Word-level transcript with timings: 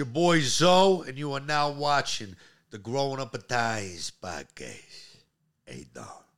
your 0.00 0.06
boy 0.06 0.40
Zoe, 0.40 1.06
and 1.06 1.18
you 1.18 1.34
are 1.34 1.40
now 1.40 1.68
watching 1.68 2.34
the 2.70 2.78
Growing 2.78 3.20
Up 3.20 3.34
Italians 3.34 4.10
podcast. 4.22 5.18
Hey, 5.66 5.88
dog. 5.92 6.29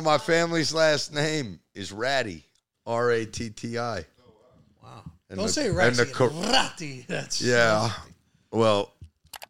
Know, 0.00 0.10
my 0.10 0.18
family's 0.18 0.72
last 0.72 1.12
name 1.14 1.60
is 1.74 1.92
Ratti. 1.92 2.42
R 2.86 3.10
A 3.10 3.26
T 3.26 3.50
T 3.50 3.78
I. 3.78 4.04
Wow. 4.82 5.02
And 5.28 5.36
Don't 5.38 5.46
the- 5.46 5.52
say 5.52 5.68
and 5.68 5.76
Ratti. 5.76 5.96
the 5.96 6.06
cor- 6.06 6.30
Ratti. 6.30 7.06
That's 7.06 7.40
Yeah. 7.42 7.90
Well, 8.50 8.92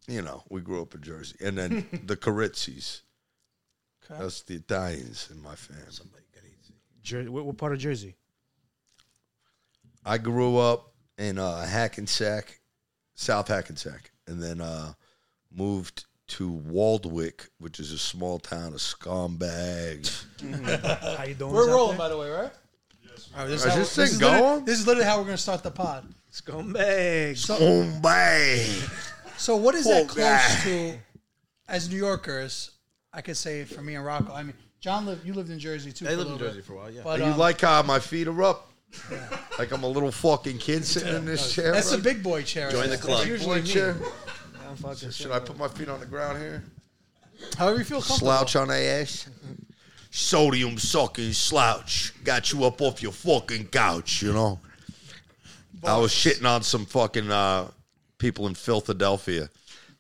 you 0.08 0.22
know, 0.22 0.42
we 0.50 0.60
grew 0.60 0.82
up 0.82 0.94
in 0.94 1.02
Jersey. 1.02 1.36
And 1.40 1.56
then 1.56 1.86
the 2.06 2.16
Caritzis. 2.16 3.02
Okay. 4.04 4.20
That's 4.20 4.42
the 4.42 4.54
Italians 4.56 5.28
in 5.30 5.40
my 5.42 5.54
family. 5.54 5.84
Jer- 7.02 7.30
what, 7.30 7.46
what 7.46 7.56
part 7.56 7.72
of 7.72 7.78
Jersey? 7.78 8.16
I 10.04 10.18
grew 10.18 10.58
up 10.58 10.92
in 11.16 11.38
uh, 11.38 11.64
Hackensack, 11.66 12.60
South 13.14 13.48
Hackensack, 13.48 14.10
and 14.26 14.42
then 14.42 14.60
uh, 14.60 14.92
moved 15.50 16.04
to 16.30 16.48
Waldwick, 16.50 17.48
which 17.58 17.80
is 17.80 17.92
a 17.92 17.98
small 17.98 18.38
town 18.38 18.68
of 18.72 18.78
scumbags. 18.80 20.24
How 21.16 21.24
you 21.24 21.34
doing? 21.34 21.52
We're 21.52 21.68
rolling, 21.70 21.98
by 21.98 22.08
the 22.08 22.16
way, 22.16 22.30
right? 22.30 22.50
All 23.36 23.40
right, 23.42 23.48
this, 23.48 23.64
Is 23.64 23.70
how- 23.72 23.76
this 23.78 23.94
this 23.96 24.12
is 24.12 24.20
literally- 24.20 24.40
going? 24.40 24.64
This 24.64 24.78
is 24.80 24.86
literally 24.86 25.06
how 25.08 25.18
we're 25.18 25.24
going 25.24 25.36
to 25.36 25.42
start 25.42 25.62
the 25.62 25.70
pod. 25.70 26.06
Scumbag. 26.32 27.32
Scumbag. 27.32 28.90
So, 29.36 29.56
what 29.56 29.74
is 29.74 29.84
that 29.86 30.08
close 30.08 30.24
guy. 30.24 30.60
to? 30.64 30.98
As 31.68 31.88
New 31.90 31.96
Yorkers, 31.96 32.70
I 33.12 33.20
could 33.20 33.36
say 33.36 33.64
for 33.64 33.80
me 33.82 33.94
and 33.96 34.04
Rocco. 34.04 34.32
I 34.32 34.42
mean, 34.42 34.54
John 34.80 35.06
lived. 35.06 35.24
You 35.26 35.34
lived 35.34 35.50
in 35.50 35.58
Jersey 35.58 35.92
too. 35.92 36.06
I 36.08 36.14
lived 36.14 36.30
in 36.30 36.38
Jersey 36.38 36.56
bit. 36.58 36.64
for 36.64 36.72
a 36.74 36.76
while, 36.76 36.90
yeah. 36.90 37.00
But 37.04 37.18
you 37.20 37.26
um, 37.26 37.38
like 37.38 37.60
how 37.60 37.82
my 37.82 37.98
feet 38.00 38.26
are 38.28 38.42
up? 38.42 38.70
Like 39.58 39.70
I'm 39.72 39.82
a 39.84 39.88
little 39.88 40.10
fucking 40.10 40.58
kid 40.58 40.84
sitting 40.84 41.14
in 41.14 41.24
this 41.24 41.52
chair. 41.54 41.72
that's 41.72 41.92
a 41.92 41.98
big 41.98 42.22
boy 42.22 42.42
chair. 42.42 42.70
Join 42.70 42.84
the 42.84 42.88
That's 42.90 43.02
club. 43.02 43.26
Usually 43.26 43.60
boy 43.60 43.64
me. 43.64 43.68
chair. 43.72 43.96
I'm 44.70 44.76
fucking 44.76 45.10
Should 45.10 45.32
I 45.32 45.40
put 45.40 45.58
my 45.58 45.68
feet 45.68 45.88
on 45.88 46.00
the 46.00 46.06
ground 46.06 46.38
here? 46.38 46.62
However 47.58 47.78
you 47.78 47.84
feel 47.84 47.98
comfortable. 48.00 48.18
Slouch 48.32 48.56
on 48.56 48.68
their 48.68 49.00
ass. 49.02 49.28
Sodium 50.10 50.78
sucking 50.78 51.32
slouch. 51.32 52.12
Got 52.24 52.52
you 52.52 52.64
up 52.64 52.80
off 52.80 53.02
your 53.02 53.12
fucking 53.12 53.66
couch, 53.68 54.22
you 54.22 54.32
know? 54.32 54.60
I 55.84 55.96
was 55.96 56.12
shitting 56.12 56.44
on 56.44 56.62
some 56.62 56.84
fucking 56.84 57.30
uh, 57.30 57.68
people 58.18 58.46
in 58.46 58.54
Philadelphia. 58.54 59.48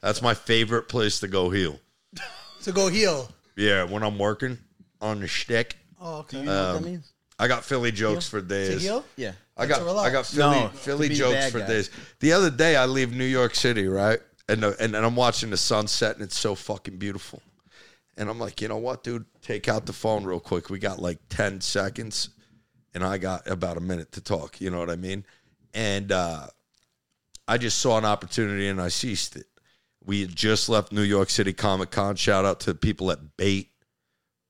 That's 0.00 0.20
my 0.22 0.34
favorite 0.34 0.88
place 0.88 1.20
to 1.20 1.28
go 1.28 1.50
heal. 1.50 1.78
To 2.64 2.72
go 2.72 2.88
heal. 2.88 3.30
Yeah, 3.56 3.84
when 3.84 4.02
I'm 4.02 4.18
working 4.18 4.58
on 5.00 5.20
the 5.20 5.26
shtick. 5.26 5.78
Oh, 5.98 6.18
okay. 6.18 6.40
You 6.40 6.44
know 6.44 6.52
what 6.52 6.76
Um, 6.76 6.82
that 6.82 6.88
means? 6.90 7.12
I 7.38 7.48
got 7.48 7.64
Philly 7.64 7.90
jokes 7.90 8.28
for 8.28 8.42
to 8.42 8.46
days. 8.46 8.82
heel. 8.82 9.02
Yeah. 9.16 9.32
I 9.56 9.64
got. 9.64 9.80
I 9.80 10.10
got 10.10 10.26
Philly 10.26 10.60
No, 10.60 10.68
Philly 10.68 11.08
jokes 11.08 11.50
for 11.50 11.60
guy. 11.60 11.66
days. 11.66 11.88
The 12.18 12.34
other 12.34 12.50
day 12.50 12.76
I 12.76 12.84
leave 12.84 13.12
New 13.16 13.24
York 13.24 13.54
City, 13.54 13.88
right? 13.88 14.20
And 14.50 14.62
the, 14.62 14.76
and, 14.80 14.94
and 14.94 15.06
I'm 15.06 15.16
watching 15.16 15.50
the 15.50 15.56
sunset 15.56 16.16
and 16.16 16.24
it's 16.24 16.38
so 16.38 16.54
fucking 16.54 16.96
beautiful. 16.96 17.40
And 18.16 18.28
I'm 18.28 18.38
like, 18.38 18.60
you 18.60 18.68
know 18.68 18.78
what, 18.78 19.04
dude? 19.04 19.24
Take 19.42 19.68
out 19.68 19.86
the 19.86 19.92
phone 19.92 20.24
real 20.24 20.40
quick. 20.40 20.70
We 20.70 20.78
got 20.78 20.98
like 20.98 21.18
10 21.28 21.60
seconds 21.60 22.30
and 22.92 23.04
I 23.04 23.18
got 23.18 23.48
about 23.48 23.76
a 23.76 23.80
minute 23.80 24.12
to 24.12 24.20
talk, 24.20 24.60
you 24.60 24.70
know 24.70 24.80
what 24.80 24.90
I 24.90 24.96
mean? 24.96 25.24
And 25.72 26.10
uh 26.12 26.48
I 27.46 27.58
just 27.58 27.78
saw 27.78 27.98
an 27.98 28.04
opportunity 28.04 28.68
and 28.68 28.80
I 28.80 28.88
seized 28.88 29.36
it. 29.36 29.46
We 30.04 30.22
had 30.22 30.34
just 30.34 30.68
left 30.68 30.92
New 30.92 31.02
York 31.02 31.30
City 31.30 31.52
Comic 31.52 31.90
Con. 31.90 32.16
Shout 32.16 32.44
out 32.44 32.60
to 32.60 32.72
the 32.72 32.78
people 32.78 33.10
at 33.10 33.36
Bait, 33.36 33.70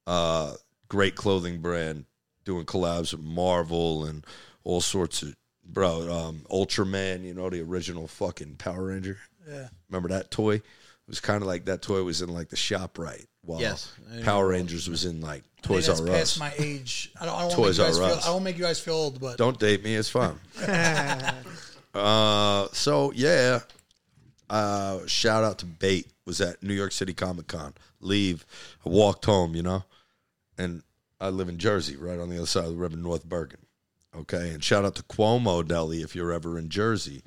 uh, 0.07 0.55
great 0.89 1.17
clothing 1.17 1.63
brand, 1.63 2.05
doing 2.45 2.67
collabs 2.67 3.13
with 3.13 3.23
Marvel 3.23 4.05
and 4.05 4.27
all 4.65 4.81
sorts 4.81 5.23
of 5.23 5.35
bro. 5.65 6.13
Um, 6.13 6.47
Ultraman, 6.51 7.25
you 7.25 7.33
know 7.33 7.49
the 7.49 7.63
original 7.63 8.07
fucking 8.07 8.57
Power 8.57 8.87
Ranger. 8.89 9.19
Yeah. 9.49 9.69
Remember 9.89 10.09
that 10.11 10.31
toy? 10.31 10.55
It 10.57 10.63
was 11.09 11.21
kind 11.21 11.43
of 11.43 11.49
like 11.49 11.65
that 11.65 11.83
toy 11.83 12.03
was 12.03 12.23
in 12.23 12.29
like 12.29 12.49
the 12.51 12.57
shop 12.57 12.99
right, 12.99 13.27
while 13.43 13.61
Yes. 13.61 13.93
Power 14.23 14.49
Rangers 14.49 14.89
was 14.89 15.05
in 15.05 15.21
like 15.21 15.43
Toys 15.63 15.87
that's 15.87 16.01
R 16.01 16.07
past 16.07 16.39
my 16.39 16.53
age. 16.59 17.11
I 17.21 17.27
don't, 17.27 17.35
I 17.37 17.41
don't 17.43 17.51
Toys 17.53 17.79
want 17.79 17.95
to 17.95 18.01
make 18.01 18.01
you 18.01 18.03
R 18.03 18.09
guys 18.09 18.19
Us. 18.19 18.25
feel. 18.25 18.31
I 18.31 18.33
won't 18.33 18.45
make 18.45 18.57
you 18.59 18.63
guys 18.65 18.81
feel 18.81 18.95
old, 18.95 19.21
but 19.21 19.37
Don't 19.37 19.59
date 19.59 19.83
me, 19.83 19.95
it's 19.97 20.09
fine. 20.09 20.39
uh, 21.95 22.69
so 22.73 23.13
yeah, 23.15 23.61
uh, 24.49 25.01
shout 25.07 25.45
out 25.45 25.59
to 25.59 25.67
Bait 25.67 26.07
was 26.27 26.41
at 26.41 26.63
New 26.63 26.75
York 26.75 26.93
City 26.93 27.13
Comic 27.13 27.49
Con. 27.49 27.75
Leave, 28.01 28.47
I 28.87 28.89
walked 28.89 29.25
home, 29.25 29.55
you 29.55 29.63
know, 29.63 29.85
and 30.57 30.83
I 31.21 31.29
live 31.31 31.49
in 31.49 31.59
Jersey, 31.59 31.97
right 31.97 32.19
on 32.19 32.31
the 32.31 32.37
other 32.37 32.47
side 32.47 32.65
of 32.65 32.71
the 32.71 32.77
river, 32.77 32.97
North 32.97 33.25
Bergen. 33.25 33.61
Okay, 34.17 34.51
and 34.51 34.63
shout 34.65 34.85
out 34.85 34.95
to 34.97 35.03
Cuomo 35.03 35.67
Deli 35.67 36.03
if 36.03 36.15
you're 36.17 36.33
ever 36.33 36.59
in 36.59 36.69
Jersey. 36.69 37.23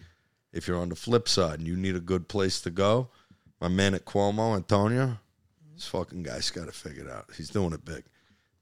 If 0.54 0.68
you're 0.68 0.78
on 0.80 0.90
the 0.90 0.96
flip 0.96 1.28
side 1.28 1.60
and 1.60 1.68
you 1.68 1.76
need 1.76 1.96
a 1.96 2.00
good 2.00 2.28
place 2.28 2.62
to 2.62 2.70
go, 2.70 3.10
my 3.60 3.68
man 3.68 3.94
at 3.96 4.06
Cuomo, 4.06 4.56
Antonio, 4.56 5.18
this 5.74 5.88
fucking 5.88 6.24
guy's 6.24 6.50
got 6.52 6.66
to 6.68 6.72
figure 6.72 7.02
it 7.02 7.06
figured 7.06 7.10
out. 7.10 7.26
He's 7.36 7.50
doing 7.50 7.74
it 7.74 7.84
big. 7.84 8.04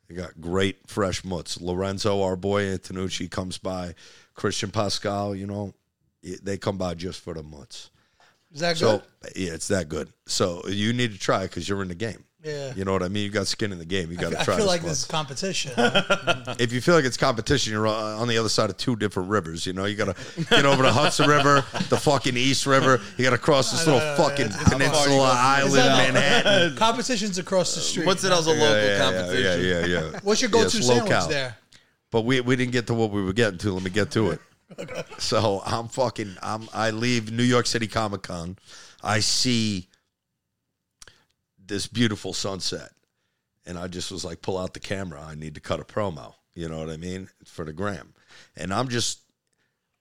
They 0.08 0.16
got 0.16 0.40
great 0.42 0.88
fresh 0.88 1.24
mutts. 1.24 1.60
Lorenzo, 1.60 2.22
our 2.22 2.36
boy 2.36 2.64
Antonucci, 2.64 3.30
comes 3.30 3.58
by. 3.58 3.96
Christian 4.34 4.72
Pascal, 4.72 5.36
you 5.36 5.46
know, 5.48 5.74
they 6.42 6.58
come 6.58 6.78
by 6.78 6.94
just 6.94 7.20
for 7.22 7.34
the 7.34 7.44
mutts. 7.44 7.90
is 8.54 8.62
that 8.62 8.78
So 8.78 9.00
good? 9.22 9.32
yeah, 9.36 9.54
it's 9.54 9.68
that 9.70 9.90
good. 9.90 10.10
So 10.26 10.62
you 10.68 10.94
need 10.94 11.12
to 11.12 11.20
try 11.20 11.44
because 11.44 11.68
you're 11.68 11.82
in 11.82 11.88
the 11.90 11.96
game. 11.96 12.24
Yeah. 12.44 12.74
You 12.76 12.86
know 12.86 12.94
what 12.94 13.04
I 13.04 13.08
mean? 13.08 13.24
You 13.24 13.30
got 13.30 13.46
skin 13.46 13.72
in 13.72 13.78
the 13.78 13.86
game. 13.86 14.12
You 14.12 14.18
got 14.18 14.30
to 14.32 14.44
try. 14.44 14.56
I 14.56 14.58
feel 14.58 14.58
this 14.58 14.66
like 14.66 14.82
one. 14.82 14.90
this 14.90 15.00
is 15.00 15.06
competition. 15.06 15.72
If 16.60 16.74
you 16.74 16.82
feel 16.82 16.96
like 16.96 17.06
it's 17.06 17.18
competition, 17.18 17.72
you're 17.74 17.88
on 17.88 18.20
on 18.22 18.28
the 18.28 18.38
other 18.38 18.50
side 18.50 18.70
of 18.70 18.78
two 18.78 18.96
different 18.96 19.30
rivers. 19.30 19.66
You 19.66 19.74
know, 19.74 19.86
you 19.86 19.96
got 19.96 20.16
to 20.16 20.44
get 20.46 20.66
over 20.66 20.84
the 20.84 20.92
Hudson 20.92 21.30
River, 21.30 21.64
the 21.90 21.98
fucking 21.98 22.36
East 22.38 22.66
River. 22.66 23.00
You 23.18 23.24
got 23.24 23.32
to 23.32 23.38
cross 23.38 23.72
this 23.72 23.86
little 23.86 24.02
fucking 24.16 24.50
peninsula 24.50 25.32
island, 25.34 25.76
Manhattan. 25.76 26.76
Competition's 26.78 27.38
across 27.38 27.76
the 27.76 27.82
street. 27.82 28.06
What's 28.06 28.24
it 28.24 28.32
else 28.32 28.48
a 28.48 28.50
local 28.50 28.64
Yeah, 28.64 28.86
yeah, 28.86 29.00
competition? 29.00 29.66
Yeah, 29.66 29.86
yeah, 29.86 30.12
yeah. 30.12 30.20
What's 30.24 30.42
your 30.42 30.50
go-to 30.50 30.66
it's 30.78 30.86
sandwich 30.86 31.12
locale. 31.12 31.28
there? 31.28 31.58
But 32.12 32.22
we 32.22 32.42
we 32.42 32.56
didn't 32.56 32.74
get 32.74 32.88
to 32.88 32.94
what 32.94 33.12
we 33.12 33.22
were 33.24 33.34
getting 33.34 33.60
to. 33.60 33.72
Let 33.74 33.84
me 33.84 33.90
get 33.90 34.12
to 34.12 34.32
it. 34.32 34.40
So 35.20 35.62
I'm 35.66 35.88
fucking. 35.88 36.38
I'm. 36.42 36.68
I 36.74 36.92
leave 36.92 37.32
New 37.32 37.44
York 37.44 37.68
City 37.68 37.88
Comic 37.88 38.24
Con. 38.24 38.58
I 39.04 39.20
see 39.20 39.88
this 41.72 41.88
beautiful 41.88 42.34
sunset, 42.34 42.92
and 43.66 43.78
I 43.78 43.88
just 43.88 44.12
was 44.12 44.26
like, 44.26 44.42
pull 44.42 44.58
out 44.58 44.74
the 44.74 44.80
camera. 44.80 45.24
I 45.26 45.36
need 45.36 45.56
to 45.56 45.62
cut 45.62 45.80
a 45.80 45.86
promo. 45.86 46.34
You 46.54 46.68
know 46.68 46.80
what 46.80 46.90
I 46.90 46.98
mean 46.98 47.30
for 47.46 47.64
the 47.64 47.72
gram, 47.72 48.14
and 48.58 48.74
I'm 48.74 48.90
just, 48.90 49.20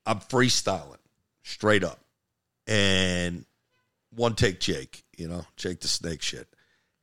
I'm 0.04 0.18
freestyling 0.18 0.98
straight 1.44 1.84
up, 1.84 2.00
and 2.66 3.46
one 4.10 4.34
take 4.34 4.58
Jake. 4.58 5.04
You 5.16 5.28
know, 5.28 5.46
Jake 5.56 5.80
the 5.80 5.88
Snake 5.88 6.22
shit. 6.22 6.48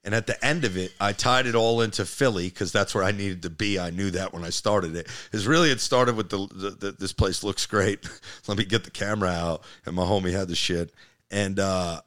And 0.03 0.15
at 0.15 0.25
the 0.25 0.45
end 0.45 0.63
of 0.63 0.77
it, 0.77 0.93
I 1.01 1.11
tied 1.11 1.47
it 1.47 1.55
all 1.55 1.81
into 1.81 2.05
Philly 2.05 2.47
because 2.47 2.71
that's 2.71 2.95
where 2.95 3.03
I 3.03 3.11
needed 3.11 3.41
to 3.43 3.49
be. 3.49 3.77
I 3.77 3.89
knew 3.89 4.09
that 4.11 4.31
when 4.31 4.45
I 4.45 4.51
started 4.51 4.95
it. 4.95 5.07
Is 5.33 5.47
really 5.47 5.69
it 5.69 5.81
started 5.81 6.15
with 6.15 6.29
the, 6.29 6.47
the, 6.47 6.69
the 6.71 6.91
this 6.93 7.11
place 7.13 7.43
looks 7.43 7.65
great. 7.65 8.07
Let 8.47 8.57
me 8.57 8.65
get 8.65 8.83
the 8.83 8.91
camera 8.91 9.29
out, 9.29 9.63
and 9.85 9.95
my 9.95 10.03
homie 10.03 10.31
had 10.31 10.47
the 10.47 10.55
shit, 10.55 10.93
and 11.31 11.59
uh, 11.59 12.01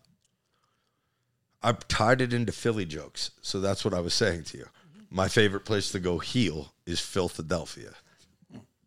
I 1.63 1.73
tied 1.73 2.21
it 2.21 2.33
into 2.33 2.53
Philly 2.53 2.85
jokes. 2.87 3.31
So 3.43 3.61
that's 3.61 3.85
what 3.85 3.95
I 3.95 4.01
was 4.01 4.15
saying 4.15 4.45
to 4.45 4.59
you. 4.59 4.67
My 5.11 5.29
favorite 5.29 5.65
place 5.65 5.91
to 5.93 6.01
go 6.01 6.19
heal 6.19 6.73
is 6.87 7.01
Philadelphia. 7.01 7.91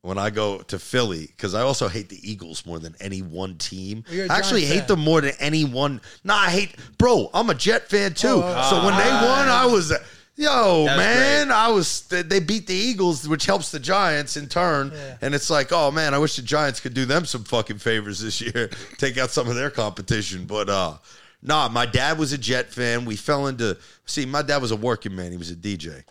When 0.01 0.17
I 0.17 0.31
go 0.31 0.59
to 0.59 0.79
Philly, 0.79 1.27
because 1.27 1.53
I 1.53 1.61
also 1.61 1.87
hate 1.87 2.09
the 2.09 2.19
Eagles 2.29 2.65
more 2.65 2.77
than 2.77 2.93
any 2.99 3.21
one 3.21 3.55
team. 3.57 4.03
You're 4.09 4.29
actually 4.29 4.61
Giant 4.61 4.73
hate 4.73 4.79
fan. 4.79 4.87
them 4.87 4.99
more 4.99 5.21
than 5.21 5.33
any 5.39 5.63
one. 5.63 6.01
Nah, 6.25 6.35
I 6.35 6.49
hate, 6.49 6.75
bro. 6.97 7.29
I'm 7.33 7.49
a 7.49 7.53
Jet 7.55 7.89
fan 7.89 8.13
too. 8.13 8.41
Oh, 8.43 8.69
so 8.69 8.85
when 8.85 8.97
they 8.97 9.09
won, 9.09 9.47
I 9.47 9.65
was, 9.65 9.93
yo, 10.35 10.85
That's 10.85 10.97
man, 10.97 11.51
I 11.51 11.69
was. 11.69 12.01
They 12.07 12.21
they 12.21 12.41
beat 12.41 12.67
the 12.67 12.73
Eagles, 12.73 13.29
which 13.29 13.45
helps 13.45 13.71
the 13.71 13.79
Giants 13.79 14.35
in 14.35 14.47
turn. 14.49 14.91
Yeah. 14.93 15.17
And 15.21 15.33
it's 15.33 15.49
like, 15.49 15.71
oh 15.71 15.89
man, 15.89 16.13
I 16.13 16.17
wish 16.17 16.35
the 16.35 16.41
Giants 16.41 16.81
could 16.81 16.93
do 16.93 17.05
them 17.05 17.23
some 17.25 17.45
fucking 17.45 17.77
favors 17.77 18.19
this 18.19 18.41
year, 18.41 18.69
take 18.97 19.17
out 19.17 19.29
some 19.29 19.47
of 19.47 19.55
their 19.55 19.69
competition. 19.69 20.43
But 20.43 20.67
uh, 20.67 20.97
nah, 21.43 21.69
my 21.69 21.85
dad 21.85 22.17
was 22.17 22.33
a 22.33 22.37
Jet 22.37 22.71
fan. 22.71 23.05
We 23.05 23.15
fell 23.15 23.47
into. 23.47 23.77
See, 24.05 24.25
my 24.25 24.41
dad 24.41 24.61
was 24.61 24.71
a 24.71 24.75
working 24.75 25.15
man. 25.15 25.31
He 25.31 25.37
was 25.37 25.51
a 25.51 25.55
DJ, 25.55 26.03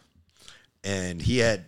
and 0.85 1.21
he 1.21 1.39
had 1.39 1.65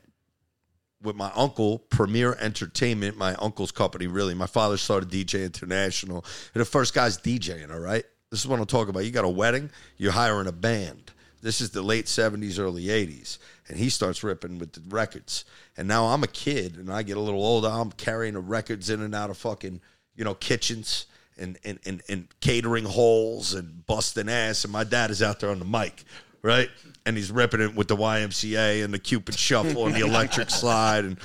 with 1.02 1.16
my 1.16 1.30
uncle, 1.34 1.78
Premier 1.90 2.34
Entertainment, 2.40 3.16
my 3.16 3.34
uncle's 3.34 3.70
company, 3.70 4.06
really. 4.06 4.34
My 4.34 4.46
father 4.46 4.76
started 4.76 5.10
DJ 5.10 5.44
International. 5.44 6.24
The 6.54 6.64
first 6.64 6.94
guy's 6.94 7.18
DJing, 7.18 7.70
all 7.70 7.78
right? 7.78 8.04
This 8.30 8.40
is 8.40 8.48
what 8.48 8.58
I'm 8.58 8.66
talking 8.66 8.88
about. 8.88 9.04
You 9.04 9.10
got 9.10 9.24
a 9.24 9.28
wedding, 9.28 9.70
you're 9.96 10.12
hiring 10.12 10.46
a 10.46 10.52
band. 10.52 11.12
This 11.42 11.60
is 11.60 11.70
the 11.70 11.82
late 11.82 12.06
70s, 12.06 12.58
early 12.58 12.84
80s. 12.84 13.38
And 13.68 13.76
he 13.76 13.90
starts 13.90 14.24
ripping 14.24 14.58
with 14.58 14.72
the 14.72 14.82
records. 14.88 15.44
And 15.76 15.86
now 15.86 16.06
I'm 16.06 16.22
a 16.22 16.26
kid 16.26 16.76
and 16.76 16.90
I 16.90 17.02
get 17.02 17.18
a 17.18 17.20
little 17.20 17.44
older. 17.44 17.68
I'm 17.68 17.92
carrying 17.92 18.32
the 18.32 18.40
records 18.40 18.88
in 18.88 19.02
and 19.02 19.14
out 19.14 19.28
of 19.28 19.36
fucking, 19.36 19.82
you 20.16 20.24
know, 20.24 20.34
kitchens 20.34 21.04
and, 21.38 21.58
and, 21.64 21.78
and, 21.86 22.02
and 22.08 22.28
catering 22.40 22.84
halls 22.84 23.54
and 23.54 23.86
busting 23.86 24.28
ass. 24.28 24.64
And 24.64 24.72
my 24.72 24.84
dad 24.84 25.10
is 25.10 25.22
out 25.22 25.40
there 25.40 25.50
on 25.50 25.58
the 25.58 25.64
mic, 25.64 26.04
right? 26.42 26.70
And 27.06 27.16
he's 27.16 27.30
ripping 27.30 27.60
it 27.60 27.74
with 27.74 27.88
the 27.88 27.96
YMCA 27.96 28.84
and 28.84 28.92
the 28.92 28.98
Cupid 28.98 29.38
Shuffle 29.38 29.86
and 29.86 29.94
the 29.94 30.00
electric 30.06 30.50
slide. 30.50 31.04
And, 31.04 31.18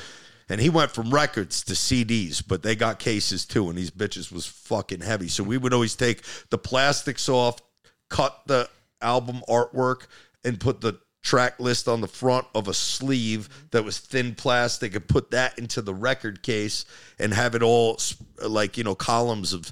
and 0.50 0.60
he 0.60 0.70
went 0.70 0.92
from 0.92 1.12
records 1.12 1.64
to 1.66 1.74
CDs, 1.74 2.44
but 2.46 2.64
they 2.64 2.76
got 2.76 3.00
cases 3.00 3.46
too. 3.46 3.70
And 3.70 3.78
these 3.78 3.92
bitches 3.92 4.32
was 4.32 4.46
fucking 4.46 5.02
heavy. 5.02 5.28
So 5.28 5.44
we 5.44 5.58
would 5.58 5.74
always 5.74 5.96
take 5.96 6.24
the 6.50 6.58
plastics 6.58 7.30
off, 7.30 7.60
cut 8.10 8.42
the 8.48 8.70
album 9.02 9.42
artwork, 9.48 10.08
and 10.44 10.60
put 10.60 10.82
the 10.82 11.00
track 11.22 11.60
list 11.60 11.88
on 11.88 12.02
the 12.02 12.08
front 12.08 12.46
of 12.56 12.68
a 12.68 12.74
sleeve 12.74 13.50
that 13.72 13.84
was 13.84 14.00
thin 14.00 14.34
plastic 14.34 14.96
and 14.96 15.08
put 15.08 15.32
that 15.32 15.58
into 15.60 15.82
the 15.82 15.94
record 15.94 16.42
case 16.42 16.86
and 17.20 17.34
have 17.34 17.56
it 17.56 17.62
all 17.62 18.00
like 18.48 18.78
you 18.78 18.84
know 18.84 18.96
columns 18.96 19.52
of 19.52 19.72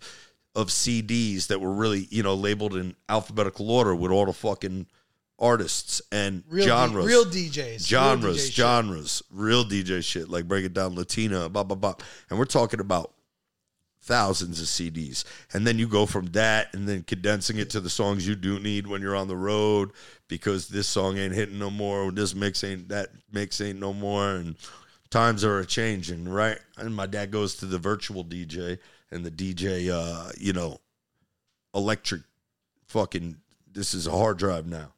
of 0.58 0.68
CDs 0.68 1.48
that 1.48 1.62
were 1.62 1.72
really 1.72 2.08
you 2.10 2.24
know 2.24 2.36
labeled 2.36 2.76
in 2.76 2.96
alphabetical 3.08 3.72
order 3.72 3.96
with 3.96 4.12
all 4.12 4.26
the 4.26 4.34
fucking 4.34 4.88
artists 5.40 6.02
and 6.12 6.44
Real 6.50 6.66
D- 6.66 6.70
genres 6.70 7.06
real 7.06 7.26
DJs, 7.26 7.58
real 7.58 7.80
genres 7.80 8.46
shit. 8.46 8.54
genres 8.56 9.24
real 9.32 9.64
DJ 9.64 10.04
shit 10.04 10.30
like 10.30 10.48
break 10.48 10.66
it 10.66 10.74
down 10.74 10.96
Latina 10.96 11.48
blah 11.48 11.64
blah 11.64 11.78
blah 11.78 11.94
and 12.30 12.40
we're 12.40 12.46
talking 12.46 12.80
about 12.80 13.14
thousands 14.02 14.62
of 14.62 14.68
CDs. 14.68 15.26
And 15.54 15.68
then 15.68 15.78
you 15.78 15.88
go 15.88 16.06
from 16.06 16.28
that 16.28 16.74
and 16.74 16.88
then 16.88 17.04
condensing 17.04 17.58
it 17.58 17.70
to 17.72 17.82
the 17.82 17.90
songs 17.90 18.26
you 18.26 18.36
do 18.36 18.58
need 18.58 18.88
when 18.88 19.02
you're 19.02 19.18
on 19.18 19.28
the 19.28 19.36
road 19.36 19.92
because 20.30 20.70
this 20.70 20.88
song 20.88 21.18
ain't 21.18 21.34
hitting 21.34 21.60
no 21.60 21.70
more, 21.70 22.10
this 22.12 22.34
mix 22.34 22.64
ain't 22.64 22.88
that 22.90 23.10
mix 23.32 23.60
ain't 23.60 23.80
no 23.80 23.94
more 23.94 24.36
and 24.36 24.56
times 25.10 25.44
are 25.44 25.60
a 25.60 25.66
changing, 25.66 26.28
right? 26.28 26.58
And 26.78 26.96
my 26.96 27.06
dad 27.06 27.32
goes 27.32 27.56
to 27.58 27.66
the 27.66 27.78
virtual 27.78 28.24
DJ 28.24 28.80
and 29.12 29.26
the 29.26 29.32
DJ 29.32 29.90
uh, 29.90 30.32
you 30.38 30.54
know, 30.54 30.80
electric 31.74 32.24
fucking 32.88 33.38
this 33.72 33.94
is 33.94 34.08
a 34.08 34.12
hard 34.12 34.38
drive 34.38 34.66
now. 34.66 34.94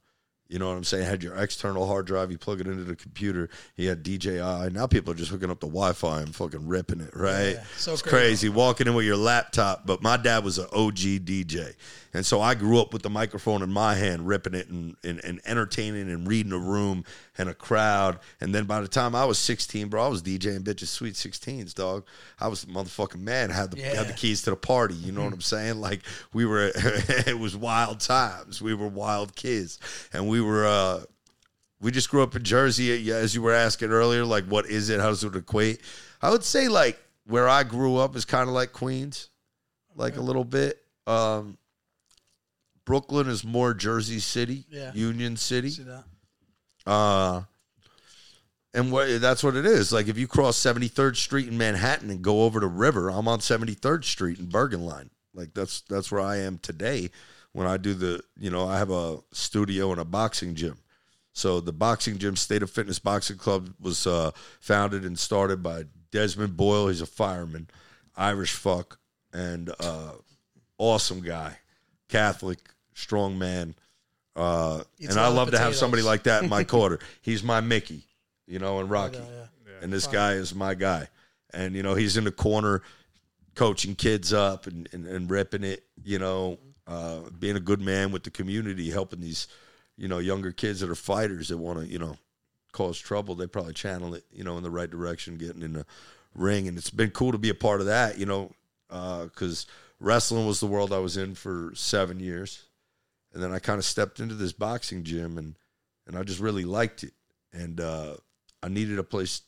You 0.50 0.58
know 0.58 0.68
what 0.68 0.78
I'm 0.78 0.84
saying? 0.84 1.06
Had 1.06 1.22
your 1.22 1.36
external 1.36 1.86
hard 1.86 2.08
drive, 2.08 2.32
you 2.32 2.40
plug 2.40 2.60
it 2.60 2.66
into 2.66 2.84
the 2.84 2.96
computer. 2.96 3.50
You 3.76 3.90
had 3.90 4.02
DJI. 4.02 4.72
Now 4.72 4.88
people 4.88 5.14
are 5.14 5.16
just 5.16 5.30
hooking 5.30 5.52
up 5.52 5.60
the 5.60 5.68
Wi-Fi 5.68 6.22
and 6.22 6.36
fucking 6.36 6.68
ripping 6.68 7.02
it, 7.02 7.16
right? 7.16 7.54
Yeah, 7.54 7.64
so 7.78 7.94
it's 7.94 8.02
crazy. 8.02 8.18
crazy 8.18 8.50
walking 8.50 8.88
in 8.88 8.96
with 8.96 9.06
your 9.06 9.16
laptop. 9.16 9.86
But 9.86 10.02
my 10.02 10.18
dad 10.18 10.44
was 10.44 10.58
an 10.58 10.66
OG 10.74 10.98
DJ, 10.98 11.76
and 12.14 12.26
so 12.26 12.42
I 12.42 12.56
grew 12.56 12.80
up 12.80 12.94
with 12.94 13.04
the 13.04 13.10
microphone 13.10 13.62
in 13.62 13.72
my 13.72 13.94
hand, 13.94 14.28
ripping 14.28 14.56
it 14.56 14.70
and, 14.70 14.96
and, 15.04 15.24
and 15.24 15.40
entertaining 15.46 16.10
and 16.10 16.28
reading 16.28 16.52
a 16.52 16.58
room 16.58 17.04
and 17.38 17.50
a 17.50 17.54
crowd. 17.54 18.20
And 18.42 18.54
then 18.54 18.66
by 18.66 18.82
the 18.82 18.88
time 18.88 19.14
I 19.14 19.26
was 19.26 19.38
16, 19.38 19.90
bro, 19.90 20.04
I 20.04 20.08
was 20.08 20.24
DJing 20.24 20.62
bitches 20.62 20.88
sweet 20.88 21.14
16s, 21.14 21.76
dog. 21.76 22.06
I 22.40 22.48
was 22.48 22.64
the 22.64 22.72
motherfucking 22.72 23.22
man. 23.22 23.52
Had 23.52 23.72
the 23.72 23.82
had 23.82 24.08
the 24.08 24.14
keys 24.14 24.42
to 24.44 24.50
the 24.50 24.56
party. 24.56 24.96
You 24.96 25.12
know 25.12 25.22
what 25.22 25.28
mm-hmm. 25.28 25.36
I'm 25.36 25.42
saying? 25.42 25.82
Like 25.82 26.02
we 26.34 26.46
were, 26.46 26.72
it 26.76 27.38
was 27.38 27.56
wild 27.56 28.00
times. 28.00 28.62
We 28.62 28.74
were 28.74 28.88
wild 28.88 29.36
kids, 29.36 29.80
and 30.12 30.28
we 30.28 30.39
were. 30.46 30.66
uh 30.68 31.02
we 31.82 31.92
just 31.92 32.10
grew 32.10 32.22
up 32.24 32.36
in 32.36 32.44
Jersey, 32.44 33.10
as 33.10 33.34
you 33.34 33.42
were 33.42 33.54
asking 33.54 33.92
earlier. 33.92 34.26
Like, 34.26 34.44
what 34.46 34.66
is 34.66 34.90
it? 34.90 35.00
How 35.00 35.08
does 35.08 35.24
it 35.24 35.34
equate? 35.34 35.80
I 36.22 36.30
would 36.30 36.44
say 36.44 36.68
like 36.68 37.00
where 37.26 37.48
I 37.48 37.64
grew 37.64 37.96
up 37.98 38.18
is 38.18 38.26
kind 38.26 38.50
of 38.50 38.54
like 38.54 38.74
Queens, 38.74 39.30
like 39.96 40.18
a 40.18 40.22
little 40.22 40.44
bit. 40.44 40.78
Um, 41.08 41.58
Brooklyn 42.86 43.30
is 43.30 43.46
more 43.46 43.74
Jersey 43.74 44.20
City, 44.20 44.66
Yeah. 44.70 44.92
Union 44.94 45.38
City. 45.38 45.72
Uh, 46.86 47.44
and 48.74 48.92
what 48.92 49.22
that's 49.22 49.44
what 49.44 49.56
it 49.56 49.66
is. 49.66 49.92
Like 49.94 50.08
if 50.08 50.18
you 50.18 50.28
cross 50.28 50.58
73rd 50.58 51.16
Street 51.16 51.48
in 51.48 51.58
Manhattan 51.58 52.10
and 52.10 52.22
go 52.22 52.44
over 52.44 52.60
the 52.60 52.68
river, 52.68 53.10
I'm 53.10 53.28
on 53.28 53.40
73rd 53.40 54.04
Street 54.04 54.38
in 54.40 54.48
Bergenline. 54.48 55.10
Like 55.34 55.54
that's 55.54 55.82
that's 55.82 56.12
where 56.12 56.22
I 56.22 56.38
am 56.38 56.58
today 56.58 57.10
when 57.54 57.68
I 57.68 57.78
do 57.78 57.94
the, 57.94 58.22
you 58.38 58.50
know, 58.50 58.68
I 58.68 58.78
have 58.78 58.92
a 58.92 59.20
studio 59.32 59.92
and 59.92 60.00
a 60.00 60.06
boxing 60.06 60.56
gym. 60.56 60.78
So 61.34 61.60
the 61.60 61.74
boxing 61.74 62.18
gym, 62.18 62.36
State 62.36 62.64
of 62.64 62.70
Fitness 62.70 63.00
Boxing 63.00 63.38
Club, 63.38 63.74
was 63.80 64.06
uh, 64.06 64.32
founded 64.60 65.06
and 65.06 65.18
started 65.18 65.64
by 65.64 65.84
Desmond 66.12 66.58
Boyle. 66.58 66.88
He's 66.88 67.02
a 67.02 67.06
fireman, 67.06 67.70
Irish 68.16 68.54
fuck, 68.54 69.00
and 69.32 69.72
uh, 69.80 70.12
awesome 70.78 71.22
guy, 71.22 71.58
Catholic, 72.10 72.60
strong 72.94 73.38
man. 73.38 73.76
Uh, 74.36 74.84
and 75.02 75.20
I 75.20 75.28
love 75.28 75.52
to 75.52 75.60
have 75.60 75.76
somebody 75.76 76.04
like 76.04 76.24
that 76.24 76.44
in 76.44 76.50
my 76.50 76.64
quarter. 76.66 77.00
He's 77.22 77.44
my 77.44 77.62
Mickey, 77.62 78.04
you 78.48 78.60
know, 78.60 78.80
and 78.80 78.90
Rocky. 78.90 79.18
Yeah, 79.18 79.46
yeah. 79.66 79.72
And 79.82 79.94
this 79.94 80.08
guy 80.08 80.34
is 80.34 80.54
my 80.54 80.74
guy. 80.76 81.08
And, 81.54 81.76
you 81.76 81.84
know, 81.84 81.96
he's 81.96 82.18
in 82.18 82.26
the 82.26 82.32
corner 82.32 82.82
coaching 83.56 83.96
kids 83.96 84.34
up 84.34 84.68
and, 84.68 84.88
and, 84.94 85.06
and 85.08 85.30
ripping 85.30 85.64
it, 85.64 85.84
you 86.04 86.20
know, 86.20 86.58
uh, 86.90 87.30
being 87.38 87.56
a 87.56 87.60
good 87.60 87.80
man 87.80 88.12
with 88.12 88.24
the 88.24 88.32
community, 88.32 88.90
helping 88.90 89.22
these, 89.22 89.48
you 89.96 90.08
know, 90.08 90.18
younger 90.18 90.52
kids 90.52 90.80
that 90.80 90.90
are 90.90 90.96
fighters 90.96 91.50
that 91.50 91.58
want 91.58 91.80
to, 91.80 91.86
you 91.86 92.00
know, 92.00 92.18
cause 92.72 92.98
trouble. 92.98 93.36
They 93.36 93.46
probably 93.46 93.74
channel 93.74 94.16
it, 94.16 94.24
you 94.32 94.44
know, 94.44 94.58
in 94.58 94.64
the 94.64 94.72
right 94.72 94.90
direction, 94.90 95.38
getting 95.38 95.62
in 95.62 95.74
the 95.74 95.86
ring. 96.34 96.68
And 96.68 96.78
it's 96.80 96.90
been 96.90 97.12
cool 97.12 97.32
to 97.32 97.38
be 97.38 97.50
a 97.50 97.56
part 97.56 97.80
of 97.80 97.86
that, 97.86 98.18
you 98.18 98.26
know, 98.26 98.52
because 98.88 99.68
wrestling 100.00 100.48
was 100.48 100.60
the 100.60 100.66
world 100.66 100.92
I 100.92 100.98
was 100.98 101.16
in 101.16 101.36
for 101.36 101.72
seven 101.76 102.20
years. 102.20 102.64
And 103.34 103.44
then 103.44 103.54
I 103.54 103.60
kind 103.60 103.78
of 103.78 103.86
stepped 103.86 104.20
into 104.20 104.34
this 104.34 104.54
boxing 104.54 105.04
gym 105.04 105.38
and, 105.38 105.56
and 106.08 106.18
I 106.18 106.24
just 106.24 106.40
really 106.40 106.66
liked 106.66 107.04
it. 107.04 107.14
And 107.54 107.80
uh, 107.80 108.16
I 108.64 108.68
needed 108.68 108.98
a 108.98 109.04
place 109.04 109.42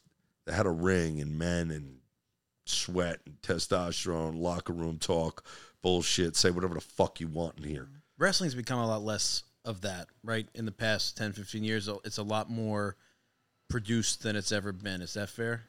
that 0.46 0.54
had 0.54 0.68
a 0.68 0.72
ring 0.72 1.20
and 1.20 1.40
men 1.40 1.72
and 1.72 1.98
sweat 2.66 3.20
and 3.26 3.42
testosterone, 3.42 4.40
locker 4.40 4.74
room 4.74 5.00
talk, 5.00 5.44
bullshit, 5.82 6.36
say 6.36 6.52
whatever 6.52 6.76
the 6.76 6.82
fuck 6.82 7.20
you 7.20 7.28
want 7.28 7.58
in 7.58 7.64
here. 7.64 7.88
wrestling's 8.18 8.56
become 8.56 8.80
a 8.80 8.88
lot 8.88 9.04
less 9.04 9.44
of 9.66 9.82
that, 9.82 10.08
right? 10.24 10.48
In 10.56 10.66
the 10.66 10.72
past 10.72 11.18
10, 11.18 11.34
15 11.34 11.64
years, 11.64 11.88
uh, 11.90 11.96
it's 12.04 12.18
a 12.18 12.24
lot 12.24 12.50
more 12.50 12.96
produced 13.70 14.24
than 14.24 14.36
it's 14.36 14.52
ever 14.52 14.72
been. 14.72 15.02
Is 15.02 15.14
that 15.14 15.30
fair? 15.30 15.64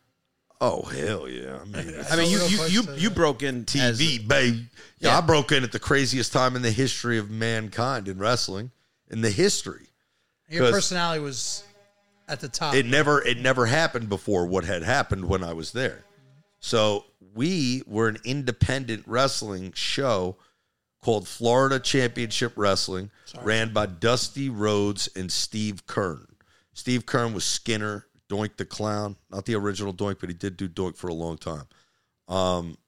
Oh 0.61 0.83
hell 0.83 1.29
yeah! 1.29 1.59
I 1.61 1.65
mean, 1.65 1.95
I 2.09 2.17
mean, 2.17 2.31
you 2.31 2.39
you 2.47 2.67
you, 2.67 2.95
you 2.95 3.11
broke 3.11 3.43
in 3.43 3.63
as- 3.75 3.99
TV, 4.01 4.27
babe. 4.29 4.55
Yeah, 4.99 5.11
Yeah. 5.11 5.19
I 5.19 5.21
broke 5.21 5.51
in 5.51 5.65
at 5.65 5.73
the 5.73 5.81
craziest 5.81 6.33
time 6.33 6.55
in 6.55 6.63
the 6.63 6.71
history 6.71 7.19
of 7.19 7.31
mankind 7.31 8.07
in 8.07 8.19
wrestling, 8.19 8.71
in 9.11 9.23
the 9.23 9.31
history. 9.31 9.89
Your 10.49 10.71
personality 10.71 11.21
was 11.21 11.65
at 12.29 12.39
the 12.39 12.49
top. 12.49 12.77
It 12.77 12.87
never 12.87 13.27
it 13.27 13.39
never 13.39 13.67
happened 13.67 14.09
before 14.09 14.47
what 14.47 14.65
had 14.65 14.85
happened 14.85 15.25
when 15.25 15.43
I 15.43 15.53
was 15.53 15.73
there. 15.73 16.05
So 16.61 17.07
we 17.35 17.83
were 17.87 18.09
an 18.09 18.19
independent 18.25 19.05
wrestling 19.07 19.73
show 19.75 20.37
called 21.03 21.27
Florida 21.27 21.81
Championship 21.81 22.53
Wrestling, 22.57 23.11
ran 23.43 23.73
by 23.73 23.87
Dusty 23.87 24.49
Rhodes 24.49 25.09
and 25.17 25.31
Steve 25.31 25.87
Keirn. 25.87 26.27
Steve 26.75 27.07
Keirn 27.07 27.35
was 27.35 27.45
Skinner, 27.45 28.07
Doink 28.29 28.57
the 28.57 28.65
Clown, 28.65 29.17
not 29.31 29.45
the 29.45 29.55
original 29.55 29.93
Doink, 29.93 30.21
but 30.21 30.31
he 30.31 30.35
did 30.35 30.57
do 30.57 30.69
Doink 30.69 30.97
for 30.97 31.09
a 31.09 31.15
long 31.15 31.37
time. 31.37 31.67
Um, 32.29 32.79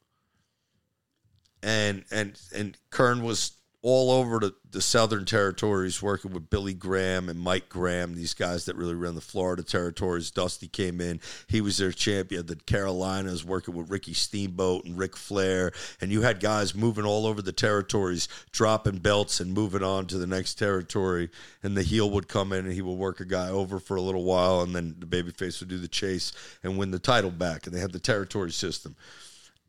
and 1.62 2.04
and 2.10 2.40
and 2.54 2.78
Keirn 2.90 3.22
was 3.22 3.52
all 3.85 4.11
over 4.11 4.38
the, 4.38 4.55
the 4.71 4.81
southern 4.81 5.26
territories 5.26 6.00
working 6.00 6.33
with 6.33 6.49
Billy 6.49 6.73
Graham 6.73 7.29
and 7.29 7.38
Mike 7.38 7.69
Graham, 7.69 8.14
these 8.14 8.33
guys 8.33 8.64
that 8.64 8.76
really 8.76 8.95
ran 8.95 9.14
the 9.14 9.21
Florida 9.21 9.62
territories. 9.62 10.31
Dusty 10.31 10.69
came 10.69 11.03
in, 11.03 11.21
he 11.49 11.61
was 11.61 11.76
their 11.76 11.93
champion. 11.93 12.47
The 12.47 12.57
Carolinas 12.57 13.45
working 13.45 13.75
with 13.75 13.91
Ricky 13.91 14.14
Steamboat 14.14 14.87
and 14.87 14.97
Ric 14.97 15.19
Flair, 15.19 15.71
and 16.00 16.11
you 16.11 16.23
had 16.23 16.41
guys 16.41 16.75
moving 16.75 17.05
all 17.05 17.26
over 17.26 17.43
the 17.43 17.53
territories, 17.53 18.26
dropping 18.53 19.00
belts 19.00 19.38
and 19.38 19.53
moving 19.53 19.83
on 19.83 20.07
to 20.07 20.17
the 20.17 20.26
next 20.26 20.55
territory. 20.55 21.29
And 21.62 21.76
the 21.76 21.83
heel 21.83 22.09
would 22.09 22.26
come 22.26 22.55
in 22.55 22.64
and 22.64 22.73
he 22.73 22.81
would 22.81 22.95
work 22.95 23.21
a 23.21 23.26
guy 23.26 23.50
over 23.50 23.79
for 23.79 23.99
a 23.99 24.03
little 24.03 24.25
while, 24.25 24.62
and 24.62 24.75
then 24.75 24.97
the 24.99 25.07
babyface 25.07 25.61
would 25.61 25.69
do 25.69 25.79
the 25.79 25.88
chase 25.88 26.33
and 26.62 26.79
win 26.79 26.91
the 26.91 26.99
title 26.99 27.31
back. 27.31 27.67
And 27.67 27.76
they 27.76 27.81
had 27.81 27.93
the 27.93 27.99
territory 27.99 28.50
system 28.50 28.97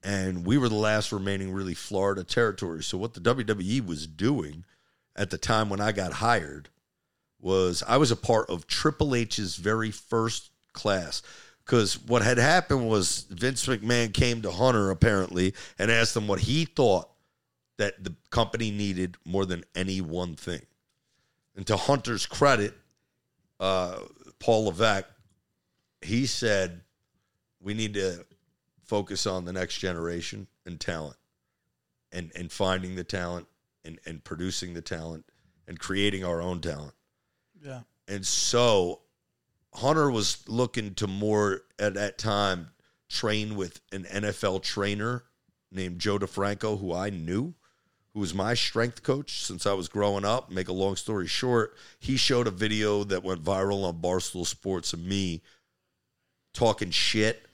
and 0.06 0.46
we 0.46 0.60
were 0.60 0.70
the 0.70 0.76
last 0.76 1.12
remaining 1.12 1.52
really 1.52 1.74
Florida 1.74 2.24
territory. 2.24 2.84
So 2.84 2.96
what 2.96 3.16
the 3.16 3.20
WWE 3.20 3.86
was 3.86 4.06
doing 4.06 4.64
at 5.16 5.32
the 5.32 5.38
time 5.40 5.68
when 5.68 5.82
I 5.82 5.92
got 5.92 6.14
hired 6.14 6.70
was 7.42 7.84
I 7.88 7.98
was 7.98 8.12
a 8.12 8.16
part 8.16 8.48
of 8.50 8.68
Triple 8.68 9.16
H's 9.16 9.56
very 9.56 9.90
first 9.90 10.52
class. 10.74 11.24
Because 11.66 12.00
what 12.04 12.22
had 12.22 12.38
happened 12.38 12.88
was 12.88 13.26
Vince 13.32 13.66
McMahon 13.66 14.14
came 14.14 14.44
to 14.44 14.52
Hunter 14.52 14.92
apparently 14.92 15.56
and 15.80 15.90
asked 15.90 16.16
him 16.16 16.28
what 16.28 16.42
he 16.42 16.66
thought 16.66 17.10
that 17.78 18.04
the 18.04 18.14
company 18.30 18.70
needed 18.70 19.18
more 19.26 19.48
than 19.48 19.64
any 19.74 20.02
one 20.02 20.36
thing. 20.36 20.62
And 21.56 21.66
to 21.66 21.78
Hunter's 21.78 22.28
credit, 22.28 22.76
uh, 23.60 23.98
Paul 24.38 24.66
Levesque, 24.66 25.08
he 26.04 26.28
said, 26.28 26.82
we 27.60 27.74
need 27.74 27.96
to 27.96 28.24
focus 28.86 29.26
on 29.26 29.46
the 29.46 29.54
next 29.54 29.78
generation 29.80 30.48
and 30.66 30.80
talent 30.80 31.18
and 32.12 32.32
and 32.36 32.52
finding 32.52 32.96
the 32.96 33.04
talent 33.04 33.48
and 33.84 34.00
and 34.06 34.24
producing 34.24 34.74
the 34.74 34.82
talent 34.82 35.26
and 35.68 35.80
creating 35.80 36.24
our 36.24 36.42
own 36.42 36.62
talent 36.62 36.94
Yeah. 37.64 37.82
and 38.08 38.26
so 38.26 39.02
Hunter 39.74 40.10
was 40.10 40.48
looking 40.48 40.94
to 40.96 41.08
more 41.08 41.64
at 41.78 41.96
that 41.96 42.18
time 42.18 42.70
train 43.10 43.56
with 43.56 43.82
an 43.92 44.06
NFL 44.06 44.64
trainer 44.64 45.24
named 45.72 46.00
Joe 46.00 46.18
DeFranco, 46.18 46.80
who 46.80 46.94
I 46.94 47.10
knew, 47.10 47.54
who 48.14 48.22
was 48.22 48.34
my 48.34 48.54
strength 48.54 49.04
coach 49.04 49.44
since 49.44 49.66
I 49.66 49.74
was 49.74 49.90
growing 49.90 50.24
up. 50.24 50.50
Make 50.50 50.70
a 50.70 50.74
long 50.74 50.96
story 50.96 51.28
short, 51.28 51.76
he 52.00 52.16
showed 52.16 52.48
a 52.48 52.52
video 52.52 53.04
that 53.04 53.24
went 53.24 53.44
viral 53.44 53.84
on 53.84 54.02
Barstool 54.02 54.46
Sports 54.46 54.94
of 54.94 55.00
me 55.02 55.42
talking 56.54 56.92
shit 56.92 57.45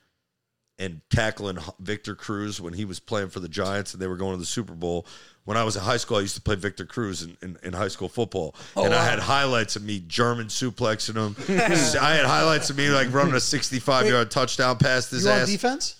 and 0.81 0.99
tackling 1.09 1.57
Victor 1.79 2.15
Cruz 2.15 2.59
when 2.59 2.73
he 2.73 2.85
was 2.85 2.99
playing 2.99 3.29
for 3.29 3.39
the 3.39 3.47
Giants 3.47 3.93
and 3.93 4.01
they 4.01 4.07
were 4.07 4.17
going 4.17 4.33
to 4.33 4.39
the 4.39 4.45
Super 4.45 4.73
Bowl. 4.73 5.05
When 5.45 5.57
I 5.57 5.63
was 5.63 5.75
in 5.75 5.81
high 5.83 5.97
school, 5.97 6.17
I 6.17 6.21
used 6.21 6.35
to 6.35 6.41
play 6.41 6.55
Victor 6.55 6.85
Cruz 6.85 7.23
in, 7.23 7.37
in, 7.41 7.57
in 7.63 7.73
high 7.73 7.87
school 7.87 8.09
football. 8.09 8.55
and 8.75 8.93
I 8.93 9.03
had 9.03 9.19
highlights 9.19 9.75
of 9.75 9.83
me 9.83 10.03
German 10.07 10.47
suplexing 10.47 11.15
him. 11.15 11.35
I 12.01 12.13
had 12.15 12.25
highlights 12.25 12.69
of 12.69 12.77
me 12.77 12.89
like 12.89 13.13
running 13.13 13.33
a 13.35 13.39
65 13.39 14.07
yard 14.07 14.29
touchdown 14.31 14.77
past 14.77 15.11
his 15.11 15.23
You 15.25 15.31
on 15.31 15.39
ass. 15.41 15.47
defense? 15.47 15.95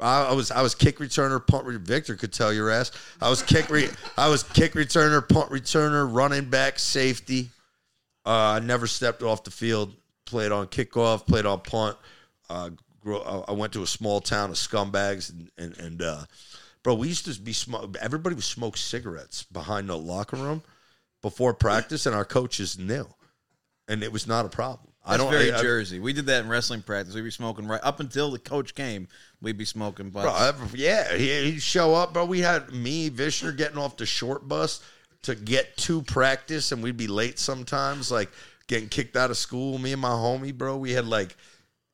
I, 0.00 0.24
I 0.26 0.32
was 0.32 0.50
I 0.50 0.62
was 0.62 0.74
kick 0.74 0.98
returner, 0.98 1.44
punt 1.46 1.66
re- 1.66 1.76
Victor 1.76 2.16
could 2.16 2.32
tell 2.32 2.52
your 2.52 2.70
ass. 2.70 2.90
I 3.20 3.28
was 3.28 3.42
kick 3.42 3.68
re- 3.68 3.90
I 4.16 4.28
was 4.28 4.42
kick 4.42 4.72
returner, 4.72 5.26
punt 5.28 5.50
returner, 5.50 6.08
running 6.10 6.46
back, 6.48 6.78
safety. 6.78 7.50
Uh, 8.24 8.30
I 8.30 8.60
never 8.60 8.86
stepped 8.86 9.22
off 9.22 9.44
the 9.44 9.50
field. 9.50 9.94
Played 10.24 10.52
on 10.52 10.68
kickoff, 10.68 11.26
played 11.26 11.44
on 11.46 11.60
punt. 11.60 11.96
Uh, 12.48 12.70
grow, 13.00 13.44
I 13.48 13.52
I 13.52 13.54
went 13.54 13.72
to 13.74 13.82
a 13.82 13.86
small 13.86 14.20
town 14.20 14.50
of 14.50 14.56
scumbags, 14.56 15.30
and 15.30 15.50
and, 15.58 15.76
and 15.78 16.02
uh, 16.02 16.24
bro, 16.82 16.94
we 16.94 17.08
used 17.08 17.24
to 17.26 17.40
be 17.40 17.52
smoke. 17.52 17.96
Everybody 18.00 18.34
would 18.34 18.44
smoke 18.44 18.76
cigarettes 18.76 19.42
behind 19.44 19.88
the 19.88 19.96
locker 19.98 20.36
room 20.36 20.62
before 21.22 21.54
practice, 21.54 22.06
and 22.06 22.14
our 22.14 22.24
coaches 22.24 22.78
knew, 22.78 23.06
and 23.88 24.02
it 24.02 24.12
was 24.12 24.26
not 24.26 24.46
a 24.46 24.48
problem. 24.48 24.90
I 25.04 25.12
That's 25.12 25.22
don't. 25.22 25.32
very 25.32 25.52
I- 25.52 25.58
I- 25.58 25.62
Jersey. 25.62 25.98
We 25.98 26.12
did 26.12 26.26
that 26.26 26.44
in 26.44 26.48
wrestling 26.48 26.82
practice. 26.82 27.14
We'd 27.14 27.22
be 27.22 27.30
smoking 27.30 27.66
right 27.66 27.80
up 27.82 28.00
until 28.00 28.30
the 28.30 28.38
coach 28.38 28.74
came. 28.74 29.08
We'd 29.40 29.56
be 29.56 29.64
smoking 29.64 30.10
Bro, 30.10 30.32
yeah, 30.74 31.16
he, 31.16 31.52
he'd 31.52 31.62
show 31.62 31.94
up, 31.94 32.12
bro. 32.12 32.26
We 32.26 32.40
had 32.40 32.70
me, 32.72 33.08
Vishner, 33.08 33.56
getting 33.56 33.78
off 33.78 33.96
the 33.96 34.04
short 34.04 34.46
bus 34.46 34.82
to 35.22 35.34
get 35.34 35.76
to 35.78 36.02
practice, 36.02 36.72
and 36.72 36.82
we'd 36.82 36.96
be 36.98 37.06
late 37.06 37.38
sometimes, 37.38 38.10
like 38.10 38.30
getting 38.66 38.88
kicked 38.88 39.16
out 39.16 39.30
of 39.30 39.36
school. 39.36 39.78
Me 39.78 39.92
and 39.92 40.02
my 40.02 40.10
homie, 40.10 40.54
bro, 40.54 40.76
we 40.76 40.92
had 40.92 41.06
like, 41.06 41.36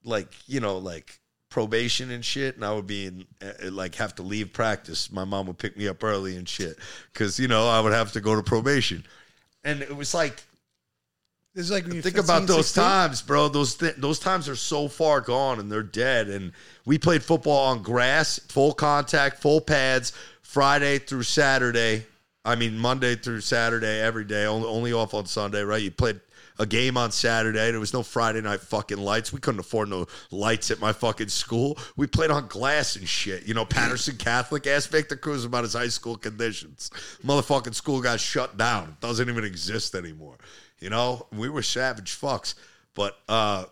like 0.07 0.33
you 0.47 0.61
know, 0.61 0.79
like 0.79 1.19
probation 1.51 2.11
and 2.11 2.25
shit, 2.25 2.57
and 2.57 2.65
I 2.65 2.73
would 2.75 2.87
be 2.87 3.07
in, 3.07 3.25
uh, 3.43 3.71
like 3.71 3.95
have 3.97 4.15
to 4.17 4.23
leave 4.23 4.53
practice. 4.53 5.11
My 5.11 5.25
mom 5.25 5.47
would 5.47 5.59
pick 5.59 5.77
me 5.77 5.89
up 5.89 6.03
early 6.03 6.37
and 6.37 6.49
shit, 6.49 6.79
because 7.13 7.39
you 7.39 7.49
know 7.49 7.69
I 7.69 7.81
would 7.81 7.93
have 7.93 8.13
to 8.13 8.21
go 8.21 8.35
to 8.37 8.43
probation, 8.43 9.05
and 9.65 9.83
it 9.83 9.95
was 9.97 10.15
like 10.15 10.43
This 11.55 11.65
is 11.65 11.71
like 11.71 11.85
Think 11.85 12.03
15, 12.05 12.25
about 12.25 12.47
those 12.47 12.69
16. 12.69 12.85
times, 12.85 13.23
bro. 13.23 13.49
Those 13.49 13.77
th- 13.77 13.97
those 13.97 14.19
times 14.19 14.49
are 14.49 14.57
so 14.57 14.89
far 14.89 15.21
gone 15.23 15.59
and 15.59 15.73
they're 15.73 15.83
dead. 15.83 16.29
And 16.29 16.53
we 16.85 16.99
played 16.99 17.23
football 17.23 17.69
on 17.69 17.83
grass, 17.83 18.39
full 18.49 18.75
contact, 18.75 19.41
full 19.41 19.61
pads, 19.61 20.13
Friday 20.43 20.99
through 20.99 21.23
Saturday. 21.23 22.05
I 22.45 22.55
mean 22.55 22.79
Monday 22.79 23.17
through 23.17 23.41
Saturday 23.41 24.01
every 24.01 24.25
day, 24.25 24.45
only, 24.45 24.69
only 24.69 24.93
off 24.93 25.15
on 25.15 25.27
Sunday, 25.27 25.63
right? 25.63 25.83
You 25.83 25.91
played 25.91 26.21
a 26.59 26.67
game 26.67 26.97
on 26.97 27.11
Saturday. 27.11 27.71
There 27.71 27.81
was 27.81 27.93
no 27.93 28.03
Friday 28.03 28.41
night 28.41 28.61
fucking 28.61 28.99
lights. 28.99 29.33
We 29.33 29.41
couldn't 29.41 29.61
afford 29.61 29.89
no 29.89 30.07
lights 30.31 30.71
at 30.71 30.81
my 30.81 30.93
fucking 30.93 31.29
school. 31.29 31.79
We 31.97 32.07
played 32.07 32.31
on 32.31 32.49
glass 32.49 32.97
and 32.97 33.09
shit. 33.09 33.47
You 33.47 33.55
know, 33.55 33.65
Paterson 33.65 34.17
Catholic. 34.17 34.67
Ask 34.67 34.91
Victor 34.91 35.17
Cruz 35.17 35.45
about 35.45 35.65
his 35.65 35.75
high 35.75 35.89
school 35.89 36.17
conditions. 36.17 36.91
Motherfucking 37.25 37.75
school 37.75 38.01
got 38.01 38.21
shut 38.21 38.57
down. 38.57 38.89
It 38.89 39.01
doesn't 39.01 39.29
even 39.29 39.45
exist 39.45 39.95
anymore. 39.95 40.39
You 40.79 40.91
know, 40.91 41.27
we 41.33 41.49
were 41.49 41.63
savage 41.63 42.19
fucks. 42.19 42.55
But 42.95 43.17
uh, 43.29 43.65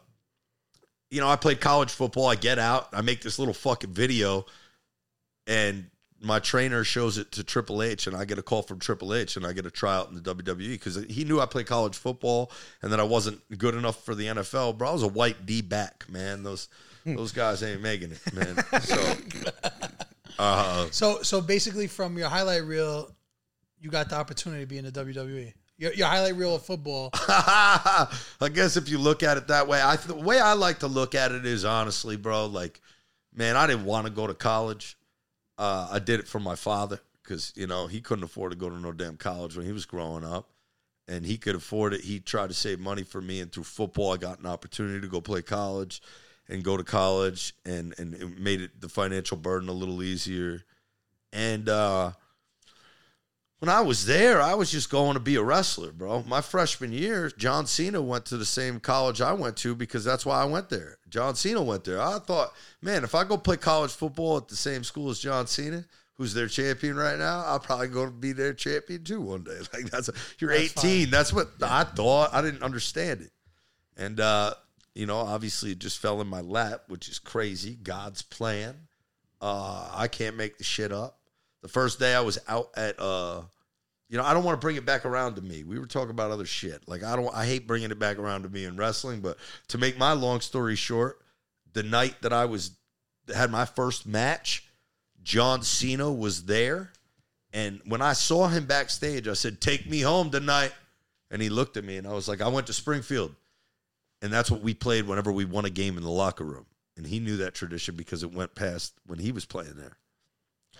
you 1.10 1.20
know, 1.20 1.28
I 1.28 1.36
played 1.36 1.60
college 1.60 1.90
football. 1.90 2.26
I 2.26 2.34
get 2.34 2.58
out. 2.58 2.88
I 2.92 3.00
make 3.00 3.22
this 3.22 3.38
little 3.38 3.54
fucking 3.54 3.92
video, 3.92 4.46
and 5.46 5.86
my 6.24 6.38
trainer 6.38 6.84
shows 6.84 7.18
it 7.18 7.32
to 7.32 7.44
Triple 7.44 7.82
H, 7.82 8.06
and 8.06 8.16
I 8.16 8.24
get 8.24 8.38
a 8.38 8.42
call 8.42 8.62
from 8.62 8.78
Triple 8.78 9.14
H, 9.14 9.36
and 9.36 9.46
I 9.46 9.52
get 9.52 9.66
a 9.66 9.70
tryout 9.70 10.08
in 10.08 10.14
the 10.14 10.34
WWE 10.34 10.70
because 10.70 10.96
he 11.04 11.24
knew 11.24 11.40
I 11.40 11.46
played 11.46 11.66
college 11.66 11.96
football 11.96 12.50
and 12.82 12.92
that 12.92 13.00
I 13.00 13.04
wasn't 13.04 13.40
good 13.58 13.74
enough 13.74 14.04
for 14.04 14.14
the 14.14 14.26
NFL. 14.26 14.78
Bro, 14.78 14.88
I 14.88 14.92
was 14.92 15.02
a 15.02 15.08
white 15.08 15.46
D 15.46 15.62
back, 15.62 16.06
man. 16.08 16.42
Those 16.42 16.68
those 17.04 17.32
guys 17.32 17.62
ain't 17.62 17.82
making 17.82 18.12
it, 18.12 18.34
man. 18.34 18.56
So, 18.80 19.14
uh, 20.38 20.86
So 20.90 21.22
so 21.22 21.40
basically, 21.40 21.86
from 21.86 22.16
your 22.16 22.28
highlight 22.28 22.64
reel, 22.64 23.14
you 23.78 23.90
got 23.90 24.08
the 24.08 24.16
opportunity 24.16 24.62
to 24.62 24.66
be 24.66 24.78
in 24.78 24.84
the 24.84 24.92
WWE. 24.92 25.52
Your, 25.76 25.92
your 25.92 26.06
highlight 26.06 26.36
reel 26.36 26.54
of 26.54 26.64
football. 26.64 27.10
I 27.14 28.08
guess 28.52 28.76
if 28.76 28.88
you 28.88 28.98
look 28.98 29.22
at 29.22 29.36
it 29.36 29.48
that 29.48 29.66
way, 29.66 29.80
I 29.80 29.96
the 29.96 30.14
way 30.14 30.38
I 30.40 30.54
like 30.54 30.78
to 30.80 30.86
look 30.86 31.14
at 31.14 31.32
it 31.32 31.44
is 31.44 31.64
honestly, 31.64 32.16
bro. 32.16 32.46
Like, 32.46 32.80
man, 33.34 33.56
I 33.56 33.66
didn't 33.66 33.84
want 33.84 34.06
to 34.06 34.12
go 34.12 34.26
to 34.26 34.34
college. 34.34 34.96
Uh, 35.56 35.88
I 35.90 35.98
did 35.98 36.20
it 36.20 36.28
for 36.28 36.40
my 36.40 36.56
father 36.56 37.00
because 37.22 37.52
you 37.56 37.66
know 37.66 37.86
he 37.86 38.00
couldn't 38.00 38.24
afford 38.24 38.52
to 38.52 38.58
go 38.58 38.68
to 38.68 38.78
no 38.78 38.92
damn 38.92 39.16
college 39.16 39.56
when 39.56 39.66
he 39.66 39.72
was 39.72 39.86
growing 39.86 40.24
up, 40.24 40.50
and 41.08 41.24
he 41.24 41.36
could 41.36 41.54
afford 41.54 41.94
it. 41.94 42.02
He 42.02 42.20
tried 42.20 42.48
to 42.48 42.54
save 42.54 42.80
money 42.80 43.02
for 43.02 43.20
me, 43.20 43.40
and 43.40 43.52
through 43.52 43.64
football, 43.64 44.12
I 44.12 44.16
got 44.16 44.40
an 44.40 44.46
opportunity 44.46 45.00
to 45.00 45.08
go 45.08 45.20
play 45.20 45.42
college 45.42 46.02
and 46.48 46.62
go 46.62 46.76
to 46.76 46.84
college, 46.84 47.54
and 47.64 47.94
and 47.98 48.14
it 48.14 48.38
made 48.38 48.60
it 48.60 48.80
the 48.80 48.88
financial 48.88 49.36
burden 49.36 49.68
a 49.68 49.72
little 49.72 50.02
easier. 50.02 50.64
And 51.32 51.68
uh, 51.68 52.12
when 53.64 53.74
I 53.74 53.80
was 53.80 54.04
there, 54.04 54.42
I 54.42 54.52
was 54.52 54.70
just 54.70 54.90
going 54.90 55.14
to 55.14 55.20
be 55.20 55.36
a 55.36 55.42
wrestler, 55.42 55.90
bro. 55.90 56.22
My 56.24 56.42
freshman 56.42 56.92
year, 56.92 57.32
John 57.38 57.64
Cena 57.64 58.02
went 58.02 58.26
to 58.26 58.36
the 58.36 58.44
same 58.44 58.78
college 58.78 59.22
I 59.22 59.32
went 59.32 59.56
to 59.58 59.74
because 59.74 60.04
that's 60.04 60.26
why 60.26 60.42
I 60.42 60.44
went 60.44 60.68
there. 60.68 60.98
John 61.08 61.34
Cena 61.34 61.62
went 61.62 61.84
there. 61.84 61.98
I 61.98 62.18
thought, 62.18 62.52
man, 62.82 63.04
if 63.04 63.14
I 63.14 63.24
go 63.24 63.38
play 63.38 63.56
college 63.56 63.90
football 63.90 64.36
at 64.36 64.48
the 64.48 64.54
same 64.54 64.84
school 64.84 65.08
as 65.08 65.18
John 65.18 65.46
Cena, 65.46 65.86
who's 66.18 66.34
their 66.34 66.46
champion 66.46 66.96
right 66.96 67.18
now, 67.18 67.42
I'll 67.46 67.58
probably 67.58 67.88
go 67.88 68.04
to 68.04 68.10
be 68.10 68.32
their 68.32 68.52
champion 68.52 69.02
too 69.02 69.22
one 69.22 69.44
day. 69.44 69.56
Like 69.72 69.88
that's 69.88 70.10
a, 70.10 70.14
you're 70.40 70.50
That's 70.50 70.84
18. 70.84 71.08
That's 71.08 71.32
what 71.32 71.48
I 71.62 71.84
thought. 71.84 72.34
I 72.34 72.42
didn't 72.42 72.62
understand 72.62 73.22
it. 73.22 73.32
And 73.96 74.20
uh, 74.20 74.52
you 74.94 75.06
know, 75.06 75.16
obviously 75.16 75.70
it 75.70 75.78
just 75.78 76.00
fell 76.00 76.20
in 76.20 76.26
my 76.26 76.42
lap, 76.42 76.82
which 76.88 77.08
is 77.08 77.18
crazy. 77.18 77.78
God's 77.82 78.20
plan. 78.20 78.88
Uh, 79.40 79.88
I 79.90 80.08
can't 80.08 80.36
make 80.36 80.58
the 80.58 80.64
shit 80.64 80.92
up. 80.92 81.18
The 81.64 81.68
first 81.68 81.98
day 81.98 82.14
I 82.14 82.20
was 82.20 82.38
out 82.46 82.68
at 82.76 83.00
uh 83.00 83.40
you 84.10 84.18
know, 84.18 84.24
I 84.24 84.34
don't 84.34 84.44
want 84.44 84.60
to 84.60 84.64
bring 84.64 84.76
it 84.76 84.84
back 84.84 85.06
around 85.06 85.36
to 85.36 85.40
me. 85.40 85.64
We 85.64 85.78
were 85.78 85.86
talking 85.86 86.10
about 86.10 86.30
other 86.30 86.44
shit. 86.44 86.86
Like 86.86 87.02
I 87.02 87.16
don't 87.16 87.34
I 87.34 87.46
hate 87.46 87.66
bringing 87.66 87.90
it 87.90 87.98
back 87.98 88.18
around 88.18 88.42
to 88.42 88.50
me 88.50 88.66
in 88.66 88.76
wrestling, 88.76 89.20
but 89.20 89.38
to 89.68 89.78
make 89.78 89.96
my 89.96 90.12
long 90.12 90.42
story 90.42 90.76
short, 90.76 91.22
the 91.72 91.82
night 91.82 92.16
that 92.20 92.34
I 92.34 92.44
was 92.44 92.72
had 93.34 93.50
my 93.50 93.64
first 93.64 94.06
match, 94.06 94.68
John 95.22 95.62
Cena 95.62 96.12
was 96.12 96.44
there, 96.44 96.92
and 97.54 97.80
when 97.86 98.02
I 98.02 98.12
saw 98.12 98.46
him 98.48 98.66
backstage, 98.66 99.26
I 99.26 99.32
said, 99.32 99.62
"Take 99.62 99.88
me 99.88 100.02
home 100.02 100.30
tonight." 100.30 100.74
And 101.30 101.40
he 101.40 101.48
looked 101.48 101.78
at 101.78 101.84
me 101.84 101.96
and 101.96 102.06
I 102.06 102.12
was 102.12 102.28
like, 102.28 102.42
"I 102.42 102.48
went 102.48 102.66
to 102.66 102.74
Springfield." 102.74 103.34
And 104.20 104.30
that's 104.30 104.50
what 104.50 104.60
we 104.60 104.74
played 104.74 105.06
whenever 105.06 105.32
we 105.32 105.46
won 105.46 105.64
a 105.64 105.70
game 105.70 105.96
in 105.96 106.02
the 106.02 106.10
locker 106.10 106.44
room. 106.44 106.66
And 106.98 107.06
he 107.06 107.20
knew 107.20 107.38
that 107.38 107.54
tradition 107.54 107.96
because 107.96 108.22
it 108.22 108.34
went 108.34 108.54
past 108.54 108.92
when 109.06 109.18
he 109.18 109.32
was 109.32 109.46
playing 109.46 109.76
there 109.76 109.96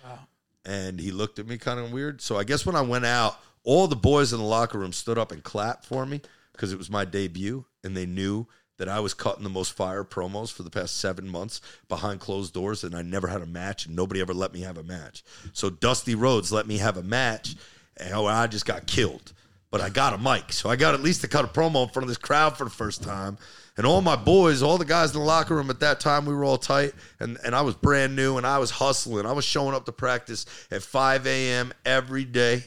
Wow. 0.03 0.19
And 0.65 0.99
he 0.99 1.11
looked 1.11 1.39
at 1.39 1.47
me 1.47 1.57
kind 1.57 1.79
of 1.79 1.91
weird. 1.91 2.21
So 2.21 2.37
I 2.37 2.43
guess 2.43 2.65
when 2.65 2.75
I 2.75 2.81
went 2.81 3.05
out, 3.05 3.39
all 3.63 3.87
the 3.87 3.95
boys 3.95 4.33
in 4.33 4.39
the 4.39 4.45
locker 4.45 4.77
room 4.77 4.93
stood 4.93 5.17
up 5.17 5.31
and 5.31 5.43
clapped 5.43 5.85
for 5.85 6.05
me 6.05 6.21
because 6.51 6.71
it 6.71 6.77
was 6.77 6.89
my 6.89 7.05
debut, 7.05 7.65
and 7.83 7.95
they 7.95 8.05
knew 8.05 8.47
that 8.77 8.89
I 8.89 8.99
was 8.99 9.13
cutting 9.13 9.43
the 9.43 9.49
most 9.49 9.73
fire 9.73 10.03
promos 10.03 10.51
for 10.51 10.63
the 10.63 10.69
past 10.69 10.97
seven 10.97 11.27
months 11.27 11.61
behind 11.87 12.19
closed 12.19 12.53
doors, 12.53 12.83
and 12.83 12.95
I 12.95 13.01
never 13.01 13.27
had 13.27 13.41
a 13.41 13.45
match, 13.45 13.85
and 13.85 13.95
nobody 13.95 14.21
ever 14.21 14.33
let 14.33 14.53
me 14.53 14.61
have 14.61 14.77
a 14.77 14.83
match. 14.83 15.23
So 15.53 15.69
Dusty 15.69 16.15
Rhodes 16.15 16.51
let 16.51 16.67
me 16.67 16.77
have 16.77 16.97
a 16.97 17.03
match, 17.03 17.55
and 17.97 18.13
oh, 18.13 18.25
I 18.25 18.47
just 18.47 18.65
got 18.65 18.85
killed. 18.87 19.33
But 19.71 19.81
I 19.81 19.89
got 19.89 20.13
a 20.13 20.17
mic, 20.17 20.53
so 20.53 20.69
I 20.69 20.75
got 20.75 20.93
at 20.93 21.01
least 21.01 21.21
to 21.21 21.27
cut 21.27 21.45
a 21.45 21.47
promo 21.47 21.83
in 21.83 21.89
front 21.89 22.03
of 22.03 22.09
this 22.09 22.17
crowd 22.17 22.57
for 22.57 22.63
the 22.63 22.69
first 22.69 23.03
time. 23.03 23.37
And 23.77 23.85
all 23.85 23.99
my 24.01 24.15
boys, 24.15 24.61
all 24.63 24.77
the 24.77 24.85
guys 24.85 25.13
in 25.13 25.19
the 25.19 25.25
locker 25.25 25.53
room 25.55 25.69
at 25.69 25.81
that 25.81 25.99
time, 25.99 26.25
we 26.25 26.33
were 26.33 26.45
all 26.45 26.57
tight, 26.57 26.93
and, 27.19 27.37
and 27.43 27.53
I 27.53 27.61
was 27.61 27.75
brand 27.75 28.15
new, 28.15 28.37
and 28.37 28.47
I 28.47 28.57
was 28.57 28.71
hustling. 28.71 29.25
I 29.25 29.33
was 29.33 29.43
showing 29.43 29.75
up 29.75 29.85
to 29.85 29.91
practice 29.91 30.45
at 30.71 30.81
5 30.81 31.27
a.m. 31.27 31.73
every 31.85 32.23
day 32.23 32.63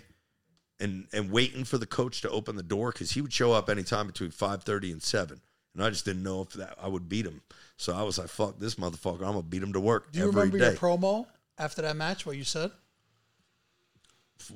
and 0.81 1.07
and 1.13 1.31
waiting 1.33 1.65
for 1.65 1.77
the 1.79 1.87
coach 1.87 2.21
to 2.21 2.31
open 2.31 2.55
the 2.57 2.63
door 2.63 2.93
because 2.93 3.11
he 3.11 3.21
would 3.21 3.33
show 3.33 3.53
up 3.53 3.69
anytime 3.69 4.07
between 4.07 4.31
5.30 4.31 4.93
and 4.93 5.03
7 5.03 5.41
and 5.75 5.83
i 5.85 5.91
just 5.91 6.05
didn't 6.05 6.23
know 6.23 6.43
if 6.43 6.51
that 6.51 6.77
i 6.81 6.87
would 6.87 7.09
beat 7.09 7.27
him 7.27 7.43
so 7.77 7.93
i 7.93 8.03
was 8.05 8.17
like 8.17 8.29
fuck 8.29 8.61
this 8.61 8.77
motherfucker 8.77 9.15
i'm 9.23 9.33
gonna 9.33 9.43
beat 9.43 9.61
him 9.61 9.73
to 9.73 9.81
work 9.81 10.13
Do 10.13 10.21
you 10.21 10.27
remember 10.27 10.57
day. 10.57 10.67
your 10.67 10.75
promo 10.75 11.27
after 11.59 11.83
that 11.83 11.97
match? 11.97 12.25
What 12.25 12.37
you 12.37 12.45
said 12.45 12.71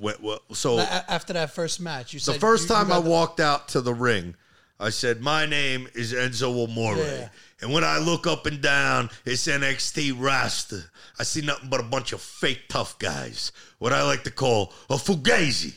wh- 0.01 0.37
so 0.55 0.79
after 0.79 1.33
that 1.33 1.51
first 1.53 1.81
match? 1.81 2.13
You 2.13 2.21
said 2.21 2.37
the 2.37 2.39
first 2.39 2.69
you- 2.69 2.77
you 2.77 2.83
time 2.83 2.93
i 2.93 3.01
the- 3.01 3.11
walked 3.11 3.41
out 3.41 3.67
to 3.71 3.81
the 3.81 3.93
ring 3.95 4.37
I 4.83 4.91
said, 4.91 5.21
My 5.21 5.47
name 5.47 5.89
is 5.95 6.13
Enzo 6.13 6.65
Amore. 6.69 6.97
Yeah. 6.97 7.29
And 7.61 7.73
when 7.73 7.85
I 7.85 7.99
look 7.99 8.27
up 8.27 8.47
and 8.47 8.61
down, 8.61 9.11
it's 9.25 9.47
NXT 9.47 10.15
roster. 10.19 10.83
I 11.21 11.23
see 11.23 11.41
nothing 11.41 11.69
but 11.71 11.79
a 11.79 11.85
bunch 11.85 12.13
of 12.13 12.21
fake 12.21 12.63
tough 12.69 12.99
guys. 12.99 13.53
What 13.79 13.93
I 13.93 14.03
like 14.03 14.25
to 14.25 14.33
call 14.33 14.73
a 14.91 14.95
fugazi. 14.95 15.75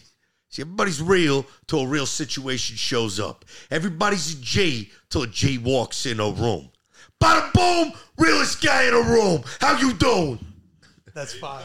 See, 0.50 0.64
everybody's 0.64 1.02
real 1.02 1.46
till 1.68 1.82
a 1.82 1.88
real 1.88 2.08
situation 2.08 2.78
shows 2.78 3.20
up. 3.20 3.46
Everybody's 3.70 4.34
a 4.34 4.42
G 4.42 4.92
till 5.10 5.24
a 5.24 5.28
G 5.28 5.60
walks 5.60 6.08
in 6.08 6.20
a 6.20 6.30
room. 6.32 6.72
Bada 7.22 7.54
boom, 7.54 7.94
realest 8.18 8.64
guy 8.64 8.88
in 8.88 8.94
a 8.94 9.02
room. 9.02 9.44
How 9.62 9.78
you 9.78 9.94
doing? 9.94 10.40
That's 11.14 11.34
fine. 11.36 11.64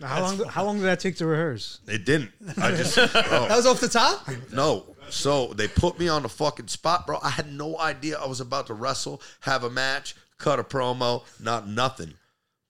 Now, 0.00 0.06
how 0.08 0.20
long? 0.20 0.44
How 0.44 0.64
long 0.64 0.76
did 0.76 0.84
that 0.84 1.00
take 1.00 1.16
to 1.16 1.26
rehearse? 1.26 1.80
It 1.88 2.04
didn't. 2.04 2.30
I 2.58 2.72
just 2.72 2.96
bro, 2.96 3.04
oh. 3.14 3.48
That 3.48 3.56
was 3.56 3.66
off 3.66 3.80
the 3.80 3.88
top. 3.88 4.28
no. 4.52 4.95
So 5.10 5.48
they 5.54 5.68
put 5.68 5.98
me 5.98 6.08
on 6.08 6.22
the 6.22 6.28
fucking 6.28 6.68
spot, 6.68 7.06
bro. 7.06 7.18
I 7.22 7.30
had 7.30 7.52
no 7.52 7.78
idea 7.78 8.18
I 8.18 8.26
was 8.26 8.40
about 8.40 8.66
to 8.68 8.74
wrestle, 8.74 9.22
have 9.40 9.64
a 9.64 9.70
match, 9.70 10.14
cut 10.38 10.58
a 10.58 10.64
promo, 10.64 11.22
not 11.40 11.68
nothing. 11.68 12.14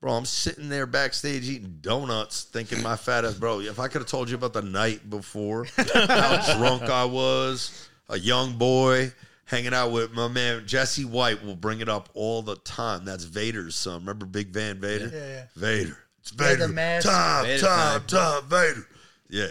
Bro, 0.01 0.13
I'm 0.13 0.25
sitting 0.27 0.69
there 0.69 0.87
backstage 0.87 1.49
eating 1.49 1.79
donuts, 1.81 2.45
thinking 2.45 2.83
my 2.83 2.97
fat 2.97 3.25
ass, 3.25 3.35
bro. 3.35 3.61
If 3.61 3.81
I 3.81 3.89
could 3.89 4.03
have 4.03 4.11
told 4.11 4.29
you 4.29 4.37
about 4.37 4.53
the 4.53 4.63
night 4.63 5.09
before, 5.09 5.65
how 5.77 6.57
drunk 6.59 6.83
I 6.85 7.05
was, 7.07 7.89
a 8.09 8.19
young 8.19 8.57
boy 8.59 9.13
hanging 9.47 9.73
out 9.73 9.93
with 9.93 10.13
my 10.13 10.29
man 10.29 10.67
Jesse 10.67 11.05
White 11.05 11.43
will 11.45 11.57
bring 11.57 11.81
it 11.81 11.89
up 11.89 12.09
all 12.15 12.43
the 12.43 12.57
time. 12.57 13.05
That's 13.05 13.25
Vader's 13.25 13.75
son. 13.75 14.01
Remember 14.01 14.27
Big 14.27 14.49
Van 14.49 14.79
Vader? 14.79 15.11
Yeah, 15.13 15.27
yeah. 15.27 15.45
Vader. 15.57 15.99
It's 16.21 16.33
Yeah, 16.39 16.47
Vader. 16.49 16.67
the 16.67 16.73
mask. 16.73 17.09
Time, 17.09 17.45
Vader 17.47 17.67
time, 17.67 18.01
time. 18.07 18.41
time, 18.43 18.49
Vader. 18.49 18.87
Yeah. 19.31 19.47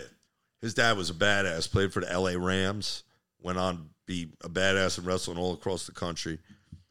His 0.66 0.74
dad 0.74 0.98
was 0.98 1.12
a 1.12 1.14
badass, 1.14 1.70
played 1.72 1.94
for 1.94 2.00
the 2.00 2.08
LA 2.20 2.32
Rams, 2.44 3.04
went 3.40 3.60
on 3.60 3.78
to 3.78 3.84
be 4.08 4.32
a 4.44 4.50
badass 4.50 4.98
and 4.98 5.06
wrestling 5.06 5.38
all 5.38 5.54
across 5.54 5.86
the 5.86 5.92
country. 5.92 6.40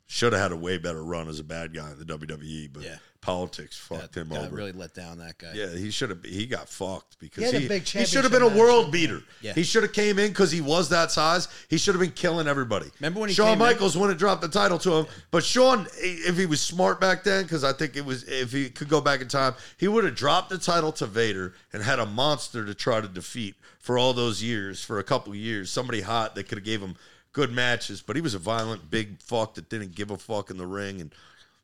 Should 0.07 0.33
have 0.33 0.40
had 0.40 0.52
a 0.52 0.57
way 0.57 0.78
better 0.78 1.02
run 1.02 1.26
as 1.26 1.40
a 1.40 1.45
bad 1.45 1.75
guy 1.75 1.90
in 1.90 1.99
the 1.99 2.04
WWE, 2.04 2.73
but 2.73 2.85
Yeah. 2.85 2.99
Politics 3.25 3.75
fucked 3.78 4.16
him 4.16 4.28
Got 4.28 4.45
over. 4.47 4.54
really 4.54 4.73
let 4.73 4.93
down 4.93 5.16
that 5.19 5.38
guy. 5.38 5.52
Yeah, 5.54 5.71
he 5.71 5.90
should 5.90 6.11
have. 6.11 6.23
He 6.23 6.45
got 6.45 6.69
fucked 6.69 7.19
because 7.19 7.50
He 7.50 7.61
he, 7.66 7.78
he 7.78 8.04
should 8.04 8.23
have 8.23 8.31
been 8.31 8.43
a 8.43 8.49
world 8.49 8.93
beater. 8.93 9.23
Yeah. 9.40 9.54
He 9.54 9.62
should 9.62 9.83
have 9.83 9.95
came 9.95 10.19
in 10.19 10.28
because 10.28 10.52
he 10.52 10.61
was 10.61 10.90
that 10.90 11.11
size. 11.11 11.49
He 11.71 11.78
should 11.78 11.95
have 11.95 12.02
been 12.02 12.12
killing 12.12 12.47
everybody. 12.47 12.90
Remember 13.00 13.21
when 13.21 13.31
he 13.31 13.35
Shawn 13.35 13.47
came 13.47 13.52
in? 13.54 13.59
Michaels 13.61 13.97
wouldn't 13.97 14.12
have 14.12 14.19
dropped 14.19 14.43
the 14.43 14.49
title 14.49 14.78
to 14.81 14.93
him, 14.93 15.07
but 15.31 15.43
Shawn, 15.43 15.87
if 15.97 16.37
he 16.37 16.45
was 16.45 16.61
smart 16.61 17.00
back 17.00 17.25
then, 17.25 17.45
because 17.45 17.64
I 17.64 17.73
think 17.73 17.97
it 17.97 18.04
was 18.04 18.25
if 18.25 18.52
he 18.52 18.69
could 18.69 18.90
go 18.90 19.00
back 19.00 19.23
in 19.23 19.28
time, 19.28 19.54
he 19.78 19.88
would 19.88 20.04
have 20.04 20.14
dropped 20.14 20.50
the 20.50 20.59
title 20.59 20.93
to 20.93 21.07
Vader 21.07 21.54
and 21.73 21.83
had 21.83 21.99
a 21.99 22.07
monster 22.07 22.66
to 22.66 22.75
try 22.75 23.00
to 23.00 23.09
defeat 23.09 23.54
for 23.78 23.97
all 23.97 24.12
those 24.12 24.43
years, 24.43 24.85
for 24.85 24.99
a 24.99 25.04
couple 25.04 25.35
years. 25.35 25.71
Somebody 25.71 26.02
hot 26.02 26.35
that 26.35 26.45
could 26.49 26.59
have 26.59 26.64
gave 26.64 26.83
him 26.83 26.97
good 27.33 27.50
matches, 27.52 28.02
but 28.02 28.16
he 28.16 28.23
was 28.23 28.35
a 28.35 28.38
violent 28.38 28.90
big 28.90 29.21
fuck 29.23 29.54
that 29.54 29.71
didn't 29.71 29.95
give 29.95 30.11
a 30.11 30.19
fuck 30.19 30.50
in 30.50 30.59
the 30.59 30.66
ring 30.66 31.00
and. 31.00 31.14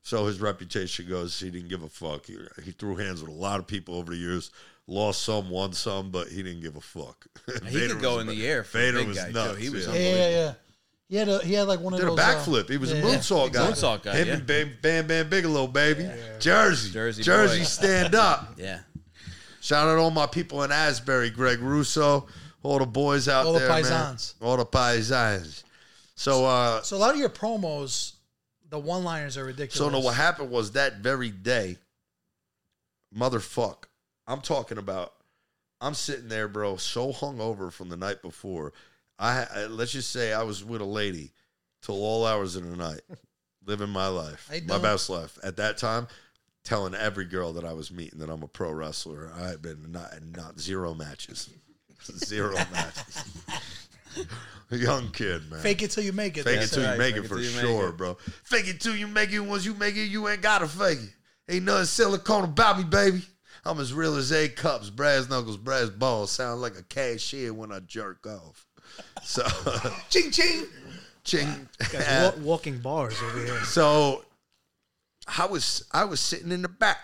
So 0.02 0.26
his 0.26 0.40
reputation 0.40 1.08
goes, 1.08 1.38
he 1.38 1.50
didn't 1.50 1.68
give 1.68 1.82
a 1.82 1.88
fuck. 1.88 2.26
He, 2.26 2.36
he 2.64 2.70
threw 2.72 2.96
hands 2.96 3.20
with 3.20 3.30
a 3.30 3.34
lot 3.34 3.60
of 3.60 3.66
people 3.66 3.94
over 3.96 4.12
the 4.12 4.18
years, 4.18 4.50
lost 4.86 5.22
some, 5.22 5.50
won 5.50 5.72
some, 5.72 6.10
but 6.10 6.28
he 6.28 6.42
didn't 6.42 6.62
give 6.62 6.76
a 6.76 6.80
fuck. 6.80 7.26
He 7.68 7.86
could 7.86 8.00
go 8.00 8.18
in 8.20 8.26
the 8.26 8.46
air 8.46 8.64
for 8.64 8.78
a 8.78 8.80
Vader 8.80 8.98
big 8.98 9.08
was 9.08 9.18
guy, 9.18 9.30
nuts. 9.30 9.50
too. 9.52 9.56
He 9.56 9.70
was 9.70 9.86
yeah. 9.86 9.92
Yeah, 9.94 10.00
yeah, 10.14 10.28
yeah. 10.30 10.52
He 11.08 11.16
had 11.16 11.28
a 11.28 11.38
he 11.44 11.54
had 11.54 11.66
like 11.66 11.80
one 11.80 11.92
of 11.92 11.98
Did 11.98 12.06
a 12.06 12.10
those 12.10 12.18
uh, 12.20 12.22
backflip. 12.22 12.70
He 12.70 12.76
was 12.76 12.92
a 12.92 12.96
yeah. 12.96 13.02
guy. 13.02 13.08
Moonsault 13.08 14.02
guy, 14.04 14.16
Him 14.16 14.28
yeah. 14.28 14.34
and 14.34 14.46
Bam 14.46 14.70
Bam, 14.80 15.06
Bam 15.08 15.28
Bigelow, 15.28 15.66
baby. 15.66 16.08
Jersey. 16.38 16.90
Jersey 16.92 17.22
Jersey, 17.24 17.58
boy. 17.58 17.64
stand 17.64 18.14
up. 18.14 18.54
Yeah. 18.56 18.80
Shout 19.60 19.88
out 19.88 19.98
all 19.98 20.10
my 20.10 20.26
people 20.26 20.62
in 20.62 20.72
Asbury, 20.72 21.28
Greg 21.30 21.58
Russo, 21.60 22.26
all 22.62 22.78
the 22.78 22.86
boys 22.86 23.28
out 23.28 23.42
there. 23.42 23.46
All 23.46 23.52
the 23.54 23.82
there, 23.82 23.90
man. 23.90 24.16
All 24.40 24.56
the 24.56 24.64
paisans. 24.64 25.64
So, 26.14 26.46
uh, 26.46 26.80
So 26.82 26.96
a 26.96 26.98
lot 26.98 27.12
of 27.12 27.20
your 27.20 27.28
promos, 27.28 28.12
the 28.70 28.78
one 28.78 29.04
liners 29.04 29.36
are 29.36 29.44
ridiculous. 29.44 29.74
so 29.74 29.88
no, 29.88 30.00
what 30.00 30.14
happened 30.14 30.50
was 30.50 30.72
that 30.72 30.96
very 30.96 31.30
day, 31.30 31.76
motherfuck. 33.16 33.84
I'm 34.26 34.40
talking 34.40 34.78
about. 34.78 35.14
I'm 35.82 35.94
sitting 35.94 36.28
there, 36.28 36.46
bro, 36.46 36.76
so 36.76 37.10
hungover 37.10 37.72
from 37.72 37.88
the 37.88 37.96
night 37.96 38.20
before. 38.20 38.74
I, 39.18 39.46
I 39.54 39.66
let's 39.66 39.92
just 39.92 40.10
say 40.10 40.32
I 40.32 40.42
was 40.42 40.62
with 40.62 40.80
a 40.80 40.86
lady 40.86 41.32
till 41.82 41.96
all 41.96 42.26
hours 42.26 42.54
of 42.54 42.68
the 42.68 42.76
night, 42.76 43.00
living 43.66 43.88
my 43.88 44.08
life, 44.08 44.50
my 44.66 44.78
best 44.78 45.08
life. 45.08 45.38
At 45.42 45.56
that 45.56 45.78
time, 45.78 46.06
telling 46.64 46.94
every 46.94 47.24
girl 47.24 47.52
that 47.54 47.64
I 47.64 47.72
was 47.72 47.90
meeting 47.90 48.18
that 48.20 48.30
I'm 48.30 48.42
a 48.42 48.48
pro 48.48 48.72
wrestler. 48.72 49.32
I 49.34 49.48
had 49.48 49.62
been 49.62 49.90
not 49.90 50.12
not 50.34 50.60
zero 50.60 50.94
matches, 50.94 51.50
zero 52.02 52.54
matches. 52.72 53.24
a 54.70 54.76
young 54.76 55.10
kid, 55.10 55.50
man. 55.50 55.60
Fake 55.60 55.82
it 55.82 55.90
till 55.90 56.04
you 56.04 56.12
make 56.12 56.36
it. 56.36 56.44
Fake 56.44 56.60
it 56.60 56.68
say. 56.68 56.76
till 56.82 56.92
you 56.92 56.98
make 56.98 57.14
Fake 57.14 57.16
it 57.16 57.24
it 57.24 57.28
for 57.28 57.34
till 57.36 57.44
you 57.44 57.50
make 57.56 57.60
sure, 57.64 57.88
it. 57.90 57.96
bro. 57.96 58.14
Fake 58.44 58.68
it 58.68 58.80
till 58.80 58.96
you 58.96 59.06
make 59.06 59.30
it. 59.32 59.40
Once 59.40 59.64
you 59.64 59.74
make 59.74 59.96
it, 59.96 60.04
you 60.06 60.28
ain't 60.28 60.42
gotta 60.42 60.66
fake 60.68 60.98
it. 61.00 61.54
Ain't 61.54 61.64
nothing 61.64 61.86
silicone 61.86 62.44
about 62.44 62.78
me, 62.78 62.84
baby. 62.84 63.22
I'm 63.64 63.78
as 63.80 63.92
real 63.92 64.16
as 64.16 64.32
A 64.32 64.48
cups, 64.48 64.88
brass 64.88 65.28
knuckles, 65.28 65.56
brass 65.56 65.90
balls. 65.90 66.30
Sound 66.30 66.60
like 66.62 66.76
a 66.76 66.82
cashier 66.82 67.52
when 67.52 67.72
I 67.72 67.80
jerk 67.80 68.26
off. 68.26 68.66
So, 69.22 69.42
Ching 70.10 70.30
ching. 70.30 70.66
ching. 71.24 71.68
Guys, 71.92 72.36
walking 72.38 72.78
bars 72.78 73.20
over 73.22 73.38
here. 73.44 73.64
So, 73.64 74.24
I 75.38 75.46
was 75.46 75.84
I 75.92 76.04
was 76.04 76.20
sitting 76.20 76.50
in 76.52 76.62
the 76.62 76.68
back, 76.68 76.98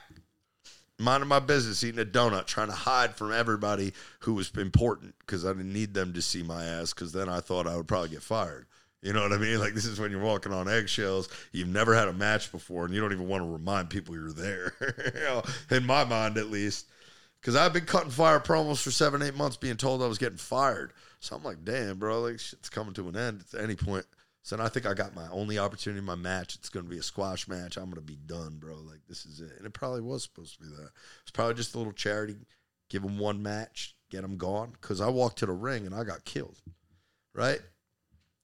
minding 0.98 1.28
my 1.28 1.40
business, 1.40 1.84
eating 1.84 2.00
a 2.00 2.04
donut, 2.04 2.46
trying 2.46 2.68
to 2.68 2.74
hide 2.74 3.14
from 3.14 3.32
everybody 3.32 3.92
who 4.20 4.34
was 4.34 4.50
important 4.56 5.14
because 5.20 5.44
I 5.44 5.52
didn't 5.52 5.72
need 5.72 5.94
them 5.94 6.12
to 6.14 6.22
see 6.22 6.42
my 6.42 6.64
ass. 6.64 6.92
Because 6.92 7.12
then 7.12 7.28
I 7.28 7.40
thought 7.40 7.66
I 7.66 7.76
would 7.76 7.88
probably 7.88 8.10
get 8.10 8.22
fired. 8.22 8.66
You 9.02 9.12
know 9.12 9.22
what 9.22 9.32
I 9.32 9.38
mean? 9.38 9.60
Like 9.60 9.74
this 9.74 9.84
is 9.84 10.00
when 10.00 10.10
you're 10.10 10.20
walking 10.20 10.52
on 10.52 10.68
eggshells. 10.68 11.28
You've 11.52 11.68
never 11.68 11.94
had 11.94 12.08
a 12.08 12.12
match 12.12 12.50
before, 12.50 12.84
and 12.84 12.94
you 12.94 13.00
don't 13.00 13.12
even 13.12 13.28
want 13.28 13.42
to 13.42 13.48
remind 13.48 13.90
people 13.90 14.14
you're 14.14 14.32
there. 14.32 14.72
you 15.14 15.20
know, 15.20 15.42
in 15.70 15.86
my 15.86 16.04
mind, 16.04 16.38
at 16.38 16.50
least, 16.50 16.86
because 17.40 17.54
I've 17.54 17.72
been 17.72 17.84
cutting 17.84 18.10
fire 18.10 18.40
promos 18.40 18.82
for 18.82 18.90
seven, 18.90 19.22
eight 19.22 19.36
months, 19.36 19.56
being 19.56 19.76
told 19.76 20.02
I 20.02 20.06
was 20.06 20.18
getting 20.18 20.38
fired. 20.38 20.92
So 21.20 21.36
I'm 21.36 21.44
like, 21.44 21.64
damn, 21.64 21.98
bro, 21.98 22.22
like 22.22 22.40
shit's 22.40 22.68
coming 22.68 22.94
to 22.94 23.08
an 23.08 23.16
end 23.16 23.44
at 23.54 23.60
any 23.60 23.76
point. 23.76 24.06
So 24.46 24.56
I 24.60 24.68
think 24.68 24.86
I 24.86 24.94
got 24.94 25.16
my 25.16 25.26
only 25.32 25.58
opportunity 25.58 25.98
in 25.98 26.04
my 26.04 26.14
match. 26.14 26.54
It's 26.54 26.68
going 26.68 26.86
to 26.86 26.88
be 26.88 26.98
a 26.98 27.02
squash 27.02 27.48
match. 27.48 27.76
I'm 27.76 27.86
going 27.86 27.96
to 27.96 28.00
be 28.00 28.14
done, 28.14 28.58
bro. 28.60 28.76
Like 28.76 29.00
this 29.08 29.26
is 29.26 29.40
it. 29.40 29.50
And 29.56 29.66
it 29.66 29.72
probably 29.72 30.02
was 30.02 30.22
supposed 30.22 30.56
to 30.56 30.60
be 30.60 30.68
that. 30.68 30.90
It's 31.22 31.32
probably 31.32 31.54
just 31.54 31.74
a 31.74 31.78
little 31.78 31.92
charity. 31.92 32.36
Give 32.88 33.02
them 33.02 33.18
one 33.18 33.42
match, 33.42 33.96
get 34.08 34.22
them 34.22 34.36
gone. 34.36 34.70
Because 34.80 35.00
I 35.00 35.08
walked 35.08 35.40
to 35.40 35.46
the 35.46 35.52
ring 35.52 35.84
and 35.84 35.92
I 35.92 36.04
got 36.04 36.24
killed. 36.24 36.60
Right? 37.34 37.58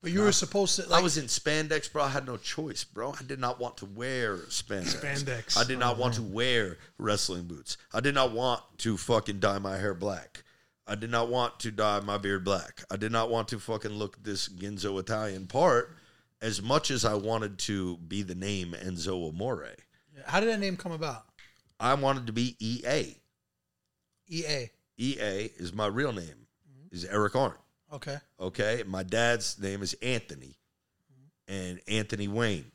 But 0.02 0.10
you 0.10 0.22
were 0.22 0.32
supposed 0.32 0.74
to. 0.74 0.88
Like, 0.88 0.98
I 0.98 1.02
was 1.04 1.18
in 1.18 1.26
spandex, 1.26 1.92
bro. 1.92 2.02
I 2.02 2.08
had 2.08 2.26
no 2.26 2.36
choice, 2.36 2.82
bro. 2.82 3.12
I 3.12 3.22
did 3.22 3.38
not 3.38 3.60
want 3.60 3.76
to 3.76 3.86
wear 3.86 4.38
spandex. 4.48 5.00
Spandex. 5.00 5.56
I 5.56 5.62
did 5.62 5.78
not 5.78 5.98
oh, 5.98 6.00
want 6.00 6.14
to 6.14 6.22
wear 6.22 6.78
wrestling 6.98 7.44
boots. 7.44 7.76
I 7.94 8.00
did 8.00 8.16
not 8.16 8.32
want 8.32 8.60
to 8.78 8.96
fucking 8.96 9.38
dye 9.38 9.60
my 9.60 9.76
hair 9.76 9.94
black. 9.94 10.42
I 10.86 10.94
did 10.94 11.10
not 11.10 11.28
want 11.28 11.60
to 11.60 11.70
dye 11.70 12.00
my 12.00 12.18
beard 12.18 12.44
black. 12.44 12.82
I 12.90 12.96
did 12.96 13.12
not 13.12 13.30
want 13.30 13.48
to 13.48 13.58
fucking 13.58 13.92
look 13.92 14.22
this 14.22 14.48
Ginzo 14.48 14.98
Italian 14.98 15.46
part 15.46 15.96
as 16.40 16.60
much 16.60 16.90
as 16.90 17.04
I 17.04 17.14
wanted 17.14 17.58
to 17.60 17.96
be 17.98 18.22
the 18.22 18.34
name 18.34 18.74
Enzo 18.78 19.28
Amore. 19.28 19.76
How 20.26 20.40
did 20.40 20.48
that 20.48 20.60
name 20.60 20.76
come 20.76 20.92
about? 20.92 21.24
I 21.78 21.94
wanted 21.94 22.26
to 22.26 22.32
be 22.32 22.56
EA. 22.58 23.16
EA. 24.28 24.70
EA 24.98 25.50
is 25.56 25.72
my 25.72 25.86
real 25.86 26.12
name. 26.12 26.24
Mm-hmm. 26.24 26.94
Is 26.94 27.04
Eric 27.04 27.36
Arndt. 27.36 27.58
Okay. 27.92 28.16
Okay. 28.40 28.82
My 28.86 29.02
dad's 29.02 29.58
name 29.60 29.82
is 29.82 29.94
Anthony 30.02 30.58
mm-hmm. 31.12 31.52
and 31.54 31.80
Anthony 31.88 32.28
Wayne. 32.28 32.70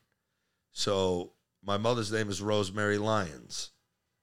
So 0.72 1.32
my 1.63 1.78
mother's 1.78 2.12
name 2.12 2.30
is 2.30 2.41
Rosemary 2.41 2.98
Lyons, 2.98 3.72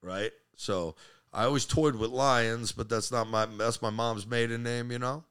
right? 0.03 0.33
So 0.57 0.97
I 1.35 1.45
always 1.45 1.67
toyed 1.67 1.97
with 1.97 2.11
Lyons, 2.11 2.73
but 2.73 2.89
that's 2.89 3.11
not 3.11 3.29
my 3.29 3.47
that's 3.47 3.83
my 3.83 3.91
mom's 3.91 4.27
maiden 4.27 4.63
name, 4.63 4.93
you 4.93 4.99
know. 4.99 5.25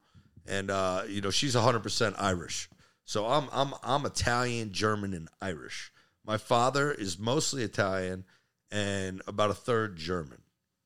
And 0.46 0.70
uh, 0.70 1.04
you 1.08 1.22
know, 1.22 1.32
she's 1.32 1.56
100% 1.56 2.16
Irish. 2.18 2.70
So 3.06 3.26
I'm 3.26 3.48
I'm 3.52 3.74
I'm 3.82 4.06
Italian, 4.06 4.74
German 4.74 5.14
and 5.14 5.30
Irish. 5.42 5.92
My 6.26 6.38
father 6.38 6.92
is 6.92 7.18
mostly 7.18 7.64
Italian 7.64 8.26
and 8.72 9.22
about 9.28 9.50
a 9.50 9.54
third 9.54 9.98
German. 9.98 10.42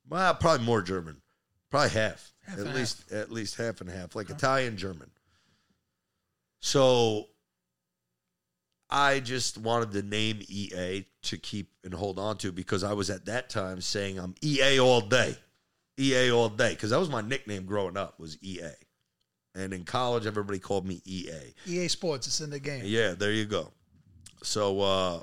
Well, 0.07 0.33
probably 0.35 0.65
more 0.65 0.81
German. 0.81 1.21
Probably 1.69 1.89
half. 1.89 2.33
Half 2.45 2.59
at 2.59 2.75
least 2.75 3.11
at 3.11 3.31
least 3.31 3.57
half 3.57 3.81
and 3.81 3.89
half, 3.89 4.15
like 4.15 4.29
Italian, 4.29 4.77
German. 4.77 5.09
So 6.59 7.27
I 8.89 9.19
just 9.19 9.57
wanted 9.57 9.91
the 9.91 10.01
name 10.03 10.39
EA 10.47 11.05
to 11.23 11.37
keep 11.37 11.71
and 11.83 11.93
hold 11.93 12.17
on 12.19 12.37
to 12.37 12.51
because 12.51 12.83
I 12.83 12.93
was 12.93 13.09
at 13.09 13.25
that 13.25 13.49
time 13.49 13.81
saying 13.81 14.17
I'm 14.17 14.33
EA 14.41 14.79
all 14.79 15.01
day. 15.01 15.35
EA 15.99 16.31
all 16.31 16.47
day. 16.49 16.69
Because 16.69 16.91
that 16.91 16.99
was 16.99 17.09
my 17.09 17.21
nickname 17.21 17.65
growing 17.65 17.97
up 17.97 18.19
was 18.19 18.37
EA. 18.41 18.69
And 19.55 19.73
in 19.73 19.83
college 19.83 20.25
everybody 20.25 20.59
called 20.59 20.85
me 20.87 21.01
EA. 21.05 21.53
EA 21.65 21.87
Sports. 21.89 22.27
It's 22.27 22.39
in 22.41 22.49
the 22.49 22.59
game. 22.59 22.83
Yeah, 22.85 23.11
there 23.13 23.31
you 23.33 23.45
go. 23.45 23.71
So 24.43 24.79
uh 24.79 25.19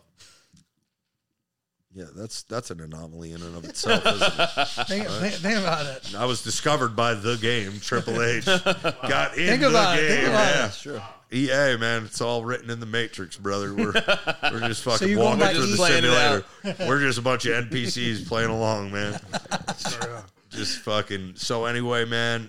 Yeah, 1.94 2.06
that's 2.14 2.42
that's 2.42 2.70
an 2.70 2.80
anomaly 2.80 3.32
in 3.32 3.40
and 3.40 3.56
of 3.56 3.64
itself. 3.64 4.04
Isn't 4.04 4.20
it? 4.22 4.68
Think, 4.88 5.06
think, 5.08 5.34
think 5.36 5.58
about 5.60 5.86
it. 5.86 6.14
I 6.16 6.26
was 6.26 6.42
discovered 6.42 6.94
by 6.96 7.14
the 7.14 7.36
game. 7.36 7.78
Triple 7.80 8.20
H 8.20 8.44
got 9.08 9.38
in 9.38 9.46
Think 9.46 9.60
the 9.62 9.68
about 9.70 9.98
it, 9.98 10.02
game. 10.02 10.10
think 10.16 10.28
about 10.28 10.48
it. 10.48 10.54
yeah. 10.56 10.62
That's 10.62 10.82
true. 10.82 11.00
EA, 11.34 11.76
man, 11.76 12.04
it's 12.04 12.20
all 12.20 12.44
written 12.44 12.70
in 12.70 12.78
the 12.78 12.86
Matrix, 12.86 13.36
brother. 13.36 13.74
We're 13.74 13.92
we're 14.52 14.68
just 14.68 14.84
fucking 14.84 15.08
you 15.08 15.16
going 15.16 15.38
walking 15.38 15.40
by 15.40 15.52
through 15.52 15.66
the 15.66 15.76
Playing 15.76 16.04
it 16.04 16.44
simulator. 16.62 16.86
We're 16.88 17.00
just 17.00 17.18
a 17.18 17.22
bunch 17.22 17.46
of 17.46 17.64
NPCs 17.68 18.28
playing 18.28 18.50
along, 18.50 18.92
man. 18.92 19.18
Just 20.50 20.78
fucking. 20.82 21.32
So 21.34 21.64
anyway, 21.64 22.04
man, 22.04 22.48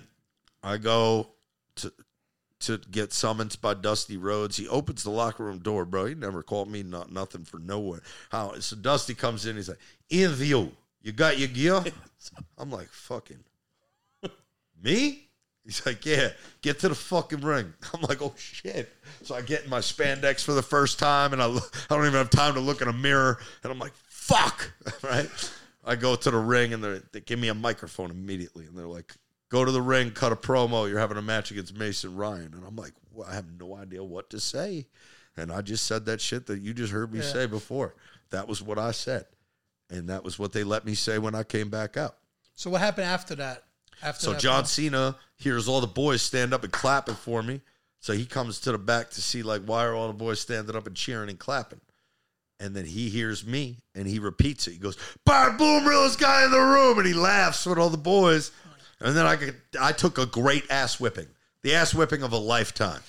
I 0.62 0.76
go 0.76 1.26
to 1.76 1.92
to 2.60 2.78
get 2.90 3.12
summoned 3.12 3.56
by 3.60 3.74
Dusty 3.74 4.16
Rhodes. 4.16 4.56
He 4.56 4.68
opens 4.68 5.02
the 5.02 5.10
locker 5.10 5.44
room 5.44 5.58
door, 5.58 5.84
bro. 5.84 6.06
He 6.06 6.14
never 6.14 6.44
called 6.44 6.70
me 6.70 6.84
not 6.84 7.10
nothing 7.10 7.44
for 7.44 7.58
nowhere. 7.58 8.02
How 8.30 8.56
so? 8.60 8.76
Dusty 8.76 9.14
comes 9.14 9.44
in. 9.44 9.56
He's 9.56 9.68
like, 9.68 9.80
"In 10.08 10.36
you, 10.38 10.70
you 11.02 11.10
got 11.10 11.36
your 11.38 11.48
gear." 11.48 11.82
I'm 12.56 12.70
like, 12.70 12.88
"Fucking 12.90 13.42
me." 14.80 15.25
He's 15.66 15.84
like, 15.84 16.06
yeah, 16.06 16.28
get 16.62 16.78
to 16.80 16.88
the 16.88 16.94
fucking 16.94 17.40
ring. 17.40 17.74
I'm 17.94 18.00
like, 18.02 18.22
oh 18.22 18.32
shit. 18.38 18.88
So 19.24 19.34
I 19.34 19.42
get 19.42 19.64
in 19.64 19.70
my 19.70 19.80
spandex 19.80 20.42
for 20.44 20.52
the 20.52 20.62
first 20.62 20.98
time, 21.00 21.32
and 21.32 21.42
I, 21.42 21.46
look, 21.46 21.76
I 21.90 21.96
don't 21.96 22.04
even 22.06 22.14
have 22.16 22.30
time 22.30 22.54
to 22.54 22.60
look 22.60 22.80
in 22.82 22.88
a 22.88 22.92
mirror, 22.92 23.38
and 23.64 23.72
I'm 23.72 23.78
like, 23.80 23.92
fuck, 24.06 24.70
right? 25.02 25.28
I 25.84 25.96
go 25.96 26.14
to 26.14 26.30
the 26.30 26.38
ring, 26.38 26.72
and 26.72 27.02
they 27.12 27.20
give 27.20 27.38
me 27.40 27.48
a 27.48 27.54
microphone 27.54 28.10
immediately, 28.12 28.66
and 28.66 28.78
they're 28.78 28.86
like, 28.86 29.12
go 29.50 29.64
to 29.64 29.72
the 29.72 29.82
ring, 29.82 30.12
cut 30.12 30.30
a 30.30 30.36
promo. 30.36 30.88
You're 30.88 31.00
having 31.00 31.16
a 31.16 31.22
match 31.22 31.50
against 31.50 31.76
Mason 31.76 32.14
Ryan, 32.14 32.52
and 32.54 32.64
I'm 32.64 32.76
like, 32.76 32.92
well, 33.12 33.28
I 33.28 33.34
have 33.34 33.46
no 33.58 33.74
idea 33.76 34.04
what 34.04 34.30
to 34.30 34.38
say, 34.40 34.86
and 35.36 35.50
I 35.52 35.62
just 35.62 35.84
said 35.86 36.06
that 36.06 36.20
shit 36.20 36.46
that 36.46 36.60
you 36.60 36.74
just 36.74 36.92
heard 36.92 37.12
me 37.12 37.18
Yeah. 37.18 37.24
say 37.32 37.46
before. 37.46 37.94
That 38.30 38.46
was 38.46 38.62
what 38.62 38.78
I 38.78 38.92
said, 38.92 39.26
and 39.90 40.08
that 40.10 40.22
was 40.22 40.38
what 40.38 40.52
they 40.52 40.62
let 40.62 40.84
me 40.84 40.94
say 40.94 41.18
when 41.18 41.34
I 41.34 41.42
came 41.42 41.70
back 41.70 41.96
out. 41.96 42.18
So 42.54 42.70
what 42.70 42.80
happened 42.80 43.06
after 43.06 43.34
that? 43.36 43.64
After 44.02 44.26
So 44.26 44.34
John? 44.34 44.64
Cena 44.64 45.16
hears 45.36 45.68
all 45.68 45.80
the 45.80 45.86
boys 45.86 46.22
stand 46.22 46.52
up 46.52 46.64
and 46.64 46.72
clapping 46.72 47.14
for 47.14 47.42
me. 47.42 47.60
So 48.00 48.12
he 48.12 48.24
comes 48.24 48.60
to 48.60 48.72
the 48.72 48.78
back 48.78 49.10
to 49.10 49.22
see 49.22 49.42
like 49.42 49.62
why 49.62 49.84
are 49.84 49.94
all 49.94 50.08
the 50.08 50.14
boys 50.14 50.40
standing 50.40 50.76
up 50.76 50.86
and 50.86 50.94
cheering 50.94 51.28
and 51.28 51.38
clapping. 51.38 51.80
And 52.58 52.74
then 52.74 52.86
he 52.86 53.08
hears 53.08 53.44
me 53.44 53.78
and 53.94 54.06
he 54.06 54.18
repeats 54.18 54.66
it. 54.66 54.72
He 54.72 54.78
goes, 54.78 54.96
"Bad 55.24 55.58
boom, 55.58 55.86
realest 55.86 56.18
guy 56.18 56.44
in 56.44 56.50
the 56.50 56.58
room," 56.60 56.98
and 56.98 57.06
he 57.06 57.14
laughs 57.14 57.66
with 57.66 57.78
all 57.78 57.90
the 57.90 57.98
boys. 57.98 58.50
And 59.00 59.16
then 59.16 59.26
I 59.26 59.36
could, 59.36 59.56
I 59.78 59.92
took 59.92 60.18
a 60.18 60.24
great 60.24 60.64
ass 60.70 60.98
whipping, 60.98 61.26
the 61.62 61.74
ass 61.74 61.94
whipping 61.94 62.22
of 62.22 62.32
a 62.32 62.38
lifetime 62.38 63.02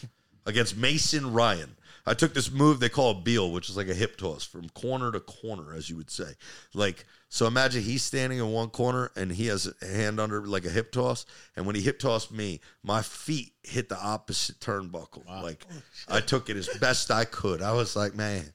against 0.45 0.75
Mason 0.75 1.31
Ryan. 1.31 1.75
I 2.05 2.13
took 2.13 2.33
this 2.33 2.49
move 2.49 2.79
they 2.79 2.89
call 2.89 3.11
a 3.11 3.21
Biel, 3.21 3.51
which 3.51 3.69
is 3.69 3.77
like 3.77 3.89
a 3.89 3.93
hip 3.93 4.17
toss 4.17 4.43
from 4.43 4.69
corner 4.69 5.11
to 5.11 5.19
corner, 5.19 5.73
as 5.73 5.89
you 5.89 5.97
would 5.97 6.09
say. 6.09 6.33
Like, 6.73 7.05
so 7.29 7.45
imagine 7.45 7.83
he's 7.83 8.03
standing 8.03 8.39
in 8.39 8.51
one 8.51 8.69
corner 8.69 9.11
and 9.15 9.31
he 9.31 9.47
has 9.47 9.71
a 9.81 9.85
hand 9.85 10.19
under 10.19 10.45
like 10.45 10.65
a 10.65 10.69
hip 10.69 10.91
toss. 10.91 11.25
And 11.55 11.65
when 11.65 11.75
he 11.75 11.81
hip 11.81 11.99
tossed 11.99 12.31
me, 12.31 12.61
my 12.83 13.01
feet 13.01 13.53
hit 13.63 13.89
the 13.89 13.99
opposite 13.99 14.59
turnbuckle. 14.59 15.25
Like, 15.25 15.65
I 16.07 16.21
took 16.21 16.49
it 16.49 16.55
as 16.55 16.69
best 16.79 17.11
I 17.11 17.25
could. 17.25 17.61
I 17.61 17.73
was 17.73 17.95
like, 17.95 18.15
man, 18.15 18.45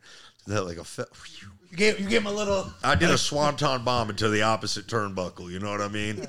that 0.46 0.64
like 0.64 0.78
a. 0.78 0.85
Fe- 0.85 1.04
you 1.70 1.76
gave 1.76 2.00
you 2.00 2.08
gave 2.08 2.22
him 2.22 2.26
a 2.28 2.32
little. 2.32 2.72
I 2.82 2.94
did 2.94 3.11
a 3.11 3.18
swanton 3.18 3.85
bomb 3.85 4.11
into 4.11 4.28
the 4.28 4.42
opposite 4.42 4.87
turnbuckle. 4.87 5.50
You 5.50 5.58
know 5.58 5.70
what 5.70 5.80
I 5.82 5.88
mean? 5.88 6.26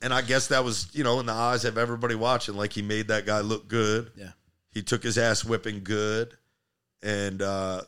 And 0.00 0.14
I 0.14 0.22
guess 0.22 0.48
that 0.48 0.64
was, 0.64 0.88
you 0.92 1.04
know, 1.04 1.20
in 1.20 1.26
the 1.26 1.32
eyes 1.32 1.64
of 1.64 1.76
everybody 1.76 2.14
watching, 2.14 2.54
like 2.54 2.72
he 2.72 2.82
made 2.82 3.08
that 3.08 3.26
guy 3.26 3.40
look 3.40 3.66
good. 3.66 4.12
Yeah. 4.16 4.30
He 4.70 4.82
took 4.82 5.02
his 5.02 5.18
ass 5.18 5.44
whipping 5.44 5.82
good, 5.82 6.34
and 7.02 7.42
uh, 7.42 7.82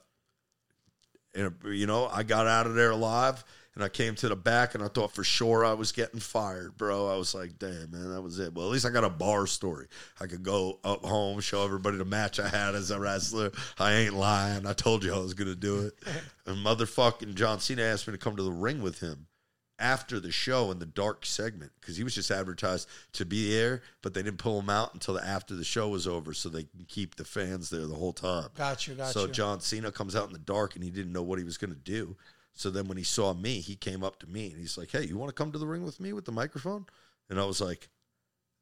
and 1.35 1.55
uh, 1.65 1.69
you 1.69 1.87
know, 1.87 2.07
I 2.07 2.23
got 2.23 2.47
out 2.47 2.67
of 2.67 2.75
there 2.75 2.91
alive. 2.91 3.45
And 3.77 3.85
I 3.85 3.89
came 3.89 4.17
to 4.17 4.29
the 4.29 4.35
back, 4.35 4.75
and 4.75 4.83
I 4.83 4.89
thought 4.89 5.13
for 5.13 5.23
sure 5.23 5.65
I 5.65 5.75
was 5.75 5.93
getting 5.93 6.19
fired, 6.19 6.77
bro. 6.77 7.09
I 7.09 7.17
was 7.17 7.37
like, 7.37 7.57
"Damn, 7.57 7.93
man, 7.93 8.11
that 8.11 8.21
was 8.21 8.41
it." 8.41 8.53
Well, 8.53 8.67
at 8.67 8.73
least 8.73 8.85
I 8.85 8.91
got 8.91 9.05
a 9.05 9.09
bar 9.09 9.47
story. 9.47 9.87
I 10.21 10.27
could 10.27 10.43
go 10.43 10.81
up 10.83 11.05
home, 11.05 11.39
show 11.39 11.65
everybody 11.65 11.97
the 11.97 12.05
match 12.05 12.41
I 12.41 12.49
had 12.49 12.75
as 12.75 12.91
a 12.91 12.99
wrestler. 12.99 13.53
I 13.79 13.93
ain't 13.93 14.15
lying. 14.15 14.67
I 14.67 14.73
told 14.73 15.05
you 15.05 15.15
I 15.15 15.19
was 15.19 15.35
gonna 15.35 15.55
do 15.55 15.87
it. 15.87 15.95
And 16.47 16.67
motherfucking 16.67 17.37
John 17.37 17.61
Cena 17.61 17.83
asked 17.83 18.09
me 18.09 18.13
to 18.13 18.19
come 18.19 18.35
to 18.35 18.43
the 18.43 18.51
ring 18.51 18.83
with 18.83 18.99
him 18.99 19.29
after 19.81 20.21
the 20.21 20.31
show 20.31 20.71
in 20.71 20.79
the 20.79 20.87
dark 20.87 21.25
segment 21.27 21.73
because 21.81 21.97
he 21.97 22.05
was 22.05 22.15
just 22.15 22.31
advertised 22.31 22.89
to 23.15 23.25
be 23.25 23.51
there, 23.51 23.83
but 24.03 24.15
they 24.15 24.23
didn't 24.23 24.39
pull 24.39 24.61
him 24.61 24.71
out 24.71 24.95
until 24.95 25.15
the, 25.15 25.27
after 25.27 25.55
the 25.55 25.65
show 25.65 25.89
was 25.89 26.07
over, 26.07 26.33
so 26.35 26.49
they 26.49 26.65
can 26.65 26.85
keep 26.87 27.17
the 27.17 27.25
fans 27.25 27.71
there 27.71 27.87
the 27.87 27.95
whole 27.95 28.13
time. 28.13 28.49
Got 28.57 28.87
you. 28.87 28.95
Got 28.95 29.13
so 29.13 29.25
you. 29.25 29.33
John 29.33 29.61
Cena 29.61 29.91
comes 29.91 30.15
out 30.15 30.27
in 30.27 30.33
the 30.33 30.39
dark 30.39 30.75
and 30.75 30.85
he 30.85 30.91
didn't 30.91 31.13
know 31.13 31.23
what 31.23 31.39
he 31.39 31.45
was 31.45 31.57
going 31.57 31.73
to 31.73 31.77
do. 31.77 32.17
So 32.53 32.71
then 32.71 32.89
when 32.89 32.99
he 32.99 33.05
saw 33.05 33.33
me, 33.33 33.61
he 33.61 33.75
came 33.75 34.05
up 34.05 34.19
to 34.21 34.27
me 34.27 34.51
and 34.51 34.61
he's 34.61 34.77
like, 34.77 34.91
"Hey, 34.91 35.05
you 35.05 35.17
want 35.17 35.31
to 35.31 35.35
come 35.35 35.53
to 35.53 35.59
the 35.59 35.67
ring 35.67 35.85
with 35.85 35.99
me 36.01 36.13
with 36.13 36.25
the 36.25 36.33
microphone?" 36.33 36.87
And 37.29 37.41
I 37.41 37.45
was 37.45 37.61
like, 37.61 37.89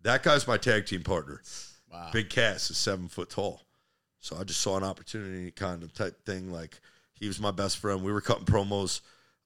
"That 0.03 0.23
guy's 0.23 0.47
my 0.47 0.57
tag 0.57 0.87
team 0.87 1.03
partner. 1.03 1.43
Wow. 1.91 2.11
Big 2.13 2.31
Cass 2.31 2.71
is 2.71 2.77
seven 2.77 3.09
foot 3.09 3.31
tall." 3.31 3.63
So 4.21 4.37
I 4.37 4.45
just 4.45 4.61
saw 4.61 4.77
an 4.77 4.85
opportunity 4.85 5.51
kind 5.51 5.83
of 5.83 5.93
type 5.93 6.25
thing. 6.25 6.53
Like 6.53 6.81
he 7.15 7.27
was 7.27 7.41
my 7.41 7.51
best 7.51 7.79
friend. 7.79 8.03
We 8.03 8.13
were 8.13 8.21
cutting 8.21 8.45
promos. 8.45 9.01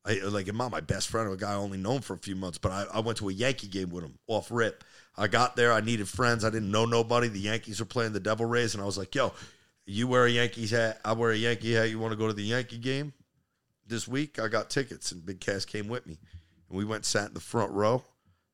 I 0.04 0.14
like 0.24 0.52
not 0.52 0.72
my 0.72 0.80
best 0.80 1.08
friend, 1.08 1.32
a 1.32 1.36
guy 1.36 1.52
I 1.52 1.56
only 1.56 1.78
known 1.78 2.00
for 2.00 2.14
a 2.14 2.18
few 2.18 2.34
months, 2.34 2.58
but 2.58 2.72
I, 2.72 2.86
I 2.94 3.00
went 3.00 3.18
to 3.18 3.28
a 3.28 3.32
Yankee 3.32 3.68
game 3.68 3.90
with 3.90 4.04
him 4.04 4.18
off 4.26 4.50
rip. 4.50 4.82
I 5.16 5.28
got 5.28 5.54
there, 5.54 5.72
I 5.72 5.80
needed 5.80 6.08
friends, 6.08 6.44
I 6.44 6.50
didn't 6.50 6.70
know 6.70 6.86
nobody. 6.86 7.28
The 7.28 7.38
Yankees 7.38 7.78
were 7.78 7.86
playing 7.86 8.12
the 8.12 8.20
Devil 8.20 8.46
Rays, 8.46 8.74
and 8.74 8.82
I 8.82 8.86
was 8.86 8.98
like, 8.98 9.14
"Yo, 9.14 9.32
you 9.86 10.08
wear 10.08 10.24
a 10.24 10.30
Yankees 10.30 10.72
hat, 10.72 11.00
I 11.04 11.12
wear 11.12 11.30
a 11.30 11.36
Yankee 11.36 11.74
hat. 11.74 11.90
You 11.90 11.98
want 12.00 12.12
to 12.12 12.18
go 12.18 12.26
to 12.26 12.32
the 12.32 12.42
Yankee 12.42 12.78
game 12.78 13.12
this 13.86 14.08
week? 14.08 14.40
I 14.40 14.48
got 14.48 14.70
tickets." 14.70 15.12
And 15.12 15.24
Big 15.24 15.40
Cass 15.40 15.64
came 15.64 15.86
with 15.86 16.06
me, 16.06 16.18
and 16.68 16.78
we 16.78 16.84
went 16.84 17.04
sat 17.04 17.28
in 17.28 17.34
the 17.34 17.40
front 17.40 17.70
row, 17.70 18.02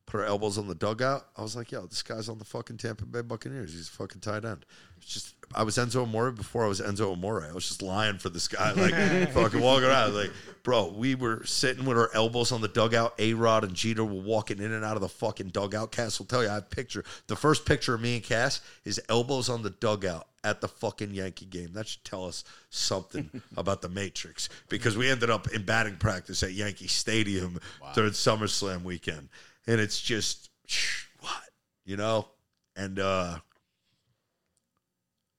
put 0.09 0.21
our 0.21 0.27
elbows 0.27 0.59
on 0.59 0.67
the 0.67 0.75
dugout. 0.75 1.27
I 1.37 1.43
was 1.43 1.55
like, 1.55 1.71
"Yo, 1.71 1.87
this 1.87 2.03
guy's 2.03 2.29
on 2.29 2.39
the 2.39 2.45
fucking 2.45 2.79
Tampa 2.79 3.05
Bay 3.05 3.21
Buccaneers. 3.21 3.73
He's 3.73 3.89
a 3.89 3.93
fucking 3.93 4.21
tight 4.21 4.45
end." 4.45 4.65
It's 4.97 5.13
just 5.13 5.35
I 5.55 5.63
was 5.63 5.77
Enzo 5.77 6.03
Amore 6.03 6.33
before 6.33 6.65
I 6.65 6.69
was 6.69 6.81
Enzo 6.81 7.13
Amore. 7.13 7.47
I 7.49 7.53
was 7.53 7.69
just 7.69 7.83
lying 7.83 8.19
for 8.19 8.29
this 8.29 8.49
guy, 8.49 8.73
like 8.73 8.93
fucking 9.33 9.61
walking 9.61 9.89
around. 9.89 10.15
Like, 10.15 10.33
bro, 10.63 10.89
we 10.89 11.15
were 11.15 11.45
sitting 11.45 11.85
with 11.85 11.97
our 11.97 12.11
elbows 12.15 12.53
on 12.53 12.61
the 12.61 12.69
dugout. 12.69 13.15
A 13.19 13.35
Rod 13.35 13.65
and 13.65 13.75
Jeter 13.75 14.05
were 14.05 14.21
walking 14.21 14.59
in 14.59 14.73
and 14.73 14.85
out 14.85 14.97
of 14.97 15.03
the 15.03 15.09
fucking 15.09 15.49
dugout. 15.49 15.93
Cass 15.93 16.19
will 16.19 16.27
tell 16.27 16.43
you, 16.43 16.49
I 16.49 16.55
have 16.55 16.65
a 16.65 16.67
picture. 16.67 17.05
The 17.29 17.37
first 17.37 17.65
picture 17.65 17.95
of 17.95 18.01
me 18.01 18.17
and 18.17 18.25
Cass 18.25 18.61
is 18.85 19.01
elbows 19.09 19.49
on 19.49 19.63
the 19.63 19.71
dugout 19.71 20.27
at 20.45 20.61
the 20.61 20.69
fucking 20.69 21.13
Yankee 21.13 21.47
game. 21.47 21.73
That 21.73 21.89
should 21.89 22.05
tell 22.05 22.25
us 22.27 22.45
something 22.71 23.43
about 23.57 23.83
the 23.83 23.89
Matrix 23.89 24.49
because 24.69 24.97
we 24.97 25.09
ended 25.09 25.31
up 25.31 25.49
in 25.49 25.65
batting 25.65 25.97
practice 25.97 26.43
at 26.43 26.53
Yankee 26.53 26.89
Stadium 26.89 27.59
during 27.95 28.13
SummerSlam 28.13 28.83
weekend, 28.83 29.29
and 29.69 29.81
it's 29.81 30.01
just 30.01 30.51
what 31.21 31.43
you 31.85 31.97
know, 31.97 32.27
and. 32.75 32.99
uh 32.99 33.39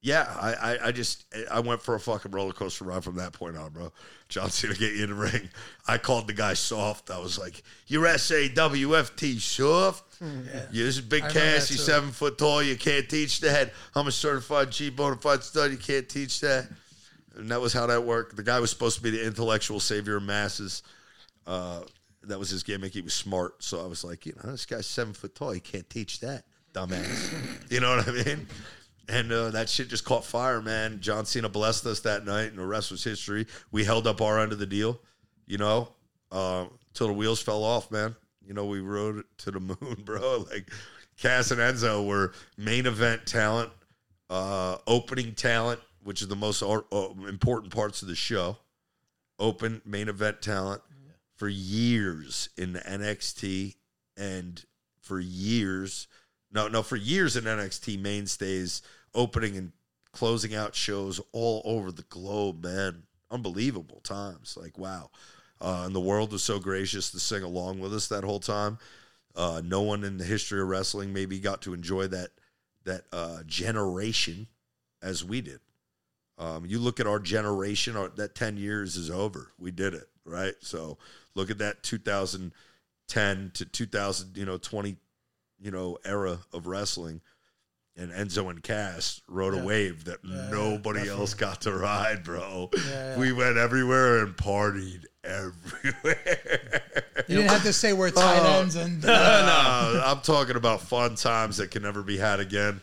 yeah, 0.02 0.34
I, 0.40 0.54
I, 0.54 0.88
I 0.88 0.92
just 0.94 1.26
I 1.52 1.60
went 1.60 1.82
for 1.82 1.94
a 1.94 2.00
fucking 2.00 2.32
roller 2.32 2.54
coaster 2.54 2.86
ride 2.86 3.04
from 3.04 3.18
that 3.18 3.34
point 3.34 3.58
on, 3.58 3.72
bro. 3.72 3.92
John 4.30 4.50
Cena 4.50 4.74
get 4.74 4.94
you 4.94 5.04
in 5.04 5.10
the 5.10 5.16
ring. 5.16 5.50
I 5.88 5.98
called 5.98 6.28
the 6.28 6.34
guy 6.34 6.54
soft. 6.54 7.12
I 7.12 7.20
was 7.20 7.38
like, 7.38 7.62
"You're 7.88 8.06
SAWFT 8.06 9.42
soft. 9.42 10.22
You're 10.72 10.86
this 10.86 11.02
big 11.02 11.24
I 11.24 11.28
remember 11.28 11.52
cass. 11.58 11.70
You're 11.70 11.80
seven 11.80 12.12
foot 12.12 12.38
tall. 12.38 12.64
You 12.64 12.78
can't 12.78 13.10
teach 13.10 13.42
that. 13.42 13.74
I'm 13.94 14.08
a 14.08 14.12
certified 14.12 14.72
G 14.72 14.90
bona 14.90 15.18
fide 15.18 15.44
stud. 15.44 15.72
You 15.72 15.78
can't 15.78 16.08
teach 16.08 16.40
that." 16.40 16.70
And 17.36 17.52
that 17.52 17.60
was 17.60 17.74
how 17.74 17.86
that 17.88 18.06
worked. 18.06 18.38
The 18.38 18.44
guy 18.44 18.62
was 18.62 18.70
supposed 18.70 18.96
to 18.98 19.04
be 19.04 19.12
the 19.12 19.26
intellectual 19.26 19.82
savior 19.82 20.16
of 20.16 20.24
masses. 20.24 20.82
Uh, 21.46 21.82
that 22.24 22.40
was 22.40 22.50
his 22.50 22.64
gimmick. 22.64 22.94
He 22.94 23.02
was 23.02 23.14
smart. 23.14 23.64
So 23.64 23.84
I 23.84 23.88
was 23.88 24.04
like, 24.04 24.26
you 24.26 24.34
know, 24.44 24.52
this 24.52 24.66
guy's 24.66 24.86
seven 24.86 25.14
foot 25.14 25.36
tall. 25.36 25.52
He 25.52 25.60
can't 25.60 25.90
teach 25.90 26.20
that, 26.20 26.44
dumbass. 26.74 27.34
you 27.72 27.80
know 27.80 27.96
what 27.96 28.08
I 28.08 28.12
mean? 28.12 28.48
And 29.08 29.32
uh, 29.32 29.50
that 29.52 29.70
shit 29.70 29.90
just 29.90 30.06
caught 30.06 30.24
fire, 30.24 30.62
man. 30.62 31.00
John 31.02 31.26
Cena 31.26 31.50
blessed 31.50 31.86
us 31.88 32.02
that 32.02 32.26
night, 32.26 32.50
and 32.50 32.58
the 32.58 32.66
rest 32.66 32.92
was 32.92 33.04
history. 33.04 33.48
We 33.72 33.84
held 33.84 34.06
up 34.06 34.22
our 34.22 34.40
end 34.40 34.52
of 34.52 34.60
the 34.60 34.68
deal, 34.68 35.00
you 35.48 35.58
know, 35.58 35.90
uh, 36.32 36.66
till 36.94 37.08
the 37.08 37.14
wheels 37.14 37.42
fell 37.42 37.64
off, 37.64 37.90
man. 37.90 38.16
You 38.46 38.54
know, 38.54 38.66
we 38.66 38.82
rode 38.82 39.24
to 39.40 39.52
the 39.52 39.60
moon, 39.60 39.98
bro. 40.04 40.46
Like 40.52 40.70
Cass 41.18 41.52
and 41.52 41.60
Enzo 41.60 42.06
were 42.06 42.34
main 42.58 42.86
event 42.86 43.26
talent, 43.26 43.72
uh, 44.30 44.78
opening 44.86 45.34
talent, 45.34 45.80
which 46.04 46.22
is 46.22 46.28
the 46.28 46.36
most 46.36 46.62
uh, 46.62 46.82
important 47.28 47.74
parts 47.74 48.04
of 48.04 48.08
the 48.08 48.16
show. 48.16 48.58
Open 49.40 49.82
main 49.86 50.10
event 50.10 50.42
talent 50.42 50.82
for 51.40 51.48
years 51.48 52.50
in 52.58 52.74
NXT 52.74 53.76
and 54.18 54.64
for 55.02 55.22
years, 55.22 56.08
no, 56.52 56.68
no, 56.68 56.84
for 56.84 56.98
years 56.98 57.38
in 57.38 57.46
NXT 57.46 58.00
mainstays, 58.00 58.82
opening 59.16 59.56
and 59.56 59.72
closing 60.12 60.54
out 60.54 60.76
shows 60.76 61.22
all 61.32 61.62
over 61.64 61.94
the 61.94 62.04
globe, 62.04 62.64
man. 62.64 63.04
Unbelievable 63.32 64.02
times. 64.02 64.58
Like, 64.60 64.78
wow. 64.78 65.12
Uh, 65.62 65.84
and 65.86 65.96
the 65.96 66.02
world 66.02 66.34
was 66.34 66.44
so 66.44 66.60
gracious 66.60 67.10
to 67.12 67.20
sing 67.20 67.44
along 67.44 67.80
with 67.80 67.94
us 67.94 68.08
that 68.08 68.26
whole 68.26 68.40
time. 68.40 68.78
Uh, 69.34 69.62
no 69.64 69.82
one 69.82 70.04
in 70.04 70.18
the 70.18 70.26
history 70.26 70.60
of 70.60 70.68
wrestling 70.68 71.14
maybe 71.14 71.40
got 71.40 71.62
to 71.62 71.74
enjoy 71.74 72.08
that 72.08 72.32
that 72.86 73.04
uh, 73.14 73.44
generation 73.46 74.48
as 75.02 75.24
we 75.24 75.42
did. 75.42 75.60
Um, 76.38 76.66
you 76.66 76.80
look 76.80 77.00
at 77.00 77.08
our 77.08 77.20
generation, 77.20 77.96
our, 77.98 78.08
that 78.10 78.34
10 78.34 78.58
years 78.58 78.96
is 78.96 79.10
over. 79.10 79.52
We 79.60 79.72
did 79.72 79.94
it, 79.94 80.08
right? 80.30 80.54
So 80.62 80.98
look 81.36 81.50
at 81.52 81.58
that 81.58 81.84
2010 81.84 83.52
to 83.56 83.66
2000, 83.66 84.38
you 84.38 84.46
know, 84.46 84.58
20, 84.58 84.96
you 85.60 85.72
know, 85.72 85.98
era 86.06 86.40
of 86.54 86.68
wrestling. 86.68 87.22
And 87.98 88.12
Enzo 88.14 88.50
and 88.50 88.64
Cass 88.64 89.20
rode 89.28 89.56
Yeah. 89.56 89.62
a 89.62 89.66
wave 89.66 90.06
that 90.06 90.20
Yeah, 90.24 90.50
nobody 90.52 91.00
definitely. 91.00 91.20
else 91.22 91.34
got 91.34 91.62
to 91.62 91.74
ride, 91.74 92.24
bro. 92.24 92.70
Yeah, 92.88 93.18
We 93.18 93.34
went 93.34 93.58
everywhere 93.58 94.24
and 94.24 94.38
partied 94.38 95.04
everywhere. 95.24 96.82
You 97.28 97.36
didn't 97.38 97.52
have 97.52 97.64
to 97.64 97.74
say 97.74 97.92
we're 97.92 98.08
oh, 98.08 98.12
tight 98.12 98.40
Oh. 98.42 98.62
ends 98.62 98.76
and 98.76 99.04
uh, 99.04 99.08
no, 99.96 100.02
I'm 100.06 100.22
talking 100.22 100.56
about 100.56 100.82
fun 100.82 101.16
times 101.16 101.58
that 101.58 101.72
can 101.72 101.82
never 101.84 102.02
be 102.02 102.18
had 102.18 102.40
again. 102.40 102.82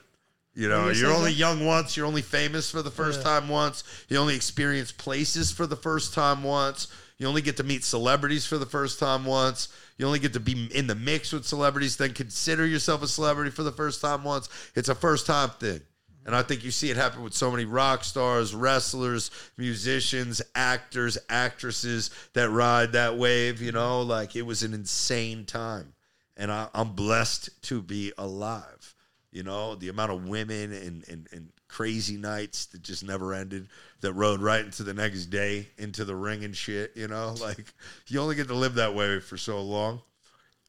You 0.54 0.68
know, 0.68 0.88
you 0.88 1.00
you're 1.00 1.12
only 1.12 1.30
Jeff? 1.32 1.38
young 1.40 1.66
once. 1.66 1.96
You're 1.96 2.06
only 2.06 2.22
famous 2.22 2.70
for 2.70 2.82
the 2.82 2.90
first 2.90 3.20
Yeah. 3.20 3.24
time 3.38 3.48
once. 3.48 3.84
You 4.08 4.18
only 4.18 4.36
experience 4.36 4.92
places 4.92 5.50
for 5.50 5.66
the 5.66 5.76
first 5.76 6.12
time 6.14 6.42
once. 6.42 6.88
You 7.18 7.26
only 7.26 7.42
get 7.42 7.56
to 7.56 7.64
meet 7.64 7.82
celebrities 7.82 8.44
for 8.44 8.58
the 8.58 8.66
first 8.66 8.98
time 8.98 9.24
once. 9.24 9.68
You 9.96 10.06
only 10.06 10.18
get 10.18 10.34
to 10.34 10.40
be 10.40 10.68
in 10.74 10.86
the 10.86 10.94
mix 10.94 11.32
with 11.32 11.46
celebrities, 11.46 11.96
then 11.96 12.12
consider 12.12 12.66
yourself 12.66 13.02
a 13.02 13.08
celebrity 13.08 13.50
for 13.50 13.62
the 13.62 13.72
first 13.72 14.02
time 14.02 14.22
once. 14.22 14.48
It's 14.74 14.90
a 14.90 14.94
first 14.94 15.26
time 15.26 15.50
thing. 15.58 15.80
And 16.26 16.34
I 16.34 16.42
think 16.42 16.64
you 16.64 16.72
see 16.72 16.90
it 16.90 16.96
happen 16.96 17.22
with 17.22 17.34
so 17.34 17.52
many 17.52 17.64
rock 17.64 18.02
stars, 18.02 18.52
wrestlers, 18.52 19.30
musicians, 19.56 20.42
actors, 20.56 21.16
actresses 21.28 22.10
that 22.34 22.50
ride 22.50 22.92
that 22.92 23.16
wave. 23.16 23.62
You 23.62 23.72
know, 23.72 24.02
like 24.02 24.34
it 24.34 24.42
was 24.42 24.62
an 24.64 24.74
insane 24.74 25.44
time. 25.44 25.94
And 26.36 26.50
I, 26.50 26.68
I'm 26.74 26.92
blessed 26.92 27.62
to 27.62 27.80
be 27.80 28.12
alive. 28.18 28.94
You 29.30 29.44
know, 29.44 29.76
the 29.76 29.88
amount 29.88 30.12
of 30.12 30.26
women 30.26 30.72
and, 30.72 31.06
and, 31.08 31.28
and 31.32 31.52
crazy 31.68 32.16
nights 32.16 32.66
that 32.66 32.82
just 32.82 33.04
never 33.04 33.34
ended 33.34 33.68
that 34.00 34.12
rode 34.12 34.40
right 34.40 34.64
into 34.64 34.82
the 34.82 34.94
next 34.94 35.26
day 35.26 35.68
into 35.78 36.04
the 36.04 36.14
ring 36.14 36.44
and 36.44 36.56
shit. 36.56 36.92
You 36.94 37.08
know, 37.08 37.34
like 37.40 37.72
you 38.08 38.20
only 38.20 38.34
get 38.36 38.48
to 38.48 38.54
live 38.54 38.74
that 38.74 38.94
way 38.94 39.20
for 39.20 39.36
so 39.36 39.60
long, 39.62 40.00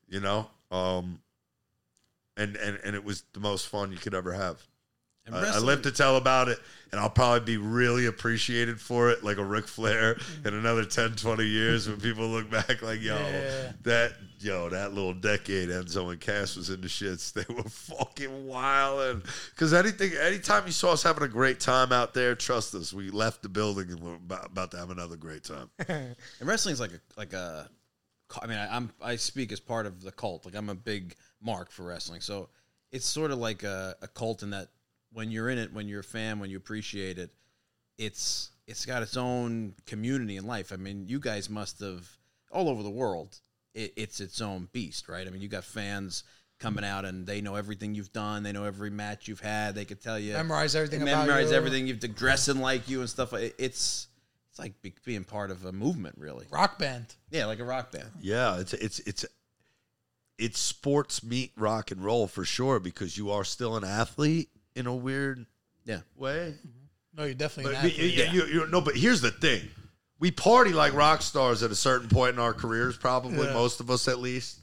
you 0.08 0.20
know? 0.20 0.48
Um, 0.72 1.20
and, 2.36 2.56
and, 2.56 2.80
and 2.84 2.96
it 2.96 3.04
was 3.04 3.24
the 3.34 3.40
most 3.40 3.68
fun 3.68 3.92
you 3.92 3.98
could 3.98 4.14
ever 4.14 4.34
have. 4.34 4.62
I, 5.36 5.56
I 5.56 5.60
live 5.60 5.82
to 5.84 5.92
tell 5.92 6.18
about 6.18 6.48
it, 6.48 6.60
and 6.92 7.00
I'll 7.00 7.10
probably 7.10 7.42
be 7.42 7.58
really 7.58 8.06
appreciated 8.06 8.80
for 8.80 9.10
it, 9.10 9.24
like 9.24 9.38
a 9.38 9.44
Ric 9.44 9.68
Flair 9.68 10.16
mm. 10.16 10.46
in 10.46 10.54
another 10.54 10.86
10, 10.86 11.16
20 11.16 11.44
years 11.44 11.88
when 11.88 12.00
people 12.00 12.28
look 12.28 12.50
back 12.50 12.82
like, 12.82 13.02
yo, 13.02 13.18
Yeah. 13.18 13.72
that 13.84 14.14
yo, 14.40 14.70
that 14.70 14.94
little 14.94 15.14
decade 15.14 15.70
Enzo 15.70 16.12
and 16.12 16.20
Cass 16.20 16.56
was 16.56 16.70
in 16.70 16.82
the 16.82 16.88
shits. 16.88 17.34
They 17.38 17.54
were 17.54 17.64
fucking 17.64 18.48
wild. 18.48 19.02
And 19.02 19.24
because 19.54 19.74
anything, 19.74 20.12
anytime 20.14 20.66
you 20.66 20.72
saw 20.72 20.94
us 20.94 21.04
having 21.04 21.24
a 21.24 21.28
great 21.28 21.60
time 21.60 21.92
out 21.92 22.14
there, 22.14 22.36
trust 22.36 22.74
us, 22.76 22.94
we 22.94 23.10
left 23.10 23.44
the 23.44 23.50
building 23.50 23.92
and 23.92 24.00
we're 24.00 24.16
about, 24.16 24.46
about 24.48 24.72
to 24.72 24.78
have 24.78 24.90
another 24.90 25.16
great 25.16 25.44
time. 25.44 25.70
And 25.90 26.16
wrestling's 26.42 26.80
like 26.80 26.92
a 26.92 27.00
like 27.18 27.34
a. 27.34 27.70
I 28.42 28.48
mean, 28.48 28.58
I, 28.58 28.76
I'm 28.76 28.92
I 29.02 29.16
speak 29.16 29.52
as 29.52 29.60
part 29.60 29.86
of 29.86 30.02
the 30.02 30.12
cult. 30.12 30.46
Like 30.46 30.56
I'm 30.56 30.70
a 30.70 30.76
big 30.76 31.16
mark 31.42 31.72
for 31.72 31.84
wrestling, 31.84 32.22
so 32.22 32.50
it's 32.92 33.06
sort 33.06 33.32
of 33.32 33.40
like 33.40 33.64
a, 33.64 33.96
a 34.02 34.08
cult 34.08 34.44
in 34.44 34.50
that 34.52 34.70
when 35.14 35.32
you're 35.32 35.50
in 35.50 35.58
it, 35.58 35.74
when 35.74 35.88
you're 35.88 36.02
a 36.02 36.04
fan, 36.04 36.40
when 36.40 36.50
you 36.50 36.58
appreciate 36.58 37.18
it, 37.18 37.32
it's 37.98 38.52
it's 38.68 38.86
got 38.86 39.02
its 39.02 39.16
own 39.18 39.74
community 39.86 40.36
in 40.38 40.46
life. 40.46 40.72
I 40.74 40.76
mean, 40.76 41.08
you 41.08 41.20
guys 41.20 41.50
must 41.50 41.80
have 41.80 42.08
all 42.52 42.70
over 42.70 42.84
the 42.84 42.90
world. 42.90 43.40
It, 43.74 43.94
it's 43.96 44.20
its 44.20 44.42
own 44.42 44.68
beast, 44.74 45.08
right? 45.08 45.26
I 45.26 45.30
mean, 45.30 45.42
you 45.42 45.48
got 45.48 45.64
fans 45.64 46.24
coming 46.60 46.84
out 46.84 47.06
and 47.06 47.26
they 47.28 47.40
know 47.42 47.56
everything 47.56 47.94
you've 47.96 48.12
done. 48.14 48.44
They 48.44 48.52
know 48.52 48.64
every 48.66 48.90
match 48.90 49.28
you've 49.28 49.40
had. 49.40 49.76
They 49.76 49.86
could 49.86 50.02
tell 50.02 50.18
you 50.20 50.34
memorize 50.34 50.76
everything 50.76 51.02
about 51.04 51.28
memorize 51.28 51.52
you. 51.52 51.56
everything. 51.58 51.88
You've 51.88 52.00
to 52.02 52.08
dressing 52.08 52.60
like 52.60 52.90
you 52.90 53.00
and 53.02 53.10
stuff. 53.10 53.34
It- 53.34 53.56
It's 53.58 54.08
it's 54.50 54.60
like 54.60 54.82
be, 54.82 54.94
being 55.06 55.24
part 55.24 55.52
of 55.52 55.66
a 55.66 55.72
movement, 55.72 56.16
really. 56.18 56.46
Rock 56.50 56.80
band. 56.80 57.06
Yeah, 57.30 57.46
like 57.46 57.60
a 57.60 57.64
rock 57.64 57.92
band. 57.92 58.10
Yeah, 58.22 58.58
it's 58.60 58.74
it's 58.74 59.00
it's 59.00 59.26
it's 60.38 60.60
sports 60.60 61.24
meet 61.24 61.52
rock 61.58 61.92
and 61.92 62.04
roll 62.04 62.28
for 62.28 62.44
sure 62.46 62.80
because 62.80 63.18
you 63.18 63.32
are 63.32 63.44
still 63.44 63.76
an 63.78 63.84
athlete 63.84 64.50
in 64.78 64.88
a 64.88 64.96
weird 64.96 65.46
Yeah. 65.86 66.02
way. 66.16 66.56
No, 67.14 67.24
you're 67.26 67.34
definitely 67.34 67.74
But 67.74 67.84
an 67.84 67.90
you- 67.90 67.92
athlete. 67.96 68.34
you- 68.34 68.46
you- 68.46 68.62
you- 68.62 68.68
no, 68.68 68.80
but 68.82 68.96
here's 68.96 69.22
the 69.22 69.32
thing: 69.32 69.70
we 70.20 70.32
party 70.32 70.72
like 70.72 70.94
rock 70.94 71.22
stars 71.22 71.64
at 71.64 71.72
a 71.72 71.76
certain 71.76 72.08
point 72.10 72.34
in 72.34 72.40
our 72.40 72.54
careers. 72.54 72.96
Probably 72.98 73.46
Yeah. 73.48 73.54
most 73.54 73.80
of 73.80 73.90
us, 73.90 74.08
at 74.08 74.20
least. 74.20 74.60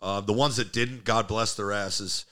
Uh, 0.00 0.20
the 0.20 0.32
ones 0.32 0.56
that 0.56 0.72
didn't, 0.72 1.04
God 1.04 1.26
bless 1.26 1.54
their 1.54 1.72
asses. 1.72 2.26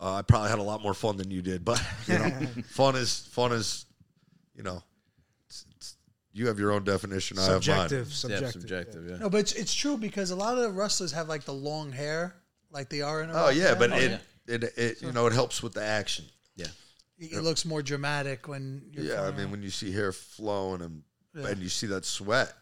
Uh, 0.00 0.14
I 0.14 0.22
probably 0.22 0.48
had 0.50 0.58
a 0.58 0.62
lot 0.62 0.82
more 0.82 0.94
fun 0.94 1.16
than 1.16 1.30
you 1.30 1.42
did, 1.42 1.64
but 1.64 1.80
you 2.06 2.18
know, 2.18 2.30
fun 2.70 2.96
is 2.96 3.20
fun 3.30 3.52
is, 3.52 3.84
you 4.56 4.62
know, 4.62 4.82
it's, 5.46 5.64
it's, 5.76 5.96
you 6.32 6.48
have 6.48 6.58
your 6.58 6.72
own 6.72 6.82
definition. 6.82 7.38
I 7.38 7.42
have 7.44 7.52
Subjective. 7.64 8.08
Yeah, 8.08 8.14
Subjective. 8.14 8.52
subjective. 8.62 9.06
Yeah. 9.08 9.16
No, 9.18 9.30
but 9.30 9.38
it's, 9.38 9.52
it's 9.52 9.72
true 9.74 9.96
because 9.96 10.30
a 10.30 10.36
lot 10.36 10.56
of 10.56 10.62
the 10.64 10.70
wrestlers 10.70 11.12
have 11.12 11.28
like 11.28 11.44
the 11.44 11.52
long 11.54 11.92
hair, 11.92 12.34
like 12.72 12.88
they 12.88 13.02
are 13.02 13.22
in 13.22 13.30
a. 13.30 13.32
Oh 13.34 13.48
yeah, 13.50 13.74
band. 13.74 13.78
but 13.78 13.92
Oh, 13.92 13.96
it, 13.96 14.10
yeah. 14.10 14.54
it 14.54 14.64
it 14.76 15.02
you 15.02 15.12
know 15.12 15.26
it 15.26 15.32
helps 15.32 15.62
with 15.62 15.74
the 15.74 15.84
action. 15.84 16.24
Yeah. 17.18 17.28
it, 17.28 17.38
it 17.38 17.42
looks 17.42 17.64
more 17.64 17.82
dramatic 17.82 18.48
when 18.48 18.82
you're 18.90 19.04
Yeah, 19.04 19.22
I 19.22 19.30
mean 19.30 19.50
when 19.50 19.62
you 19.62 19.70
see 19.70 19.92
hair 19.92 20.12
flowing 20.12 20.82
and 20.82 21.02
Yeah. 21.34 21.48
and 21.48 21.60
you 21.62 21.68
see 21.68 21.86
that 21.88 22.04
sweat. 22.04 22.52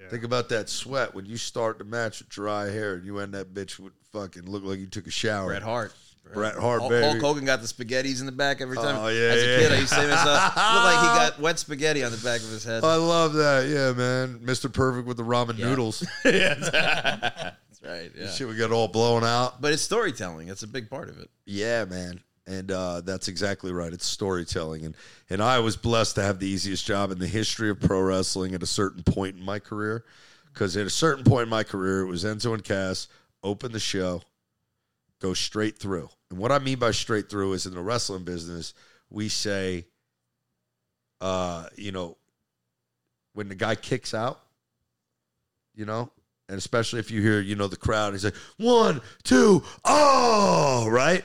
Yeah. 0.00 0.08
Think 0.08 0.22
about 0.24 0.48
that 0.50 0.68
sweat 0.68 1.14
when 1.14 1.26
you 1.26 1.36
start 1.36 1.78
the 1.78 1.84
match 1.84 2.20
with 2.20 2.28
dry 2.28 2.66
hair 2.70 2.94
and 2.94 3.04
you 3.04 3.18
end 3.18 3.34
that 3.34 3.52
bitch 3.52 3.78
with 3.80 3.92
fucking 4.12 4.44
look 4.48 4.62
like 4.64 4.78
you 4.78 4.86
took 4.86 5.06
a 5.06 5.10
shower. 5.10 5.48
Bret 5.48 5.62
Hart. 5.62 5.92
Bret 6.34 6.56
Hart, 6.56 6.80
Hulk, 6.80 6.90
baby. 6.90 7.06
Hulk 7.06 7.20
Hogan 7.22 7.46
got 7.46 7.62
the 7.62 7.66
spaghettis 7.66 8.20
in 8.20 8.26
the 8.26 8.32
back 8.32 8.60
every 8.60 8.76
time. 8.76 8.96
Oh, 8.96 9.08
yeah, 9.08 9.30
As 9.30 9.42
a 9.42 9.46
yeah. 9.46 9.58
kid, 9.60 9.72
I 9.72 9.76
used 9.78 9.88
to 9.88 9.94
say 9.94 10.02
to 10.02 10.08
myself, 10.10 10.44
looked 10.44 10.56
like 10.56 10.98
he 11.00 11.06
got 11.30 11.40
wet 11.40 11.58
spaghetti 11.58 12.04
on 12.04 12.10
the 12.12 12.18
back 12.18 12.42
of 12.42 12.50
his 12.50 12.62
head. 12.64 12.84
I 12.84 12.96
love 12.96 13.32
that. 13.32 13.66
Yeah, 13.66 13.92
man. 13.92 14.38
Mr. 14.40 14.70
Perfect 14.70 15.08
with 15.08 15.16
the 15.16 15.22
ramen 15.22 15.56
Yeah. 15.56 15.68
noodles. 15.70 16.06
That's 16.24 17.82
right. 17.82 18.10
Yeah. 18.14 18.30
Shit 18.30 18.46
would 18.46 18.56
get 18.58 18.70
all 18.72 18.88
blown 18.88 19.24
out. 19.24 19.60
But 19.62 19.72
it's 19.72 19.82
storytelling. 19.82 20.48
That's 20.48 20.62
a 20.62 20.66
big 20.68 20.90
part 20.90 21.08
of 21.08 21.18
it. 21.18 21.30
Yeah, 21.46 21.86
man. 21.86 22.20
And 22.48 22.72
uh, 22.72 23.02
that's 23.02 23.28
exactly 23.28 23.72
right. 23.72 23.92
It's 23.92 24.06
storytelling. 24.06 24.86
And 24.86 24.96
and 25.28 25.42
I 25.42 25.58
was 25.58 25.76
blessed 25.76 26.14
to 26.14 26.22
have 26.22 26.38
the 26.38 26.48
easiest 26.48 26.86
job 26.86 27.10
in 27.10 27.18
the 27.18 27.26
history 27.26 27.68
of 27.68 27.78
pro 27.78 28.00
wrestling 28.00 28.54
at 28.54 28.62
a 28.62 28.66
certain 28.66 29.02
point 29.02 29.36
in 29.36 29.44
my 29.44 29.58
career. 29.58 30.04
Because 30.52 30.76
at 30.76 30.86
a 30.86 30.90
certain 30.90 31.24
point 31.24 31.42
in 31.42 31.48
my 31.50 31.62
career, 31.62 32.00
it 32.00 32.06
was 32.06 32.24
Enzo 32.24 32.54
and 32.54 32.64
Cass, 32.64 33.06
open 33.44 33.70
the 33.70 33.78
show, 33.78 34.22
go 35.20 35.34
straight 35.34 35.78
through. 35.78 36.08
And 36.30 36.38
what 36.38 36.50
I 36.50 36.58
mean 36.58 36.78
by 36.78 36.90
straight 36.90 37.28
through 37.28 37.52
is 37.52 37.66
in 37.66 37.74
the 37.74 37.82
wrestling 37.82 38.24
business, 38.24 38.72
we 39.10 39.28
say, 39.28 39.84
uh, 41.20 41.66
you 41.76 41.92
know, 41.92 42.16
when 43.34 43.48
the 43.48 43.54
guy 43.54 43.74
kicks 43.74 44.14
out, 44.14 44.40
you 45.74 45.84
know, 45.84 46.10
and 46.48 46.56
especially 46.56 46.98
if 46.98 47.10
you 47.10 47.20
hear, 47.20 47.40
you 47.40 47.54
know, 47.54 47.68
the 47.68 47.76
crowd, 47.76 48.14
he's 48.14 48.24
like, 48.24 48.34
one, 48.56 49.00
two, 49.22 49.62
oh, 49.84 50.88
right? 50.90 51.24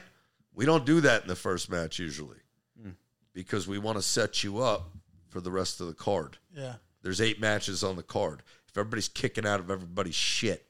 We 0.54 0.66
don't 0.66 0.86
do 0.86 1.02
that 1.02 1.24
in 1.24 1.28
the 1.28 1.36
first 1.36 1.70
match 1.70 2.00
usually 2.00 2.38
hmm. 2.82 2.92
because 3.34 3.68
we 3.68 3.80
want 3.80 3.98
to 3.98 4.02
set 4.04 4.44
you 4.44 4.60
up 4.60 4.92
for 5.30 5.42
the 5.42 5.52
rest 5.52 5.82
of 5.82 5.88
the 5.88 5.94
card. 5.94 6.38
yeah. 6.56 6.76
There's 7.02 7.20
eight 7.20 7.42
matches 7.42 7.84
on 7.84 7.98
the 7.98 8.04
card. 8.04 8.44
If 8.70 8.78
everybody's 8.78 9.10
kicking 9.10 9.46
out 9.46 9.60
of 9.60 9.70
everybody's 9.70 10.16
shit, 10.16 10.66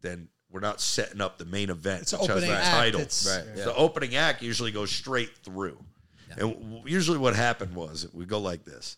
then 0.00 0.28
we're 0.50 0.60
not 0.60 0.80
setting 0.80 1.20
up 1.20 1.36
the 1.36 1.44
main 1.44 1.68
event. 1.68 2.02
It's 2.02 2.12
an 2.14 2.20
which 2.20 2.28
has 2.28 2.36
opening 2.38 2.50
the 2.50 2.56
act. 2.56 2.74
title. 2.74 3.00
It's- 3.02 3.26
Right. 3.26 3.58
So 3.58 3.64
The 3.64 3.74
opening 3.76 4.16
act 4.16 4.40
usually 4.40 4.70
goes 4.70 4.90
straight 4.90 5.36
through. 5.42 5.84
And 6.30 6.52
w- 6.54 6.82
usually 6.86 7.18
what 7.18 7.36
happened 7.36 7.74
was 7.74 8.08
we 8.12 8.24
go 8.24 8.40
like 8.40 8.64
this. 8.64 8.96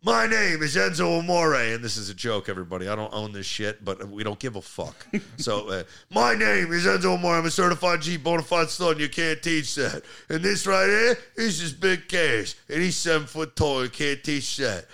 My 0.00 0.28
name 0.28 0.62
is 0.62 0.76
Enzo 0.76 1.18
Amore, 1.18 1.56
and 1.56 1.82
this 1.82 1.96
is 1.96 2.08
a 2.08 2.14
joke, 2.14 2.48
everybody. 2.48 2.86
I 2.86 2.94
don't 2.94 3.12
own 3.12 3.32
this 3.32 3.46
shit, 3.46 3.84
but 3.84 4.08
we 4.08 4.22
don't 4.22 4.38
give 4.38 4.54
a 4.54 4.62
fuck. 4.62 4.94
so, 5.38 5.68
uh, 5.68 5.82
my 6.08 6.34
name 6.34 6.72
is 6.72 6.86
Enzo 6.86 7.14
Amore. 7.14 7.34
I'm 7.34 7.46
a 7.46 7.50
certified 7.50 8.02
G 8.02 8.16
bona 8.16 8.42
fide 8.42 8.70
stud, 8.70 9.00
you 9.00 9.08
can't 9.08 9.42
teach 9.42 9.74
that. 9.74 10.04
And 10.28 10.40
this 10.40 10.68
right 10.68 10.86
here 10.86 11.18
is 11.36 11.58
just 11.58 11.80
Big 11.80 12.06
Cass, 12.06 12.54
and 12.68 12.80
he's 12.80 12.94
seven 12.94 13.26
foot 13.26 13.56
tall, 13.56 13.82
you 13.82 13.90
can't 13.90 14.22
teach 14.22 14.56
that. 14.58 14.86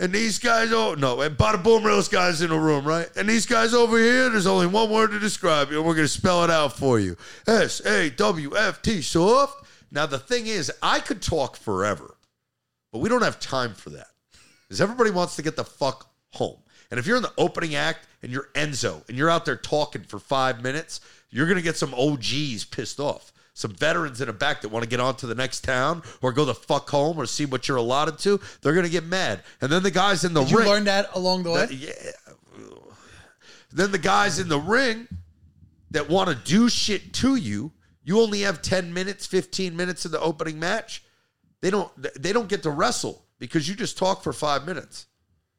And 0.00 0.12
these 0.12 0.40
guys, 0.40 0.72
oh 0.72 0.94
no, 0.94 1.20
and 1.20 1.36
bada 1.36 1.62
boom, 1.62 1.84
those 1.84 2.08
guys 2.08 2.42
in 2.42 2.50
the 2.50 2.58
room, 2.58 2.84
right? 2.84 3.08
And 3.16 3.28
these 3.28 3.46
guys 3.46 3.72
over 3.72 3.98
here, 3.98 4.30
there's 4.30 4.48
only 4.48 4.66
one 4.66 4.90
word 4.90 5.12
to 5.12 5.20
describe 5.20 5.70
you, 5.70 5.78
and 5.78 5.86
we're 5.86 5.94
gonna 5.94 6.08
spell 6.08 6.42
it 6.42 6.50
out 6.50 6.76
for 6.76 6.98
you: 6.98 7.16
S 7.46 7.84
A 7.86 8.10
W 8.10 8.56
F 8.56 8.82
T, 8.82 9.00
soft. 9.00 9.64
Now 9.92 10.06
the 10.06 10.18
thing 10.18 10.48
is, 10.48 10.72
I 10.82 10.98
could 10.98 11.22
talk 11.22 11.56
forever, 11.56 12.16
but 12.92 12.98
we 12.98 13.08
don't 13.08 13.22
have 13.22 13.38
time 13.40 13.74
for 13.74 13.90
that, 13.90 14.08
because 14.66 14.80
everybody 14.80 15.10
wants 15.10 15.36
to 15.36 15.42
get 15.42 15.56
the 15.56 15.64
fuck 15.64 16.10
home. 16.32 16.58
And 16.90 16.98
if 16.98 17.06
you're 17.06 17.16
in 17.16 17.22
the 17.22 17.32
opening 17.38 17.74
act 17.76 18.06
and 18.22 18.32
you're 18.32 18.48
Enzo 18.54 19.06
and 19.08 19.16
you're 19.16 19.30
out 19.30 19.44
there 19.44 19.56
talking 19.56 20.02
for 20.02 20.18
five 20.18 20.62
minutes, 20.62 21.00
you're 21.30 21.46
gonna 21.46 21.62
get 21.62 21.76
some 21.76 21.94
OGs 21.94 22.64
pissed 22.64 22.98
off. 22.98 23.32
Some 23.54 23.72
veterans 23.74 24.20
in 24.20 24.26
the 24.28 24.32
back 24.32 24.62
that 24.62 24.70
want 24.70 24.84
to 24.84 24.88
get 24.88 25.00
on 25.00 25.16
to 25.16 25.26
the 25.26 25.34
next 25.34 25.62
town 25.62 26.02
or 26.22 26.32
go 26.32 26.44
the 26.44 26.54
fuck 26.54 26.88
home 26.88 27.18
or 27.18 27.26
see 27.26 27.46
what 27.46 27.68
you're 27.68 27.76
allotted 27.76 28.18
to, 28.20 28.40
they're 28.62 28.74
gonna 28.74 28.88
get 28.88 29.04
mad. 29.04 29.42
And 29.60 29.70
then 29.70 29.82
the 29.82 29.90
guys 29.90 30.24
in 30.24 30.34
the 30.34 30.42
Did 30.42 30.50
you 30.50 30.58
ring, 30.58 30.68
learn 30.68 30.84
that 30.84 31.14
along 31.14 31.42
the 31.44 31.50
way? 31.52 31.66
yeah. 31.70 31.92
Then 33.72 33.92
the 33.92 33.98
guys 33.98 34.38
in 34.38 34.48
the 34.48 34.58
ring 34.58 35.06
that 35.92 36.08
want 36.08 36.28
to 36.28 36.34
do 36.34 36.68
shit 36.68 37.12
to 37.14 37.36
you, 37.36 37.72
you 38.02 38.20
only 38.20 38.40
have 38.40 38.62
10 38.62 38.92
minutes, 38.92 39.26
15 39.26 39.76
minutes 39.76 40.04
in 40.04 40.10
the 40.10 40.20
opening 40.20 40.58
match. 40.58 41.04
They 41.60 41.70
don't 41.70 41.90
they 42.20 42.32
don't 42.32 42.48
get 42.48 42.62
to 42.62 42.70
wrestle 42.70 43.22
because 43.38 43.68
you 43.68 43.74
just 43.74 43.98
talk 43.98 44.22
for 44.22 44.32
5 44.32 44.66
minutes. 44.66 45.06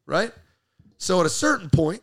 Right? 0.05 0.31
So 0.97 1.19
at 1.19 1.25
a 1.25 1.29
certain 1.29 1.69
point, 1.69 2.01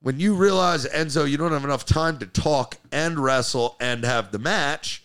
when 0.00 0.20
you 0.20 0.34
realize 0.34 0.86
Enzo, 0.86 1.28
you 1.28 1.36
don't 1.36 1.52
have 1.52 1.64
enough 1.64 1.84
time 1.84 2.18
to 2.18 2.26
talk 2.26 2.76
and 2.92 3.18
wrestle 3.18 3.76
and 3.80 4.04
have 4.04 4.30
the 4.30 4.38
match, 4.38 5.02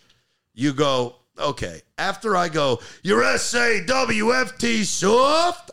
you 0.54 0.72
go, 0.72 1.16
okay, 1.38 1.82
after 1.98 2.36
I 2.36 2.48
go, 2.48 2.80
you're 3.02 3.22
SAWFT 3.22 4.84
soft, 4.84 5.72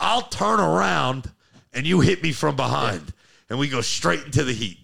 I'll 0.00 0.22
turn 0.22 0.60
around 0.60 1.30
and 1.72 1.86
you 1.86 2.00
hit 2.00 2.22
me 2.22 2.32
from 2.32 2.56
behind 2.56 3.12
and 3.50 3.58
we 3.58 3.68
go 3.68 3.80
straight 3.80 4.24
into 4.24 4.44
the 4.44 4.54
heat. 4.54 4.78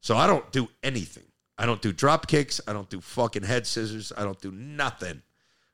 So 0.00 0.16
I 0.16 0.26
don't 0.26 0.50
do 0.52 0.68
anything. 0.82 1.24
I 1.56 1.66
don't 1.66 1.80
do 1.80 1.92
drop 1.92 2.26
kicks. 2.26 2.60
I 2.66 2.72
don't 2.72 2.88
do 2.88 3.00
fucking 3.00 3.42
head 3.42 3.66
scissors. 3.66 4.12
I 4.16 4.24
don't 4.24 4.40
do 4.40 4.50
nothing 4.50 5.22